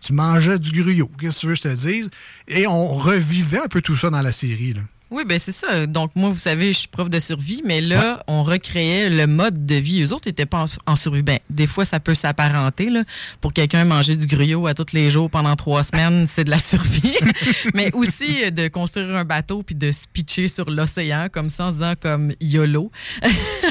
tu 0.00 0.12
mangeais 0.12 0.58
du 0.58 0.70
gruyot. 0.70 1.10
Qu'est-ce 1.20 1.36
que 1.36 1.40
tu 1.40 1.46
veux 1.46 1.54
que 1.54 1.58
je 1.58 1.62
te 1.62 1.74
dise? 1.74 2.10
Et 2.46 2.66
on 2.66 2.88
revivait 2.94 3.60
un 3.60 3.68
peu 3.68 3.82
tout 3.82 3.96
ça 3.96 4.10
dans 4.10 4.22
la 4.22 4.32
série. 4.32 4.74
Là. 4.74 4.82
Oui, 5.10 5.24
ben 5.26 5.38
c'est 5.38 5.52
ça. 5.52 5.86
Donc, 5.86 6.10
moi, 6.14 6.28
vous 6.28 6.38
savez, 6.38 6.74
je 6.74 6.80
suis 6.80 6.88
prof 6.88 7.08
de 7.08 7.18
survie, 7.18 7.62
mais 7.64 7.80
là, 7.80 8.22
on 8.26 8.42
recréait 8.42 9.08
le 9.08 9.26
mode 9.26 9.64
de 9.64 9.74
vie. 9.76 10.02
Eux 10.02 10.12
autres 10.12 10.28
n'étaient 10.28 10.44
pas 10.44 10.64
en, 10.64 10.92
en 10.92 10.96
survie. 10.96 11.22
Ben, 11.22 11.38
des 11.48 11.66
fois, 11.66 11.86
ça 11.86 11.98
peut 11.98 12.14
s'apparenter. 12.14 12.90
là. 12.90 13.04
Pour 13.40 13.54
quelqu'un, 13.54 13.86
manger 13.86 14.16
du 14.16 14.26
gruyot 14.26 14.66
à 14.66 14.74
tous 14.74 14.92
les 14.92 15.10
jours 15.10 15.30
pendant 15.30 15.56
trois 15.56 15.82
semaines, 15.82 16.26
c'est 16.28 16.44
de 16.44 16.50
la 16.50 16.58
survie. 16.58 17.16
mais 17.74 17.90
aussi 17.94 18.44
euh, 18.44 18.50
de 18.50 18.68
construire 18.68 19.16
un 19.16 19.24
bateau 19.24 19.62
puis 19.62 19.74
de 19.74 19.92
se 19.92 20.06
pitcher 20.12 20.46
sur 20.46 20.68
l'océan, 20.68 21.28
comme 21.32 21.48
ça, 21.48 21.66
en 21.66 21.72
disant 21.72 21.94
comme 21.98 22.34
YOLO. 22.42 22.90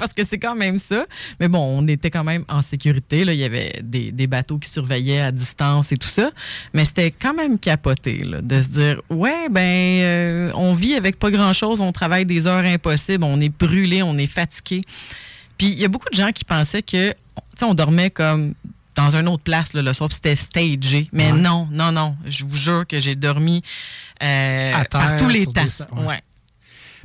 Parce 0.00 0.12
que 0.14 0.24
c'est 0.24 0.38
quand 0.38 0.56
même 0.56 0.78
ça. 0.78 1.06
Mais 1.38 1.46
bon, 1.48 1.60
on 1.78 1.86
était 1.86 2.10
quand 2.10 2.24
même 2.24 2.44
en 2.48 2.62
sécurité. 2.62 3.24
Là. 3.24 3.32
Il 3.32 3.38
y 3.38 3.44
avait 3.44 3.80
des, 3.84 4.10
des 4.10 4.26
bateaux 4.26 4.58
qui 4.58 4.68
surveillaient 4.68 5.20
à 5.20 5.30
distance 5.30 5.92
et 5.92 5.96
tout 5.96 6.08
ça. 6.08 6.30
Mais 6.74 6.84
c'était 6.84 7.12
quand 7.12 7.34
même 7.34 7.58
capoté 7.58 8.24
là, 8.24 8.40
de 8.40 8.60
se 8.60 8.68
dire 8.68 9.00
Ouais, 9.10 9.48
ben, 9.48 9.60
euh, 9.62 10.50
on 10.54 10.74
vit 10.74 10.94
avec 10.94 11.18
pas 11.18 11.30
grand-chose, 11.30 11.80
on 11.80 11.92
travaille 11.92 12.26
des 12.26 12.46
heures 12.48 12.64
impossibles, 12.64 13.22
on 13.24 13.40
est 13.40 13.48
brûlé, 13.50 14.02
on 14.02 14.18
est 14.18 14.26
fatigué. 14.26 14.80
Puis 15.58 15.68
il 15.68 15.78
y 15.78 15.84
a 15.84 15.88
beaucoup 15.88 16.08
de 16.10 16.16
gens 16.16 16.32
qui 16.32 16.44
pensaient 16.44 16.82
que, 16.82 17.10
tu 17.10 17.14
sais, 17.56 17.64
on 17.64 17.74
dormait 17.74 18.10
comme 18.10 18.54
dans 18.96 19.14
une 19.14 19.28
autre 19.28 19.42
place 19.44 19.72
là, 19.72 19.82
le 19.82 19.92
soir, 19.92 20.10
c'était 20.10 20.36
stagé. 20.36 21.08
Mais 21.12 21.32
non, 21.32 21.68
non, 21.70 21.92
non. 21.92 22.16
Je 22.26 22.44
vous 22.44 22.56
jure 22.56 22.86
que 22.86 22.98
j'ai 22.98 23.14
dormi 23.14 23.62
euh, 24.22 24.72
À 24.74 24.84
par 24.86 25.16
tous 25.18 25.28
les 25.28 25.46
temps. 25.46 25.62
des 25.62 25.70
sa- 25.70 25.88
ouais. 25.94 26.06
Ouais. 26.06 26.20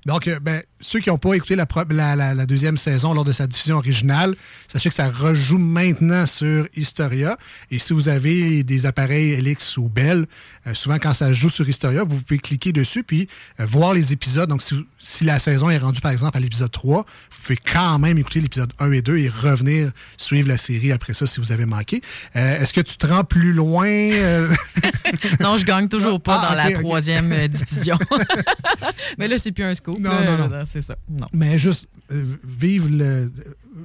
Donc, 0.06 0.28
euh, 0.28 0.40
ben, 0.40 0.62
ceux 0.88 0.99
qui 0.99 1.10
n'ont 1.10 1.18
pas 1.18 1.34
écouté 1.34 1.56
la, 1.56 1.66
pro- 1.66 1.84
la- 1.90 2.16
la- 2.16 2.34
la 2.34 2.45
deuxième 2.45 2.78
saison 2.78 3.14
lors 3.14 3.24
de 3.24 3.32
sa 3.32 3.48
diffusion 3.48 3.78
originale, 3.78 4.36
sachez 4.68 4.90
que 4.90 4.95
ça 4.95 5.10
rejoue 5.10 5.57
maintenant 5.57 6.26
sur 6.26 6.68
Historia. 6.76 7.38
Et 7.72 7.80
si 7.80 7.94
vous 7.94 8.07
avez 8.07 8.64
des 8.64 8.86
appareils 8.86 9.34
Elix 9.34 9.78
ou 9.78 9.90
Bell, 9.90 10.26
euh, 10.68 10.74
souvent 10.74 10.98
quand 10.99 11.14
ça 11.14 11.34
joue 11.34 11.49
sur 11.49 11.68
Historia, 11.68 12.03
vous 12.03 12.20
pouvez 12.22 12.40
cliquer 12.40 12.72
dessus 12.72 13.03
puis 13.03 13.28
euh, 13.60 13.66
voir 13.66 13.94
les 13.94 14.14
épisodes. 14.14 14.48
Donc, 14.49 14.62
si, 14.62 14.86
si 14.99 15.24
la 15.24 15.40
saison 15.40 15.70
est 15.70 15.78
rendue, 15.78 16.02
par 16.02 16.12
exemple, 16.12 16.38
à 16.38 16.40
l'épisode 16.40 16.72
3, 16.72 17.06
vous 17.32 17.41
pouvez 17.44 17.57
quand 17.57 17.98
même 17.99 18.18
écouter 18.18 18.41
l'épisode 18.41 18.72
1 18.80 18.91
et 18.91 19.02
2 19.02 19.18
et 19.18 19.30
revenir 19.30 19.91
suivre 20.18 20.48
la 20.48 20.57
série 20.57 20.91
après 20.91 21.14
ça 21.14 21.26
si 21.28 21.40
vous 21.40 21.52
avez 21.52 21.66
manqué. 21.66 22.02
Euh, 22.36 22.60
Est-ce 22.62 22.74
que 22.74 22.82
tu 22.82 22.98
te 22.98 23.07
rends 23.07 23.24
plus 23.24 23.53
loin? 23.53 23.88
euh? 23.88 24.49
Non, 25.40 25.57
je 25.57 25.66
gagne 25.66 25.88
toujours 25.88 26.22
pas 26.22 26.41
Ah, 26.44 26.49
dans 26.49 26.56
la 26.56 26.72
troisième 26.80 27.34
division. 27.48 27.98
Mais 29.18 29.28
là, 29.28 29.38
c'est 29.40 29.52
plus 29.52 29.64
un 29.64 29.74
scoop. 29.76 29.99
Non, 29.99 30.10
là. 30.10 30.38
non, 30.38 30.49
non. 30.49 30.66
C'est 30.76 30.82
ça. 30.82 30.98
Non. 31.10 31.28
Mais 31.32 31.58
juste 31.58 31.88
euh, 32.12 32.22
vivre 32.44 32.90
le. 32.92 33.32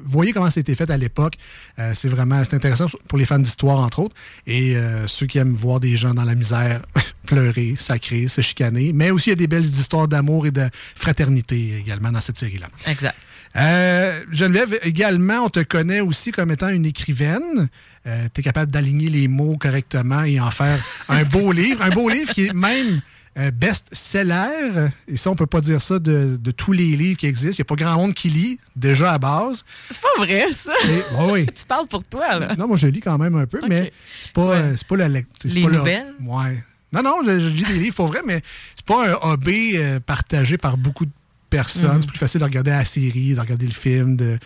Voyez 0.04 0.32
comment 0.32 0.50
c'était 0.50 0.74
fait 0.74 0.90
à 0.90 0.96
l'époque. 0.96 1.34
Euh, 1.78 1.92
c'est 1.94 2.08
vraiment 2.08 2.42
c'est 2.42 2.54
intéressant 2.54 2.86
pour 3.06 3.16
les 3.16 3.26
fans 3.26 3.38
d'histoire, 3.38 3.78
entre 3.78 4.00
autres. 4.00 4.16
Et 4.44 4.74
euh, 4.74 5.06
ceux 5.06 5.26
qui 5.26 5.38
aiment 5.38 5.54
voir 5.54 5.78
des 5.78 5.96
gens 5.96 6.14
dans 6.14 6.24
la 6.24 6.34
misère 6.34 6.82
pleurer, 7.26 7.76
sacrer, 7.78 8.26
se 8.26 8.40
chicaner. 8.40 8.92
Mais 8.92 9.12
aussi, 9.12 9.28
il 9.28 9.32
y 9.32 9.34
a 9.34 9.36
des 9.36 9.46
belles 9.46 9.64
histoires 9.64 10.08
d'amour 10.08 10.48
et 10.48 10.50
de 10.50 10.68
fraternité 10.96 11.76
également 11.78 12.10
dans 12.10 12.20
cette 12.20 12.38
série-là. 12.38 12.66
Exact. 12.88 13.16
Euh, 13.54 14.24
Geneviève, 14.32 14.80
également, 14.82 15.44
on 15.44 15.48
te 15.48 15.60
connaît 15.60 16.00
aussi 16.00 16.32
comme 16.32 16.50
étant 16.50 16.70
une 16.70 16.86
écrivaine. 16.86 17.68
tu 18.04 18.40
es 18.40 18.42
capable 18.42 18.72
d'aligner 18.72 19.10
les 19.10 19.28
mots 19.28 19.56
correctement 19.56 20.24
et 20.24 20.40
en 20.40 20.50
faire 20.50 20.84
un 21.08 21.22
beau 21.22 21.52
livre. 21.52 21.82
Un 21.82 21.90
beau 21.90 22.08
livre 22.08 22.32
qui 22.32 22.46
est 22.46 22.52
même 22.52 23.00
euh, 23.38 23.50
best-seller. 23.50 24.88
Et 25.08 25.16
ça, 25.16 25.30
on 25.30 25.34
peut 25.36 25.46
pas 25.46 25.60
dire 25.60 25.80
ça 25.80 25.98
de, 25.98 26.36
de 26.40 26.50
tous 26.50 26.72
les 26.72 26.96
livres 26.96 27.18
qui 27.18 27.26
existent. 27.26 27.56
Il 27.58 27.62
n'y 27.62 27.66
a 27.66 27.76
pas 27.76 27.82
grand 27.84 27.96
monde 27.96 28.14
qui 28.14 28.28
lit, 28.28 28.58
déjà 28.76 29.12
à 29.12 29.18
base. 29.18 29.64
C'est 29.90 30.00
pas 30.00 30.08
vrai, 30.18 30.46
ça. 30.52 30.72
Ouais, 30.86 31.32
oui. 31.32 31.46
tu 31.54 31.64
parles 31.66 31.86
pour 31.86 32.04
toi, 32.04 32.38
là. 32.38 32.54
Non, 32.56 32.66
moi, 32.68 32.76
je 32.76 32.86
lis 32.88 33.00
quand 33.00 33.18
même 33.18 33.36
un 33.36 33.46
peu, 33.46 33.60
mais 33.68 33.92
c'est 34.20 34.32
pas, 34.32 34.54
euh, 34.56 34.74
c'est 34.76 34.86
pas 34.86 34.96
la 34.96 35.08
lec- 35.08 35.26
c'est 35.40 35.52
Les 35.52 35.62
pas 35.62 35.70
nouvelles? 35.70 36.14
ouais. 36.26 36.64
Non, 36.92 37.02
non, 37.04 37.16
je, 37.24 37.38
je 37.38 37.48
lis 37.50 37.62
des 37.64 37.78
livres, 37.78 37.94
pour 37.94 38.08
vrai, 38.08 38.20
mais 38.26 38.42
c'est 38.74 38.84
pas 38.84 39.08
un 39.10 39.14
hobby 39.30 39.72
euh, 39.76 40.00
partagé 40.00 40.58
par 40.58 40.76
beaucoup 40.76 41.04
de 41.06 41.12
personnes. 41.48 41.94
Mhm. 41.96 42.00
C'est 42.02 42.08
plus 42.08 42.18
facile 42.18 42.40
de 42.40 42.44
regarder 42.44 42.70
la 42.72 42.84
série, 42.84 43.34
de 43.34 43.40
regarder 43.40 43.66
le 43.66 43.72
film, 43.72 44.16
de 44.16 44.38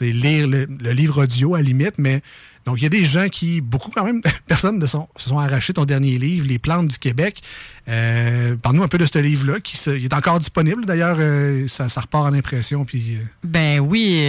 lire 0.00 0.46
le, 0.46 0.64
le 0.66 0.92
livre 0.92 1.22
audio 1.24 1.54
à 1.54 1.58
la 1.58 1.64
limite, 1.64 1.96
mais 1.98 2.22
donc 2.66 2.78
il 2.78 2.82
y 2.82 2.86
a 2.86 2.90
des 2.90 3.04
gens 3.04 3.28
qui, 3.28 3.60
beaucoup 3.60 3.90
quand 3.90 4.04
même, 4.04 4.20
personnes 4.46 4.84
son- 4.86 5.08
se 5.16 5.28
sont 5.28 5.38
arrachés 5.38 5.72
ton 5.72 5.84
dernier 5.84 6.18
livre, 6.18 6.46
Les 6.46 6.58
plantes 6.58 6.88
du 6.88 6.98
Québec. 6.98 7.40
Euh, 7.88 8.56
Parle-nous 8.56 8.82
un 8.82 8.88
peu 8.88 8.98
de 8.98 9.06
ce 9.06 9.18
livre-là, 9.18 9.60
qui 9.60 9.76
se- 9.76 9.90
il 9.96 10.04
est 10.04 10.14
encore 10.14 10.38
disponible 10.38 10.84
d'ailleurs, 10.86 11.16
euh, 11.20 11.66
ça, 11.68 11.86
repart 11.88 12.24
en 12.26 12.32
impression, 12.34 12.84
puis... 12.84 13.16
euh, 13.16 13.24
Ben 13.44 13.80
oui, 13.80 14.20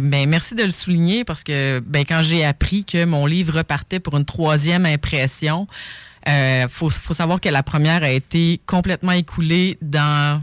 ben 0.00 0.28
merci 0.28 0.54
de 0.54 0.62
le 0.62 0.70
souligner 0.72 1.24
parce 1.24 1.42
que 1.44 1.80
ben 1.86 2.04
quand 2.08 2.22
j'ai 2.22 2.44
appris 2.44 2.84
que 2.84 3.04
mon 3.04 3.26
livre 3.26 3.56
repartait 3.58 4.00
pour 4.00 4.16
une 4.16 4.24
troisième 4.24 4.86
impression, 4.86 5.66
faut, 6.70 6.88
faut 6.90 7.14
savoir 7.14 7.40
que 7.40 7.48
la 7.48 7.62
première 7.62 8.02
a 8.04 8.10
été 8.10 8.60
complètement 8.66 9.12
écoulée 9.12 9.76
dans 9.82 10.40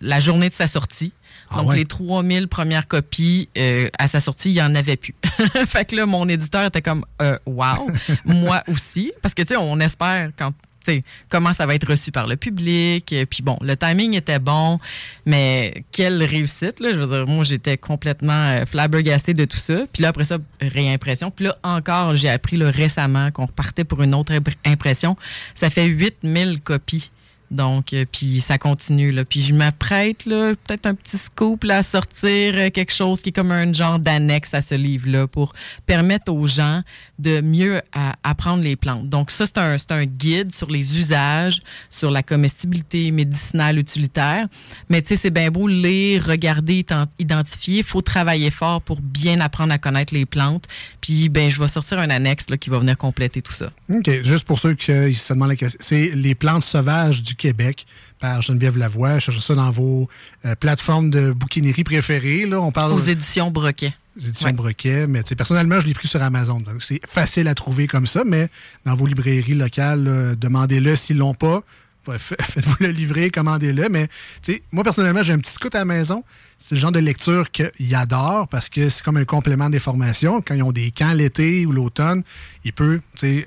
la 0.00 0.20
journée 0.20 0.48
de 0.48 0.54
sa 0.54 0.66
sortie. 0.66 1.12
Ah 1.50 1.56
Donc 1.58 1.68
ouais? 1.70 1.76
les 1.76 1.84
3000 1.84 2.48
premières 2.48 2.88
copies 2.88 3.48
euh, 3.58 3.88
à 3.98 4.06
sa 4.06 4.20
sortie, 4.20 4.50
il 4.50 4.54
y 4.56 4.62
en 4.62 4.74
avait 4.74 4.96
plus. 4.96 5.14
fait 5.66 5.84
que 5.84 5.96
là 5.96 6.06
mon 6.06 6.28
éditeur 6.28 6.64
était 6.64 6.82
comme 6.82 7.04
euh, 7.22 7.38
wow, 7.46 7.88
moi 8.24 8.62
aussi 8.68 9.12
parce 9.22 9.34
que 9.34 9.42
tu 9.42 9.48
sais 9.48 9.56
on 9.56 9.78
espère 9.80 10.30
quand 10.38 10.52
tu 10.86 10.92
sais, 10.96 11.04
comment 11.30 11.54
ça 11.54 11.64
va 11.64 11.74
être 11.74 11.88
reçu 11.88 12.12
par 12.12 12.26
le 12.26 12.36
public. 12.36 13.10
Euh, 13.14 13.24
Puis 13.24 13.42
bon, 13.42 13.56
le 13.62 13.74
timing 13.74 14.12
était 14.12 14.38
bon, 14.38 14.78
mais 15.24 15.82
quelle 15.92 16.22
réussite, 16.22 16.78
là. 16.78 16.90
Je 16.92 16.98
veux 16.98 17.06
dire, 17.06 17.26
moi, 17.26 17.42
j'étais 17.42 17.78
complètement 17.78 18.48
euh, 18.50 18.66
flabbergastée 18.66 19.32
de 19.32 19.46
tout 19.46 19.56
ça. 19.56 19.86
Puis 19.94 20.02
là, 20.02 20.10
après 20.10 20.24
ça, 20.26 20.36
réimpression. 20.60 21.30
Puis 21.30 21.46
là, 21.46 21.56
encore, 21.62 22.16
j'ai 22.16 22.28
appris 22.28 22.58
là, 22.58 22.70
récemment 22.70 23.30
qu'on 23.30 23.46
repartait 23.46 23.84
pour 23.84 24.02
une 24.02 24.14
autre 24.14 24.34
impr- 24.34 24.56
impression. 24.66 25.16
Ça 25.54 25.70
fait 25.70 25.86
8000 25.86 26.60
copies 26.60 27.10
Donc, 27.54 27.92
euh, 27.92 28.04
puis 28.10 28.40
ça 28.40 28.58
continue. 28.58 29.12
Là. 29.12 29.24
Puis 29.24 29.40
je 29.40 29.54
m'apprête, 29.54 30.24
peut-être 30.24 30.86
un 30.86 30.94
petit 30.94 31.16
scoop 31.16 31.64
à 31.68 31.82
sortir 31.82 32.54
euh, 32.56 32.70
quelque 32.70 32.92
chose 32.92 33.22
qui 33.22 33.30
est 33.30 33.32
comme 33.32 33.52
un 33.52 33.72
genre 33.72 33.98
d'annexe 33.98 34.54
à 34.54 34.60
ce 34.60 34.74
livre-là 34.74 35.26
pour 35.26 35.52
permettre 35.86 36.32
aux 36.32 36.46
gens 36.46 36.82
de 37.18 37.40
mieux 37.40 37.80
apprendre 38.22 38.62
les 38.62 38.76
plantes. 38.76 39.08
Donc, 39.08 39.30
ça, 39.30 39.46
c'est 39.46 39.58
un, 39.92 40.04
guide 40.04 40.52
sur 40.52 40.70
les 40.70 40.98
usages, 40.98 41.62
sur 41.88 42.10
la 42.10 42.22
comestibilité 42.22 43.10
médicinale 43.10 43.78
utilitaire. 43.78 44.48
Mais 44.88 45.00
tu 45.00 45.08
sais, 45.08 45.16
c'est 45.16 45.30
bien 45.30 45.50
beau 45.50 45.68
lire, 45.68 46.26
regarder, 46.26 46.82
ident- 46.82 47.08
identifier. 47.18 47.78
Il 47.78 47.84
faut 47.84 48.02
travailler 48.02 48.50
fort 48.50 48.82
pour 48.82 49.00
bien 49.00 49.40
apprendre 49.40 49.72
à 49.72 49.78
connaître 49.78 50.12
les 50.12 50.26
plantes. 50.26 50.64
Puis, 51.00 51.28
ben, 51.28 51.50
je 51.50 51.60
vais 51.60 51.68
sortir 51.68 51.98
un 51.98 52.10
annexe 52.10 52.46
qui 52.60 52.70
va 52.70 52.78
venir 52.78 52.98
compléter 52.98 53.42
tout 53.42 53.52
ça. 53.52 53.70
OK. 53.92 54.10
Juste 54.24 54.44
pour 54.44 54.58
ceux 54.58 54.74
qui 54.74 54.92
euh, 54.92 55.14
se 55.14 55.32
demandent 55.32 55.50
la 55.50 55.56
question, 55.56 55.78
c'est 55.80 56.10
Les 56.14 56.34
plantes 56.34 56.64
sauvages 56.64 57.22
du 57.22 57.34
Québec 57.44 57.84
par 58.20 58.40
Geneviève 58.40 58.78
Lavoie. 58.78 59.20
Cherchez 59.20 59.40
ça 59.40 59.54
dans 59.54 59.70
vos 59.70 60.08
euh, 60.46 60.54
plateformes 60.54 61.10
de 61.10 61.30
bouquinerie 61.30 61.84
préférées. 61.84 62.46
Là. 62.46 62.58
On 62.58 62.72
parle 62.72 62.92
Aux 62.92 62.98
éditions 62.98 63.50
Broquet. 63.50 63.92
aux 64.16 64.26
éditions 64.26 64.52
Broquet, 64.52 65.06
mais 65.06 65.22
tu 65.22 65.30
sais, 65.30 65.36
personnellement, 65.36 65.78
je 65.78 65.86
l'ai 65.86 65.92
pris 65.92 66.08
sur 66.08 66.22
Amazon. 66.22 66.60
Donc, 66.60 66.82
c'est 66.82 67.00
facile 67.06 67.48
à 67.48 67.54
trouver 67.54 67.86
comme 67.86 68.06
ça, 68.06 68.22
mais 68.24 68.48
dans 68.86 68.94
vos 68.94 69.06
librairies 69.06 69.54
locales, 69.54 70.36
demandez-le 70.38 70.96
s'ils 70.96 71.18
l'ont 71.18 71.34
pas. 71.34 71.62
Faites-vous 72.18 72.76
le 72.80 72.88
livrer, 72.88 73.30
commandez-le. 73.30 73.88
Mais 73.90 74.08
tu 74.42 74.54
sais, 74.54 74.62
moi, 74.72 74.84
personnellement, 74.84 75.22
j'ai 75.22 75.34
un 75.34 75.38
petit 75.38 75.52
scout 75.52 75.74
à 75.74 75.80
la 75.80 75.84
maison. 75.84 76.24
C'est 76.58 76.74
le 76.76 76.80
genre 76.80 76.92
de 76.92 76.98
lecture 76.98 77.50
qu'ils 77.50 77.94
adorent 77.94 78.48
parce 78.48 78.70
que 78.70 78.88
c'est 78.88 79.02
comme 79.02 79.16
un 79.18 79.24
complément 79.24 79.68
des 79.68 79.80
formations. 79.80 80.40
Quand 80.40 80.54
ils 80.54 80.62
ont 80.62 80.72
des 80.72 80.90
camps 80.90 81.12
l'été 81.12 81.66
ou 81.66 81.72
l'automne, 81.72 82.22
il 82.64 82.72
peut, 82.72 83.00
tu 83.16 83.26
sais, 83.26 83.46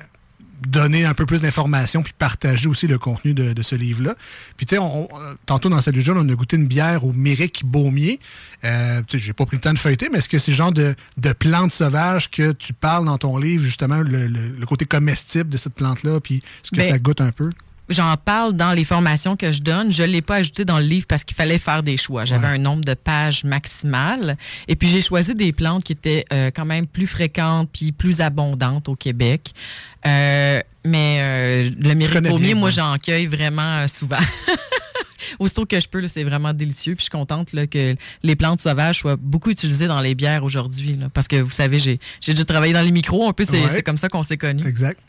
donner 0.65 1.05
un 1.05 1.13
peu 1.13 1.25
plus 1.25 1.41
d'informations 1.41 2.01
puis 2.03 2.13
partager 2.17 2.67
aussi 2.67 2.87
le 2.87 2.97
contenu 2.97 3.33
de, 3.33 3.53
de 3.53 3.61
ce 3.61 3.75
livre-là. 3.75 4.15
Puis, 4.55 4.65
tu 4.65 4.75
sais, 4.75 4.79
on- 4.81 5.07
tantôt 5.45 5.69
dans 5.69 5.81
Salut 5.81 6.01
Jeune, 6.01 6.17
on 6.17 6.27
a 6.29 6.33
goûté 6.35 6.55
une 6.55 6.67
bière 6.67 7.05
au 7.05 7.13
Méric 7.13 7.63
Baumier. 7.65 8.19
Euh, 8.63 9.01
tu 9.07 9.19
sais, 9.19 9.25
j'ai 9.25 9.33
pas 9.33 9.45
pris 9.45 9.57
le 9.57 9.61
temps 9.61 9.73
de 9.73 9.79
feuilleter, 9.79 10.09
mais 10.11 10.17
est-ce 10.19 10.29
que 10.29 10.39
c'est 10.39 10.51
le 10.51 10.57
genre 10.57 10.71
de, 10.71 10.95
de 11.17 11.33
plantes 11.33 11.71
sauvages 11.71 12.31
que 12.31 12.51
tu 12.53 12.73
parles 12.73 13.05
dans 13.05 13.17
ton 13.17 13.37
livre, 13.37 13.63
justement, 13.63 13.97
le, 13.97 14.27
le- 14.27 14.49
le 14.59 14.65
côté 14.65 14.85
comestible 14.85 15.49
de 15.49 15.57
cette 15.57 15.73
plante-là, 15.75 16.19
puis 16.19 16.37
est-ce 16.37 16.71
que 16.71 16.77
Ben, 16.77 16.91
ça 16.91 16.99
goûte 16.99 17.21
un 17.21 17.31
peu? 17.31 17.49
J'en 17.89 18.15
parle 18.17 18.53
dans 18.53 18.73
les 18.73 18.83
formations 18.83 19.37
que 19.37 19.51
je 19.51 19.61
donne. 19.61 19.91
Je 19.91 20.03
ne 20.03 20.07
l'ai 20.07 20.21
pas 20.21 20.35
ajouté 20.35 20.65
dans 20.65 20.79
le 20.79 20.85
livre 20.85 21.07
parce 21.07 21.23
qu'il 21.23 21.35
fallait 21.37 21.57
faire 21.57 21.83
des 21.83 21.95
choix. 21.95 22.25
J'avais 22.25 22.47
un 22.47 22.57
nombre 22.57 22.83
de 22.83 22.93
pages 22.93 23.43
maximal. 23.43 24.37
Et 24.67 24.75
puis, 24.75 24.89
j'ai 24.89 25.01
choisi 25.01 25.35
des 25.35 25.53
plantes 25.53 25.83
qui 25.83 25.93
étaient 25.93 26.25
euh, 26.33 26.51
quand 26.53 26.65
même 26.65 26.85
plus 26.87 27.07
fréquentes 27.07 27.69
puis 27.71 27.93
plus 27.93 28.19
abondantes 28.19 28.89
au 28.89 28.95
Québec. 28.95 29.53
Euh, 30.05 30.61
mais 30.85 31.17
euh, 31.21 31.69
le 31.79 31.93
bien, 32.37 32.55
moi, 32.55 32.65
ouais. 32.65 32.71
j'en 32.71 32.95
cueille 32.97 33.25
vraiment 33.25 33.79
euh, 33.79 33.87
souvent. 33.87 34.17
Aussitôt 35.39 35.65
que 35.65 35.79
je 35.79 35.87
peux, 35.87 36.07
c'est 36.07 36.23
vraiment 36.23 36.53
délicieux. 36.53 36.93
Puis 36.95 37.01
je 37.01 37.03
suis 37.03 37.11
contente 37.11 37.53
là, 37.53 37.67
que 37.67 37.95
les 38.23 38.35
plantes 38.35 38.61
sauvages 38.61 38.99
soient 38.99 39.17
beaucoup 39.17 39.49
utilisées 39.49 39.87
dans 39.87 40.01
les 40.01 40.15
bières 40.15 40.43
aujourd'hui. 40.43 40.97
Parce 41.13 41.27
que 41.27 41.35
vous 41.37 41.51
savez, 41.51 41.79
j'ai 41.79 41.99
j'ai 42.21 42.33
déjà 42.33 42.45
travaillé 42.45 42.73
dans 42.73 42.81
les 42.81 42.91
micros. 42.91 43.27
Un 43.27 43.33
peu, 43.33 43.43
c'est 43.43 43.61
Ouais. 43.61 43.69
c'est 43.69 43.83
comme 43.83 43.97
ça 43.97 44.07
qu'on 44.07 44.23
s'est 44.23 44.37
connus. 44.37 44.65
Exact. 44.67 44.99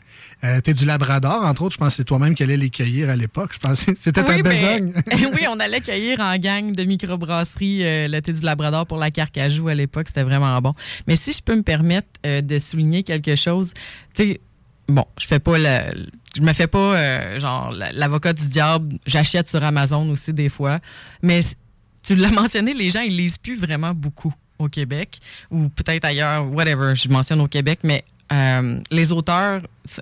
Euh, 0.43 0.61
T'es 0.61 0.73
du 0.73 0.85
Labrador, 0.85 1.43
entre 1.43 1.63
autres. 1.63 1.73
Je 1.73 1.77
pense 1.79 1.89
que 1.89 1.95
c'est 1.95 2.03
toi-même 2.05 2.33
qui 2.33 2.43
allais 2.43 2.55
les 2.57 2.69
cueillir 2.69 3.09
à 3.09 3.15
l'époque. 3.15 3.51
Je 3.53 3.59
pense 3.59 3.83
que 3.83 3.91
c'était 3.99 4.21
Oui, 4.21 4.41
ta 4.41 4.49
besogne. 4.49 4.93
oui, 5.33 5.45
on 5.49 5.59
allait 5.59 5.81
cueillir 5.81 6.19
en 6.21 6.37
gang 6.37 6.71
de 6.71 6.83
microbrasserie 6.83 7.83
euh, 7.83 8.07
le 8.07 8.21
thé 8.21 8.31
du 8.33 8.41
Labrador 8.41 8.85
pour 8.87 8.97
la 8.97 9.11
Carcajou 9.11 9.67
à 9.67 9.75
l'époque. 9.75 10.07
C'était 10.07 10.23
vraiment 10.23 10.59
bon. 10.61 10.73
Mais 11.07 11.15
si 11.17 11.33
je 11.33 11.41
peux 11.43 11.55
me 11.55 11.63
permettre 11.63 12.07
euh, 12.25 12.41
de 12.41 12.57
souligner 12.59 13.03
quelque 13.03 13.35
chose, 13.35 13.73
tu 14.13 14.23
sais, 14.23 14.39
bon, 14.87 15.05
je 15.19 15.27
fais 15.27 15.39
pas 15.39 15.57
le. 15.57 16.05
Je 16.37 16.41
me 16.41 16.53
fais 16.53 16.67
pas 16.67 16.77
euh, 16.95 17.39
genre 17.39 17.71
la- 17.71 17.91
l'avocat 17.91 18.33
du 18.33 18.47
diable. 18.47 18.97
J'achète 19.05 19.49
sur 19.49 19.63
Amazon 19.63 20.09
aussi 20.09 20.31
des 20.31 20.47
fois. 20.49 20.79
Mais 21.21 21.41
tu 22.03 22.15
l'as 22.15 22.29
mentionné, 22.31 22.73
les 22.73 22.91
gens 22.91 23.01
ils 23.01 23.17
lisent 23.17 23.37
plus 23.39 23.57
vraiment 23.57 23.93
beaucoup 23.93 24.33
au 24.57 24.69
Québec 24.69 25.19
ou 25.51 25.69
peut-être 25.69 26.05
ailleurs, 26.05 26.49
whatever. 26.53 26.93
Je 26.95 27.09
mentionne 27.09 27.41
au 27.41 27.47
Québec, 27.47 27.79
mais 27.83 28.05
euh, 28.31 28.79
les 28.91 29.11
auteurs 29.11 29.61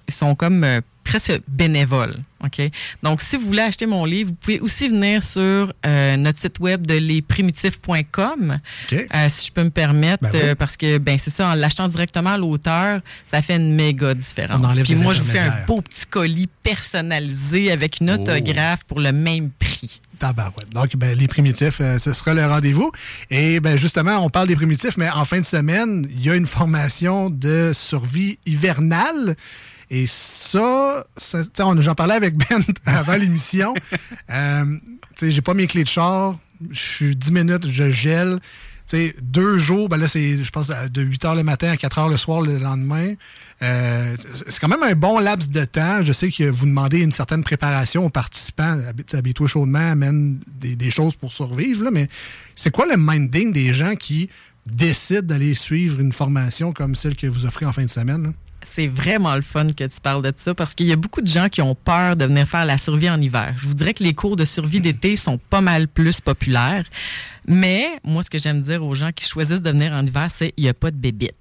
sont 0.09 0.35
comme 0.35 0.63
euh, 0.63 0.81
presque 1.03 1.39
bénévoles. 1.47 2.15
OK? 2.43 2.61
Donc, 3.01 3.21
si 3.21 3.37
vous 3.37 3.45
voulez 3.47 3.61
acheter 3.63 3.85
mon 3.85 4.05
livre, 4.05 4.29
vous 4.31 4.35
pouvez 4.35 4.59
aussi 4.59 4.89
venir 4.89 5.23
sur 5.23 5.73
euh, 5.85 6.17
notre 6.17 6.39
site 6.39 6.59
web 6.59 6.85
de 6.85 6.93
lesprimitifs.com, 6.95 8.59
euh, 8.93 9.29
si 9.29 9.47
je 9.47 9.51
peux 9.51 9.63
me 9.63 9.69
permettre, 9.69 10.23
Ben 10.29 10.49
oui. 10.49 10.55
parce 10.55 10.77
que 10.77 10.97
ben 10.97 11.17
c'est 11.17 11.31
ça, 11.31 11.47
en 11.49 11.53
l'achetant 11.55 11.87
directement 11.87 12.31
à 12.31 12.37
l'auteur, 12.37 13.01
ça 13.25 13.41
fait 13.41 13.55
une 13.55 13.73
méga 13.73 14.13
différence. 14.13 14.77
Puis 14.83 14.95
moi, 14.95 15.13
je 15.13 15.23
vous 15.23 15.31
fais 15.31 15.39
un 15.39 15.65
beau 15.65 15.81
petit 15.81 16.05
colis 16.09 16.49
personnalisé 16.63 17.71
avec 17.71 17.99
une 18.01 18.11
Oh. 18.11 18.13
autographe 18.15 18.83
pour 18.87 18.99
le 18.99 19.11
même 19.11 19.49
prix. 19.49 20.01
Donc, 20.71 20.95
ben, 20.95 21.17
les 21.17 21.27
primitifs, 21.27 21.77
euh, 21.81 21.99
ce 21.99 22.13
sera 22.13 22.33
le 22.33 22.45
rendez-vous. 22.45 22.91
Et 23.29 23.59
ben, 23.59 23.77
justement, 23.77 24.17
on 24.17 24.29
parle 24.29 24.47
des 24.47 24.55
primitifs, 24.55 24.97
mais 24.97 25.09
en 25.09 25.25
fin 25.25 25.39
de 25.39 25.45
semaine, 25.45 26.07
il 26.11 26.25
y 26.25 26.29
a 26.29 26.35
une 26.35 26.47
formation 26.47 27.29
de 27.29 27.71
survie 27.73 28.39
hivernale. 28.45 29.35
Et 29.89 30.05
ça, 30.07 31.05
j'en 31.57 31.95
parlais 31.95 32.15
avec 32.15 32.35
Ben 32.35 32.63
avant 32.85 33.15
l'émission. 33.15 33.73
Euh, 34.29 34.77
j'ai 35.21 35.41
pas 35.41 35.53
mes 35.53 35.67
clés 35.67 35.83
de 35.83 35.89
char. 35.89 36.35
Je 36.71 36.79
suis 36.79 37.15
10 37.15 37.31
minutes, 37.31 37.67
je 37.69 37.89
gèle. 37.89 38.39
Deux 39.21 39.57
jours, 39.57 39.89
ben 39.89 39.97
là, 39.97 40.07
c'est, 40.07 40.43
je 40.43 40.49
pense, 40.49 40.69
de 40.69 41.01
8 41.01 41.23
h 41.23 41.35
le 41.35 41.43
matin 41.43 41.69
à 41.69 41.77
4 41.77 41.99
h 41.99 42.09
le 42.09 42.17
soir 42.17 42.41
le 42.41 42.57
lendemain. 42.57 43.13
Euh, 43.63 44.15
c'est 44.19 44.59
quand 44.59 44.67
même 44.67 44.83
un 44.83 44.93
bon 44.93 45.19
laps 45.19 45.49
de 45.49 45.65
temps. 45.65 46.03
Je 46.03 46.13
sais 46.13 46.29
que 46.29 46.43
vous 46.43 46.65
demandez 46.65 46.99
une 46.99 47.11
certaine 47.11 47.43
préparation 47.43 48.05
aux 48.05 48.09
participants. 48.09 48.79
Habille-toi 49.13 49.47
chaudement, 49.47 49.91
amène 49.91 50.39
des, 50.59 50.91
choses 50.91 51.15
pour 51.15 51.31
survivre. 51.31 51.83
là, 51.83 51.91
mais 51.91 52.07
c'est 52.55 52.71
quoi 52.71 52.85
le 52.85 52.97
minding 52.97 53.51
des 53.51 53.73
gens 53.73 53.95
qui 53.95 54.29
décident 54.65 55.21
d'aller 55.21 55.55
suivre 55.55 55.99
une 55.99 56.11
formation 56.11 56.71
comme 56.71 56.95
celle 56.95 57.15
que 57.15 57.27
vous 57.27 57.45
offrez 57.45 57.65
en 57.65 57.73
fin 57.73 57.83
de 57.83 57.89
semaine? 57.89 58.33
C'est 58.75 58.87
vraiment 58.87 59.35
le 59.35 59.41
fun 59.41 59.67
que 59.67 59.83
tu 59.83 60.01
parles 60.01 60.21
de 60.21 60.33
ça 60.35 60.53
parce 60.53 60.75
qu'il 60.75 60.87
y 60.87 60.91
a 60.91 60.95
beaucoup 60.95 61.21
de 61.21 61.27
gens 61.27 61.47
qui 61.47 61.61
ont 61.61 61.73
peur 61.73 62.15
de 62.15 62.25
venir 62.25 62.47
faire 62.47 62.65
la 62.65 62.77
survie 62.77 63.09
en 63.09 63.19
hiver. 63.19 63.55
Je 63.57 63.65
vous 63.65 63.73
dirais 63.73 63.93
que 63.93 64.03
les 64.03 64.13
cours 64.13 64.35
de 64.35 64.45
survie 64.45 64.81
d'été 64.81 65.15
sont 65.15 65.37
pas 65.37 65.61
mal 65.61 65.87
plus 65.87 66.21
populaires. 66.21 66.85
Mais 67.47 67.87
moi, 68.03 68.23
ce 68.23 68.29
que 68.29 68.37
j'aime 68.37 68.61
dire 68.61 68.83
aux 68.83 68.93
gens 68.93 69.11
qui 69.11 69.27
choisissent 69.27 69.61
de 69.61 69.71
venir 69.71 69.93
en 69.93 70.05
hiver, 70.05 70.27
c'est 70.29 70.53
il 70.57 70.63
n'y 70.63 70.69
a 70.69 70.73
pas 70.73 70.91
de 70.91 70.97
bébite. 70.97 71.33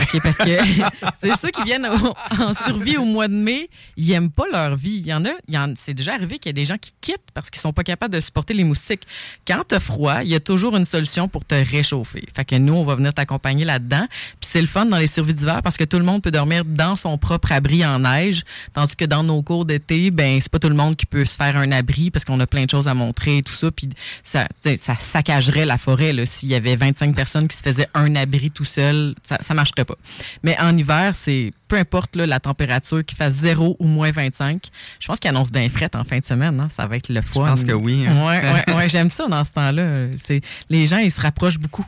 OK, 0.00 0.22
parce 0.22 0.36
que 0.36 0.58
c'est 1.22 1.36
ceux 1.36 1.50
qui 1.50 1.62
viennent 1.64 1.86
en 1.86 2.54
survie 2.54 2.96
au 2.96 3.04
mois 3.04 3.28
de 3.28 3.34
mai, 3.34 3.68
ils 3.96 4.10
aiment 4.12 4.30
pas 4.30 4.44
leur 4.52 4.76
vie. 4.76 4.96
Il 4.98 5.06
y 5.06 5.14
en 5.14 5.24
a, 5.24 5.30
il 5.48 5.54
y 5.54 5.58
en- 5.58 5.72
c'est 5.76 5.94
déjà 5.94 6.14
arrivé 6.14 6.38
qu'il 6.38 6.50
y 6.50 6.54
a 6.54 6.54
des 6.54 6.64
gens 6.64 6.78
qui 6.78 6.92
quittent 7.00 7.30
parce 7.34 7.50
qu'ils 7.50 7.60
sont 7.60 7.72
pas 7.72 7.84
capables 7.84 8.14
de 8.14 8.20
supporter 8.20 8.54
les 8.54 8.64
moustiques. 8.64 9.02
Quand 9.46 9.62
t'as 9.66 9.80
froid, 9.80 10.22
il 10.22 10.28
y 10.28 10.34
a 10.34 10.40
toujours 10.40 10.76
une 10.76 10.86
solution 10.86 11.28
pour 11.28 11.44
te 11.44 11.54
réchauffer. 11.54 12.24
Fait 12.34 12.44
que 12.44 12.56
nous, 12.56 12.74
on 12.74 12.84
va 12.84 12.94
venir 12.94 13.12
t'accompagner 13.14 13.64
là-dedans. 13.64 14.06
Puis 14.40 14.50
c'est 14.52 14.60
le 14.60 14.66
fun 14.66 14.86
dans 14.86 14.98
les 14.98 15.06
survies 15.06 15.34
d'hiver 15.34 15.60
parce 15.62 15.76
que 15.76 15.84
tout 15.84 15.98
le 15.98 16.04
monde 16.04 16.22
peut 16.22 16.30
dormir 16.30 16.64
dans 16.64 16.96
son 16.96 17.18
propre 17.18 17.52
abri 17.52 17.84
en 17.84 18.00
neige, 18.00 18.42
tandis 18.74 18.96
que 18.96 19.04
dans 19.04 19.22
nos 19.22 19.42
cours 19.42 19.64
d'été, 19.64 20.10
ben 20.10 20.38
c'est 20.40 20.50
pas 20.50 20.58
tout 20.58 20.68
le 20.68 20.74
monde 20.74 20.96
qui 20.96 21.06
peut 21.06 21.24
se 21.24 21.36
faire 21.36 21.56
un 21.56 21.70
abri 21.72 22.10
parce 22.10 22.24
qu'on 22.24 22.40
a 22.40 22.46
plein 22.46 22.64
de 22.64 22.70
choses 22.70 22.88
à 22.88 22.94
montrer 22.94 23.38
et 23.38 23.42
tout 23.42 23.52
ça. 23.52 23.70
Puis 23.70 23.88
ça, 24.22 24.46
tu 24.62 24.76
ça 24.78 24.96
saccagerait 24.96 25.64
la 25.64 25.76
forêt 25.76 26.14
s'il 26.26 26.48
y 26.48 26.54
avait 26.54 26.76
25 26.76 27.14
personnes 27.14 27.48
qui 27.48 27.56
se 27.56 27.62
faisaient 27.62 27.88
un 27.94 28.14
abri 28.16 28.50
tout 28.50 28.64
seul, 28.64 29.14
marcherait 29.58 29.84
pas. 29.84 29.96
Mais 30.42 30.56
en 30.60 30.76
hiver, 30.76 31.14
c'est 31.14 31.50
peu 31.68 31.76
importe 31.76 32.16
là, 32.16 32.26
la 32.26 32.40
température, 32.40 33.04
qu'il 33.04 33.16
fasse 33.18 33.34
0 33.34 33.76
ou 33.78 33.86
moins 33.86 34.10
25. 34.10 34.62
Je 35.00 35.06
pense 35.06 35.20
qu'il 35.20 35.28
annonce 35.28 35.52
bien 35.52 35.68
fret 35.68 35.90
en 35.94 36.02
fin 36.04 36.18
de 36.18 36.24
semaine. 36.24 36.58
hein. 36.60 36.68
Ça 36.70 36.86
va 36.86 36.96
être 36.96 37.10
le 37.10 37.20
fun. 37.20 37.44
pense 37.44 37.62
que 37.64 37.72
oui, 37.72 38.06
hein. 38.08 38.24
Ouais, 38.26 38.40
ouais, 38.66 38.74
ouais, 38.74 38.88
j'aime 38.88 39.10
ça 39.10 39.26
dans 39.28 39.44
ce 39.44 39.52
temps-là. 39.52 40.06
C'est 40.22 40.40
les 40.70 40.86
gens, 40.86 40.96
ils 40.98 41.12
se 41.12 41.20
rapprochent 41.20 41.58
beaucoup. 41.58 41.84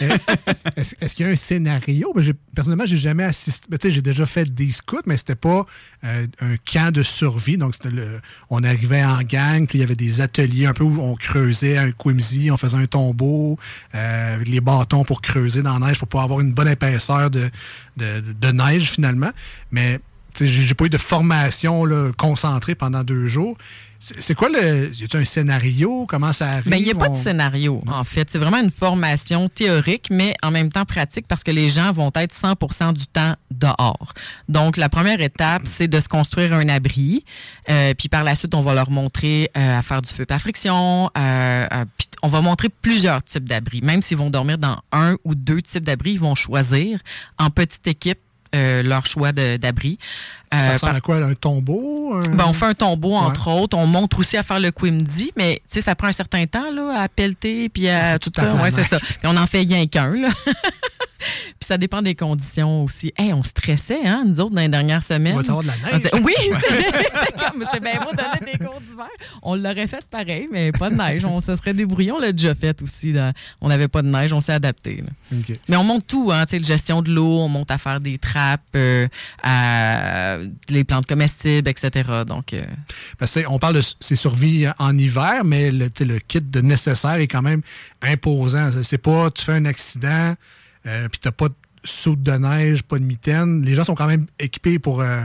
Est-ce 0.76 0.94
est-ce 1.00 1.14
qu'il 1.14 1.26
y 1.26 1.28
a 1.28 1.32
un 1.32 1.36
scénario? 1.36 2.12
Ben, 2.14 2.22
j'ai- 2.22 2.34
personnellement, 2.54 2.86
j'ai 2.86 2.96
jamais 2.96 3.24
assisté. 3.24 3.66
ben, 3.68 3.78
tu 3.78 3.88
sais, 3.88 3.94
j'ai 3.94 4.02
déjà 4.02 4.24
fait 4.26 4.52
des 4.54 4.70
scouts, 4.70 5.02
mais 5.06 5.16
c'était 5.16 5.34
pas 5.34 5.66
euh, 6.04 6.26
un 6.40 6.56
camp 6.70 6.92
de 6.92 7.02
survie. 7.02 7.58
Donc, 7.58 7.74
c'était 7.74 7.90
le, 7.90 8.20
on 8.50 8.62
arrivait 8.64 9.04
en 9.04 9.20
gang, 9.22 9.66
puis 9.66 9.78
il 9.78 9.80
y 9.80 9.84
avait 9.84 9.94
des 9.96 10.20
ateliers 10.20 10.66
un 10.66 10.72
peu 10.72 10.84
où 10.84 11.00
on 11.00 11.14
creusait 11.16 11.76
un 11.76 11.90
quimsy, 11.92 12.50
on 12.50 12.56
faisait 12.56 12.76
un 12.76 12.86
tombeau, 12.86 13.58
euh, 13.94 14.38
les 14.46 14.60
bâtons 14.60 15.04
pour 15.04 15.20
creuser 15.20 15.62
dans 15.62 15.78
la 15.78 15.88
neige 15.88 15.98
pour 15.98 16.08
pouvoir 16.08 16.24
avoir 16.24 16.40
une 16.40 16.52
bonne 16.52 16.68
épaisseur 16.68 17.07
de, 17.30 18.52
neige 18.52 18.90
finalement. 18.90 19.30
Mais 19.70 20.00
j'ai 20.40 20.74
pas 20.74 20.84
eu 20.84 20.90
de 20.90 20.98
formation 20.98 21.84
là, 21.84 22.12
concentrée 22.16 22.74
pendant 22.74 23.02
deux 23.04 23.28
jours. 23.28 23.56
C'est 24.00 24.34
quoi 24.36 24.48
le. 24.48 24.92
Y 24.94 25.16
a 25.16 25.18
un 25.18 25.24
scénario? 25.24 26.06
Comment 26.06 26.32
ça 26.32 26.50
arrive? 26.50 26.70
Ben, 26.70 26.76
il 26.76 26.84
n'y 26.84 26.92
a 26.92 26.94
pas 26.94 27.08
de 27.08 27.16
scénario, 27.16 27.82
en 27.88 28.04
fait. 28.04 28.28
C'est 28.30 28.38
vraiment 28.38 28.58
une 28.58 28.70
formation 28.70 29.48
théorique, 29.48 30.06
mais 30.10 30.34
en 30.42 30.52
même 30.52 30.70
temps 30.70 30.84
pratique 30.84 31.26
parce 31.26 31.42
que 31.42 31.50
les 31.50 31.68
gens 31.68 31.90
vont 31.92 32.12
être 32.14 32.32
100 32.32 32.92
du 32.92 33.06
temps 33.08 33.34
dehors. 33.50 34.12
Donc, 34.48 34.76
la 34.76 34.88
première 34.88 35.20
étape, 35.20 35.62
c'est 35.64 35.88
de 35.88 35.98
se 35.98 36.08
construire 36.08 36.54
un 36.54 36.68
abri. 36.68 37.24
Euh, 37.68 37.92
puis 37.94 38.08
par 38.08 38.22
la 38.22 38.36
suite, 38.36 38.54
on 38.54 38.62
va 38.62 38.72
leur 38.72 38.90
montrer 38.90 39.50
euh, 39.56 39.78
à 39.78 39.82
faire 39.82 40.00
du 40.00 40.12
feu 40.12 40.26
par 40.26 40.40
friction. 40.40 41.10
Euh, 41.18 41.66
euh, 41.72 41.84
puis 41.96 42.08
on 42.22 42.28
va 42.28 42.40
montrer 42.40 42.68
plusieurs 42.68 43.24
types 43.24 43.48
d'abris. 43.48 43.80
Même 43.82 44.02
s'ils 44.02 44.16
vont 44.16 44.30
dormir 44.30 44.58
dans 44.58 44.78
un 44.92 45.16
ou 45.24 45.34
deux 45.34 45.60
types 45.60 45.84
d'abris, 45.84 46.12
ils 46.12 46.20
vont 46.20 46.36
choisir 46.36 47.00
en 47.38 47.50
petite 47.50 47.86
équipe 47.88 48.20
euh, 48.54 48.82
leur 48.82 49.06
choix 49.06 49.32
d'abri. 49.32 49.98
Ça 50.50 50.58
Euh, 50.58 50.72
ressemble 50.72 50.80
par- 50.92 50.96
à 50.96 51.00
quoi? 51.00 51.16
Un 51.16 51.34
tombeau? 51.34 52.14
un- 52.14 52.22
ben, 52.34 52.46
on 52.48 52.52
fait 52.54 52.64
un 52.66 52.74
tombeau, 52.74 53.14
entre 53.14 53.48
Ouais. 53.48 53.60
autres. 53.60 53.76
On 53.76 53.86
montre 53.86 54.18
aussi 54.20 54.36
à 54.38 54.42
faire 54.42 54.60
le 54.60 54.70
Quimdy, 54.70 55.30
mais 55.36 55.56
tu 55.70 55.74
sais, 55.74 55.82
ça 55.82 55.94
prend 55.94 56.08
un 56.08 56.12
certain 56.12 56.46
temps 56.46 56.70
là, 56.72 57.02
à 57.02 57.08
pelleter 57.08 57.68
puis 57.68 57.88
à 57.88 58.18
tout 58.18 58.30
tu 58.30 58.40
ça. 58.40 58.54
Ouais, 58.54 58.70
c'est 58.70 58.84
ça. 58.84 58.98
Puis 58.98 59.18
on 59.24 59.36
en 59.36 59.46
fait 59.46 59.58
rien 59.58 59.86
qu'un. 59.86 60.14
puis 61.18 61.66
ça 61.66 61.78
dépend 61.78 62.02
des 62.02 62.14
conditions 62.14 62.84
aussi. 62.84 63.12
Hey, 63.16 63.32
on 63.32 63.42
stressait, 63.42 64.06
hein, 64.06 64.24
nous 64.26 64.40
autres, 64.40 64.54
dans 64.54 64.60
les 64.60 64.68
dernières 64.68 65.02
semaines. 65.02 65.34
On 65.34 65.38
va 65.38 65.42
savoir 65.42 65.62
de 65.62 65.68
la 65.68 65.76
neige. 65.76 66.08
Oui, 66.22 66.34
c'est 67.72 67.80
bien 67.82 68.00
beau 68.00 68.10
de 68.12 68.16
donner 68.16 68.52
des 68.52 68.64
cours 68.64 68.80
d'hiver. 68.80 69.08
On 69.42 69.56
l'aurait 69.56 69.86
fait 69.86 70.04
pareil, 70.06 70.46
mais 70.52 70.72
pas 70.72 70.90
de 70.90 70.94
neige. 70.94 71.24
On 71.24 71.40
se 71.40 71.54
serait 71.56 71.74
débrouillé. 71.74 72.12
On 72.12 72.18
l'a 72.18 72.32
déjà 72.32 72.54
fait 72.54 72.80
aussi. 72.82 73.14
On 73.60 73.68
n'avait 73.68 73.88
pas 73.88 74.02
de 74.02 74.08
neige, 74.08 74.32
on 74.32 74.40
s'est 74.40 74.52
adapté. 74.52 75.02
Mais 75.68 75.76
on 75.76 75.84
monte 75.84 76.06
tout, 76.06 76.30
hein, 76.32 76.44
tu 76.46 76.52
sais, 76.52 76.58
la 76.58 76.66
gestion 76.66 77.02
de 77.02 77.10
l'eau, 77.10 77.38
on 77.40 77.48
monte 77.48 77.70
à 77.70 77.78
faire 77.78 78.00
des 78.00 78.18
trappes, 78.18 78.60
euh, 78.76 79.08
à 79.42 80.38
les 80.68 80.84
plantes 80.84 81.06
comestibles, 81.06 81.68
etc. 81.68 82.08
Donc, 82.26 82.52
euh, 82.52 82.64
Parce 83.18 83.34
que, 83.34 83.40
on 83.48 83.58
parle 83.58 83.74
de 83.74 83.82
c'est 84.00 84.16
survie 84.16 84.66
en 84.78 84.96
hiver, 84.96 85.44
mais 85.44 85.70
le, 85.70 85.90
le 86.00 86.18
kit 86.18 86.40
de 86.40 86.60
nécessaire 86.60 87.14
est 87.14 87.26
quand 87.28 87.42
même 87.42 87.62
imposant. 88.02 88.70
C'est 88.82 88.98
pas 88.98 89.30
tu 89.30 89.44
fais 89.44 89.52
un 89.52 89.64
accident, 89.64 90.34
euh, 90.88 91.08
puis 91.08 91.20
t'as 91.20 91.30
pas 91.32 91.48
de 91.48 91.54
soude 91.84 92.22
de 92.22 92.32
neige, 92.32 92.82
pas 92.82 92.98
de 92.98 93.04
mitaine. 93.04 93.62
Les 93.64 93.74
gens 93.74 93.84
sont 93.84 93.94
quand 93.94 94.06
même 94.06 94.26
équipés 94.38 94.78
pour 94.78 95.00
euh, 95.00 95.20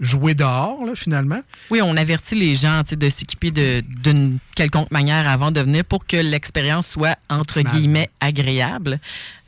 jouer 0.00 0.34
dehors, 0.34 0.84
là, 0.84 0.94
finalement. 0.94 1.40
oui, 1.70 1.80
on 1.82 1.96
avertit 1.96 2.34
les 2.34 2.56
gens 2.56 2.82
de 2.90 3.08
s'équiper 3.08 3.50
d'une 3.50 4.38
quelconque 4.54 4.90
manière 4.90 5.28
avant 5.28 5.52
de 5.52 5.60
venir 5.60 5.84
pour 5.84 6.06
que 6.06 6.16
l'expérience 6.16 6.88
soit, 6.88 7.16
entre 7.28 7.60
guillemets, 7.60 8.10
agréable. 8.20 8.98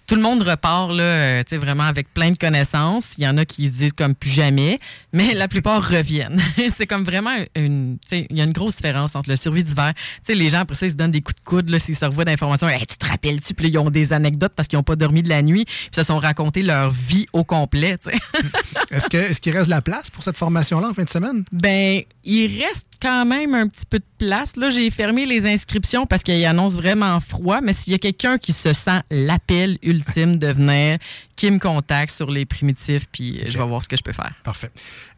Tout 0.06 0.16
le 0.16 0.20
monde 0.20 0.42
repart 0.42 0.90
là, 0.92 1.02
euh, 1.02 1.42
tu 1.42 1.50
sais, 1.50 1.56
vraiment 1.56 1.84
avec 1.84 2.12
plein 2.12 2.30
de 2.30 2.36
connaissances. 2.36 3.16
Il 3.18 3.24
y 3.24 3.28
en 3.28 3.38
a 3.38 3.44
qui 3.44 3.68
disent 3.68 3.92
comme 3.92 4.14
plus 4.14 4.30
jamais, 4.30 4.78
mais 5.12 5.34
la 5.34 5.48
plupart 5.48 5.86
reviennent. 5.86 6.40
c'est 6.76 6.86
comme 6.86 7.04
vraiment 7.04 7.34
une, 7.56 7.98
tu 8.02 8.08
sais, 8.08 8.26
il 8.30 8.36
y 8.36 8.40
a 8.40 8.44
une 8.44 8.52
grosse 8.52 8.76
différence 8.76 9.16
entre 9.16 9.30
le 9.30 9.36
survie 9.36 9.64
d'hiver. 9.64 9.92
Tu 9.94 10.02
sais, 10.24 10.34
les 10.34 10.50
gens 10.50 10.60
après 10.60 10.74
ça 10.74 10.86
ils 10.86 10.92
se 10.92 10.96
donnent 10.96 11.10
des 11.10 11.22
coups 11.22 11.36
de 11.36 11.44
coude 11.44 11.70
là, 11.70 11.78
s'ils 11.78 11.96
se 11.96 12.04
revoient 12.04 12.24
d'informations. 12.24 12.68
Hey, 12.68 12.86
tu 12.86 12.96
te 12.96 13.06
rappelles-tu? 13.06 13.54
Puis 13.54 13.66
là, 13.66 13.70
ils 13.72 13.78
ont 13.78 13.90
des 13.90 14.12
anecdotes 14.12 14.52
parce 14.54 14.68
qu'ils 14.68 14.78
n'ont 14.78 14.82
pas 14.84 14.96
dormi 14.96 15.22
de 15.22 15.28
la 15.28 15.42
nuit, 15.42 15.64
puis 15.64 15.90
se 15.92 16.02
sont 16.02 16.18
racontés 16.18 16.62
leur 16.62 16.90
vie 16.90 17.26
au 17.32 17.44
complet. 17.44 17.96
Est-ce 18.90 19.08
que 19.08 19.16
est-ce 19.16 19.40
qu'il 19.40 19.52
reste 19.52 19.66
de 19.66 19.70
la 19.70 19.82
place 19.82 20.10
pour 20.10 20.22
cette 20.22 20.36
formation-là 20.36 20.88
en 20.88 20.94
fin 20.94 21.04
de 21.04 21.08
semaine? 21.08 21.44
Ben, 21.52 22.02
il 22.24 22.62
reste 22.62 22.86
quand 23.02 23.26
même 23.26 23.54
un 23.54 23.68
petit 23.68 23.84
peu 23.84 23.98
de 23.98 24.26
place. 24.26 24.56
Là, 24.56 24.70
j'ai 24.70 24.90
fermé 24.90 25.26
les 25.26 25.46
inscriptions 25.46 26.06
parce 26.06 26.22
qu'il 26.22 26.42
annonce 26.46 26.74
vraiment 26.74 27.20
froid, 27.20 27.60
mais 27.60 27.74
s'il 27.74 27.92
y 27.92 27.96
a 27.96 27.98
quelqu'un 27.98 28.38
qui 28.38 28.52
se 28.52 28.72
sent 28.72 29.00
l'appel 29.10 29.78
ultime 29.82 30.38
de 30.38 30.46
venir, 30.48 30.98
qui 31.36 31.50
me 31.50 31.58
contacte 31.58 32.14
sur 32.14 32.30
les 32.30 32.46
primitifs, 32.46 33.06
puis 33.12 33.40
euh, 33.40 33.46
je 33.50 33.58
vais 33.58 33.64
voir 33.64 33.82
ce 33.82 33.88
que 33.88 33.96
je 33.96 34.02
peux 34.02 34.12
faire. 34.12 34.32
Parfait. 34.42 34.70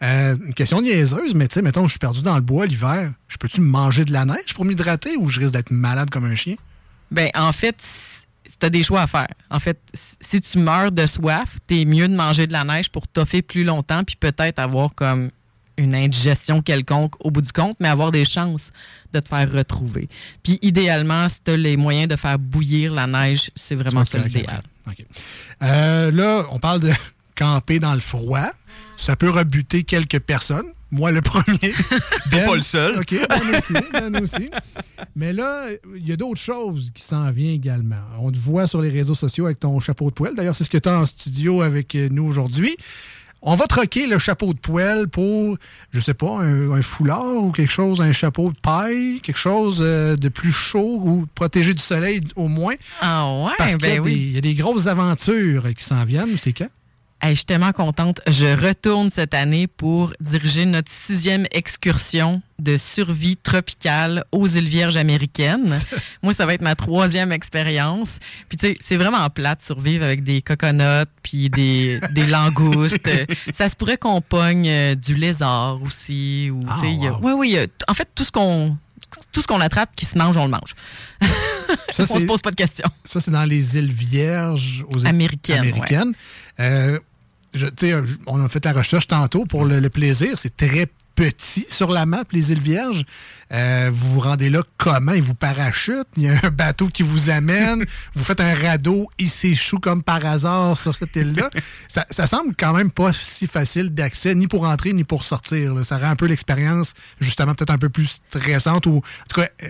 Euh, 0.03 0.37
une 0.37 0.55
question 0.55 0.83
niaiseuse, 0.83 1.35
mais 1.35 1.47
tu 1.47 1.55
sais, 1.55 1.63
mettons, 1.63 1.87
je 1.87 1.93
suis 1.93 1.99
perdu 1.99 2.23
dans 2.23 2.35
le 2.35 2.41
bois 2.41 2.67
l'hiver. 2.67 3.13
Je 3.29 3.37
peux-tu 3.37 3.61
manger 3.61 4.05
de 4.05 4.13
la 4.13 4.25
neige 4.25 4.55
pour 4.55 4.65
m'hydrater 4.65 5.17
ou 5.17 5.29
je 5.29 5.41
risque 5.41 5.53
d'être 5.53 5.71
malade 5.71 6.11
comme 6.11 6.25
un 6.25 6.35
chien? 6.35 6.57
Ben, 7.13 7.31
en 7.35 7.53
fait, 7.53 7.77
tu 8.59 8.67
as 8.67 8.71
des 8.71 8.83
choix 8.83 9.03
à 9.03 9.07
faire. 9.07 9.29
En 9.51 9.61
fait, 9.61 9.79
si 10.21 10.41
tu 10.41 10.59
meurs 10.59 10.91
de 10.91 11.07
soif, 11.07 11.57
t'es 11.69 11.85
mieux 11.85 12.09
de 12.09 12.17
manger 12.17 12.49
de 12.49 12.53
la 12.53 12.65
neige 12.65 12.91
pour 12.91 13.07
toffer 13.07 13.43
plus 13.43 13.63
longtemps, 13.63 14.03
puis 14.03 14.17
peut-être 14.17 14.59
avoir 14.59 14.93
comme 14.95 15.31
une 15.77 15.95
indigestion 15.95 16.63
quelconque 16.63 17.15
au 17.25 17.31
bout 17.31 17.43
du 17.43 17.53
compte, 17.53 17.77
mais 17.81 17.89
avoir 17.89 18.13
des 18.13 18.25
chances 18.25 18.71
de 19.13 19.21
te 19.21 19.29
faire 19.29 19.51
retrouver. 19.51 20.09
Puis 20.43 20.59
idéalement, 20.63 21.29
si 21.29 21.37
tu 21.45 21.51
as 21.53 21.57
les 21.57 21.77
moyens 21.77 22.09
de 22.09 22.17
faire 22.17 22.39
bouillir 22.39 22.93
la 22.93 23.07
neige, 23.07 23.51
c'est 23.57 23.75
vraiment 23.75 24.05
ça 24.05 24.19
l'idéal. 24.19 24.63
Euh, 25.63 26.11
là, 26.11 26.47
on 26.51 26.59
parle 26.59 26.81
de 26.81 26.93
camper 27.37 27.79
dans 27.79 27.95
le 27.95 28.01
froid. 28.01 28.51
Ça 28.97 29.17
peut 29.17 29.31
rebuter 29.31 29.83
quelques 29.83 30.21
personnes. 30.21 30.67
Moi, 30.91 31.11
le 31.11 31.21
premier. 31.23 31.75
Ben, 32.31 32.47
pas 32.47 32.57
le 32.57 32.63
seul. 32.63 32.99
OK, 33.01 33.15
Ben 33.29 33.59
aussi, 33.59 33.75
Ben 33.93 34.23
aussi. 34.23 34.51
Mais 35.17 35.33
là, 35.33 35.67
il 35.97 36.07
y 36.07 36.13
a 36.13 36.17
d'autres 36.17 36.41
choses 36.41 36.93
qui 36.95 37.03
s'en 37.03 37.31
viennent 37.31 37.55
également. 37.55 37.97
On 38.21 38.31
te 38.31 38.39
voit 38.39 38.69
sur 38.69 38.81
les 38.81 38.91
réseaux 38.91 39.15
sociaux 39.15 39.47
avec 39.47 39.61
ton 39.61 39.79
chapeau 39.81 40.11
de 40.11 40.15
poêle. 40.15 40.35
D'ailleurs, 40.35 40.57
c'est 40.57 40.65
ce 40.65 40.71
que 40.71 40.79
tu 40.79 40.89
as 40.89 40.99
en 40.99 41.07
studio 41.07 41.63
avec 41.63 41.95
nous 41.95 42.25
aujourd'hui. 42.25 42.77
On 43.49 43.55
va 43.55 43.67
troquer 43.69 44.09
le 44.09 44.19
chapeau 44.19 44.53
de 44.53 44.59
poêle 44.59 45.07
pour, 45.07 45.57
je 45.93 46.01
sais 46.01 46.15
pas, 46.15 46.41
un, 46.41 46.73
un 46.73 46.83
foulard 46.83 47.25
ou 47.37 47.53
quelque 47.53 47.71
chose, 47.71 48.01
un 48.01 48.13
chapeau 48.13 48.51
de 48.51 48.57
paille, 48.61 49.21
quelque 49.23 49.39
chose 49.39 49.79
euh, 49.81 50.17
de 50.17 50.29
plus 50.29 50.51
chaud 50.51 51.01
ou 51.05 51.27
protégé 51.33 51.73
du 51.73 51.81
soleil 51.81 52.23
au 52.35 52.49
moins. 52.49 52.75
Ah 53.01 53.25
ouais, 53.45 53.53
Parce 53.57 53.77
qu'il 53.77 53.89
y, 53.89 53.93
a 53.93 53.97
ben 53.97 54.03
oui. 54.05 54.33
y 54.35 54.39
a 54.39 54.41
des 54.41 54.55
grosses 54.55 54.89
aventures 54.89 55.63
qui 55.79 55.85
s'en 55.85 56.05
viennent. 56.05 56.37
C'est 56.37 56.53
quand? 56.53 56.67
Hey, 57.23 57.31
je 57.31 57.37
suis 57.37 57.47
tellement 57.47 57.73
contente. 57.73 58.21
Je 58.27 58.45
retourne 58.67 59.11
cette 59.11 59.33
année 59.33 59.67
pour 59.67 60.13
diriger 60.21 60.67
notre 60.67 60.93
sixième 60.93 61.47
excursion 61.51 62.43
de 62.59 62.77
survie 62.77 63.39
tropicale 63.39 64.25
aux 64.33 64.47
îles 64.47 64.69
Vierges 64.69 64.99
américaines. 64.99 65.67
Moi, 66.23 66.35
ça 66.35 66.45
va 66.45 66.53
être 66.55 66.61
ma 66.61 66.75
troisième 66.75 67.33
expérience. 67.33 68.19
Puis, 68.51 68.59
tu 68.59 68.67
sais, 68.67 68.77
c'est 68.81 68.97
vraiment 68.99 69.29
plate 69.31 69.61
de 69.61 69.65
survivre 69.65 70.05
avec 70.05 70.25
des 70.25 70.43
coconuts 70.43 71.07
puis 71.23 71.49
des, 71.49 72.01
des 72.13 72.27
langoustes. 72.27 73.09
ça 73.53 73.69
se 73.71 73.77
pourrait 73.77 73.97
qu'on 73.99 74.21
pogne 74.21 74.69
euh, 74.69 74.95
du 74.95 75.15
lézard 75.15 75.83
aussi. 75.83 76.51
Ou, 76.53 76.65
y 76.85 77.07
a- 77.09 77.19
Oui, 77.23 77.33
oui. 77.35 77.59
En 77.89 77.95
fait, 77.95 78.09
tout 78.15 78.25
ce 78.25 78.31
qu'on 78.31 78.77
tout 79.33 79.41
ce 79.41 79.47
qu'on 79.47 79.61
attrape 79.61 79.91
qui 79.95 80.05
se 80.05 80.19
mange, 80.19 80.37
on 80.37 80.45
le 80.45 80.51
mange. 80.51 80.75
Ça, 81.93 82.05
on 82.11 82.19
se 82.19 82.25
pose 82.25 82.41
pas 82.43 82.51
de 82.51 82.57
questions. 82.57 82.89
Ça, 83.05 83.21
c'est 83.21 83.31
dans 83.31 83.45
les 83.45 83.77
îles 83.77 83.93
Vierges 83.93 84.85
aux 84.91 84.99
îles 84.99 85.07
Américaines, 85.07 85.59
américaines. 85.61 86.13
Euh, 86.61 86.99
je- 87.55 87.67
euh, 87.85 88.07
on 88.27 88.45
a 88.45 88.49
fait 88.49 88.65
la 88.65 88.73
recherche 88.73 89.07
tantôt 89.07 89.45
pour 89.45 89.65
le, 89.65 89.81
le 89.81 89.91
plaisir. 89.91 90.39
C'est 90.39 90.57
très 90.57 90.87
petit 91.15 91.65
sur 91.71 91.91
la 91.91 92.05
map, 92.05 92.25
les 92.33 92.53
îles 92.53 92.61
Vierges. 92.61 93.05
Euh, 93.53 93.91
vous 93.91 94.15
vous 94.15 94.21
rendez 94.21 94.51
là 94.51 94.63
comment? 94.77 95.13
Ils 95.13 95.23
vous 95.23 95.35
parachutent. 95.35 96.07
Il 96.19 96.25
y 96.25 96.29
a 96.29 96.35
un 96.43 96.51
bateau 96.51 96.89
qui 96.89 97.03
vous 97.03 97.31
amène. 97.31 97.85
vous 98.15 98.23
faites 98.25 98.41
un 98.41 98.55
radeau. 98.55 99.09
Il 99.19 99.31
s'échoue 99.31 99.79
comme 99.79 100.03
par 100.03 100.27
hasard 100.27 100.77
sur 100.77 100.95
cette 100.95 101.17
île-là. 101.17 101.49
ça, 101.89 102.05
ça 102.11 102.27
semble 102.27 102.55
quand 102.55 102.75
même 102.75 102.91
pas 102.91 103.13
si 103.15 103.47
facile 103.47 103.95
d'accès, 103.95 104.35
ni 104.35 104.47
pour 104.47 104.65
entrer, 104.69 104.93
ni 104.93 105.05
pour 105.05 105.25
sortir. 105.25 105.73
là. 105.75 105.85
Ça 105.85 105.97
rend 105.97 106.11
un 106.11 106.17
peu 106.17 106.27
l'expérience, 106.27 106.93
justement, 107.19 107.55
peut-être 107.55 107.71
un 107.71 107.79
peu 107.79 107.89
plus 107.89 108.21
stressante 108.29 108.85
ou, 108.85 108.97
en 108.99 109.27
tout 109.31 109.41
cas, 109.41 109.49
euh, 109.63 109.69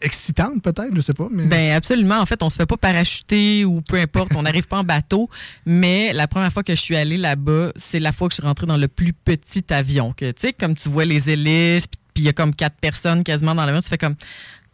excitante 0.00 0.62
peut-être, 0.62 0.94
je 0.94 1.00
sais 1.00 1.14
pas. 1.14 1.28
Mais... 1.30 1.46
Ben 1.46 1.72
absolument. 1.72 2.18
En 2.18 2.26
fait, 2.26 2.42
on 2.42 2.50
se 2.50 2.56
fait 2.56 2.66
pas 2.66 2.76
parachuter 2.76 3.64
ou 3.64 3.80
peu 3.82 3.96
importe. 3.96 4.34
On 4.36 4.42
n'arrive 4.42 4.66
pas 4.66 4.78
en 4.78 4.84
bateau. 4.84 5.28
Mais 5.66 6.12
la 6.12 6.28
première 6.28 6.52
fois 6.52 6.62
que 6.62 6.74
je 6.74 6.80
suis 6.80 6.96
allée 6.96 7.16
là-bas, 7.16 7.72
c'est 7.76 7.98
la 7.98 8.12
fois 8.12 8.28
que 8.28 8.34
je 8.34 8.40
suis 8.40 8.46
rentrée 8.46 8.66
dans 8.66 8.76
le 8.76 8.88
plus 8.88 9.12
petit 9.12 9.64
avion. 9.70 10.12
Que 10.12 10.30
tu 10.30 10.48
sais, 10.48 10.52
comme 10.52 10.74
tu 10.74 10.88
vois 10.88 11.04
les 11.04 11.30
hélices, 11.30 11.86
puis 11.86 12.00
puis 12.14 12.24
il 12.24 12.26
y 12.26 12.28
a 12.28 12.32
comme 12.32 12.54
quatre 12.54 12.76
personnes 12.76 13.22
quasiment 13.24 13.54
dans 13.54 13.64
l'avion, 13.64 13.80
tu 13.80 13.88
fais 13.88 13.98
comme 13.98 14.16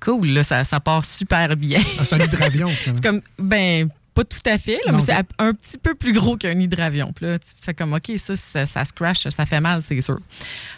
cool 0.01 0.29
là, 0.29 0.43
ça, 0.43 0.65
ça 0.65 0.81
part 0.81 1.05
super 1.05 1.57
bien. 1.57 1.81
Ah, 1.99 2.05
c'est 2.05 2.21
un 2.21 2.25
hydravion, 2.25 2.71
c'est 2.85 3.03
comme 3.03 3.21
ben 3.39 3.89
pas 4.17 4.25
tout 4.25 4.41
à 4.47 4.57
fait, 4.57 4.79
là, 4.87 4.93
Non, 4.93 4.99
mais 4.99 5.05
c'est 5.05 5.13
un 5.39 5.53
petit 5.53 5.77
peu 5.77 5.95
plus 5.95 6.15
gros 6.15 6.39
qu'un 6.39 6.59
hydravion. 6.59 7.13
Puis 7.15 7.27
là, 7.27 7.39
tu 7.39 7.53
fais 7.61 7.75
comme, 7.75 7.93
OK, 7.93 8.11
ça, 8.17 8.35
ça, 8.35 8.65
ça 8.65 8.83
se 8.87 8.93
crash, 8.95 9.29
ça 9.29 9.45
fait 9.45 9.61
mal, 9.61 9.83
c'est 9.83 10.01
sûr. 10.01 10.19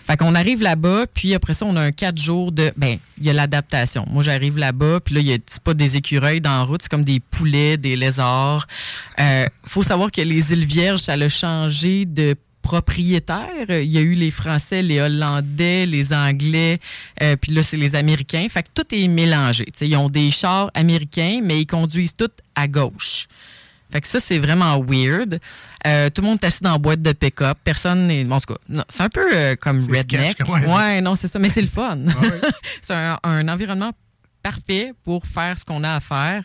Fait 0.05 0.17
qu'on 0.17 0.35
arrive 0.35 0.61
là-bas, 0.61 1.07
puis 1.15 1.35
après 1.35 1.55
ça, 1.55 1.65
on 1.65 1.77
a 1.77 1.81
un 1.81 1.93
quatre 1.93 2.21
jours 2.21 2.51
de. 2.51 2.73
Ben, 2.77 2.99
il 3.17 3.25
y 3.25 3.31
a 3.31 3.33
l'adaptation. 3.33 4.05
Moi, 4.11 4.25
j'arrive 4.25 4.59
là-bas, 4.59 4.99
puis 4.99 5.15
là, 5.15 5.21
il 5.21 5.29
y 5.29 5.33
a 5.33 5.39
pas 5.63 5.75
des 5.75 5.97
écureuils 5.97 6.41
dans 6.41 6.59
la 6.59 6.63
route, 6.65 6.83
c'est 6.83 6.91
comme 6.91 7.05
des 7.05 7.21
poulets, 7.21 7.77
des 7.77 7.95
lézards. 7.95 8.67
Euh, 9.21 9.47
faut 9.63 9.85
savoir 9.85 10.11
que 10.11 10.21
les 10.21 10.53
îles 10.53 10.67
Vierges, 10.67 11.03
ça 11.03 11.13
a 11.13 11.29
changé 11.29 12.07
de 12.07 12.35
propriétaire. 12.69 13.65
Il 13.71 13.91
y 13.91 13.97
a 13.97 14.03
eu 14.03 14.13
les 14.13 14.31
Français, 14.31 14.83
les 14.83 15.01
Hollandais, 15.01 15.87
les 15.87 16.13
Anglais, 16.13 16.81
euh, 17.23 17.35
puis 17.37 17.53
là, 17.53 17.63
c'est 17.63 17.79
les 17.79 17.95
Américains. 17.95 18.47
Fait 18.51 18.63
que 18.63 18.69
tout 18.75 18.95
est 18.95 19.09
mélangé. 19.09 19.65
Ils 19.81 19.97
ont 19.97 20.11
des 20.11 20.31
chars 20.31 20.71
américains, 20.75 21.41
mais 21.43 21.61
ils 21.63 21.67
conduisent 21.67 22.15
tous 22.15 22.29
à 22.55 22.69
gauche. 22.69 23.27
Fait 23.91 24.03
que 24.03 24.07
ça, 24.07 24.21
c'est 24.21 24.39
vraiment 24.39 24.79
weird. 24.87 25.41
Euh, 25.87 26.11
tout 26.11 26.21
le 26.21 26.29
monde 26.29 26.39
est 26.43 26.47
assis 26.47 26.63
dans 26.63 26.73
la 26.73 26.79
boîte 26.79 27.01
de 27.01 27.13
pick-up. 27.13 27.57
Personne 27.65 28.07
n'est. 28.07 28.25
bon, 28.25 28.35
En 28.37 28.41
tout 28.41 28.53
cas, 28.53 28.61
non, 28.69 28.85
c'est 28.91 29.03
un 29.03 29.09
peu 29.09 29.27
euh, 29.35 29.57
comme 29.57 29.81
C'est 29.81 29.99
redneck. 30.01 30.33
sketch, 30.33 30.47
ouais. 30.49 31.01
non, 31.01 31.17
c'est 31.17 31.29
ça, 31.29 31.39
mais 31.39 31.49
c'est 31.49 31.63
le 31.63 31.69
fun. 31.69 31.97
c'est 32.83 32.93
un, 32.93 33.19
un 33.23 33.49
environnement 33.49 33.93
parfait 34.51 34.93
pour 35.05 35.27
faire 35.27 35.59
ce 35.59 35.65
qu'on 35.65 35.85
a 35.85 35.95
à 35.95 36.01
faire. 36.01 36.43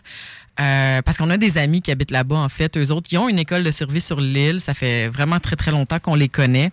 Euh, 0.59 1.01
parce 1.01 1.17
qu'on 1.17 1.29
a 1.29 1.37
des 1.37 1.57
amis 1.57 1.81
qui 1.81 1.89
habitent 1.89 2.11
là-bas, 2.11 2.35
en 2.35 2.49
fait. 2.49 2.77
Eux 2.77 2.91
autres, 2.91 3.09
ils 3.11 3.17
ont 3.17 3.29
une 3.29 3.39
école 3.39 3.63
de 3.63 3.71
survie 3.71 4.01
sur 4.01 4.19
l'île. 4.19 4.59
Ça 4.59 4.73
fait 4.73 5.07
vraiment 5.07 5.39
très, 5.39 5.55
très 5.55 5.71
longtemps 5.71 5.99
qu'on 5.99 6.15
les 6.15 6.29
connaît. 6.29 6.71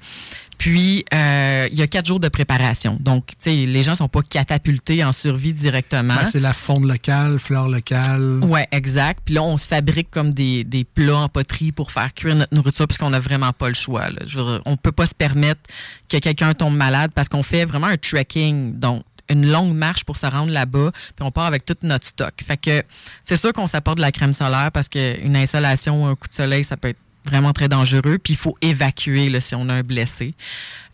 Puis, 0.58 1.06
euh, 1.14 1.68
il 1.72 1.78
y 1.78 1.80
a 1.80 1.86
quatre 1.86 2.04
jours 2.04 2.20
de 2.20 2.28
préparation. 2.28 2.98
Donc, 3.00 3.28
tu 3.28 3.34
sais, 3.38 3.54
les 3.64 3.82
gens 3.82 3.94
sont 3.94 4.08
pas 4.08 4.20
catapultés 4.20 5.02
en 5.02 5.12
survie 5.12 5.54
directement. 5.54 6.14
Ben, 6.14 6.28
c'est 6.30 6.40
la 6.40 6.52
fonte 6.52 6.84
locale, 6.84 7.38
fleur 7.38 7.66
locale. 7.66 8.40
Ouais, 8.42 8.68
exact. 8.70 9.20
Puis 9.24 9.36
là, 9.36 9.42
on 9.42 9.56
se 9.56 9.66
fabrique 9.66 10.10
comme 10.10 10.34
des, 10.34 10.64
des 10.64 10.84
plats 10.84 11.16
en 11.16 11.28
poterie 11.30 11.72
pour 11.72 11.90
faire 11.92 12.12
cuire 12.12 12.34
notre 12.34 12.54
nourriture 12.54 12.86
puisqu'on 12.86 13.08
n'a 13.08 13.20
vraiment 13.20 13.54
pas 13.54 13.68
le 13.68 13.74
choix. 13.74 14.10
Là. 14.10 14.18
Je 14.26 14.38
veux 14.38 14.44
dire, 14.44 14.62
on 14.66 14.76
peut 14.76 14.92
pas 14.92 15.06
se 15.06 15.14
permettre 15.14 15.62
que 16.10 16.18
quelqu'un 16.18 16.52
tombe 16.52 16.76
malade 16.76 17.12
parce 17.14 17.30
qu'on 17.30 17.42
fait 17.42 17.64
vraiment 17.64 17.86
un 17.86 17.96
trekking. 17.96 18.78
Donc, 18.78 19.02
une 19.30 19.50
longue 19.50 19.74
marche 19.74 20.04
pour 20.04 20.16
se 20.16 20.26
rendre 20.26 20.52
là-bas, 20.52 20.90
puis 21.16 21.24
on 21.24 21.30
part 21.30 21.46
avec 21.46 21.64
tout 21.64 21.76
notre 21.82 22.06
stock. 22.06 22.34
Fait 22.44 22.56
que 22.56 22.82
c'est 23.24 23.36
sûr 23.36 23.52
qu'on 23.52 23.66
s'apporte 23.66 23.96
de 23.96 24.02
la 24.02 24.12
crème 24.12 24.34
solaire 24.34 24.70
parce 24.72 24.88
qu'une 24.88 25.36
insolation 25.36 26.04
ou 26.04 26.06
un 26.06 26.14
coup 26.16 26.28
de 26.28 26.34
soleil, 26.34 26.64
ça 26.64 26.76
peut 26.76 26.88
être 26.88 26.98
vraiment 27.24 27.52
très 27.52 27.68
dangereux. 27.68 28.18
Puis 28.18 28.34
il 28.34 28.36
faut 28.36 28.56
évacuer 28.60 29.40
si 29.40 29.54
on 29.54 29.68
a 29.68 29.74
un 29.74 29.82
blessé. 29.82 30.34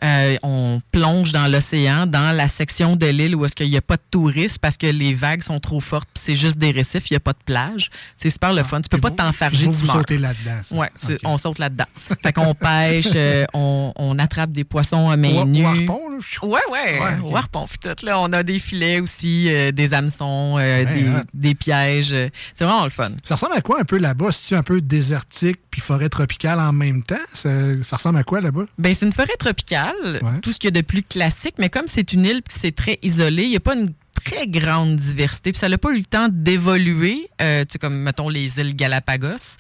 Euh, 0.02 0.36
on 0.42 0.80
plonge 0.92 1.32
dans 1.32 1.46
l'océan, 1.50 2.06
dans 2.06 2.34
la 2.36 2.48
section 2.48 2.96
de 2.96 3.06
l'île 3.06 3.34
où 3.34 3.44
est-ce 3.44 3.54
qu'il 3.56 3.70
n'y 3.70 3.76
a 3.76 3.80
pas 3.82 3.96
de 3.96 4.02
touristes 4.10 4.58
parce 4.58 4.76
que 4.76 4.86
les 4.86 5.14
vagues 5.14 5.42
sont 5.42 5.60
trop 5.60 5.80
fortes, 5.80 6.08
puis 6.14 6.22
c'est 6.26 6.36
juste 6.36 6.58
des 6.58 6.70
récifs, 6.70 7.10
il 7.10 7.14
n'y 7.14 7.16
a 7.16 7.20
pas 7.20 7.32
de 7.32 7.38
plage. 7.44 7.90
C'est 8.16 8.30
super 8.30 8.52
le 8.52 8.62
fun. 8.62 8.80
Tu 8.80 8.88
peux 8.88 8.98
pas 8.98 9.10
t'enfarger 9.10 9.66
Vous, 9.66 9.72
vous 9.72 9.86
sautez 9.86 10.18
là-dedans. 10.18 10.60
Ouais, 10.78 10.90
c'est- 10.94 11.18
on 11.24 11.38
saute 11.38 11.58
là-dedans. 11.58 11.84
fait 12.22 12.32
qu'on 12.32 12.54
pêche, 12.54 13.08
euh, 13.14 13.44
on, 13.54 13.92
on 13.96 14.18
attrape 14.18 14.52
des 14.52 14.64
poissons 14.64 15.08
à 15.10 15.16
main 15.16 15.34
Au- 15.34 15.42
au 15.42 15.46
nue. 15.46 15.64
harpon, 15.64 16.00
là? 16.10 16.16
Ouais, 16.42 16.60
ouais, 16.70 17.00
Ouais, 17.00 17.18
au 17.22 17.28
ok. 17.30 17.36
harpon, 17.36 17.66
tout. 17.80 18.04
Là, 18.06 18.18
on 18.20 18.32
a 18.32 18.42
des 18.42 18.58
filets 18.58 19.00
aussi, 19.00 19.46
euh, 19.52 19.72
des 19.72 19.92
hameçons, 19.94 20.54
Ouais, 20.56 20.84
des, 21.34 21.54
pièges. 21.54 22.14
C'est 22.54 22.64
vraiment 22.64 22.84
le 22.84 22.90
fun. 22.90 23.10
Ça 23.24 23.34
ressemble 23.34 23.54
à 23.54 23.60
quoi 23.60 23.80
un 23.80 23.84
peu 23.84 23.98
là-bas? 23.98 24.32
C'est-tu 24.32 24.54
un 24.54 24.62
peu 24.62 24.80
désertique 24.80 25.58
puis 25.70 25.80
forêt 25.80 26.08
tropicale 26.08 26.60
en 26.60 26.72
même 26.72 27.02
temps? 27.02 27.14
Ça, 27.32 27.50
ça 27.82 27.96
ressemble 27.96 28.18
à 28.18 28.24
quoi 28.24 28.40
là-bas? 28.40 28.64
Ben, 28.78 28.92
c'est 28.94 29.06
une 29.06 29.12
forêt 29.12 29.36
tropicale, 29.38 29.85
tout 30.42 30.52
ce 30.52 30.58
qu'il 30.58 30.68
y 30.68 30.76
a 30.76 30.80
de 30.80 30.86
plus 30.86 31.02
classique, 31.02 31.54
mais 31.58 31.68
comme 31.68 31.88
c'est 31.88 32.12
une 32.12 32.24
île 32.24 32.42
que 32.42 32.52
c'est 32.52 32.74
très 32.74 32.98
isolé, 33.02 33.44
il 33.44 33.50
n'y 33.50 33.56
a 33.56 33.60
pas 33.60 33.74
une 33.74 33.92
très 34.24 34.46
grande 34.46 34.96
diversité. 34.96 35.52
Puis 35.52 35.58
ça 35.58 35.68
n'a 35.68 35.78
pas 35.78 35.90
eu 35.90 35.98
le 35.98 36.04
temps 36.04 36.28
d'évoluer, 36.30 37.28
euh, 37.40 37.64
tu 37.64 37.72
sais, 37.72 37.78
comme, 37.78 37.96
mettons, 37.96 38.28
les 38.28 38.58
îles 38.58 38.74
Galapagos. 38.74 39.56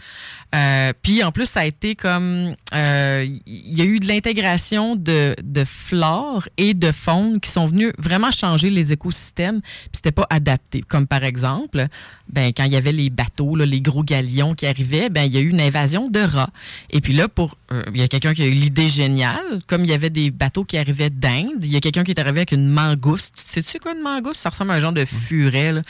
Euh, 0.54 0.92
puis 1.02 1.22
en 1.22 1.32
plus, 1.32 1.46
ça 1.46 1.60
a 1.60 1.64
été 1.66 1.94
comme... 1.94 2.54
euh, 2.74 3.26
Il 3.46 3.74
y 3.78 3.82
a 3.82 3.84
eu 3.84 3.98
de 3.98 4.06
l'intégration 4.06 4.96
de, 4.96 5.34
de 5.42 5.64
flore 5.64 6.48
et 6.56 6.72
de 6.74 6.92
faune 6.92 7.40
qui 7.40 7.50
sont 7.50 7.66
venus 7.66 7.92
vraiment 7.98 8.30
changer 8.30 8.70
les 8.70 8.92
écosystèmes, 8.92 9.60
puis 9.60 9.90
c'était 9.94 10.12
pas 10.12 10.26
adapté. 10.30 10.82
Comme 10.82 11.06
par 11.06 11.24
exemple, 11.24 11.86
ben, 12.28 12.52
quand 12.56 12.64
il 12.64 12.72
y 12.72 12.76
avait 12.76 12.92
les 12.92 13.10
bateaux, 13.10 13.56
là, 13.56 13.66
les 13.66 13.80
gros 13.80 14.02
galions 14.02 14.54
qui 14.54 14.66
arrivaient, 14.66 15.08
ben, 15.08 15.24
il 15.24 15.34
y 15.34 15.36
a 15.36 15.40
eu 15.40 15.48
une 15.50 15.60
invasion 15.60 16.08
de 16.08 16.20
rats. 16.20 16.50
Et 16.90 17.00
puis 17.00 17.12
là, 17.12 17.28
pour 17.28 17.56
euh, 17.72 17.82
il 17.92 18.00
y 18.00 18.02
a 18.02 18.08
quelqu'un 18.08 18.32
qui 18.32 18.42
a 18.42 18.46
eu 18.46 18.50
l'idée 18.52 18.88
géniale, 18.88 19.58
comme 19.66 19.82
il 19.82 19.90
y 19.90 19.94
avait 19.94 20.10
des 20.10 20.30
bateaux 20.30 20.64
qui 20.64 20.78
arrivaient 20.78 21.10
d'Inde, 21.10 21.64
il 21.64 21.70
y 21.70 21.76
a 21.76 21.80
quelqu'un 21.80 22.04
qui 22.04 22.12
est 22.12 22.20
arrivé 22.20 22.38
avec 22.38 22.52
une 22.52 22.68
mangouste. 22.68 23.34
Sais-tu 23.36 23.78
quoi 23.80 23.94
une 23.94 24.02
mangouste? 24.02 24.40
Ça 24.42 24.50
ressemble 24.50 24.70
à 24.70 24.74
un 24.74 24.80
genre 24.80 24.92
de 24.92 25.04
furet. 25.04 25.72
là. 25.72 25.82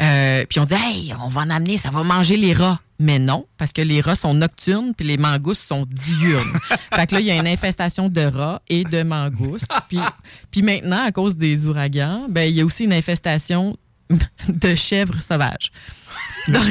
Euh, 0.00 0.44
puis 0.48 0.60
on 0.60 0.64
dit, 0.64 0.74
hey, 0.74 1.14
on 1.22 1.28
va 1.28 1.42
en 1.42 1.50
amener, 1.50 1.76
ça 1.76 1.90
va 1.90 2.02
manger 2.02 2.36
les 2.36 2.52
rats. 2.52 2.80
Mais 2.98 3.18
non, 3.18 3.46
parce 3.56 3.72
que 3.72 3.80
les 3.80 4.02
rats 4.02 4.14
sont 4.14 4.34
nocturnes 4.34 4.92
puis 4.94 5.06
les 5.06 5.16
mangoustes 5.16 5.66
sont 5.66 5.86
diurnes. 5.88 6.52
fait 6.94 7.06
que 7.06 7.14
là, 7.14 7.20
il 7.20 7.26
y 7.26 7.30
a 7.30 7.36
une 7.36 7.48
infestation 7.48 8.08
de 8.08 8.20
rats 8.20 8.60
et 8.68 8.84
de 8.84 9.02
mangoustes. 9.02 9.68
Puis, 9.88 9.98
puis 10.50 10.62
maintenant, 10.62 11.04
à 11.04 11.12
cause 11.12 11.36
des 11.36 11.66
ouragans, 11.66 12.26
ben, 12.28 12.42
il 12.42 12.54
y 12.54 12.60
a 12.60 12.64
aussi 12.64 12.84
une 12.84 12.92
infestation 12.92 13.76
de 14.48 14.74
chèvres 14.74 15.20
sauvages. 15.22 15.70
Donc- 16.48 16.64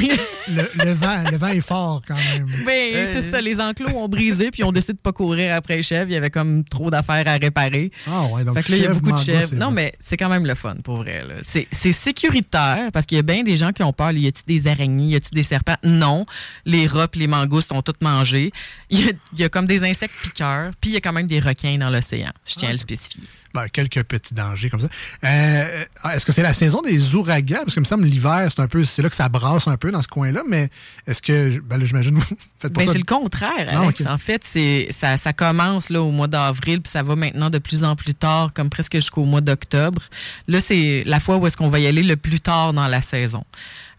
Le, 0.48 0.84
le 0.84 0.92
vent, 0.92 1.22
le 1.30 1.36
vent 1.36 1.46
est 1.48 1.60
fort 1.60 2.02
quand 2.06 2.16
même. 2.16 2.46
ben, 2.66 3.06
c'est 3.14 3.30
ça, 3.30 3.40
les 3.40 3.60
enclos 3.60 3.88
ont 3.96 4.08
brisé, 4.08 4.50
puis 4.50 4.64
on 4.64 4.72
décide 4.72 4.96
de 4.96 5.00
pas 5.00 5.12
courir 5.12 5.54
après 5.54 5.76
les 5.76 5.82
chèvres. 5.84 6.10
Il 6.10 6.14
y 6.14 6.16
avait 6.16 6.30
comme 6.30 6.64
trop 6.64 6.90
d'affaires 6.90 7.22
à 7.26 7.34
réparer. 7.34 7.92
Ah 8.08 8.24
ouais, 8.32 8.42
donc 8.44 8.56
fait 8.56 8.64
que 8.64 8.70
là, 8.72 8.76
il 8.78 8.82
y 8.82 8.86
a 8.86 8.92
beaucoup 8.94 9.12
de 9.12 9.18
chèvres. 9.24 9.54
Non, 9.54 9.70
mais 9.70 9.92
c'est 10.00 10.16
quand 10.16 10.28
même 10.28 10.44
le 10.44 10.54
fun, 10.56 10.76
pour 10.82 10.96
vrai. 10.96 11.24
C'est 11.44 11.68
c'est 11.70 11.92
sécuritaire, 11.92 12.90
parce 12.92 13.06
qu'il 13.06 13.16
y 13.16 13.20
a 13.20 13.22
bien 13.22 13.42
des 13.44 13.56
gens 13.56 13.72
qui 13.72 13.82
ont 13.84 13.92
peur. 13.92 14.10
Y 14.10 14.26
a-tu 14.26 14.42
des 14.46 14.66
araignées? 14.66 15.12
Y 15.12 15.16
a-tu 15.16 15.30
des 15.34 15.44
serpents? 15.44 15.76
Non. 15.84 16.26
Les 16.64 16.86
rats 16.88 17.06
et 17.14 17.18
les 17.18 17.26
mangoustes 17.28 17.70
ont 17.72 17.82
tout 17.82 17.94
mangé. 18.00 18.50
Il 18.90 19.04
y 19.06 19.08
a, 19.08 19.12
il 19.34 19.38
y 19.40 19.44
a 19.44 19.48
comme 19.48 19.66
des 19.66 19.84
insectes 19.88 20.14
piqueurs, 20.22 20.72
puis 20.80 20.90
il 20.90 20.94
y 20.94 20.96
a 20.96 21.00
quand 21.00 21.12
même 21.12 21.28
des 21.28 21.38
requins 21.40 21.78
dans 21.78 21.90
l'océan. 21.90 22.30
Je 22.44 22.54
tiens 22.56 22.70
à 22.70 22.72
le 22.72 22.78
spécifier. 22.78 23.22
Ben, 23.52 23.66
quelques 23.72 24.04
petits 24.04 24.32
dangers 24.32 24.70
comme 24.70 24.80
ça. 24.80 24.88
Euh, 25.24 25.84
est-ce 26.14 26.24
que 26.24 26.32
c'est 26.32 26.42
la 26.42 26.54
saison 26.54 26.82
des 26.82 27.14
ouragans? 27.16 27.58
Parce 27.58 27.74
que 27.74 27.80
il 27.80 27.82
me 27.82 27.84
semble 27.84 28.04
l'hiver, 28.04 28.46
c'est 28.48 28.60
un 28.62 28.68
peu, 28.68 28.84
c'est 28.84 29.02
là 29.02 29.08
que 29.08 29.14
ça 29.14 29.28
brasse 29.28 29.66
un 29.66 29.76
peu 29.76 29.90
dans 29.90 30.02
ce 30.02 30.08
coin-là, 30.08 30.42
mais 30.48 30.68
est-ce 31.06 31.20
que, 31.20 31.58
ben 31.60 31.78
là, 31.78 31.84
j'imagine, 31.84 32.14
vous 32.18 32.24
faites 32.60 32.72
pas 32.72 32.80
Ben, 32.80 32.86
ça. 32.86 32.92
c'est 32.92 32.98
le 32.98 33.04
contraire, 33.04 33.68
Alex. 33.68 34.06
En 34.06 34.18
fait, 34.18 34.44
c'est 34.44 34.88
ça, 34.90 35.16
ça 35.16 35.32
commence 35.32 35.90
là, 35.90 36.00
au 36.00 36.10
mois 36.12 36.28
d'avril, 36.28 36.80
puis 36.80 36.90
ça 36.92 37.02
va 37.02 37.16
maintenant 37.16 37.50
de 37.50 37.58
plus 37.58 37.82
en 37.82 37.96
plus 37.96 38.14
tard, 38.14 38.52
comme 38.54 38.70
presque 38.70 38.94
jusqu'au 38.94 39.24
mois 39.24 39.40
d'octobre. 39.40 40.02
Là, 40.46 40.60
c'est 40.60 41.02
la 41.06 41.18
fois 41.18 41.36
où 41.38 41.46
est-ce 41.46 41.56
qu'on 41.56 41.68
va 41.70 41.80
y 41.80 41.86
aller 41.86 42.02
le 42.04 42.16
plus 42.16 42.40
tard 42.40 42.72
dans 42.72 42.86
la 42.86 43.00
saison. 43.02 43.44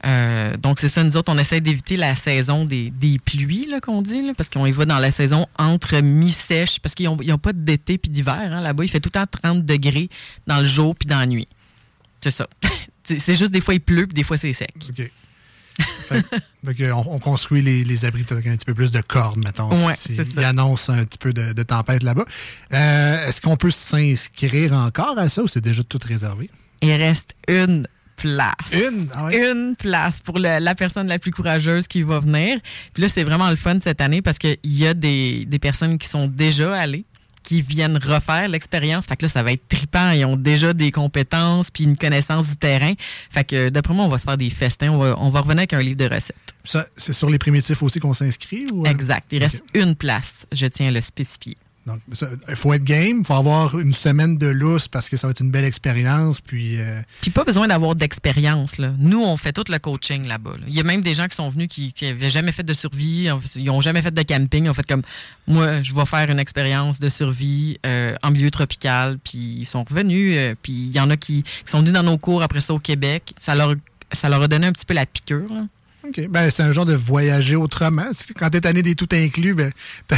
Euh, 0.05 0.57
donc, 0.57 0.79
c'est 0.79 0.89
ça, 0.89 1.03
nous 1.03 1.15
autres, 1.17 1.31
on 1.31 1.37
essaie 1.37 1.61
d'éviter 1.61 1.95
la 1.95 2.15
saison 2.15 2.65
des, 2.65 2.89
des 2.89 3.19
pluies, 3.19 3.67
là, 3.67 3.79
qu'on 3.79 4.01
dit, 4.01 4.25
là, 4.25 4.33
parce 4.35 4.49
qu'on 4.49 4.65
y 4.65 4.71
va 4.71 4.85
dans 4.85 4.99
la 4.99 5.11
saison 5.11 5.47
entre 5.57 5.99
mi-sèche, 5.99 6.79
parce 6.79 6.95
qu'ils 6.95 7.07
n'ont 7.07 7.37
pas 7.37 7.53
d'été 7.53 7.97
puis 7.97 8.11
d'hiver. 8.11 8.33
Hein, 8.35 8.61
Là-bas, 8.61 8.83
il 8.83 8.89
fait 8.89 8.99
tout 8.99 9.11
le 9.13 9.19
temps 9.19 9.39
30 9.41 9.65
degrés 9.65 10.09
dans 10.47 10.59
le 10.59 10.65
jour 10.65 10.95
puis 10.95 11.07
dans 11.07 11.19
la 11.19 11.27
nuit. 11.27 11.47
C'est 12.21 12.31
ça. 12.31 12.47
c'est 13.03 13.35
juste 13.35 13.51
des 13.51 13.61
fois 13.61 13.73
il 13.73 13.81
pleut 13.81 14.07
puis 14.07 14.13
des 14.13 14.23
fois 14.23 14.37
c'est 14.37 14.53
sec. 14.53 14.73
OK. 14.89 15.11
Fait, 16.07 16.23
on, 16.91 17.15
on 17.15 17.19
construit 17.19 17.61
les, 17.61 17.83
les 17.83 18.05
abris 18.05 18.23
peut-être 18.23 18.39
avec 18.39 18.47
un 18.47 18.55
petit 18.55 18.65
peu 18.65 18.73
plus 18.73 18.91
de 18.91 19.01
cordes, 19.01 19.43
mettons, 19.43 19.69
Ouais, 19.85 19.95
si 19.95 20.15
il 20.15 20.43
annonce 20.43 20.89
un 20.89 21.03
petit 21.05 21.17
peu 21.17 21.33
de, 21.33 21.53
de 21.53 21.63
tempête 21.63 22.03
là-bas. 22.03 22.25
Euh, 22.73 23.27
Est-ce 23.27 23.41
qu'on 23.41 23.57
peut 23.57 23.71
s'inscrire 23.71 24.73
encore 24.73 25.17
à 25.17 25.29
ça 25.29 25.41
ou 25.41 25.47
c'est 25.47 25.61
déjà 25.61 25.83
tout 25.83 25.99
réservé? 26.03 26.49
Il 26.81 26.91
reste 26.91 27.35
une 27.47 27.87
place. 28.21 28.71
Une? 28.73 29.07
Ah 29.13 29.25
ouais? 29.25 29.51
Une 29.51 29.75
place 29.75 30.19
pour 30.21 30.37
le- 30.37 30.59
la 30.59 30.75
personne 30.75 31.07
la 31.07 31.17
plus 31.19 31.31
courageuse 31.31 31.87
qui 31.87 32.03
va 32.03 32.19
venir. 32.19 32.59
Puis 32.93 33.01
là, 33.03 33.09
c'est 33.09 33.23
vraiment 33.23 33.49
le 33.49 33.55
fun 33.55 33.79
cette 33.79 33.99
année 34.01 34.21
parce 34.21 34.37
qu'il 34.37 34.57
y 34.63 34.85
a 34.85 34.93
des, 34.93 35.45
des 35.45 35.59
personnes 35.59 35.97
qui 35.97 36.07
sont 36.07 36.27
déjà 36.27 36.75
allées 36.75 37.05
qui 37.43 37.63
viennent 37.63 37.97
refaire 37.97 38.47
l'expérience. 38.49 39.07
Fait 39.07 39.17
que 39.17 39.25
là, 39.25 39.29
ça 39.29 39.41
va 39.41 39.51
être 39.51 39.67
trippant. 39.67 40.11
Ils 40.11 40.23
ont 40.25 40.35
déjà 40.37 40.73
des 40.73 40.91
compétences 40.91 41.71
puis 41.71 41.85
une 41.85 41.97
connaissance 41.97 42.47
du 42.49 42.55
terrain. 42.55 42.93
Fait 43.31 43.43
que 43.43 43.69
d'après 43.69 43.95
moi, 43.95 44.05
on 44.05 44.09
va 44.09 44.19
se 44.19 44.25
faire 44.25 44.37
des 44.37 44.51
festins. 44.51 44.91
On 44.91 44.99
va, 44.99 45.15
on 45.17 45.29
va 45.31 45.39
revenir 45.39 45.61
avec 45.61 45.73
un 45.73 45.81
livre 45.81 45.97
de 45.97 46.05
recettes. 46.05 46.35
Ça, 46.63 46.85
c'est 46.95 47.13
sur 47.13 47.31
les 47.31 47.39
primitifs 47.39 47.81
aussi 47.81 47.99
qu'on 47.99 48.13
s'inscrit? 48.13 48.67
ou, 48.71 48.85
euh? 48.85 48.89
Exact. 48.89 49.25
Il 49.31 49.41
reste 49.41 49.63
une 49.73 49.95
place. 49.95 50.45
Je 50.51 50.67
tiens 50.67 50.89
à 50.89 50.91
le 50.91 51.01
spécifier. 51.01 51.57
Donc, 51.87 51.99
il 52.47 52.55
faut 52.55 52.73
être 52.73 52.83
game, 52.83 53.19
il 53.19 53.25
faut 53.25 53.33
avoir 53.33 53.79
une 53.79 53.93
semaine 53.93 54.37
de 54.37 54.47
lousse 54.47 54.87
parce 54.87 55.09
que 55.09 55.17
ça 55.17 55.25
va 55.25 55.31
être 55.31 55.39
une 55.41 55.49
belle 55.49 55.65
expérience. 55.65 56.39
Puis, 56.39 56.79
euh, 56.79 57.01
Puis 57.21 57.31
pas 57.31 57.43
besoin 57.43 57.67
d'avoir 57.67 57.95
d'expérience. 57.95 58.77
Nous, 58.77 59.23
on 59.23 59.35
fait 59.35 59.51
tout 59.51 59.63
le 59.67 59.79
coaching 59.79 60.27
là-bas. 60.27 60.51
là. 60.51 60.65
Il 60.67 60.75
y 60.75 60.79
a 60.79 60.83
même 60.83 61.01
des 61.01 61.15
gens 61.15 61.27
qui 61.27 61.35
sont 61.35 61.49
venus 61.49 61.67
qui 61.67 61.93
n'avaient 62.03 62.29
jamais 62.29 62.51
fait 62.51 62.63
de 62.63 62.73
survie, 62.73 63.29
ils 63.55 63.65
n'ont 63.65 63.81
jamais 63.81 64.01
fait 64.01 64.13
de 64.13 64.21
camping. 64.21 64.65
Ils 64.65 64.73
fait 64.73 64.85
comme 64.85 65.01
moi, 65.47 65.81
je 65.81 65.95
vais 65.95 66.05
faire 66.05 66.29
une 66.29 66.39
expérience 66.39 66.99
de 66.99 67.09
survie 67.09 67.79
euh, 67.85 68.15
en 68.21 68.31
milieu 68.31 68.51
tropical. 68.51 69.17
Puis 69.23 69.57
ils 69.59 69.65
sont 69.65 69.83
revenus. 69.83 70.35
euh, 70.37 70.55
puis 70.61 70.73
il 70.73 70.91
y 70.91 70.99
en 70.99 71.09
a 71.09 71.17
qui, 71.17 71.43
sont 71.65 71.79
venus 71.79 71.93
dans 71.93 72.03
nos 72.03 72.17
cours 72.17 72.43
après 72.43 72.61
ça 72.61 72.73
au 72.73 72.79
Québec. 72.79 73.33
Ça 73.37 73.55
leur, 73.55 73.73
ça 74.11 74.29
leur 74.29 74.43
a 74.43 74.47
donné 74.47 74.67
un 74.67 74.71
petit 74.71 74.85
peu 74.85 74.93
la 74.93 75.05
piqûre. 75.05 75.51
OK. 76.07 76.27
Ben, 76.29 76.49
c'est 76.49 76.63
un 76.63 76.71
genre 76.71 76.85
de 76.85 76.95
voyager 76.95 77.55
autrement. 77.55 78.09
Quand 78.37 78.49
t'es 78.49 78.61
tanné 78.61 78.81
des 78.81 78.95
tout 78.95 79.09
inclus, 79.11 79.53
ben, 79.53 79.71
t'as 80.07 80.17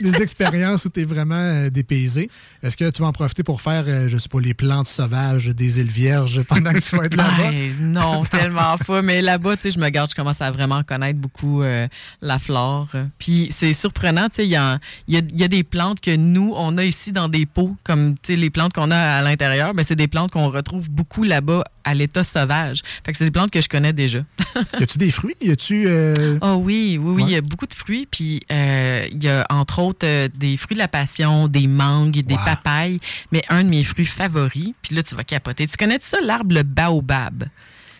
des 0.00 0.22
expériences 0.22 0.84
où 0.84 0.88
t'es 0.88 1.04
vraiment 1.04 1.34
euh, 1.34 1.70
dépaysé. 1.70 2.30
Est-ce 2.62 2.76
que 2.76 2.88
tu 2.90 3.02
vas 3.02 3.08
en 3.08 3.12
profiter 3.12 3.42
pour 3.42 3.60
faire, 3.60 3.84
euh, 3.86 4.08
je 4.08 4.16
sais 4.16 4.28
pas, 4.28 4.40
les 4.40 4.54
plantes 4.54 4.86
sauvages 4.86 5.46
des 5.48 5.80
îles 5.80 5.90
Vierges 5.90 6.42
pendant 6.42 6.72
que 6.72 6.78
tu 6.78 6.96
vas 6.96 7.04
être 7.04 7.16
là-bas? 7.16 7.52
Hey, 7.52 7.72
non, 7.80 8.24
tellement 8.30 8.76
pas. 8.78 9.02
Mais 9.02 9.22
là-bas, 9.22 9.56
tu 9.56 9.62
sais, 9.62 9.70
je 9.70 9.78
me 9.78 9.88
garde, 9.88 10.10
je 10.10 10.14
commence 10.14 10.40
à 10.40 10.50
vraiment 10.50 10.82
connaître 10.82 11.18
beaucoup 11.18 11.62
euh, 11.62 11.86
la 12.20 12.38
flore. 12.38 12.88
Puis 13.18 13.52
c'est 13.54 13.74
surprenant, 13.74 14.28
tu 14.28 14.36
sais, 14.36 14.46
il 14.46 14.50
y 14.50 14.56
a, 14.56 14.78
y 15.08 15.44
a 15.44 15.48
des 15.48 15.64
plantes 15.64 16.00
que 16.00 16.14
nous, 16.14 16.54
on 16.56 16.76
a 16.78 16.84
ici 16.84 17.12
dans 17.12 17.28
des 17.28 17.46
pots, 17.46 17.76
comme, 17.84 18.14
tu 18.14 18.32
sais, 18.32 18.36
les 18.36 18.50
plantes 18.50 18.72
qu'on 18.72 18.90
a 18.90 18.98
à 18.98 19.22
l'intérieur, 19.22 19.74
ben 19.74 19.84
c'est 19.84 19.96
des 19.96 20.08
plantes 20.08 20.30
qu'on 20.30 20.50
retrouve 20.50 20.90
beaucoup 20.90 21.24
là-bas 21.24 21.64
à 21.84 21.94
l'état 21.94 22.24
sauvage. 22.24 22.82
Fait 23.04 23.12
que 23.12 23.18
c'est 23.18 23.24
des 23.24 23.30
plantes 23.30 23.50
que 23.50 23.60
je 23.60 23.68
connais 23.68 23.92
déjà. 23.92 24.18
y 24.78 24.82
a-tu 24.82 24.98
des 24.98 25.10
fruits? 25.10 25.34
Y 25.40 25.50
a-tu. 25.50 25.84
euh, 25.86 26.38
Oh 26.42 26.54
oui, 26.62 26.98
oui, 27.00 27.12
oui, 27.12 27.22
Ouais. 27.22 27.30
il 27.30 27.32
y 27.32 27.36
a 27.36 27.40
beaucoup 27.40 27.66
de 27.66 27.74
fruits. 27.74 28.06
Puis 28.10 28.40
euh, 28.50 29.06
il 29.10 29.22
y 29.22 29.28
a 29.28 29.46
entre 29.50 29.78
autres 29.80 30.06
euh, 30.06 30.28
des 30.34 30.56
fruits 30.56 30.74
de 30.74 30.80
la 30.80 30.88
passion, 30.88 31.48
des 31.48 31.66
mangues, 31.66 32.22
des 32.22 32.36
papayes. 32.44 32.98
Mais 33.32 33.42
un 33.48 33.64
de 33.64 33.68
mes 33.68 33.82
fruits 33.84 34.06
favoris, 34.06 34.72
puis 34.82 34.94
là 34.94 35.02
tu 35.02 35.14
vas 35.14 35.24
capoter. 35.24 35.66
Tu 35.66 35.76
connais 35.76 35.98
ça, 36.00 36.18
l'arbre 36.22 36.54
le 36.54 36.62
baobab? 36.62 37.44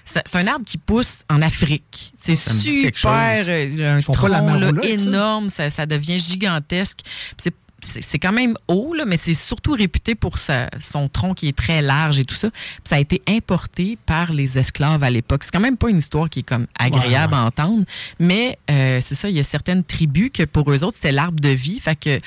C'est 0.05 0.36
un 0.36 0.47
arbre 0.47 0.64
qui 0.64 0.78
pousse 0.78 1.24
en 1.28 1.43
Afrique. 1.43 2.12
C'est 2.20 2.36
super, 2.36 3.48
un 3.48 4.01
tronc 4.01 4.28
la 4.28 4.40
là, 4.40 4.70
énorme, 4.85 5.51
ça, 5.51 5.68
ça 5.68 5.85
devient 5.85 6.20
gigantesque. 6.20 7.01
C'est 7.36 7.52
c'est 7.81 8.19
quand 8.19 8.32
même 8.32 8.57
haut, 8.69 8.94
là, 8.94 9.05
mais 9.05 9.16
c'est 9.19 9.35
surtout 9.35 9.73
réputé 9.73 10.15
pour 10.15 10.39
sa- 10.39 10.70
son 10.81 11.09
tronc 11.09 11.35
qui 11.35 11.48
est 11.48 11.57
très 11.57 11.82
large 11.82 12.19
et 12.19 12.24
tout 12.24 12.35
ça. 12.35 12.51
Puis 12.51 12.81
ça 12.89 12.97
a 12.97 12.98
été 12.98 13.23
importé 13.28 13.98
par 14.07 14.32
les 14.32 14.59
esclaves 14.59 15.05
à 15.05 15.11
l'époque. 15.11 15.44
C'est 15.44 15.51
quand 15.53 15.61
même 15.61 15.77
pas 15.77 15.90
une 15.90 15.98
histoire 15.98 16.28
qui 16.31 16.40
est 16.40 16.43
comme 16.43 16.66
agréable 16.78 17.35
à 17.35 17.44
entendre, 17.44 17.85
mais 18.19 18.59
euh, 18.70 18.98
c'est 19.03 19.15
ça, 19.15 19.28
il 19.28 19.36
y 19.36 19.40
a 19.40 19.44
certaines 19.44 19.85
tribus 19.85 20.31
que 20.32 20.43
pour 20.44 20.70
eux 20.73 20.82
autres, 20.85 20.94
c'était 20.97 21.12
l'arbre 21.12 21.39
de 21.39 21.51
vie. 21.51 21.78
Fait 21.78 21.97
que 21.97 22.19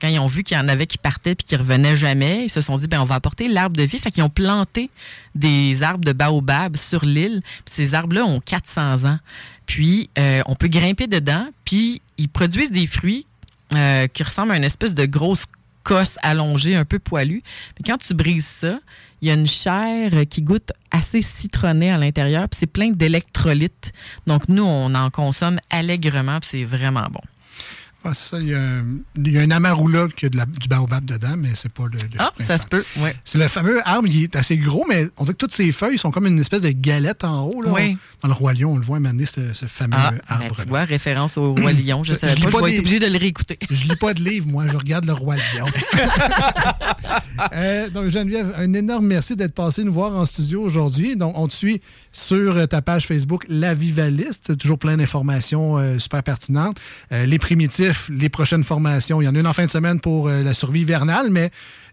quand 0.00 0.08
ils 0.08 0.18
ont 0.18 0.28
vu 0.28 0.44
qu'il 0.44 0.56
y 0.56 0.60
en 0.60 0.68
avait 0.68 0.86
qui 0.86 0.98
partaient 0.98 1.34
puis 1.34 1.44
qui 1.46 1.56
revenaient 1.56 1.96
jamais, 1.96 2.44
ils 2.44 2.50
se 2.50 2.60
sont 2.60 2.76
dit, 2.76 2.86
ben 2.86 3.00
on 3.00 3.04
va 3.06 3.14
apporter 3.16 3.48
l'arbre 3.48 3.76
de 3.76 3.82
vie. 3.84 3.98
Fait 3.98 4.10
qu'ils 4.10 4.22
ont 4.22 4.28
planté 4.30 4.90
des 5.34 5.82
arbres 5.82 6.04
de 6.04 6.12
baobab 6.12 6.76
sur 6.76 7.04
l'île. 7.04 7.42
Ces 7.64 7.94
arbres-là 7.94 8.24
ont 8.26 8.40
400 8.40 9.04
ans. 9.06 9.18
Puis 9.66 10.10
euh, 10.18 10.42
on 10.46 10.54
peut 10.54 10.68
grimper 10.68 11.06
dedans, 11.06 11.48
puis 11.64 12.00
ils 12.18 12.28
produisent 12.28 12.70
des 12.72 12.86
fruits 12.86 13.26
euh, 13.74 14.06
qui 14.06 14.22
ressemblent 14.22 14.52
à 14.52 14.56
une 14.56 14.64
espèce 14.64 14.94
de 14.94 15.04
grosse 15.04 15.44
cosse, 15.84 16.18
allongé, 16.22 16.74
un 16.74 16.84
peu 16.84 16.98
poilu. 16.98 17.42
Mais 17.78 17.84
quand 17.86 17.98
tu 17.98 18.14
brises 18.14 18.46
ça, 18.46 18.78
il 19.20 19.28
y 19.28 19.30
a 19.30 19.34
une 19.34 19.46
chair 19.46 20.12
qui 20.28 20.42
goûte 20.42 20.72
assez 20.90 21.22
citronnée 21.22 21.90
à 21.90 21.98
l'intérieur, 21.98 22.48
puis 22.48 22.58
c'est 22.58 22.66
plein 22.66 22.90
d'électrolytes. 22.90 23.92
Donc 24.26 24.48
nous, 24.48 24.64
on 24.64 24.94
en 24.94 25.10
consomme 25.10 25.58
allègrement, 25.70 26.40
puis 26.40 26.50
c'est 26.50 26.64
vraiment 26.64 27.06
bon. 27.10 27.20
Ça, 28.14 28.38
il 28.40 28.48
y, 28.48 28.54
a 28.54 28.58
un, 28.60 28.84
il 29.16 29.32
y 29.32 29.38
a 29.38 29.42
un 29.42 29.50
amarula 29.50 30.06
qui 30.16 30.26
a 30.26 30.28
de 30.28 30.36
la- 30.36 30.46
du 30.46 30.68
baobab 30.68 31.04
dedans, 31.04 31.36
mais 31.36 31.50
c'est 31.54 31.72
pas 31.72 31.84
le, 31.84 31.98
le 31.98 32.18
Ah, 32.18 32.32
ça 32.38 32.58
se 32.58 32.66
peut, 32.66 32.84
ouais. 32.98 33.14
C'est 33.24 33.38
le 33.38 33.48
fameux 33.48 33.80
arbre, 33.86 34.08
il 34.08 34.24
est 34.24 34.36
assez 34.36 34.56
gros, 34.58 34.84
mais 34.88 35.08
on 35.16 35.24
dirait 35.24 35.34
que 35.34 35.38
toutes 35.38 35.54
ses 35.54 35.70
feuilles 35.72 35.98
sont 35.98 36.10
comme 36.10 36.26
une 36.26 36.38
espèce 36.38 36.60
de 36.62 36.70
galette 36.70 37.24
en 37.24 37.42
haut. 37.42 37.62
Là. 37.62 37.70
Oui. 37.72 37.96
Dans 38.22 38.28
le 38.28 38.34
Roi 38.34 38.52
Lion, 38.54 38.72
on 38.72 38.76
le 38.78 38.82
voit 38.84 39.00
m'amener 39.00 39.26
ce, 39.26 39.52
ce 39.54 39.66
fameux 39.66 39.94
Ah, 39.96 40.10
ben, 40.12 40.20
arbre. 40.28 40.56
tu 40.62 40.68
vois, 40.68 40.84
référence 40.84 41.36
au 41.36 41.54
Roi 41.54 41.72
Lion, 41.72 42.02
je 42.04 42.14
Je- 42.14 42.18
savais 42.18 42.34
je 42.36 42.40
pas, 42.44 42.50
je 42.50 42.52
pas 42.56 42.64
vais 42.64 42.70
des- 42.70 42.76
être 42.76 42.80
obligé 42.80 42.98
de 42.98 43.06
le 43.06 43.18
réécouter. 43.18 43.58
Je 43.70 43.84
lis 43.86 43.96
pas 43.96 44.14
de 44.14 44.22
livre, 44.22 44.46
moi, 44.48 44.64
je 44.70 44.76
regarde 44.76 45.04
le 45.04 45.12
Roi 45.12 45.36
Lion. 45.36 45.66
Euh, 47.54 47.88
donc, 47.90 48.08
Geneviève, 48.08 48.52
un 48.58 48.72
énorme 48.74 49.06
merci 49.06 49.36
d'être 49.36 49.54
passé 49.54 49.84
nous 49.84 49.92
voir 49.92 50.14
en 50.14 50.26
studio 50.26 50.60
aujourd'hui. 50.62 51.16
Donc, 51.16 51.34
on 51.38 51.46
te 51.48 51.54
suit 51.54 51.80
sur 52.12 52.56
euh, 52.56 52.66
ta 52.66 52.82
page 52.82 53.06
Facebook 53.06 53.44
La 53.48 53.74
Vivaliste. 53.74 54.56
Toujours 54.58 54.78
plein 54.78 54.96
d'informations 54.96 55.78
euh, 55.78 55.98
super 55.98 56.22
pertinentes. 56.22 56.78
Euh, 57.12 57.26
les 57.26 57.38
primitifs, 57.38 57.97
les 58.10 58.28
prochaines 58.28 58.64
formations. 58.64 59.20
Il 59.20 59.24
y 59.24 59.28
en 59.28 59.34
a 59.34 59.38
une 59.38 59.46
en 59.46 59.52
fin 59.52 59.64
de 59.66 59.70
semaine 59.70 60.00
pour 60.00 60.28
euh, 60.28 60.42
la 60.42 60.54
survie 60.54 60.80
hivernale, 60.82 61.28
mais 61.30 61.50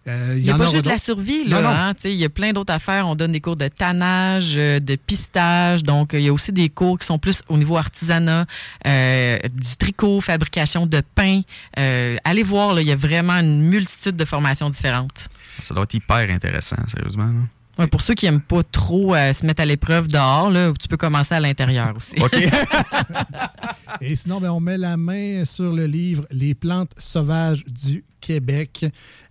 euh, 0.08 0.34
il 0.36 0.40
Il 0.40 0.42
y, 0.42 0.46
n'y 0.46 0.50
a 0.52 0.56
en 0.56 0.58
pas 0.60 0.66
aura 0.66 0.74
juste 0.74 0.86
la 0.86 0.98
survie, 1.00 1.44
là. 1.46 1.62
non. 1.62 1.70
hein, 1.70 1.94
Il 2.04 2.12
y 2.12 2.26
a 2.26 2.30
plein 2.30 2.52
d'autres 2.54 2.74
affaires. 2.74 3.08
On 3.08 3.16
donne 3.16 3.32
des 3.32 3.42
cours 3.42 3.56
de 3.56 3.68
tannage, 3.68 4.54
euh, 4.58 4.80
de 4.80 4.96
pistage. 4.96 5.84
Donc, 5.84 6.14
euh, 6.14 6.20
il 6.20 6.26
y 6.26 6.30
a 6.30 6.34
aussi 6.34 6.52
des 6.52 6.70
cours 6.70 7.00
qui 7.00 7.08
sont 7.08 7.18
plus 7.18 7.42
au 7.50 7.58
niveau 7.58 7.76
artisanat, 7.78 8.46
euh, 8.86 9.38
du 9.52 9.76
tricot, 9.78 10.22
fabrication 10.22 10.86
de 10.86 11.02
pain. 11.16 11.42
Euh, 11.80 12.18
allez 12.24 12.44
voir, 12.44 12.74
là, 12.76 12.82
il 12.82 12.88
y 12.88 12.92
a 12.92 12.96
vraiment 12.96 13.34
une 13.34 13.62
multitude 13.62 14.16
de 14.16 14.26
formations 14.26 14.70
différentes. 14.70 15.28
Ça 15.62 15.74
doit 15.74 15.84
être 15.86 15.94
hyper 15.96 16.30
intéressant, 16.30 16.78
sérieusement. 16.88 17.26
là. 17.26 17.32
Ouais, 17.78 17.88
pour 17.88 18.02
ceux 18.02 18.14
qui 18.14 18.26
n'aiment 18.26 18.42
pas 18.42 18.64
trop 18.64 19.14
euh, 19.16 19.34
se 19.34 19.46
mettre 19.46 19.62
à 19.62 19.66
l'épreuve 19.66 20.08
dehors, 20.08 20.50
là, 20.50 20.72
tu 20.80 20.88
peux 20.88 20.98
commencer 20.98 21.36
à 21.36 21.40
l'intérieur 21.40 21.94
aussi. 21.96 22.16
Et 24.02 24.16
sinon, 24.16 24.40
ben, 24.40 24.52
on 24.52 24.60
met 24.60 24.78
la 24.78 24.98
main 24.98 25.44
sur 25.46 25.74
le 25.74 25.86
livre 25.86 26.26
Les 26.32 26.54
plantes 26.54 26.92
sauvages 26.98 27.66
du 27.66 28.04
Québec. 28.26 28.86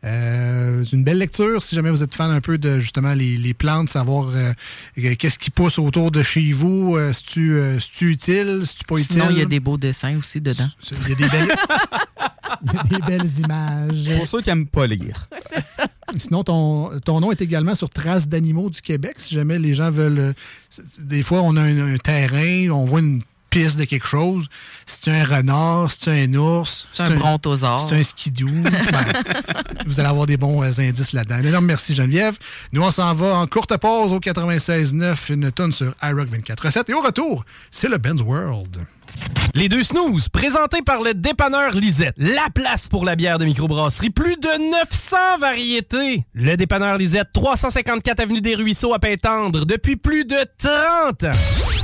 Euh, 0.04 0.84
c'est 0.84 0.94
une 0.96 1.02
belle 1.04 1.18
lecture 1.18 1.62
si 1.62 1.74
jamais 1.74 1.90
vous 1.90 2.02
êtes 2.02 2.14
fan 2.14 2.30
un 2.30 2.40
peu 2.40 2.58
de 2.58 2.78
justement 2.78 3.14
les, 3.14 3.36
les 3.38 3.54
plantes, 3.54 3.88
savoir 3.88 4.28
euh, 4.34 4.52
qu'est-ce 5.18 5.38
qui 5.38 5.50
pousse 5.50 5.78
autour 5.78 6.10
de 6.10 6.22
chez 6.22 6.52
vous. 6.52 6.96
Euh, 6.96 7.12
euh, 7.38 7.78
c'est-tu 7.80 8.10
utile, 8.10 8.62
c'est-tu 8.66 8.84
pas 8.84 8.96
utile? 8.98 9.12
Sinon, 9.12 9.30
il 9.30 9.38
y 9.38 9.42
a 9.42 9.46
des 9.46 9.60
beaux 9.60 9.78
dessins 9.78 10.16
aussi 10.18 10.40
dedans. 10.40 10.68
Il 11.06 11.08
y 11.08 11.12
a 11.12 11.14
des 11.16 11.28
belles, 11.28 11.56
il 12.64 12.72
y 12.72 12.76
a 12.78 12.82
des 13.00 13.06
belles 13.06 13.30
images. 13.44 14.10
Pour 14.18 14.26
ceux 14.26 14.42
qui 14.42 14.48
n'aiment 14.50 14.66
pas 14.66 14.86
lire. 14.86 15.28
Sinon, 16.18 16.44
ton, 16.44 17.00
ton 17.00 17.20
nom 17.20 17.32
est 17.32 17.40
également 17.42 17.74
sur 17.74 17.90
Traces 17.90 18.28
d'animaux 18.28 18.70
du 18.70 18.80
Québec. 18.80 19.14
Si 19.18 19.34
jamais 19.34 19.58
les 19.58 19.74
gens 19.74 19.90
veulent. 19.90 20.18
euh, 20.18 20.32
Des 21.00 21.22
fois, 21.22 21.40
on 21.42 21.56
a 21.56 21.62
un, 21.62 21.94
un 21.94 21.96
terrain, 21.98 22.70
on 22.70 22.84
voit 22.84 23.00
une 23.00 23.22
piste 23.54 23.78
de 23.78 23.84
quelque 23.84 24.06
chose. 24.06 24.48
C'est 24.84 25.12
un 25.12 25.24
renard, 25.24 25.88
c'est 25.92 26.10
un 26.10 26.34
ours. 26.34 26.88
C'est 26.92 27.04
un 27.04 27.14
brontosaure. 27.14 27.88
C'est 27.88 27.96
un 27.96 28.02
skidoo. 28.02 28.48
Ben, 28.92 29.06
vous 29.86 30.00
allez 30.00 30.08
avoir 30.08 30.26
des 30.26 30.36
bons 30.36 30.62
euh, 30.62 30.70
indices 30.78 31.12
là-dedans. 31.12 31.36
Un 31.36 31.44
énorme 31.44 31.66
merci, 31.66 31.94
Geneviève. 31.94 32.36
Nous, 32.72 32.82
on 32.82 32.90
s'en 32.90 33.14
va 33.14 33.36
en 33.36 33.46
courte 33.46 33.76
pause 33.76 34.12
au 34.12 34.18
96.9, 34.18 35.32
une 35.32 35.52
tonne 35.52 35.72
sur 35.72 35.94
iRock 36.02 36.28
24.7. 36.28 36.84
Et 36.88 36.94
au 36.94 37.00
retour, 37.00 37.44
c'est 37.70 37.88
le 37.88 37.98
Ben's 37.98 38.20
World. 38.20 38.86
Les 39.54 39.68
deux 39.68 39.84
snooze, 39.84 40.28
présentés 40.28 40.82
par 40.82 41.02
le 41.02 41.14
dépanneur 41.14 41.72
Lisette. 41.72 42.14
La 42.16 42.48
place 42.52 42.88
pour 42.88 43.04
la 43.04 43.14
bière 43.14 43.38
de 43.38 43.44
microbrasserie. 43.44 44.10
Plus 44.10 44.36
de 44.36 44.70
900 44.70 45.16
variétés. 45.38 46.24
Le 46.34 46.56
dépanneur 46.56 46.98
Lisette, 46.98 47.28
354 47.32 48.20
Avenue 48.20 48.40
des 48.40 48.56
Ruisseaux 48.56 48.94
à 48.94 48.98
Pintendre, 48.98 49.64
depuis 49.64 49.96
plus 49.96 50.24
de 50.24 50.44
30 50.58 51.24
ans. 51.24 51.83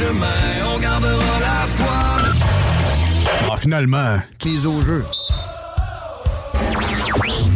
Chemins, 0.00 0.64
on 0.74 0.78
gardera 0.78 1.38
la 1.40 1.66
foi. 1.76 1.98
Ah, 3.50 3.56
finalement, 3.58 4.18
au 4.66 4.82
jeu. 4.82 5.04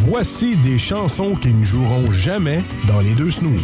Voici 0.07 0.55
des 0.57 0.77
chansons 0.77 1.35
qui 1.35 1.53
ne 1.53 1.63
joueront 1.63 2.11
jamais 2.11 2.63
dans 2.85 3.01
les 3.01 3.15
deux 3.15 3.31
snooze. 3.31 3.61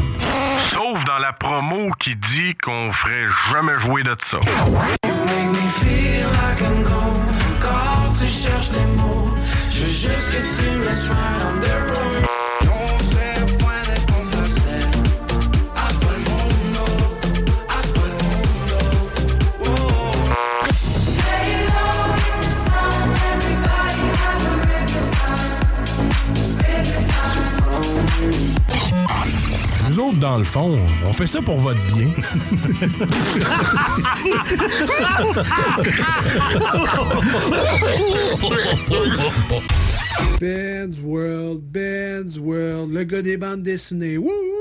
Sauf 0.74 1.04
dans 1.06 1.20
la 1.20 1.34
promo 1.34 1.92
qui 2.00 2.16
dit 2.16 2.56
qu'on 2.64 2.92
ferait 2.92 3.28
jamais 3.52 3.78
jouer 3.80 4.04
de 4.04 4.16
ça. 4.26 4.40
You 5.06 5.14
make 5.26 5.50
me 5.50 5.70
feel 5.82 6.28
like 6.42 6.62
I'm 6.62 6.84
gone. 6.84 7.28
Quand 7.62 8.14
tu 8.20 8.26
cherches 8.26 8.72
des 8.72 8.86
mots, 8.98 9.36
je 9.70 9.84
veux 9.84 9.88
juste 9.88 10.30
que 10.32 10.42
tu 10.42 10.78
me 10.78 10.86
laisses 10.86 11.08
right 11.08 11.42
on 11.48 11.60
the 11.60 11.92
road. 11.92 12.41
Autres, 30.02 30.20
dans 30.20 30.38
le 30.38 30.44
fond, 30.44 30.80
on 31.06 31.14
fait 31.14 31.28
ça 31.28 31.42
pour 31.42 31.58
votre 31.58 31.80
bien. 31.88 32.10
Ben's 40.40 41.00
World, 41.04 41.62
Ben's 41.72 42.38
World, 42.38 42.94
le 42.94 43.04
gars 43.04 43.22
des 43.22 43.38
bandes 43.38 43.64
dessinées. 43.64 44.18
Wouh! 44.18 44.61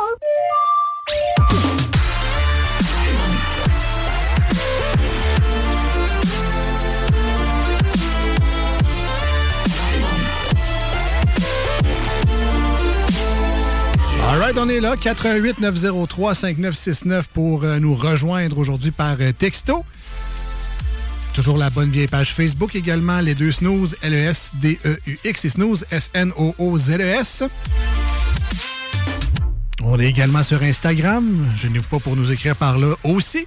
Right, 14.41 14.57
on 14.57 14.69
est 14.69 14.79
là. 14.79 14.95
88 14.97 15.59
903 15.59 16.33
5969 16.33 17.27
pour 17.27 17.63
euh, 17.63 17.77
nous 17.77 17.93
rejoindre 17.93 18.57
aujourd'hui 18.57 18.89
par 18.89 19.17
euh, 19.19 19.31
texto. 19.31 19.85
Toujours 21.33 21.57
la 21.57 21.69
bonne 21.69 21.91
vieille 21.91 22.07
page 22.07 22.33
Facebook 22.33 22.75
également, 22.75 23.19
les 23.19 23.35
deux 23.35 23.51
snooze, 23.51 23.95
L-E-S-D-E-U-X 24.01 25.45
et 25.45 25.49
snooze, 25.49 25.85
S-N-O-O-Z-E-S. 25.91 27.43
On 29.83 29.99
est 29.99 30.07
également 30.07 30.43
sur 30.43 30.63
Instagram. 30.63 31.47
Je 31.57 31.67
n'ouvre 31.67 31.87
pas 31.87 31.99
pour 31.99 32.15
nous 32.15 32.31
écrire 32.31 32.55
par 32.55 32.79
là 32.79 32.95
aussi. 33.03 33.45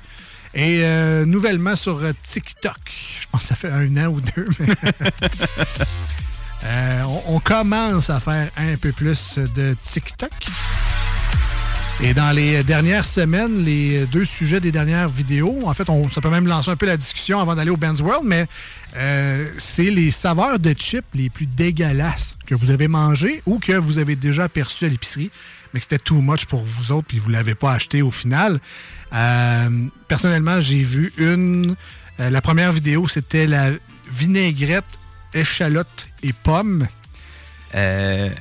Et 0.55 0.83
euh, 0.85 1.25
nouvellement 1.25 1.75
sur 1.75 2.01
TikTok. 2.23 2.79
Je 3.21 3.27
pense 3.33 3.43
que 3.43 3.49
ça 3.49 3.57
fait 3.57 3.71
un 3.71 3.97
an 3.97 4.07
ou 4.07 4.21
deux. 4.21 4.47
Euh, 6.65 7.03
on, 7.27 7.41
commence 7.41 8.09
à 8.09 8.21
faire 8.21 8.51
un 8.57 8.77
peu 8.77 8.93
plus 8.93 9.39
de 9.39 9.77
TikTok. 9.83 10.31
Et 12.03 12.13
dans 12.15 12.35
les 12.35 12.65
dernières 12.65 13.05
semaines, 13.05 13.65
les 13.65 14.07
deux 14.07 14.25
sujets 14.25 14.61
des 14.61 14.73
dernières 14.73 15.09
vidéos, 15.09 15.61
en 15.65 15.75
fait, 15.75 15.89
on, 15.89 16.09
ça 16.09 16.21
peut 16.21 16.31
même 16.31 16.47
lancer 16.47 16.71
un 16.71 16.77
peu 16.77 16.87
la 16.87 16.97
discussion 16.97 17.39
avant 17.39 17.55
d'aller 17.55 17.71
au 17.71 17.77
Ben's 17.77 18.01
World, 18.01 18.25
mais 18.25 18.47
euh, 18.97 19.47
c'est 19.59 19.91
les 19.91 20.11
saveurs 20.11 20.59
de 20.59 20.73
chips 20.73 21.05
les 21.15 21.29
plus 21.31 21.47
dégueulasses 21.47 22.37
que 22.47 22.55
vous 22.55 22.71
avez 22.71 22.89
mangées 22.89 23.43
ou 23.47 23.59
que 23.59 23.73
vous 23.73 23.99
avez 23.99 24.17
déjà 24.17 24.45
aperçues 24.45 24.87
à 24.87 24.89
l'épicerie, 24.89 25.31
mais 25.73 25.81
que 25.81 25.85
c'était 25.85 25.99
too 25.99 26.21
much 26.21 26.47
pour 26.47 26.65
vous 26.65 26.93
autres 26.93 27.07
puis 27.07 27.19
vous 27.19 27.29
ne 27.29 27.35
l'avez 27.35 27.55
pas 27.55 27.73
acheté 27.73 28.03
au 28.03 28.11
final. 28.11 28.61
Euh, 29.13 29.87
personnellement, 30.09 30.61
j'ai 30.61 30.83
vu 30.83 31.13
une. 31.19 31.77
la 32.19 32.41
première 32.41 32.73
vidéo, 32.73 33.07
c'était 33.07 33.47
la 33.47 33.71
vinaigrette, 34.11 34.85
échalote 35.35 36.09
et 36.23 36.33
pommes. 36.33 36.87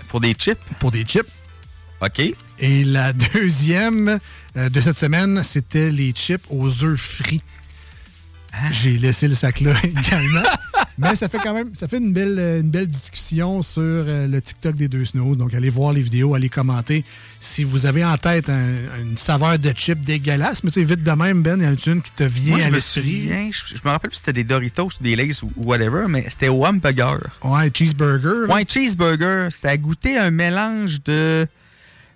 pour 0.09 0.21
des 0.21 0.33
chips? 0.33 0.59
Pour 0.79 0.91
des 0.91 1.03
chips. 1.03 1.29
OK. 2.03 2.21
Et 2.59 2.83
la 2.83 3.13
deuxième 3.33 4.19
euh, 4.57 4.69
de 4.69 4.81
cette 4.81 4.97
semaine, 4.97 5.43
c'était 5.43 5.91
les 5.91 6.11
chips 6.11 6.45
aux 6.49 6.83
œufs 6.83 6.99
frits. 6.99 7.41
J'ai 8.71 8.97
laissé 8.97 9.27
le 9.27 9.33
sac 9.35 9.59
là 9.61 9.71
également. 9.83 10.43
Mais 10.99 11.15
ça 11.15 11.27
fait 11.27 11.39
quand 11.39 11.55
même 11.55 11.73
ça 11.73 11.87
fait 11.87 11.97
une 11.97 12.13
belle, 12.13 12.37
une 12.61 12.69
belle 12.69 12.85
discussion 12.87 13.63
sur 13.63 13.81
euh, 13.81 14.27
le 14.27 14.39
TikTok 14.41 14.75
des 14.75 14.87
deux 14.87 15.05
snows. 15.05 15.35
Donc 15.35 15.53
allez 15.55 15.71
voir 15.71 15.91
les 15.91 16.03
vidéos, 16.03 16.35
allez 16.35 16.49
commenter. 16.49 17.03
Si 17.39 17.63
vous 17.63 17.87
avez 17.87 18.05
en 18.05 18.15
tête 18.17 18.49
un- 18.49 19.01
une 19.01 19.17
saveur 19.17 19.57
de 19.57 19.73
chip 19.75 20.01
dégueulasse, 20.01 20.63
mais 20.63 20.69
tu 20.69 20.79
sais, 20.81 20.85
vite 20.85 21.03
de 21.03 21.11
même, 21.11 21.41
Ben, 21.41 21.59
il 21.59 21.63
y 21.63 21.67
en 21.67 21.71
a 21.73 21.93
une 21.93 22.01
qui 22.03 22.11
te 22.11 22.23
vient 22.23 22.51
Moi, 22.51 22.59
je 22.59 22.65
à 22.65 22.69
l'esprit? 22.69 23.29
je, 23.51 23.75
je 23.75 23.81
me 23.83 23.89
rappelle 23.89 24.11
plus 24.11 24.17
si 24.17 24.19
c'était 24.21 24.33
des 24.33 24.43
Doritos 24.43 24.85
ou 24.99 25.03
des 25.03 25.15
Lays 25.15 25.43
ou, 25.43 25.51
whatever, 25.57 26.05
mais 26.07 26.25
c'était 26.29 26.49
au 26.49 26.63
hamburger. 26.63 27.19
Ouais, 27.43 27.71
cheeseburger. 27.73 28.47
Ouais, 28.53 28.63
cheeseburger. 28.67 29.47
C'était 29.51 29.69
à 29.69 29.77
goûter 29.77 30.17
un 30.17 30.29
mélange 30.29 31.01
de 31.03 31.47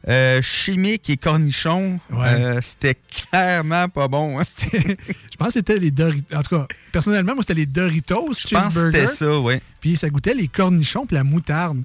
euh, 0.08 0.42
chimique 0.42 1.10
et 1.10 1.18
cornichon. 1.18 2.00
Euh, 2.14 2.60
c'était 2.62 2.96
clairement 2.96 3.90
pas 3.90 4.08
bon. 4.08 4.40
hein. 4.40 4.44
Je 4.74 5.36
pense 5.38 5.48
que 5.50 5.54
c'était 5.54 5.80
les 5.80 5.92
Doritos. 5.92 6.36
En 6.36 6.42
tout 6.44 6.56
cas, 6.58 6.68
personnellement, 6.92 7.34
moi, 7.34 7.44
c'était 7.44 7.56
les 7.56 7.66
Doritos 7.66 8.34
Je 8.40 8.56
pense 8.56 8.74
que 8.74 9.08
ça, 9.08 9.40
oui. 9.40 9.56
Puis 9.82 9.96
ça 9.98 10.10
goûtait 10.10 10.34
les 10.34 10.48
cornichons 10.48 11.06
puis 11.06 11.16
la 11.16 11.24
moutarde. 11.24 11.84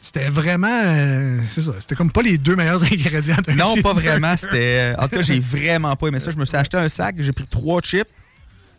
C'était 0.00 0.28
vraiment. 0.28 0.68
euh, 0.84 1.40
c'est 1.44 1.60
ça. 1.60 1.72
C'était 1.80 1.96
comme 1.96 2.10
pas 2.12 2.22
les 2.22 2.38
deux 2.38 2.54
meilleurs 2.56 2.82
ingrédients 2.92 3.36
d'un 3.44 3.54
Non, 3.56 3.76
pas 3.82 3.92
vraiment. 3.92 4.36
C'était. 4.36 4.94
En 4.98 5.08
tout 5.08 5.16
cas, 5.16 5.22
j'ai 5.22 5.38
vraiment 5.40 5.94
pas 5.96 6.06
aimé 6.06 6.20
ça. 6.20 6.30
Je 6.30 6.36
me 6.38 6.44
suis 6.44 6.56
acheté 6.56 6.76
un 6.76 6.88
sac, 6.88 7.16
j'ai 7.18 7.32
pris 7.32 7.46
trois 7.48 7.80
chips. 7.82 8.08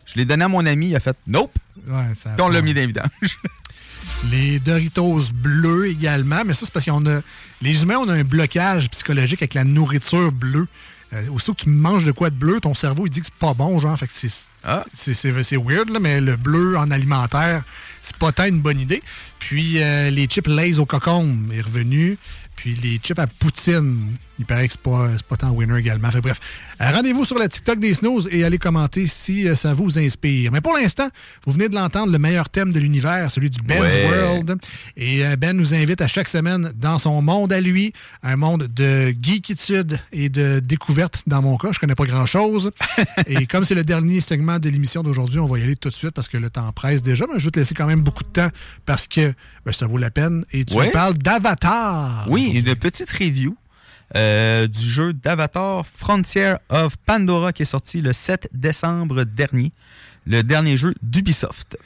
Je 0.06 0.14
l'ai 0.16 0.24
donné 0.24 0.44
à 0.44 0.48
mon 0.48 0.64
ami, 0.66 0.88
il 0.88 0.96
a 0.96 1.00
fait 1.00 1.16
Nope. 1.26 1.52
Ouais, 1.86 2.14
ça 2.16 2.30
Puis 2.30 2.42
on 2.42 2.48
l'a 2.48 2.62
mis 2.62 2.74
dans 2.74 2.80
les 2.80 2.86
vidanges. 2.88 3.38
Les 4.30 4.58
Doritos 4.60 5.20
bleus 5.32 5.88
également, 5.90 6.42
mais 6.44 6.54
ça, 6.54 6.60
c'est 6.66 6.72
parce 6.72 6.86
qu'on 6.86 7.04
a. 7.06 7.20
Les 7.62 7.82
humains, 7.82 7.98
on 7.98 8.08
a 8.08 8.14
un 8.14 8.24
blocage 8.24 8.88
psychologique 8.90 9.42
avec 9.42 9.54
la 9.54 9.64
nourriture 9.64 10.32
bleue. 10.32 10.66
Euh, 11.12 11.28
aussitôt 11.30 11.54
que 11.54 11.62
tu 11.62 11.68
manges 11.68 12.04
de 12.04 12.12
quoi 12.12 12.30
de 12.30 12.36
bleu, 12.36 12.60
ton 12.60 12.72
cerveau, 12.72 13.04
il 13.06 13.10
dit 13.10 13.18
que 13.20 13.26
c'est 13.26 13.34
pas 13.34 13.52
bon, 13.52 13.80
genre. 13.80 13.98
Fait 13.98 14.06
que 14.06 14.12
c'est. 14.14 14.30
C'est, 14.94 15.12
c'est- 15.14 15.42
c'est 15.42 15.56
weird, 15.56 15.88
là, 15.90 15.98
mais 15.98 16.20
le 16.20 16.36
bleu 16.36 16.76
en 16.78 16.90
alimentaire, 16.90 17.62
c'est 18.02 18.16
pas 18.16 18.30
tant 18.32 18.44
une 18.44 18.60
bonne 18.60 18.78
idée. 18.78 19.02
Puis 19.40 19.82
euh, 19.82 20.10
les 20.10 20.26
chips 20.26 20.46
Lays 20.46 20.78
au 20.78 20.86
cocombe 20.86 21.52
est 21.52 21.62
revenu. 21.62 22.16
Puis 22.56 22.76
les 22.82 22.96
chips 23.02 23.18
à 23.18 23.26
poutine, 23.26 24.12
il 24.40 24.46
paraît 24.46 24.66
que 24.66 24.72
c'est 24.72 24.80
pas, 24.82 25.08
pas 25.28 25.36
tant 25.36 25.50
winner 25.50 25.78
également. 25.78 26.10
Fait 26.10 26.20
bref, 26.20 26.40
euh, 26.80 26.90
rendez-vous 26.90 27.24
sur 27.24 27.38
la 27.38 27.46
TikTok 27.48 27.78
des 27.78 27.94
Snooze 27.94 28.28
et 28.32 28.42
allez 28.42 28.58
commenter 28.58 29.06
si 29.06 29.46
euh, 29.46 29.54
ça 29.54 29.72
vous 29.74 29.98
inspire. 29.98 30.50
Mais 30.50 30.60
pour 30.60 30.72
l'instant, 30.74 31.08
vous 31.46 31.52
venez 31.52 31.68
de 31.68 31.74
l'entendre, 31.74 32.10
le 32.10 32.18
meilleur 32.18 32.48
thème 32.48 32.72
de 32.72 32.80
l'univers, 32.80 33.30
celui 33.30 33.50
du 33.50 33.60
Ben's 33.60 33.80
Ouais. 33.80 34.06
World. 34.08 34.56
Et 34.96 35.24
euh, 35.26 35.36
Ben 35.36 35.56
nous 35.56 35.74
invite 35.74 36.00
à 36.00 36.08
chaque 36.08 36.26
semaine 36.28 36.72
dans 36.74 36.98
son 36.98 37.20
monde 37.22 37.52
à 37.52 37.60
lui, 37.60 37.92
un 38.22 38.36
monde 38.36 38.66
de 38.74 39.14
geekitude 39.22 39.98
et 40.12 40.28
de 40.28 40.58
découverte 40.60 41.22
dans 41.26 41.42
mon 41.42 41.56
cas. 41.56 41.68
Je 41.72 41.78
connais 41.78 41.94
pas 41.94 42.06
grand-chose. 42.06 42.70
et 43.26 43.46
comme 43.46 43.64
c'est 43.64 43.74
le 43.74 43.84
dernier 43.84 44.20
segment 44.20 44.58
de 44.58 44.68
l'émission 44.70 45.02
d'aujourd'hui, 45.02 45.38
on 45.38 45.46
va 45.46 45.58
y 45.58 45.62
aller 45.62 45.76
tout 45.76 45.90
de 45.90 45.94
suite 45.94 46.12
parce 46.12 46.28
que 46.28 46.38
le 46.38 46.48
temps 46.50 46.70
presse 46.72 47.02
déjà. 47.02 47.26
Mais 47.32 47.38
je 47.38 47.44
vais 47.44 47.50
te 47.50 47.58
laisser 47.58 47.74
quand 47.74 47.86
même 47.86 48.00
beaucoup 48.00 48.24
de 48.24 48.28
temps 48.30 48.48
parce 48.86 49.06
que 49.06 49.32
ben, 49.66 49.72
ça 49.72 49.86
vaut 49.86 49.98
la 49.98 50.10
peine. 50.10 50.44
Et 50.52 50.64
tu 50.64 50.74
Ouais. 50.74 50.86
nous 50.86 50.92
parles 50.92 51.18
d'Avatar. 51.18 52.26
Oui, 52.30 52.46
une 52.54 52.74
petite 52.74 53.10
review 53.10 53.56
euh, 54.16 54.66
du 54.66 54.80
jeu 54.80 55.12
d'Avatar 55.12 55.86
Frontier 55.86 56.54
of 56.68 56.96
Pandora 56.96 57.52
qui 57.52 57.62
est 57.62 57.66
sorti 57.66 58.00
le 58.00 58.12
7 58.12 58.48
décembre 58.52 59.24
dernier. 59.24 59.72
Le 60.30 60.44
dernier 60.44 60.76
jeu 60.76 60.94
d'Ubisoft. 61.02 61.76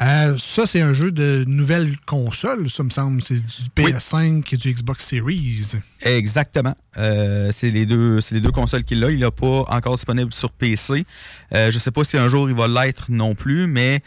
Euh, 0.00 0.38
ça, 0.38 0.66
c'est 0.66 0.80
un 0.80 0.94
jeu 0.94 1.12
de 1.12 1.44
nouvelle 1.46 1.98
console, 2.06 2.70
ça 2.70 2.82
me 2.82 2.88
semble. 2.88 3.22
C'est 3.22 3.34
du 3.34 3.68
PS5 3.76 4.42
et 4.52 4.56
du 4.56 4.72
Xbox 4.72 5.04
Series. 5.04 5.72
Exactement. 6.00 6.74
Euh, 6.96 7.50
c'est 7.52 7.68
les 7.68 7.84
deux, 7.84 8.20
les 8.30 8.40
deux 8.40 8.52
consoles 8.52 8.84
qu'il 8.84 9.04
a. 9.04 9.10
Il 9.10 9.20
n'est 9.20 9.30
pas 9.30 9.64
encore 9.68 9.96
disponible 9.96 10.32
sur 10.32 10.50
PC. 10.50 11.04
Euh, 11.54 11.70
je 11.70 11.78
sais 11.78 11.90
pas 11.90 12.02
si 12.04 12.16
un 12.16 12.30
jour 12.30 12.48
il 12.48 12.56
va 12.56 12.68
l'être 12.68 13.10
non 13.10 13.34
plus, 13.34 13.66
mais 13.66 14.02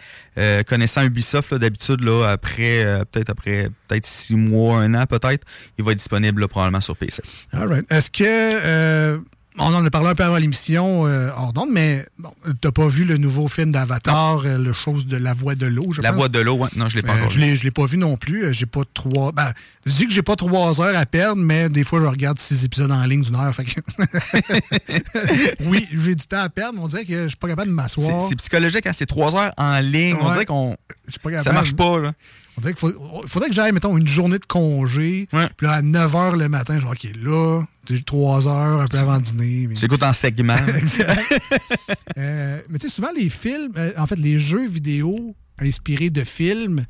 connaissant 0.66 1.04
Ubisoft 1.04 1.54
d'habitude 1.54 2.02
après 2.26 3.06
peut-être 3.12 3.30
après 3.30 3.70
peut-être 3.88 4.08
six 4.08 4.36
mois, 4.36 4.80
un 4.80 4.96
an 4.96 5.06
peut-être, 5.06 5.46
il 5.78 5.86
va 5.86 5.92
être 5.92 6.00
disponible 6.00 6.42
là, 6.42 6.48
probablement 6.48 6.82
sur 6.82 6.98
PC. 6.98 7.22
All 7.52 7.68
right. 7.68 7.92
Est-ce 7.92 8.10
que. 8.10 9.22
On 9.60 9.74
en 9.74 9.86
a 9.86 9.90
parlé 9.90 10.10
un 10.10 10.16
peu 10.16 10.24
avant 10.24 10.38
l'émission 10.38 11.06
euh, 11.06 11.30
hors 11.38 11.54
d'onde, 11.54 11.70
mais 11.72 12.06
bon, 12.18 12.32
t'as 12.62 12.72
pas 12.72 12.88
vu 12.88 13.04
le 13.06 13.18
nouveau 13.18 13.48
film 13.48 13.72
d'Avatar, 13.72 14.42
euh, 14.46 14.58
le 14.58 14.74
chose 14.74 15.06
de 15.06 15.18
la 15.18 15.34
voix 15.34 15.56
de 15.56 15.66
l'eau, 15.68 15.94
je 15.94 16.02
La 16.02 16.10
pense? 16.10 16.18
voix 16.18 16.28
de 16.30 16.40
l'eau, 16.40 16.56
ouais. 16.56 16.70
non, 16.76 16.90
je 16.90 16.96
l'ai 16.96 17.02
pas 17.02 17.14
Euh, 17.14 17.18
encore 17.18 17.30
je 17.30 17.36
vu. 17.40 17.42
l'ai, 17.42 17.56
je 17.56 17.64
l'ai 17.64 17.72
pas 17.72 17.86
vu 17.86 17.98
non 17.98 18.18
plus. 18.18 18.46
Euh, 18.46 18.54
J'ai 18.54 18.66
pas 18.66 18.82
trois. 18.94 19.32
Ben, 19.32 19.52
je 19.86 19.92
dis 19.92 20.08
que 20.08 20.14
j'ai 20.14 20.22
pas 20.24 20.36
trois 20.36 20.82
heures 20.82 20.98
à 20.98 21.06
perdre, 21.06 21.42
mais 21.42 21.70
des 21.70 21.84
fois, 21.84 22.00
je 22.02 22.06
regarde 22.08 22.40
six 22.40 22.64
épisodes 22.66 22.92
en 22.92 23.04
ligne 23.06 23.22
d'une 23.22 23.36
heure. 23.36 23.54
fait 23.54 23.66
que- 23.66 23.82
oui, 25.66 25.88
j'ai 25.92 26.16
du 26.16 26.26
temps 26.26 26.42
à 26.42 26.50
perdre, 26.50 26.78
mais 26.80 26.84
on 26.84 26.88
dirait 26.88 27.06
que 27.06 27.24
je 27.24 27.28
suis 27.30 27.38
pas 27.38 27.48
capable 27.48 27.70
de 27.70 27.76
m'asseoir. 27.76 28.28
c'est 28.30 28.36
psychologique, 28.36 28.86
hein, 28.88 28.92
c'est 28.94 29.06
trois 29.06 29.36
heures 29.36 29.54
en 29.58 29.80
ligne. 29.80 30.16
On 30.20 30.32
dirait 30.32 30.46
qu'on. 30.46 30.76
pas 31.22 31.30
capable. 31.30 31.44
Ça 31.44 31.52
marche 31.52 31.74
pas, 31.74 32.00
là. 32.00 32.14
On 32.58 32.62
dirait 32.62 32.74
qu'il 32.74 32.80
faut- 32.92 33.24
faudrait 33.28 33.50
que 33.50 33.56
j'aille, 33.56 33.72
mettons, 33.72 33.98
une 33.98 34.08
journée 34.08 34.38
de 34.40 34.46
congé. 34.46 35.28
Puis 35.32 35.66
là, 35.68 35.74
à 35.74 35.82
9 35.82 36.12
h 36.14 36.38
le 36.38 36.50
matin, 36.50 36.80
je 36.80 36.86
dis, 36.86 37.10
OK, 37.10 37.16
là, 37.24 37.64
j'ai 37.90 38.02
3 38.04 38.48
heures, 38.48 38.82
un 38.82 38.88
peu 38.88 38.98
avant 38.98 39.20
dîner. 39.20 39.68
mais- 39.68 39.76
Tu 39.76 39.86
écoutes 39.86 40.04
en 40.04 40.14
segment. 40.14 40.56
Euh, 42.18 42.62
mais 42.70 42.80
tu 42.80 42.88
sais, 42.88 42.94
souvent, 42.94 43.10
les 43.18 43.30
films, 43.30 43.74
euh, 43.78 43.92
en 43.98 44.08
fait, 44.08 44.18
les 44.18 44.38
jeux 44.40 44.68
vidéo 44.68 45.36
inspirés 45.60 46.10
de 46.10 46.24
films, 46.24 46.86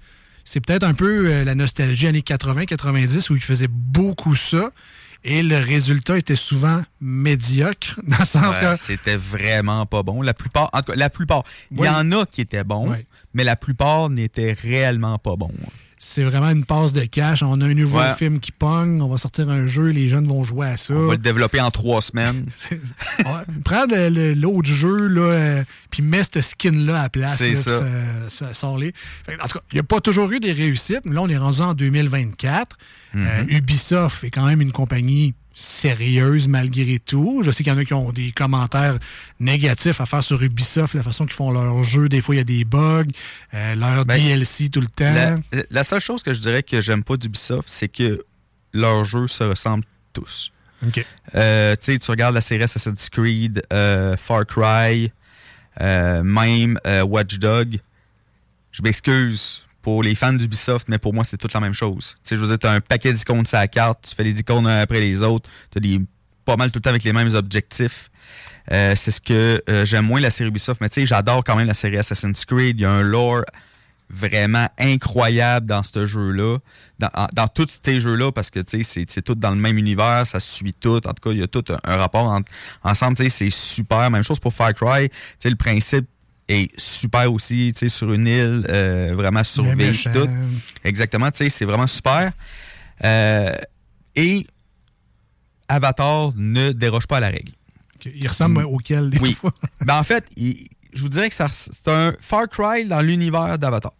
c'est 0.45 0.59
peut-être 0.65 0.83
un 0.83 0.93
peu 0.93 1.27
euh, 1.27 1.43
la 1.43 1.55
nostalgie 1.55 2.07
années 2.07 2.21
80-90 2.21 3.29
où 3.29 3.35
ils 3.35 3.41
faisaient 3.41 3.67
beaucoup 3.69 4.35
ça. 4.35 4.69
Et 5.25 5.41
le 5.41 5.57
résultat 5.57 6.17
était 6.17 6.35
souvent 6.35 6.81
médiocre, 6.99 7.97
dans 8.07 8.17
le 8.19 8.25
sens 8.25 8.55
Ouais, 8.55 8.61
que. 8.61 8.75
C'était 8.75 9.15
vraiment 9.15 9.85
pas 9.85 10.03
bon. 10.03 10.21
La 10.21 10.33
plupart, 10.33 10.69
en 10.73 10.79
tout 10.81 10.91
cas, 10.91 10.97
la 10.97 11.09
plupart. 11.09 11.43
Il 11.71 11.79
Oui. 11.79 11.87
y 11.87 11.89
en 11.89 12.11
a 12.11 12.25
qui 12.25 12.41
étaient 12.41 12.65
bons, 12.65 12.89
Ouais. 12.91 13.05
Mais 13.33 13.43
la 13.43 13.55
plupart 13.55 14.09
n'étaient 14.09 14.53
réellement 14.53 15.17
pas 15.17 15.35
bons. 15.35 15.51
C'est 16.05 16.23
vraiment 16.25 16.49
une 16.49 16.65
passe 16.65 16.91
de 16.91 17.05
cash. 17.05 17.43
On 17.43 17.61
a 17.61 17.65
un 17.65 17.73
nouveau 17.73 17.97
Ouais. 17.99 18.13
film 18.15 18.41
qui 18.41 18.51
pogne, 18.51 19.01
on 19.01 19.07
va 19.07 19.17
sortir 19.17 19.49
un 19.49 19.65
jeu, 19.67 19.87
les 19.87 20.09
jeunes 20.09 20.27
vont 20.27 20.43
jouer 20.43 20.67
à 20.67 20.75
ça. 20.77 20.93
On 20.93 21.07
va 21.07 21.13
le 21.13 21.17
développer 21.17 21.61
en 21.61 21.71
trois 21.71 22.01
semaines. 22.01 22.45
Prends 23.63 23.85
l'autre 24.35 24.69
jeu, 24.69 25.07
là, 25.07 25.21
euh, 25.21 25.63
puis 25.89 26.01
mets 26.03 26.23
ce 26.31 26.41
skin-là 26.41 26.99
à 26.99 27.03
la 27.03 27.09
place. 27.09 27.37
C'est 27.37 27.55
ça. 27.55 27.79
ça, 28.29 28.73
les. 28.77 28.93
En 29.41 29.47
tout 29.47 29.57
cas, 29.59 29.63
il 29.71 29.75
n'y 29.75 29.79
a 29.79 29.83
pas 29.83 30.01
toujours 30.01 30.29
eu 30.31 30.39
des 30.41 30.51
réussites, 30.51 31.05
mais 31.05 31.15
là, 31.15 31.21
on 31.21 31.29
est 31.29 31.37
rendu 31.37 31.61
en 31.61 31.73
2024. 31.73 32.77
Euh, 33.15 33.43
Ubisoft 33.47 34.23
est 34.23 34.31
quand 34.31 34.45
même 34.45 34.59
une 34.61 34.71
compagnie 34.71 35.33
sérieuse 35.53 36.47
malgré 36.47 36.99
tout. 36.99 37.41
Je 37.43 37.51
sais 37.51 37.63
qu'il 37.63 37.71
y 37.71 37.75
en 37.75 37.79
a 37.79 37.85
qui 37.85 37.93
ont 37.93 38.11
des 38.11 38.31
commentaires 38.31 38.97
négatifs 39.39 40.01
à 40.01 40.05
faire 40.05 40.23
sur 40.23 40.41
Ubisoft, 40.41 40.93
la 40.93 41.03
façon 41.03 41.25
qu'ils 41.25 41.35
font 41.35 41.51
leurs 41.51 41.83
jeux. 41.83 42.09
Des 42.09 42.21
fois, 42.21 42.35
il 42.35 42.39
y 42.39 42.41
a 42.41 42.45
des 42.45 42.65
bugs, 42.65 43.05
euh, 43.53 43.75
leur 43.75 44.05
Ben, 44.05 44.17
DLC 44.17 44.69
tout 44.69 44.81
le 44.81 44.87
temps. 44.87 45.13
La, 45.51 45.63
la 45.69 45.83
seule 45.83 46.01
chose 46.01 46.23
que 46.23 46.33
je 46.33 46.39
dirais 46.39 46.63
que 46.63 46.81
j'aime 46.81 47.03
pas 47.03 47.17
d'Ubisoft, 47.17 47.69
c'est 47.69 47.89
que 47.89 48.25
leurs 48.73 49.05
jeux 49.05 49.27
se 49.27 49.43
ressemblent 49.43 49.85
tous. 50.13 50.51
OK. 50.85 51.05
Euh, 51.35 51.75
tu 51.75 51.97
regardes 52.09 52.35
la 52.35 52.41
série 52.41 52.63
Assassin's 52.63 53.09
Creed, 53.09 53.63
euh, 53.71 54.17
Far 54.17 54.45
Cry, 54.45 55.11
euh, 55.79 56.23
même 56.23 56.77
Watch 57.05 57.37
Dog. 57.39 57.79
Je 58.71 58.81
m'excuse 58.81 59.62
pour 59.83 60.01
les 60.01 60.15
fans 60.15 60.33
d'Ubisoft, 60.33 60.87
mais 60.87 60.97
pour 60.97 61.13
moi, 61.13 61.23
c'est 61.25 61.37
toute 61.37 61.53
la 61.53 61.59
même 61.59 61.73
chose. 61.73 62.15
Tu 62.23 62.29
sais, 62.29 62.35
je 62.37 62.41
veux 62.41 62.47
dire, 62.47 62.57
tu 62.57 62.65
as 62.65 62.71
un 62.71 62.79
paquet 62.81 63.13
d'icônes 63.13 63.45
sur 63.45 63.57
la 63.57 63.67
carte, 63.67 64.07
tu 64.09 64.15
fais 64.15 64.23
les 64.23 64.39
icônes 64.39 64.65
un 64.65 64.79
après 64.79 65.01
les 65.01 65.21
autres, 65.21 65.49
tu 65.71 65.77
as 65.77 65.81
des, 65.81 66.01
pas 66.45 66.55
mal 66.55 66.71
tout 66.71 66.79
le 66.79 66.81
temps 66.81 66.89
avec 66.89 67.03
les 67.03 67.13
mêmes 67.13 67.35
objectifs. 67.35 68.09
Euh, 68.71 68.95
c'est 68.95 69.11
ce 69.11 69.19
que 69.19 69.61
euh, 69.69 69.83
j'aime 69.85 70.05
moins 70.05 70.21
la 70.21 70.31
série 70.31 70.49
Ubisoft, 70.49 70.79
mais 70.79 70.87
tu 70.87 71.01
sais, 71.01 71.05
j'adore 71.05 71.43
quand 71.43 71.57
même 71.57 71.67
la 71.67 71.73
série 71.73 71.97
Assassin's 71.97 72.45
Creed. 72.45 72.79
Il 72.79 72.83
y 72.83 72.85
a 72.85 72.91
un 72.91 73.01
lore 73.01 73.43
vraiment 74.09 74.69
incroyable 74.79 75.65
dans 75.65 75.83
ce 75.83 76.07
jeu-là, 76.07 76.59
dans, 76.99 77.09
dans 77.33 77.47
tous 77.49 77.79
ces 77.83 77.99
jeux-là, 77.99 78.31
parce 78.31 78.51
que 78.51 78.61
tu 78.61 78.83
sais, 78.83 79.05
c'est- 79.05 79.21
tout 79.21 79.35
dans 79.35 79.49
le 79.49 79.57
même 79.57 79.77
univers, 79.77 80.25
ça 80.27 80.39
suit 80.39 80.73
tout. 80.73 81.05
En 81.05 81.13
tout 81.13 81.29
cas, 81.29 81.31
il 81.31 81.39
y 81.39 81.43
a 81.43 81.47
tout 81.47 81.63
un, 81.69 81.97
rapport 81.97 82.39
ensemble, 82.83 83.17
tu 83.17 83.23
sais, 83.25 83.29
c'est 83.29 83.49
super. 83.49 84.09
Même 84.09 84.23
chose 84.23 84.39
pour 84.39 84.53
Far 84.53 84.73
Cry, 84.73 85.09
tu 85.09 85.15
sais, 85.39 85.49
le 85.49 85.57
principe 85.57 86.07
est 86.47 86.77
super 86.79 87.31
aussi, 87.31 87.71
tu 87.73 87.79
sais, 87.79 87.89
sur 87.89 88.11
une 88.13 88.27
île, 88.27 88.65
euh, 88.69 89.13
vraiment 89.15 89.43
surveillée, 89.43 89.91
tout. 90.13 90.29
Exactement, 90.83 91.31
tu 91.31 91.37
sais, 91.37 91.49
c'est 91.49 91.65
vraiment 91.65 91.87
super. 91.87 92.31
Euh, 93.03 93.53
et 94.15 94.45
Avatar 95.67 96.31
ne 96.35 96.71
déroge 96.71 97.07
pas 97.07 97.17
à 97.17 97.21
la 97.21 97.29
règle. 97.29 97.51
Il 98.13 98.27
ressemble 98.27 98.61
Mm. 98.61 98.65
auquel 98.65 99.09
des 99.09 99.19
Oui. 99.19 99.33
fois? 99.33 99.53
ben, 99.81 99.97
en 99.97 100.03
fait, 100.03 100.25
il- 100.35 100.67
je 100.93 101.01
vous 101.01 101.09
dirais 101.09 101.29
que 101.29 101.35
c'est 101.35 101.87
un 101.87 102.13
Far 102.19 102.47
Cry 102.49 102.85
dans 102.85 103.01
l'univers 103.01 103.57
d'Avatar. 103.57 103.93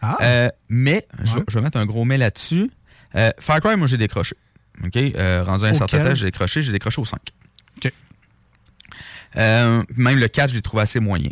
Ah. 0.00 0.16
Euh, 0.22 0.48
mais, 0.68 1.06
je, 1.24 1.36
je 1.48 1.54
vais 1.58 1.62
mettre 1.62 1.78
un 1.78 1.86
gros 1.86 2.04
mais 2.04 2.18
là-dessus. 2.18 2.70
Euh, 3.14 3.30
Far 3.38 3.60
Cry, 3.60 3.76
moi, 3.76 3.86
j'ai 3.88 3.98
décroché. 3.98 4.36
OK? 4.82 4.94
Rendu 4.94 5.64
à 5.64 5.68
un 5.68 5.74
certain 5.74 6.04
temps, 6.04 6.14
j'ai 6.14 6.26
décroché. 6.26 6.62
J'ai 6.62 6.72
décroché 6.72 7.00
au 7.00 7.04
5. 7.04 7.20
OK. 7.76 7.92
Euh, 9.36 9.82
même 9.96 10.18
le 10.18 10.28
4, 10.28 10.50
je 10.50 10.54
l'ai 10.56 10.62
trouvé 10.62 10.82
assez 10.82 11.00
moyen. 11.00 11.30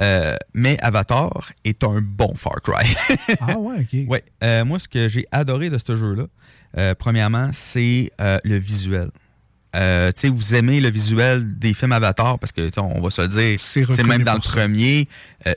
Euh, 0.00 0.36
mais 0.54 0.78
Avatar 0.82 1.52
est 1.64 1.82
un 1.84 2.00
bon 2.00 2.34
Far 2.34 2.60
Cry. 2.62 2.94
Ah 3.40 3.58
ouais, 3.58 3.80
OK. 3.80 4.08
Ouais. 4.08 4.24
Euh, 4.44 4.64
moi, 4.64 4.78
ce 4.78 4.88
que 4.88 5.08
j'ai 5.08 5.26
adoré 5.32 5.70
de 5.70 5.78
ce 5.78 5.96
jeu-là, 5.96 6.26
euh, 6.76 6.94
premièrement, 6.94 7.50
c'est 7.52 8.10
le 8.18 8.56
visuel. 8.56 9.10
Euh, 9.74 10.10
tu 10.12 10.20
sais, 10.22 10.28
vous 10.28 10.54
aimez 10.54 10.80
le 10.80 10.88
visuel 10.88 11.58
des 11.58 11.74
films 11.74 11.92
Avatar 11.92 12.38
parce 12.38 12.52
que, 12.52 12.70
on 12.80 13.00
va 13.00 13.10
se 13.10 13.20
le 13.22 13.28
dire, 13.28 13.60
c'est 13.60 14.04
même 14.04 14.22
dans 14.24 14.34
le 14.34 14.40
ça. 14.40 14.50
premier, 14.52 15.06
euh, 15.46 15.52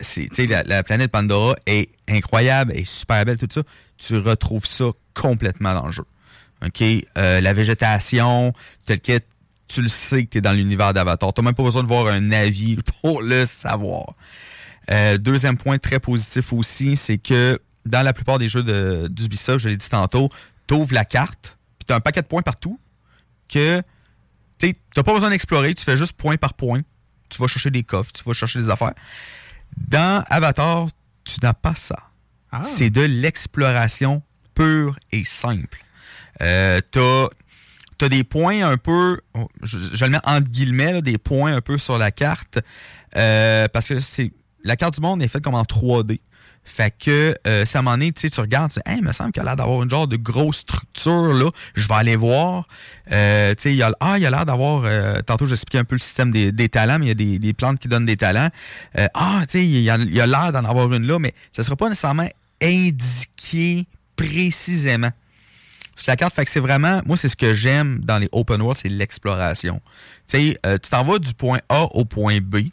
la, 0.49 0.63
la 0.63 0.83
planète 0.83 1.11
Pandora 1.11 1.55
est 1.65 1.89
incroyable, 2.09 2.73
est 2.73 2.85
super 2.85 3.23
belle, 3.23 3.37
tout 3.37 3.47
ça. 3.49 3.61
Tu 3.97 4.17
retrouves 4.17 4.65
ça 4.65 4.85
complètement 5.13 5.73
dans 5.73 5.85
le 5.85 5.91
jeu. 5.93 6.03
OK? 6.65 6.81
Euh, 7.17 7.39
la 7.39 7.53
végétation, 7.53 8.53
tel 8.85 8.99
que 8.99 9.19
tu 9.69 9.81
le 9.81 9.87
sais 9.87 10.25
que 10.25 10.31
tu 10.31 10.37
es 10.39 10.41
dans 10.41 10.51
l'univers 10.51 10.93
d'Avatar. 10.93 11.33
Tu 11.33 11.41
même 11.41 11.53
pas 11.55 11.63
besoin 11.63 11.83
de 11.83 11.87
voir 11.87 12.07
un 12.07 12.31
avis 12.31 12.75
pour 13.01 13.21
le 13.21 13.45
savoir. 13.45 14.13
Euh, 14.91 15.17
deuxième 15.17 15.55
point 15.57 15.77
très 15.77 15.99
positif 15.99 16.51
aussi, 16.51 16.97
c'est 16.97 17.19
que 17.19 17.59
dans 17.85 18.01
la 18.01 18.11
plupart 18.11 18.39
des 18.39 18.49
jeux 18.49 18.63
de- 18.63 19.07
d'Ubisoft, 19.09 19.59
je 19.59 19.69
l'ai 19.69 19.77
dit 19.77 19.87
tantôt, 19.89 20.29
tu 20.67 20.73
ouvres 20.73 20.93
la 20.93 21.05
carte, 21.05 21.57
puis 21.77 21.85
tu 21.85 21.93
as 21.93 21.95
un 21.95 21.99
paquet 22.01 22.21
de 22.21 22.27
points 22.27 22.41
partout 22.41 22.79
que 23.47 23.81
tu 24.57 24.73
n'as 24.97 25.03
pas 25.03 25.13
besoin 25.13 25.29
d'explorer, 25.29 25.73
tu 25.73 25.83
fais 25.83 25.95
juste 25.97 26.13
point 26.13 26.37
par 26.37 26.53
point. 26.55 26.81
Tu 27.29 27.39
vas 27.39 27.47
chercher 27.47 27.69
des 27.69 27.83
coffres, 27.83 28.11
tu 28.11 28.23
vas 28.23 28.33
chercher 28.33 28.59
des 28.59 28.69
affaires. 28.71 28.93
Dans 29.77 30.23
Avatar, 30.29 30.87
tu 31.23 31.35
n'as 31.43 31.53
pas 31.53 31.75
ça. 31.75 31.97
Ah. 32.51 32.63
C'est 32.65 32.89
de 32.89 33.01
l'exploration 33.01 34.23
pure 34.55 34.97
et 35.11 35.23
simple. 35.23 35.83
Euh, 36.41 36.81
t'as 36.91 37.25
as 37.25 37.29
des 38.05 38.23
points 38.23 38.65
un 38.67 38.77
peu, 38.77 39.19
je, 39.63 40.05
le 40.05 40.11
mets 40.11 40.19
entre 40.23 40.49
guillemets, 40.49 41.01
des 41.01 41.17
points 41.17 41.55
un 41.55 41.61
peu 41.61 41.77
sur 41.77 41.97
la 41.97 42.11
carte, 42.11 42.59
euh, 43.15 43.67
parce 43.73 43.87
que 43.87 43.95
la 44.63 44.75
carte 44.75 44.95
du 44.95 45.01
monde 45.01 45.21
est 45.21 45.27
faite 45.27 45.43
comme 45.43 45.55
en 45.55 45.63
3D. 45.63 46.19
Fait 46.63 46.93
que, 46.97 47.35
euh, 47.47 47.65
si 47.65 47.77
à 47.77 47.79
un 47.79 47.83
moment 47.83 47.97
tu 48.15 48.29
tu 48.29 48.39
regardes, 48.39 48.71
tu 48.71 48.79
dis, 48.79 48.91
hey, 48.91 48.99
il 48.99 49.03
me 49.03 49.11
semble 49.11 49.31
qu'il 49.31 49.41
a 49.41 49.45
l'air 49.45 49.55
d'avoir 49.55 49.81
une 49.81 49.89
genre 49.89 50.07
de 50.07 50.17
grosse 50.17 50.57
structure, 50.57 51.33
là. 51.33 51.49
Je 51.73 51.87
vais 51.87 51.95
aller 51.95 52.15
voir. 52.15 52.67
Euh, 53.11 53.55
tu 53.55 53.63
sais, 53.63 53.71
il 53.71 53.77
y 53.77 53.81
a, 53.81 53.91
ah, 53.99 54.13
a 54.13 54.19
l'air 54.19 54.45
d'avoir, 54.45 54.83
euh, 54.85 55.19
tantôt, 55.21 55.47
j'expliquais 55.47 55.79
un 55.79 55.83
peu 55.83 55.95
le 55.95 56.01
système 56.01 56.31
des, 56.31 56.69
talents, 56.69 56.99
mais 56.99 57.07
il 57.07 57.21
y 57.21 57.35
a 57.35 57.39
des, 57.39 57.53
plantes 57.53 57.79
qui 57.79 57.87
donnent 57.87 58.05
des 58.05 58.17
talents. 58.17 58.49
Euh, 58.97 59.07
ah, 59.15 59.41
tu 59.49 59.59
sais, 59.59 59.65
il 59.67 59.89
a 59.89 60.27
l'air 60.27 60.51
d'en 60.51 60.63
avoir 60.63 60.93
une 60.93 61.07
là, 61.07 61.17
mais 61.17 61.33
ça 61.53 61.63
sera 61.63 61.75
pas 61.75 61.89
nécessairement 61.89 62.29
indiqué 62.61 63.87
précisément 64.15 65.11
sur 66.01 66.11
la 66.11 66.15
carte. 66.15 66.35
Fait 66.35 66.45
que 66.45 66.51
c'est 66.51 66.59
vraiment, 66.59 67.01
moi, 67.05 67.17
c'est 67.17 67.29
ce 67.29 67.35
que 67.35 67.53
j'aime 67.53 67.99
dans 67.99 68.17
les 68.17 68.29
open 68.31 68.61
world, 68.61 68.79
c'est 68.81 68.89
l'exploration. 68.89 69.81
Tu 70.27 70.37
sais, 70.37 70.59
euh, 70.65 70.77
tu 70.77 70.89
t'en 70.89 71.03
vas 71.03 71.19
du 71.19 71.33
point 71.33 71.59
A 71.69 71.83
au 71.95 72.05
point 72.05 72.39
B, 72.41 72.67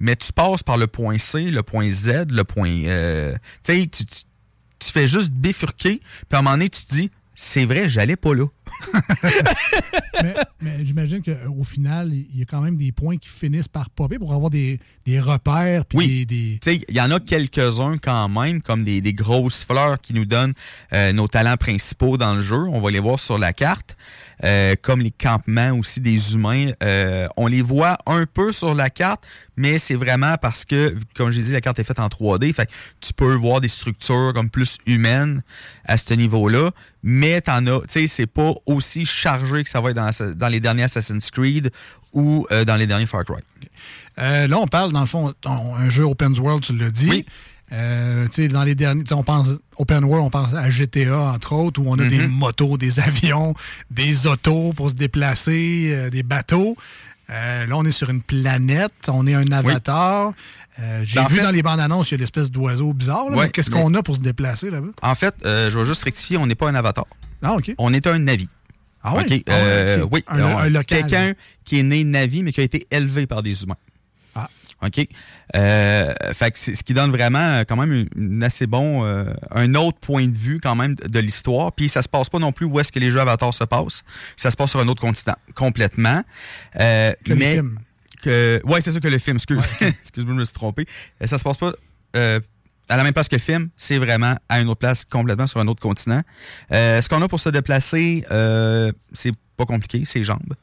mais 0.00 0.16
tu 0.16 0.32
passes 0.32 0.62
par 0.62 0.76
le 0.76 0.86
point 0.86 1.18
C, 1.18 1.50
le 1.50 1.62
point 1.62 1.90
Z, 1.90 2.30
le 2.30 2.44
point. 2.44 2.84
euh, 2.86 3.34
tu 3.64 4.90
fais 4.90 5.06
juste 5.06 5.30
bifurquer, 5.30 6.00
puis 6.00 6.26
à 6.32 6.38
un 6.38 6.42
moment 6.42 6.56
donné, 6.56 6.68
tu 6.68 6.84
te 6.84 6.92
dis, 6.92 7.10
c'est 7.34 7.64
vrai, 7.64 7.88
j'allais 7.88 8.16
pas 8.16 8.34
là. 8.34 8.46
mais 10.22 10.34
mais 10.60 10.84
j'imagine 10.84 11.22
qu'au 11.22 11.64
final, 11.64 12.12
il 12.12 12.38
y 12.38 12.42
a 12.42 12.44
quand 12.44 12.60
même 12.60 12.76
des 12.76 12.92
points 12.92 13.16
qui 13.16 13.28
finissent 13.28 13.68
par 13.68 13.90
popper 13.90 14.18
pour 14.18 14.32
avoir 14.32 14.50
des, 14.50 14.78
des 15.06 15.18
repères. 15.20 15.84
puis 15.84 15.98
Oui. 15.98 16.06
des, 16.08 16.24
des- 16.26 16.58
Tu 16.62 16.70
sais, 16.72 16.84
il 16.88 16.96
y 16.96 17.00
en 17.00 17.10
a 17.10 17.20
quelques-uns 17.20 17.96
quand 17.98 18.28
même, 18.28 18.62
comme 18.62 18.84
des, 18.84 19.00
des 19.00 19.12
grosses 19.12 19.64
fleurs 19.64 20.00
qui 20.00 20.14
nous 20.14 20.24
donnent 20.24 20.54
euh, 20.92 21.12
nos 21.12 21.28
talents 21.28 21.56
principaux 21.56 22.16
dans 22.16 22.34
le 22.34 22.42
jeu. 22.42 22.56
On 22.68 22.80
va 22.80 22.90
les 22.90 23.00
voir 23.00 23.18
sur 23.18 23.38
la 23.38 23.52
carte. 23.52 23.96
Euh, 24.44 24.74
comme 24.80 25.00
les 25.00 25.12
campements 25.12 25.70
aussi 25.72 26.00
des 26.00 26.34
humains. 26.34 26.72
Euh, 26.82 27.28
on 27.36 27.46
les 27.46 27.62
voit 27.62 27.96
un 28.06 28.26
peu 28.26 28.50
sur 28.50 28.74
la 28.74 28.90
carte, 28.90 29.24
mais 29.56 29.78
c'est 29.78 29.94
vraiment 29.94 30.36
parce 30.36 30.64
que, 30.64 30.96
comme 31.14 31.30
j'ai 31.30 31.42
dit, 31.42 31.52
la 31.52 31.60
carte 31.60 31.78
est 31.78 31.84
faite 31.84 32.00
en 32.00 32.08
3D. 32.08 32.52
Fait 32.52 32.66
que 32.66 32.72
tu 33.00 33.12
peux 33.12 33.34
voir 33.34 33.60
des 33.60 33.68
structures 33.68 34.32
comme 34.34 34.50
plus 34.50 34.78
humaines 34.86 35.42
à 35.84 35.96
ce 35.96 36.14
niveau-là. 36.14 36.70
Mais 37.04 37.40
t'en 37.40 37.66
as, 37.66 37.80
tu 37.82 37.86
sais, 37.88 38.06
c'est 38.08 38.26
pas 38.26 38.52
aussi 38.66 39.04
chargé 39.04 39.62
que 39.62 39.70
ça 39.70 39.80
va 39.80 39.90
être 39.90 39.96
dans, 39.96 40.34
dans 40.34 40.48
les 40.48 40.60
derniers 40.60 40.84
Assassin's 40.84 41.30
Creed 41.30 41.70
ou 42.12 42.46
euh, 42.50 42.64
dans 42.64 42.76
les 42.76 42.86
derniers 42.86 43.06
Far 43.06 43.24
Cry. 43.24 43.42
Euh, 44.18 44.46
là, 44.46 44.58
on 44.58 44.66
parle, 44.66 44.92
dans 44.92 45.00
le 45.00 45.06
fond, 45.06 45.32
un 45.44 45.88
jeu 45.88 46.04
open 46.04 46.38
world, 46.38 46.62
tu 46.62 46.76
l'as 46.76 46.90
dit. 46.90 47.24
Euh, 47.72 48.26
dans 48.50 48.64
les 48.64 48.74
derniers, 48.74 49.04
on 49.12 49.22
pense 49.22 49.48
open 49.78 50.04
world, 50.04 50.26
on 50.26 50.30
pense 50.30 50.52
à 50.54 50.68
GTA 50.70 51.18
entre 51.32 51.52
autres, 51.54 51.80
où 51.80 51.84
on 51.88 51.98
a 51.98 52.02
Mhm. 52.04 52.08
des 52.08 52.26
motos, 52.28 52.76
des 52.76 53.00
avions, 53.00 53.54
des 53.90 54.26
autos 54.26 54.72
pour 54.74 54.90
se 54.90 54.94
déplacer, 54.94 55.90
euh, 55.94 56.10
des 56.10 56.22
bateaux. 56.22 56.76
Euh, 57.30 57.66
là, 57.66 57.76
on 57.76 57.84
est 57.84 57.92
sur 57.92 58.10
une 58.10 58.20
planète, 58.20 58.92
on 59.08 59.26
est 59.26 59.34
un 59.34 59.50
avatar. 59.52 60.34
Euh, 60.80 61.02
J'ai 61.06 61.16
Ben, 61.20 61.24
en 61.24 61.28
vu 61.28 61.36
fait- 61.36 61.42
dans 61.42 61.50
les 61.50 61.62
bandes 61.62 61.80
annonces, 61.80 62.10
il 62.10 62.14
y 62.14 62.16
a 62.16 62.18
l'espèce 62.18 62.50
d'oiseau 62.50 62.92
bizarre. 62.92 63.26
Ouais, 63.30 63.48
Qu'est-ce 63.50 63.70
mais- 63.70 63.80
qu'on 63.80 63.94
a 63.94 64.02
pour 64.02 64.16
se 64.16 64.20
déplacer 64.20 64.70
là-bas? 64.70 64.88
En 65.02 65.14
fait, 65.14 65.34
euh, 65.44 65.70
je 65.70 65.78
vais 65.78 65.86
juste 65.86 66.02
rectifier, 66.04 66.36
on 66.36 66.46
n'est 66.46 66.54
pas 66.54 66.68
un 66.68 66.74
avatar. 66.74 67.06
Ah, 67.42 67.54
OK. 67.54 67.74
On 67.78 67.92
est 67.94 68.06
un 68.06 68.18
Navi. 68.18 68.48
Ah? 69.02 69.14
OK, 69.16 69.42
Ah. 69.48 70.04
Oui, 70.10 70.24
Un- 70.28 70.42
un 70.44 70.68
local, 70.68 70.84
quelqu'un 70.84 71.32
qui 71.64 71.78
est 71.78 71.82
né 71.82 72.04
Navi, 72.04 72.42
mais 72.42 72.52
qui 72.52 72.60
a 72.60 72.64
été 72.64 72.86
élevé 72.90 73.26
par 73.26 73.42
des 73.42 73.62
humains. 73.62 73.76
OK? 74.84 75.06
Euh, 75.56 76.12
fait 76.32 76.50
que 76.50 76.58
ce 76.58 76.82
qui 76.82 76.94
donne 76.94 77.10
vraiment 77.10 77.38
euh, 77.38 77.64
quand 77.66 77.76
même 77.76 77.92
une, 77.92 78.08
une 78.16 78.42
assez 78.42 78.66
bon, 78.66 79.04
euh, 79.04 79.32
un 79.50 79.74
autre 79.74 79.98
point 79.98 80.26
de 80.26 80.36
vue 80.36 80.60
quand 80.60 80.74
même 80.74 80.94
de, 80.96 81.08
de 81.08 81.18
l'histoire. 81.20 81.72
Puis 81.72 81.88
ça 81.88 82.02
se 82.02 82.08
passe 82.08 82.28
pas 82.28 82.38
non 82.38 82.52
plus 82.52 82.66
où 82.66 82.80
est-ce 82.80 82.90
que 82.92 82.98
les 82.98 83.10
jeux 83.10 83.20
Avatar 83.20 83.52
se 83.54 83.64
passent. 83.64 84.02
Ça 84.36 84.50
se 84.50 84.56
passe 84.56 84.70
sur 84.70 84.80
un 84.80 84.88
autre 84.88 85.00
continent 85.00 85.36
complètement. 85.54 86.22
Euh, 86.80 87.12
Que 87.24 87.32
mais 87.34 87.54
films. 87.54 87.78
que 88.22 88.60
ouais, 88.64 88.80
c'est 88.80 88.92
ça 88.92 89.00
que 89.00 89.08
le 89.08 89.18
film. 89.18 89.36
Excuse, 89.36 89.64
excuse-moi, 89.80 90.34
je 90.34 90.38
me 90.40 90.44
suis 90.44 90.54
trompé. 90.54 90.86
Euh, 91.22 91.26
Ça 91.26 91.38
se 91.38 91.44
passe 91.44 91.58
pas. 91.58 91.72
euh, 92.16 92.40
à 92.88 92.96
la 92.96 93.04
même 93.04 93.12
place 93.14 93.28
que 93.28 93.36
le 93.36 93.40
film, 93.40 93.70
c'est 93.76 93.96
vraiment 93.98 94.36
à 94.48 94.60
une 94.60 94.68
autre 94.68 94.80
place, 94.80 95.04
complètement 95.04 95.46
sur 95.46 95.60
un 95.60 95.68
autre 95.68 95.80
continent. 95.80 96.20
Euh, 96.72 97.00
ce 97.00 97.08
qu'on 97.08 97.22
a 97.22 97.28
pour 97.28 97.40
se 97.40 97.48
déplacer, 97.48 98.26
euh, 98.30 98.92
c'est 99.12 99.32
pas 99.56 99.64
compliqué, 99.64 100.02
c'est 100.04 100.24
jambes. 100.24 100.54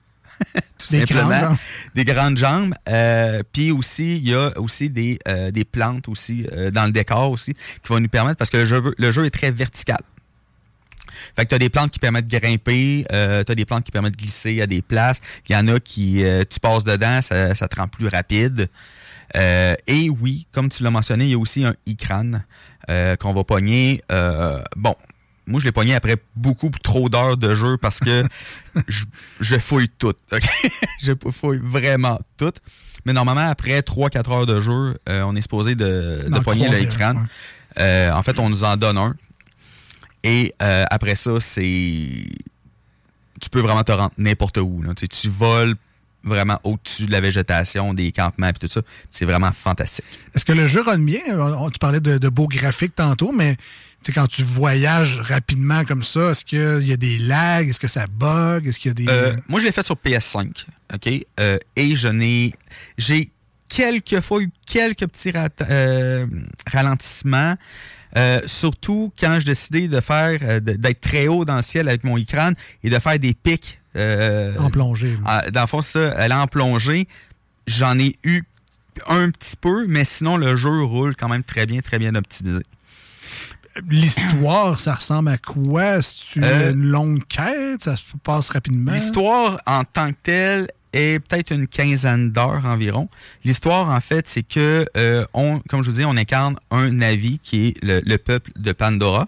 Tout 0.77 0.91
Des 0.91 0.99
simplement. 0.99 1.29
grandes. 1.29 1.57
Des 1.95 2.05
grandes 2.05 2.37
jambes. 2.37 2.73
Euh, 2.87 3.43
Puis 3.51 3.71
aussi, 3.71 4.17
il 4.17 4.29
y 4.29 4.33
a 4.33 4.57
aussi 4.59 4.89
des, 4.89 5.19
euh, 5.27 5.51
des 5.51 5.65
plantes 5.65 6.07
aussi 6.07 6.47
euh, 6.53 6.71
dans 6.71 6.85
le 6.85 6.91
décor 6.91 7.31
aussi 7.31 7.53
qui 7.53 7.89
vont 7.89 7.99
nous 7.99 8.07
permettre, 8.09 8.37
parce 8.37 8.49
que 8.49 8.57
le 8.57 8.65
jeu, 8.65 8.93
le 8.97 9.11
jeu 9.11 9.25
est 9.25 9.29
très 9.31 9.51
vertical. 9.51 9.99
Fait 11.35 11.43
que 11.43 11.49
tu 11.49 11.55
as 11.55 11.59
des 11.59 11.69
plantes 11.69 11.91
qui 11.91 11.99
permettent 11.99 12.27
de 12.27 12.37
grimper, 12.37 13.05
euh, 13.11 13.43
tu 13.43 13.51
as 13.51 13.55
des 13.55 13.65
plantes 13.65 13.83
qui 13.83 13.91
permettent 13.91 14.13
de 14.13 14.17
glisser 14.17 14.61
à 14.61 14.67
des 14.67 14.81
places. 14.81 15.19
Il 15.47 15.53
y 15.53 15.55
en 15.55 15.67
a 15.67 15.79
qui, 15.79 16.23
tu 16.49 16.59
passes 16.59 16.83
dedans, 16.83 17.21
ça, 17.21 17.53
ça 17.55 17.67
te 17.67 17.75
rend 17.79 17.87
plus 17.87 18.07
rapide. 18.07 18.69
Euh, 19.35 19.75
et 19.87 20.09
oui, 20.09 20.47
comme 20.51 20.69
tu 20.69 20.83
l'as 20.83 20.91
mentionné, 20.91 21.25
il 21.25 21.31
y 21.31 21.33
a 21.35 21.37
aussi 21.37 21.63
un 21.63 21.75
e-crâne 21.87 22.43
euh, 22.89 23.15
qu'on 23.15 23.33
va 23.33 23.43
pogner. 23.43 24.01
Euh, 24.11 24.61
bon, 24.75 24.95
moi, 25.49 25.59
je 25.59 25.65
l'ai 25.65 25.71
pogné 25.71 25.95
après 25.95 26.15
beaucoup 26.35 26.69
trop 26.83 27.09
d'heures 27.09 27.35
de 27.37 27.53
jeu 27.55 27.77
parce 27.77 27.99
que 27.99 28.23
je, 28.87 29.03
je 29.41 29.57
fouille 29.57 29.89
tout. 29.89 30.13
je 31.01 31.11
fouille 31.31 31.59
vraiment 31.63 32.19
tout. 32.37 32.53
Mais 33.05 33.13
normalement, 33.13 33.49
après 33.49 33.79
3-4 33.79 34.31
heures 34.31 34.45
de 34.45 34.61
jeu, 34.61 34.97
euh, 35.09 35.23
on 35.23 35.35
est 35.35 35.41
supposé 35.41 35.75
de, 35.75 36.25
de 36.27 36.39
pogner 36.39 36.69
l'écran. 36.69 37.15
Euh, 37.79 38.11
en 38.11 38.23
fait, 38.23 38.39
on 38.39 38.49
nous 38.49 38.63
en 38.63 38.77
donne 38.77 38.97
un. 38.97 39.15
Et 40.23 40.53
euh, 40.61 40.85
après 40.91 41.15
ça, 41.15 41.39
c'est. 41.39 42.25
Tu 43.41 43.49
peux 43.49 43.61
vraiment 43.61 43.83
te 43.83 43.91
rendre 43.91 44.11
n'importe 44.17 44.57
où. 44.57 44.81
là. 44.81 44.93
Tu, 44.95 45.01
sais, 45.01 45.07
tu 45.07 45.29
voles 45.29 45.75
vraiment 46.25 46.59
au-dessus 46.65 47.05
de 47.05 47.11
la 47.11 47.21
végétation, 47.21 47.93
des 47.93 48.11
campements 48.11 48.47
et 48.49 48.53
tout 48.53 48.67
ça. 48.67 48.81
C'est 49.09 49.23
vraiment 49.23 49.51
fantastique. 49.53 50.03
Est-ce 50.35 50.43
que 50.43 50.51
le 50.51 50.67
jeu 50.67 50.81
run 50.81 50.99
bien? 50.99 51.21
On- 51.39 51.69
Tu 51.69 51.79
parlais 51.79 52.01
de, 52.01 52.17
de 52.17 52.27
beaux 52.29 52.47
graphiques 52.47 52.95
tantôt, 52.95 53.31
mais 53.31 53.55
sais, 54.03 54.11
quand 54.13 54.27
tu 54.27 54.43
voyages 54.43 55.19
rapidement 55.21 55.83
comme 55.85 56.03
ça, 56.03 56.31
est-ce 56.31 56.45
qu'il 56.45 56.87
y 56.87 56.91
a 56.93 56.97
des 56.97 57.17
lags? 57.19 57.69
Est-ce 57.69 57.79
que 57.79 57.87
ça 57.87 58.07
bug? 58.07 58.67
Est-ce 58.67 58.79
qu'il 58.79 58.89
y 58.89 58.91
a 58.91 58.93
des. 58.93 59.05
Euh, 59.09 59.35
moi, 59.47 59.59
je 59.59 59.65
l'ai 59.65 59.71
fait 59.71 59.85
sur 59.85 59.95
PS5, 59.95 60.65
OK? 60.93 61.25
Euh, 61.39 61.57
et 61.75 61.95
je 61.95 62.07
n'ai... 62.07 62.53
J'ai 62.97 63.31
quelques 63.67 64.19
fois 64.21 64.41
eu 64.41 64.49
quelques 64.65 65.05
petits 65.07 65.31
rat- 65.31 65.49
euh, 65.69 66.25
ralentissements, 66.71 67.55
euh, 68.17 68.41
surtout 68.45 69.13
quand 69.19 69.39
je 69.39 69.45
décidais 69.45 69.87
de 69.87 69.99
faire, 70.01 70.39
euh, 70.41 70.59
d'être 70.59 71.01
très 71.01 71.27
haut 71.27 71.45
dans 71.45 71.57
le 71.57 71.63
ciel 71.63 71.87
avec 71.87 72.03
mon 72.03 72.17
écran 72.17 72.51
et 72.83 72.89
de 72.89 72.97
faire 72.99 73.19
des 73.19 73.33
pics. 73.33 73.79
euh, 73.95 74.55
En 74.57 74.69
plongée. 74.69 75.15
dans 75.53 75.61
le 75.61 75.67
fond, 75.67 75.81
ça, 75.81 76.15
elle 76.17 76.31
est 76.31 76.35
en 76.35 76.47
plongée. 76.47 77.07
J'en 77.67 77.99
ai 77.99 78.15
eu 78.23 78.43
un 79.07 79.29
petit 79.29 79.55
peu, 79.55 79.85
mais 79.87 80.03
sinon, 80.03 80.37
le 80.37 80.55
jeu 80.55 80.81
roule 80.83 81.15
quand 81.15 81.29
même 81.29 81.43
très 81.43 81.65
bien, 81.65 81.81
très 81.81 81.99
bien 81.99 82.15
optimisé. 82.15 82.61
L'histoire, 83.89 84.79
ça 84.79 84.95
ressemble 84.95 85.29
à 85.29 85.37
quoi? 85.37 86.01
C'est 86.01 86.43
Euh, 86.43 86.71
une 86.73 86.89
longue 86.89 87.23
quête? 87.27 87.83
Ça 87.83 87.95
se 87.95 88.03
passe 88.23 88.49
rapidement? 88.49 88.91
L'histoire 88.91 89.61
en 89.65 89.83
tant 89.83 90.11
que 90.11 90.17
telle 90.23 90.67
est 90.91 91.19
peut-être 91.19 91.51
une 91.51 91.67
quinzaine 91.67 92.31
d'heures 92.31 92.65
environ. 92.65 93.09
L'histoire, 93.45 93.89
en 93.89 94.01
fait, 94.01 94.27
c'est 94.27 94.43
que, 94.43 94.85
euh, 94.97 95.23
on, 95.33 95.59
comme 95.69 95.83
je 95.83 95.89
vous 95.91 95.95
dis, 95.97 96.05
on 96.05 96.17
incarne 96.17 96.55
un 96.71 96.89
Navi 96.89 97.39
qui 97.39 97.67
est 97.67 97.83
le, 97.83 98.01
le 98.03 98.17
peuple 98.17 98.51
de 98.57 98.71
Pandora. 98.71 99.27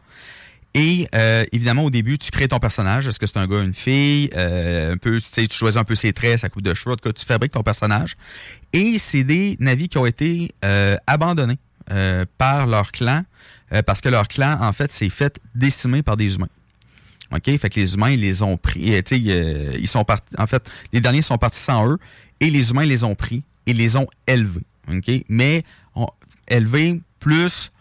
Et 0.73 1.07
euh, 1.13 1.43
évidemment, 1.51 1.83
au 1.83 1.89
début, 1.89 2.17
tu 2.17 2.31
crées 2.31 2.47
ton 2.47 2.59
personnage. 2.59 3.07
Est-ce 3.07 3.19
que 3.19 3.27
c'est 3.27 3.37
un 3.37 3.45
gars, 3.47 3.61
une 3.61 3.73
fille? 3.73 4.29
Euh, 4.35 4.93
un 4.93 4.97
peu, 4.97 5.19
tu 5.19 5.27
sais, 5.31 5.45
tu 5.45 5.55
choisis 5.55 5.79
un 5.79 5.83
peu 5.83 5.95
ses 5.95 6.13
traits, 6.13 6.39
sa 6.39 6.49
coupe 6.49 6.63
de 6.63 6.73
cheveux. 6.73 6.93
En 6.93 6.95
tout 6.97 7.09
cas, 7.09 7.13
tu 7.13 7.25
fabriques 7.25 7.51
ton 7.51 7.61
personnage. 7.63 8.15
Et 8.73 8.97
c'est 8.97 9.23
des 9.23 9.55
navis 9.59 9.87
qui 9.87 9.97
ont 9.97 10.05
été 10.05 10.53
abandonnés 11.05 11.59
euh, 11.89 12.25
par 12.37 12.67
leur 12.67 12.91
clan 12.91 13.23
euh, 13.73 13.81
parce 13.81 14.01
que 14.01 14.09
leur 14.09 14.27
clan, 14.27 14.57
en 14.61 14.73
fait, 14.73 14.91
s'est 14.91 15.09
fait 15.09 15.39
décimer 15.55 16.03
par 16.03 16.17
des 16.17 16.35
humains. 16.35 16.49
OK? 17.33 17.45
Fait 17.57 17.69
que 17.69 17.79
les 17.79 17.93
humains, 17.93 18.09
ils 18.11 18.19
les 18.19 18.41
ont 18.41 18.57
pris. 18.57 18.93
euh, 18.93 19.71
ils 19.79 19.87
sont 19.87 20.03
partis. 20.03 20.35
En 20.37 20.47
fait, 20.47 20.69
les 20.91 20.99
derniers 20.99 21.21
sont 21.21 21.37
partis 21.37 21.59
sans 21.59 21.87
eux 21.87 21.97
et 22.41 22.49
les 22.49 22.69
humains 22.71 22.85
les 22.85 23.03
ont 23.03 23.15
pris 23.15 23.43
et 23.65 23.73
les 23.73 23.95
ont 23.95 24.07
élevés. 24.27 24.65
OK? 24.91 25.09
Mais 25.29 25.63
on- 25.95 26.07
élevés 26.49 27.01
plus 27.19 27.71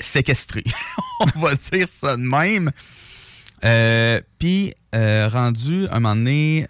séquestrés. 0.00 0.64
on 1.20 1.38
va 1.38 1.54
dire 1.54 1.86
ça 1.86 2.16
de 2.16 2.22
même. 2.22 2.72
Puis, 4.38 4.74
rendu 4.92 5.86
un 5.90 6.00
moment 6.00 6.16
donné, 6.16 6.66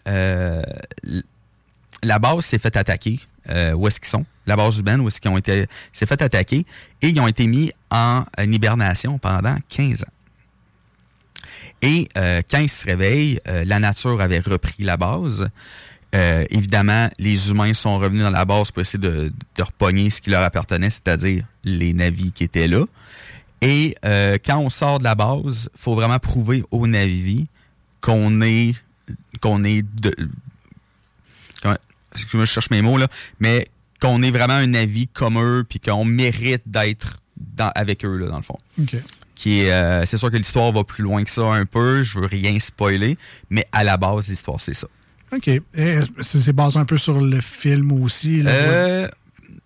la 2.03 2.19
base 2.19 2.45
s'est 2.45 2.59
fait 2.59 2.77
attaquer. 2.77 3.21
euh, 3.51 3.73
où 3.73 3.87
est-ce 3.89 4.01
qu'ils 4.01 4.09
sont? 4.09 4.25
La 4.47 4.57
base 4.57 4.79
humaine, 4.79 5.01
où 5.01 5.09
est-ce 5.09 5.21
qu'ils 5.21 5.31
ont 5.31 5.39
été. 5.39 5.67
s'est 5.93 6.07
fait 6.07 6.21
attaquer 6.21 6.67
et 7.03 7.09
ils 7.09 7.21
ont 7.21 7.29
été 7.29 7.47
mis 7.47 7.71
en, 7.91 8.25
hibernation 8.39 9.19
pendant 9.19 9.57
15 9.69 10.03
ans. 10.03 10.07
Et 11.81 12.09
euh, 12.17 12.43
quand 12.51 12.59
ils 12.59 12.69
se 12.69 12.85
réveillent, 12.85 13.41
euh, 13.47 13.65
la 13.65 13.79
nature 13.79 14.21
avait 14.21 14.41
repris 14.41 14.83
la 14.83 14.97
base. 14.97 15.49
Évidemment, 16.13 17.11
les 17.19 17.51
humains 17.51 17.75
sont 17.75 17.99
revenus 17.99 18.23
dans 18.23 18.31
la 18.31 18.47
base 18.47 18.71
pour 18.71 18.81
essayer 18.81 18.99
de, 18.99 19.31
de 19.57 20.11
ce 20.11 20.21
qui 20.23 20.31
leur 20.31 20.43
appartenait, 20.43 20.89
c'est-à-dire 20.89 21.45
les 21.65 21.93
navis 21.93 22.33
qui 22.33 22.45
étaient 22.45 22.67
là. 22.67 22.87
Et 23.61 23.95
quand 24.03 24.59
on 24.59 24.71
sort 24.71 24.99
de 24.99 25.05
la 25.05 25.15
base, 25.15 25.69
faut 25.77 25.95
vraiment 25.95 26.19
prouver 26.19 26.65
aux 26.71 26.87
navis 26.87 27.47
qu'on 28.01 28.41
est 28.41 28.75
est 29.65 29.85
excuse-moi, 32.15 32.45
je 32.45 32.53
cherche 32.53 32.71
mes 32.71 32.83
mots 32.83 32.99
là, 32.99 33.09
mais 33.41 33.69
qu'on 34.01 34.23
est 34.23 34.31
vraiment 34.31 34.55
un 34.55 34.75
avis 34.75 35.09
comme 35.09 35.39
eux 35.39 35.65
puis 35.69 35.81
qu'on 35.81 36.05
mérite 36.05 36.63
d'être 36.67 37.19
avec 37.75 38.05
eux 38.05 38.17
là 38.17 38.29
dans 38.29 38.37
le 38.37 38.43
fond. 38.43 38.59
OK. 38.81 38.97
Qui 39.35 39.61
est 39.61 39.73
euh, 39.73 40.05
c'est 40.05 40.17
sûr 40.17 40.31
que 40.31 40.37
l'histoire 40.37 40.73
va 40.73 40.85
plus 40.85 41.05
loin 41.05 41.23
que 41.23 41.31
ça 41.31 41.43
un 41.43 41.65
peu, 41.65 42.03
je 42.03 42.19
veux 42.19 42.27
rien 42.27 42.59
spoiler, 42.59 43.17
mais 43.51 43.67
à 43.73 43.85
la 43.85 43.97
base 43.97 44.29
l'histoire 44.29 44.61
c'est 44.61 44.75
ça. 44.75 44.89
OK. 45.33 45.51
C'est 46.21 46.53
basé 46.53 46.79
un 46.79 46.85
peu 46.85 46.99
sur 46.99 47.21
le 47.21 47.41
film 47.41 47.93
aussi? 47.93 48.43
là? 48.43 48.51
Euh, 48.51 49.09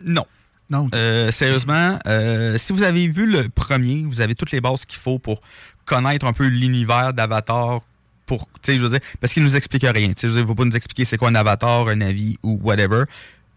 non. 0.05 0.27
Non. 0.70 0.89
Euh, 0.94 1.31
sérieusement, 1.31 1.98
euh, 2.06 2.56
si 2.56 2.73
vous 2.73 2.82
avez 2.82 3.06
vu 3.06 3.31
le 3.31 3.48
premier, 3.51 4.05
vous 4.06 4.23
avez 4.23 4.35
toutes 4.35 4.52
les 4.52 4.60
bases 4.62 4.86
qu'il 4.86 4.98
faut 4.98 5.19
pour 5.19 5.40
connaître 5.85 6.24
un 6.24 6.32
peu 6.32 6.47
l'univers 6.47 7.12
d'Avatar. 7.12 7.82
Pour, 8.26 8.48
tu 8.62 8.78
sais, 8.78 9.00
parce 9.20 9.32
qu'il 9.32 9.42
nous 9.42 9.56
explique 9.56 9.84
rien. 9.84 10.12
Tu 10.12 10.28
sais, 10.28 10.38
je 10.38 10.52
pas 10.52 10.64
nous 10.64 10.76
expliquer 10.76 11.04
c'est 11.04 11.18
quoi 11.18 11.28
un 11.28 11.34
avatar, 11.34 11.88
un 11.88 12.00
avis 12.00 12.36
ou 12.42 12.58
whatever. 12.62 13.04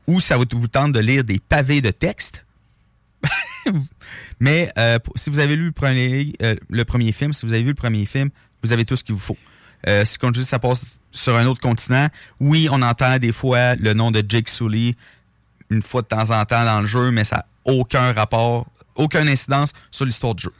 Ou 0.07 0.19
ça 0.19 0.37
vous, 0.37 0.45
vous 0.51 0.67
tente 0.67 0.91
de 0.91 0.99
lire 0.99 1.23
des 1.23 1.39
pavés 1.39 1.81
de 1.81 1.91
texte. 1.91 2.43
Mais 4.39 4.71
euh, 4.77 4.99
si 5.15 5.29
vous 5.29 5.39
avez 5.39 5.55
lu 5.55 5.65
le 5.67 5.71
premier, 5.71 6.33
euh, 6.41 6.55
le 6.69 6.85
premier 6.85 7.11
film, 7.11 7.33
si 7.33 7.45
vous 7.45 7.53
avez 7.53 7.63
vu 7.63 7.69
le 7.69 7.75
premier 7.75 8.05
film, 8.05 8.29
vous 8.63 8.73
avez 8.73 8.85
tout 8.85 8.95
ce 8.95 9.03
qu'il 9.03 9.15
vous 9.15 9.21
faut. 9.21 9.37
Euh, 9.87 10.03
c'est 10.05 10.17
comme 10.17 10.33
je 10.33 10.41
ça 10.41 10.59
passe 10.59 10.99
sur 11.11 11.35
un 11.35 11.45
autre 11.45 11.61
continent. 11.61 12.09
Oui, 12.39 12.67
on 12.71 12.81
entend 12.81 13.17
des 13.19 13.31
fois 13.31 13.75
le 13.75 13.93
nom 13.93 14.11
de 14.11 14.23
Jake 14.27 14.49
Sully 14.49 14.95
une 15.69 15.81
fois 15.81 16.01
de 16.01 16.07
temps 16.07 16.31
en 16.31 16.45
temps 16.45 16.65
dans 16.65 16.81
le 16.81 16.87
jeu, 16.87 17.11
mais 17.11 17.23
ça 17.23 17.37
n'a 17.37 17.45
aucun 17.73 18.13
rapport, 18.13 18.67
aucune 18.95 19.27
incidence 19.27 19.73
sur 19.91 20.05
l'histoire 20.05 20.35
du 20.35 20.43
jeu. 20.43 20.53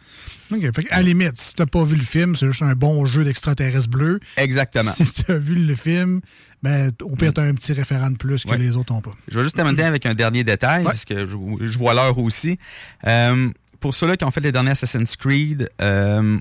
Fait 0.50 0.90
à 0.92 0.98
la 0.98 1.02
limite, 1.04 1.38
si 1.38 1.54
t'as 1.56 1.66
pas 1.66 1.84
vu 1.84 1.96
le 1.96 2.04
film, 2.04 2.36
c'est 2.36 2.46
juste 2.48 2.62
un 2.62 2.74
bon 2.74 3.06
jeu 3.06 3.24
d'extraterrestres 3.24 3.90
bleus. 3.90 4.20
Exactement. 4.38 4.92
Si 4.92 5.06
t'as 5.24 5.38
vu 5.38 5.56
le 5.56 5.76
film, 5.76 6.22
ben, 6.62 6.92
au 7.02 7.16
pire, 7.16 7.34
t'as 7.34 7.44
un 7.44 7.54
petit 7.56 7.74
référent 7.74 8.12
de 8.12 8.18
plus 8.18 8.44
que 8.44 8.50
Ouais. 8.52 8.58
les 8.58 8.76
autres 8.76 8.94
n'ont 8.94 9.02
pas. 9.02 9.14
Je 9.28 9.38
vais 9.40 9.44
juste 9.44 9.56
terminer 9.56 9.84
avec 9.84 10.06
un 10.06 10.14
dernier 10.14 10.44
détail, 10.44 10.84
parce 10.84 11.04
que 11.06 11.26
je, 11.26 11.36
je 11.62 11.78
vois 11.78 11.94
l'heure 11.94 12.18
aussi. 12.20 12.60
Euh, 13.08 13.50
pour 13.80 13.94
ceux-là 13.96 14.18
qui 14.18 14.24
ont 14.24 14.32
fait 14.32 14.40
les 14.42 14.52
derniers 14.52 14.72
Assassin's 14.72 15.16
Creed, 15.16 15.70
euh, 15.82 16.38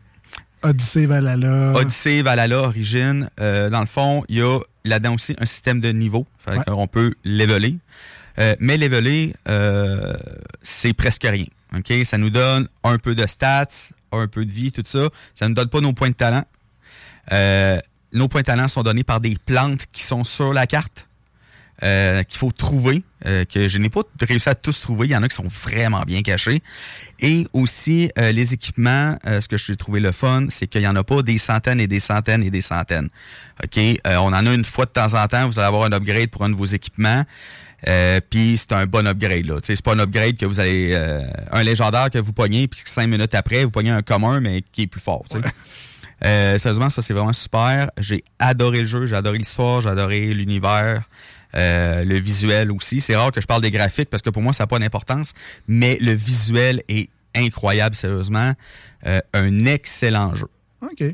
Odyssey, 0.63 1.07
Valhalla. 1.07 1.73
Odyssey, 1.75 2.23
Valhalla, 2.23 2.59
Origin, 2.61 3.29
euh, 3.41 3.69
dans 3.71 3.81
le 3.81 3.87
fond, 3.87 4.25
il 4.29 4.37
y 4.39 4.43
a 4.43 4.59
là-dedans 4.85 5.15
aussi 5.15 5.35
un 5.39 5.45
système 5.47 5.81
de 5.81 5.91
niveau. 5.93 6.27
Fait 6.39 6.53
Ouais. 6.59 6.65
qu'on 6.67 6.87
peut 6.87 7.15
leveler. 7.25 7.77
Euh, 8.39 8.55
mais 8.61 8.77
leveler, 8.77 9.35
euh, 9.49 10.15
c'est 10.63 10.93
presque 10.95 11.25
rien. 11.25 11.45
OK? 11.77 11.93
Ça 12.05 12.19
nous 12.19 12.31
donne 12.31 12.69
un 12.83 12.99
peu 12.99 13.15
de 13.15 13.27
stats, 13.27 13.93
un 14.13 14.29
peu 14.29 14.45
de 14.45 14.53
vie, 14.53 14.73
tout 14.73 14.83
ça. 14.85 15.09
Ça 15.35 15.47
ne 15.47 15.51
nous 15.51 15.55
donne 15.55 15.69
pas 15.69 15.81
nos 15.81 15.93
points 15.93 16.11
de 16.11 16.15
talent. 16.15 16.45
Euh, 17.33 17.79
nos 18.13 18.29
points 18.29 18.43
de 18.43 18.47
talent 18.47 18.69
sont 18.69 18.83
donnés 18.83 19.05
par 19.05 19.21
des 19.21 19.37
plantes 19.45 19.87
qui 19.93 20.03
sont 20.03 20.25
sur 20.25 20.53
la 20.53 20.67
carte. 20.67 21.09
euh, 21.83 22.23
qu'il 22.23 22.39
faut 22.39 22.53
trouver, 22.53 23.03
euh, 23.27 23.45
que 23.45 23.69
je 23.69 23.79
n'ai 23.79 23.89
pas 23.89 24.03
réussi 24.21 24.49
à 24.49 24.55
tous 24.55 24.81
trouver. 24.81 25.09
Il 25.09 25.11
y 25.11 25.17
en 25.17 25.23
a 25.23 25.29
qui 25.29 25.35
sont 25.35 25.49
vraiment 25.49 26.03
bien 26.03 26.23
cachés. 26.23 26.63
Et 27.21 27.47
aussi, 27.53 28.11
les 28.17 28.53
équipements, 28.53 29.19
ce 29.25 29.47
que 29.49 29.57
j'ai 29.57 29.77
trouvé 29.77 30.01
le 30.01 30.13
fun, 30.13 30.47
c'est 30.51 30.67
qu'il 30.67 30.83
n'y 30.83 30.87
en 30.87 30.97
a 30.97 31.05
pas 31.05 31.23
des 31.23 31.39
centaines 31.39 31.81
et 31.81 31.87
des 31.87 32.01
centaines 32.01 32.43
et 32.43 32.51
des 32.51 32.61
centaines. 32.61 33.09
OK? 33.63 33.79
On 34.05 34.33
en 34.33 34.47
a 34.47 34.53
une 34.53 34.65
fois 34.65 34.85
de 34.85 34.91
temps 34.91 35.15
en 35.15 35.27
temps, 35.27 35.47
vous 35.47 35.59
allez 35.59 35.69
avoir 35.69 35.85
un 35.85 35.93
upgrade 35.93 36.29
pour 36.29 36.45
un 36.45 36.51
de 36.51 36.55
vos 36.55 36.67
équipements. 36.67 37.25
Euh, 37.89 38.21
puis 38.29 38.57
c'est 38.57 38.73
un 38.73 38.87
bon 38.87 39.07
upgrade 39.07 39.47
là. 39.47 39.59
C'est 39.63 39.81
pas 39.83 39.95
un 39.95 39.99
upgrade 39.99 40.37
que 40.37 40.47
vous 40.47 40.61
allez 40.61 40.91
euh, 40.93 41.21
un 41.51 41.63
légendaire 41.63 42.11
que 42.11 42.19
vous 42.19 42.33
pognez 42.33 42.67
puis 42.67 42.81
cinq 42.85 43.07
minutes 43.09 43.35
après 43.35 43.65
vous 43.65 43.71
pognez 43.71 43.91
un 43.91 44.03
commun 44.03 44.41
mais 44.41 44.63
qui 44.73 44.83
est 44.83 44.87
plus 44.87 45.01
fort. 45.01 45.25
Euh, 46.25 46.59
sérieusement, 46.59 46.89
ça 46.89 47.03
c'est 47.03 47.13
vraiment 47.13 47.35
super. 47.35 47.91
J'ai 47.99 48.25
adoré 48.39 48.81
le 48.81 48.87
jeu, 48.87 49.07
j'ai 49.07 49.17
adoré 49.17 49.37
l'histoire, 49.37 49.83
j'ai 49.83 49.91
adoré 49.91 50.33
l'univers, 50.33 51.03
euh, 51.55 52.05
le 52.05 52.19
visuel 52.19 52.71
aussi. 52.73 53.03
C'est 53.03 53.15
rare 53.17 53.31
que 53.33 53.43
je 53.43 53.47
parle 53.47 53.61
des 53.61 53.71
graphiques 53.71 54.09
parce 54.09 54.23
que 54.23 54.31
pour 54.31 54.41
moi 54.41 54.55
ça 54.55 54.63
n'a 54.63 54.67
pas 54.69 54.79
d'importance, 54.79 55.35
mais 55.69 55.99
le 56.01 56.13
visuel 56.13 56.83
est 56.89 57.11
incroyable 57.35 57.95
sérieusement. 57.95 58.53
Euh, 59.07 59.21
un 59.35 59.67
excellent 59.67 60.35
jeu. 60.35 60.47
OK. 60.81 61.05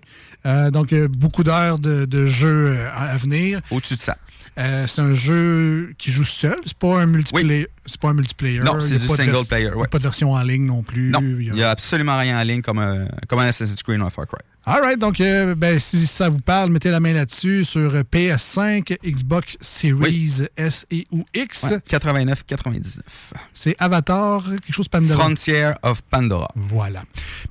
Euh, 0.47 0.71
donc, 0.71 0.95
beaucoup 0.95 1.43
d'heures 1.43 1.79
de, 1.79 2.05
de 2.05 2.27
jeu 2.27 2.79
à 2.95 3.17
venir. 3.17 3.61
Au-dessus 3.71 3.97
de 3.97 4.01
ça. 4.01 4.17
Euh, 4.59 4.86
c'est 4.86 5.01
un 5.01 5.14
jeu 5.14 5.93
qui 5.97 6.10
joue 6.10 6.24
seul. 6.24 6.56
C'est 6.66 6.77
pas 6.77 7.01
un 7.01 7.06
multiplayer. 7.06 7.68
C'est 7.86 8.01
pas 8.01 8.09
un 8.09 8.14
multiplayer. 8.14 8.60
Non, 8.60 8.78
Il 8.78 8.82
c'est 8.86 8.98
du 8.98 9.06
pas 9.06 9.16
de 9.16 9.22
single 9.22 9.47
player, 9.48 9.70
ouais. 9.72 9.89
Pas 9.89 9.98
de 9.98 10.02
version 10.02 10.32
en 10.32 10.43
ligne 10.43 10.66
non 10.66 10.82
plus. 10.82 11.10
Non, 11.10 11.20
Il 11.22 11.43
y 11.44 11.51
a- 11.51 11.52
il 11.52 11.56
n'y 11.56 11.62
a 11.62 11.70
absolument 11.70 12.18
rien 12.18 12.39
en 12.39 12.43
ligne 12.43 12.60
comme 12.60 12.78
un, 12.78 13.06
comme 13.28 13.39
un 13.39 13.47
Assassin's 13.47 13.82
Creed 13.82 14.01
ou 14.01 14.05
un 14.05 14.10
Far 14.10 14.27
Cry. 14.27 14.39
All 14.73 14.83
right, 14.83 14.99
donc 15.01 15.21
euh, 15.21 15.57
ben, 15.57 15.81
si 15.81 16.07
ça 16.07 16.29
vous 16.29 16.39
parle, 16.39 16.71
mettez 16.71 16.91
la 16.93 17.01
main 17.01 17.13
là-dessus 17.13 17.65
sur 17.65 17.93
euh, 17.93 18.03
PS5, 18.13 18.99
Xbox 19.05 19.57
Series 19.61 20.47
S 20.57 20.87
et 20.93 21.09
ou 21.11 21.25
X. 21.35 21.65
Ouais, 21.65 21.79
89-99. 21.91 23.01
C'est 23.53 23.75
Avatar, 23.81 24.45
quelque 24.45 24.73
chose 24.73 24.87
Pandora. 24.89 25.25
Frontier 25.25 25.73
of 25.83 26.03
Pandora. 26.03 26.49
Voilà. 26.55 27.03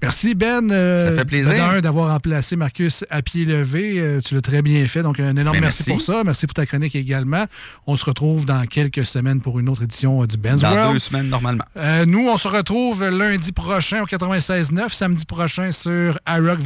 Merci 0.02 0.34
Ben. 0.34 0.72
euh, 0.72 1.10
Ça 1.12 1.18
fait 1.18 1.26
plaisir. 1.26 1.82
d'avoir 1.82 2.10
remplacé 2.12 2.56
Marcus 2.56 3.04
à 3.10 3.22
pied 3.22 3.44
levé. 3.44 4.00
Euh, 4.00 4.22
tu 4.22 4.34
l'as 4.36 4.42
très 4.42 4.62
bien 4.62 4.88
fait. 4.88 5.04
Donc 5.04 5.20
un 5.20 5.36
énorme 5.36 5.58
Ben, 5.58 5.62
merci. 5.62 5.84
merci. 5.90 5.92
pour 5.92 6.02
ça. 6.16 6.24
Merci 6.24 6.48
pour 6.48 6.54
ta 6.54 6.66
chronique 6.66 6.96
également. 6.96 7.46
On 7.86 7.98
se 7.98 8.06
retrouve 8.06 8.46
dans 8.46 8.66
quelques 8.66 9.06
semaines 9.06 9.42
pour 9.42 9.60
une 9.60 9.68
autre 9.68 9.84
édition 9.84 10.26
du 10.26 10.38
Ben's 10.38 10.62
Dans 10.62 10.72
World. 10.72 10.94
deux 10.94 11.00
semaines, 11.00 11.28
normalement. 11.28 11.66
Nous, 12.08 12.30
on 12.30 12.38
se 12.38 12.48
retrouve 12.48 13.06
lundi 13.10 13.52
prochain 13.52 14.04
au 14.04 14.06
96.9, 14.06 14.94
samedi 14.94 15.26
prochain 15.26 15.74
sur 15.74 16.18
iRock 16.30 16.60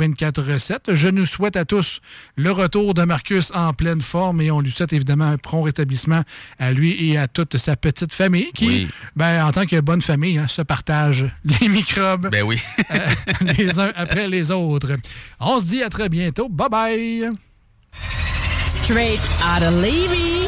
24.7. 0.44 0.94
Je 0.94 1.07
nous 1.10 1.26
souhaite 1.26 1.56
à 1.56 1.65
tous 1.65 1.99
le 2.36 2.52
retour 2.52 2.94
de 2.94 3.03
Marcus 3.03 3.52
en 3.53 3.74
pleine 3.74 4.02
forme 4.02 4.41
et 4.41 4.52
on 4.52 4.60
lui 4.60 4.72
souhaite 4.72 4.94
évidemment 4.94 5.26
un 5.26 5.38
prompt 5.38 5.64
rétablissement 5.64 6.24
à 6.60 6.72
lui 6.72 7.10
et 7.11 7.18
à 7.18 7.28
toute 7.28 7.57
sa 7.57 7.76
petite 7.76 8.14
famille 8.14 8.52
qui, 8.53 8.68
Oui. 8.68 8.88
ben, 9.15 9.45
en 9.45 9.52
tant 9.52 9.65
que 9.65 9.80
bonne 9.80 10.02
famille, 10.02 10.38
hein, 10.38 10.48
se 10.48 10.61
partagent 10.61 11.26
les 11.61 11.68
microbes 11.70 12.30
Ben 12.32 12.44
oui. 12.44 12.60
euh, 12.91 12.99
les 13.57 13.80
uns 13.80 13.91
après 13.95 14.28
les 14.28 14.52
autres. 14.52 14.91
On 15.40 15.60
se 15.60 15.65
dit 15.65 15.84
à 15.84 15.90
très 15.90 16.10
bientôt. 16.10 16.49
Bye 16.49 16.70
bye! 16.70 17.30
Straight 18.84 19.20
out 19.44 19.64
of 19.64 19.74
Levy. 19.82 20.48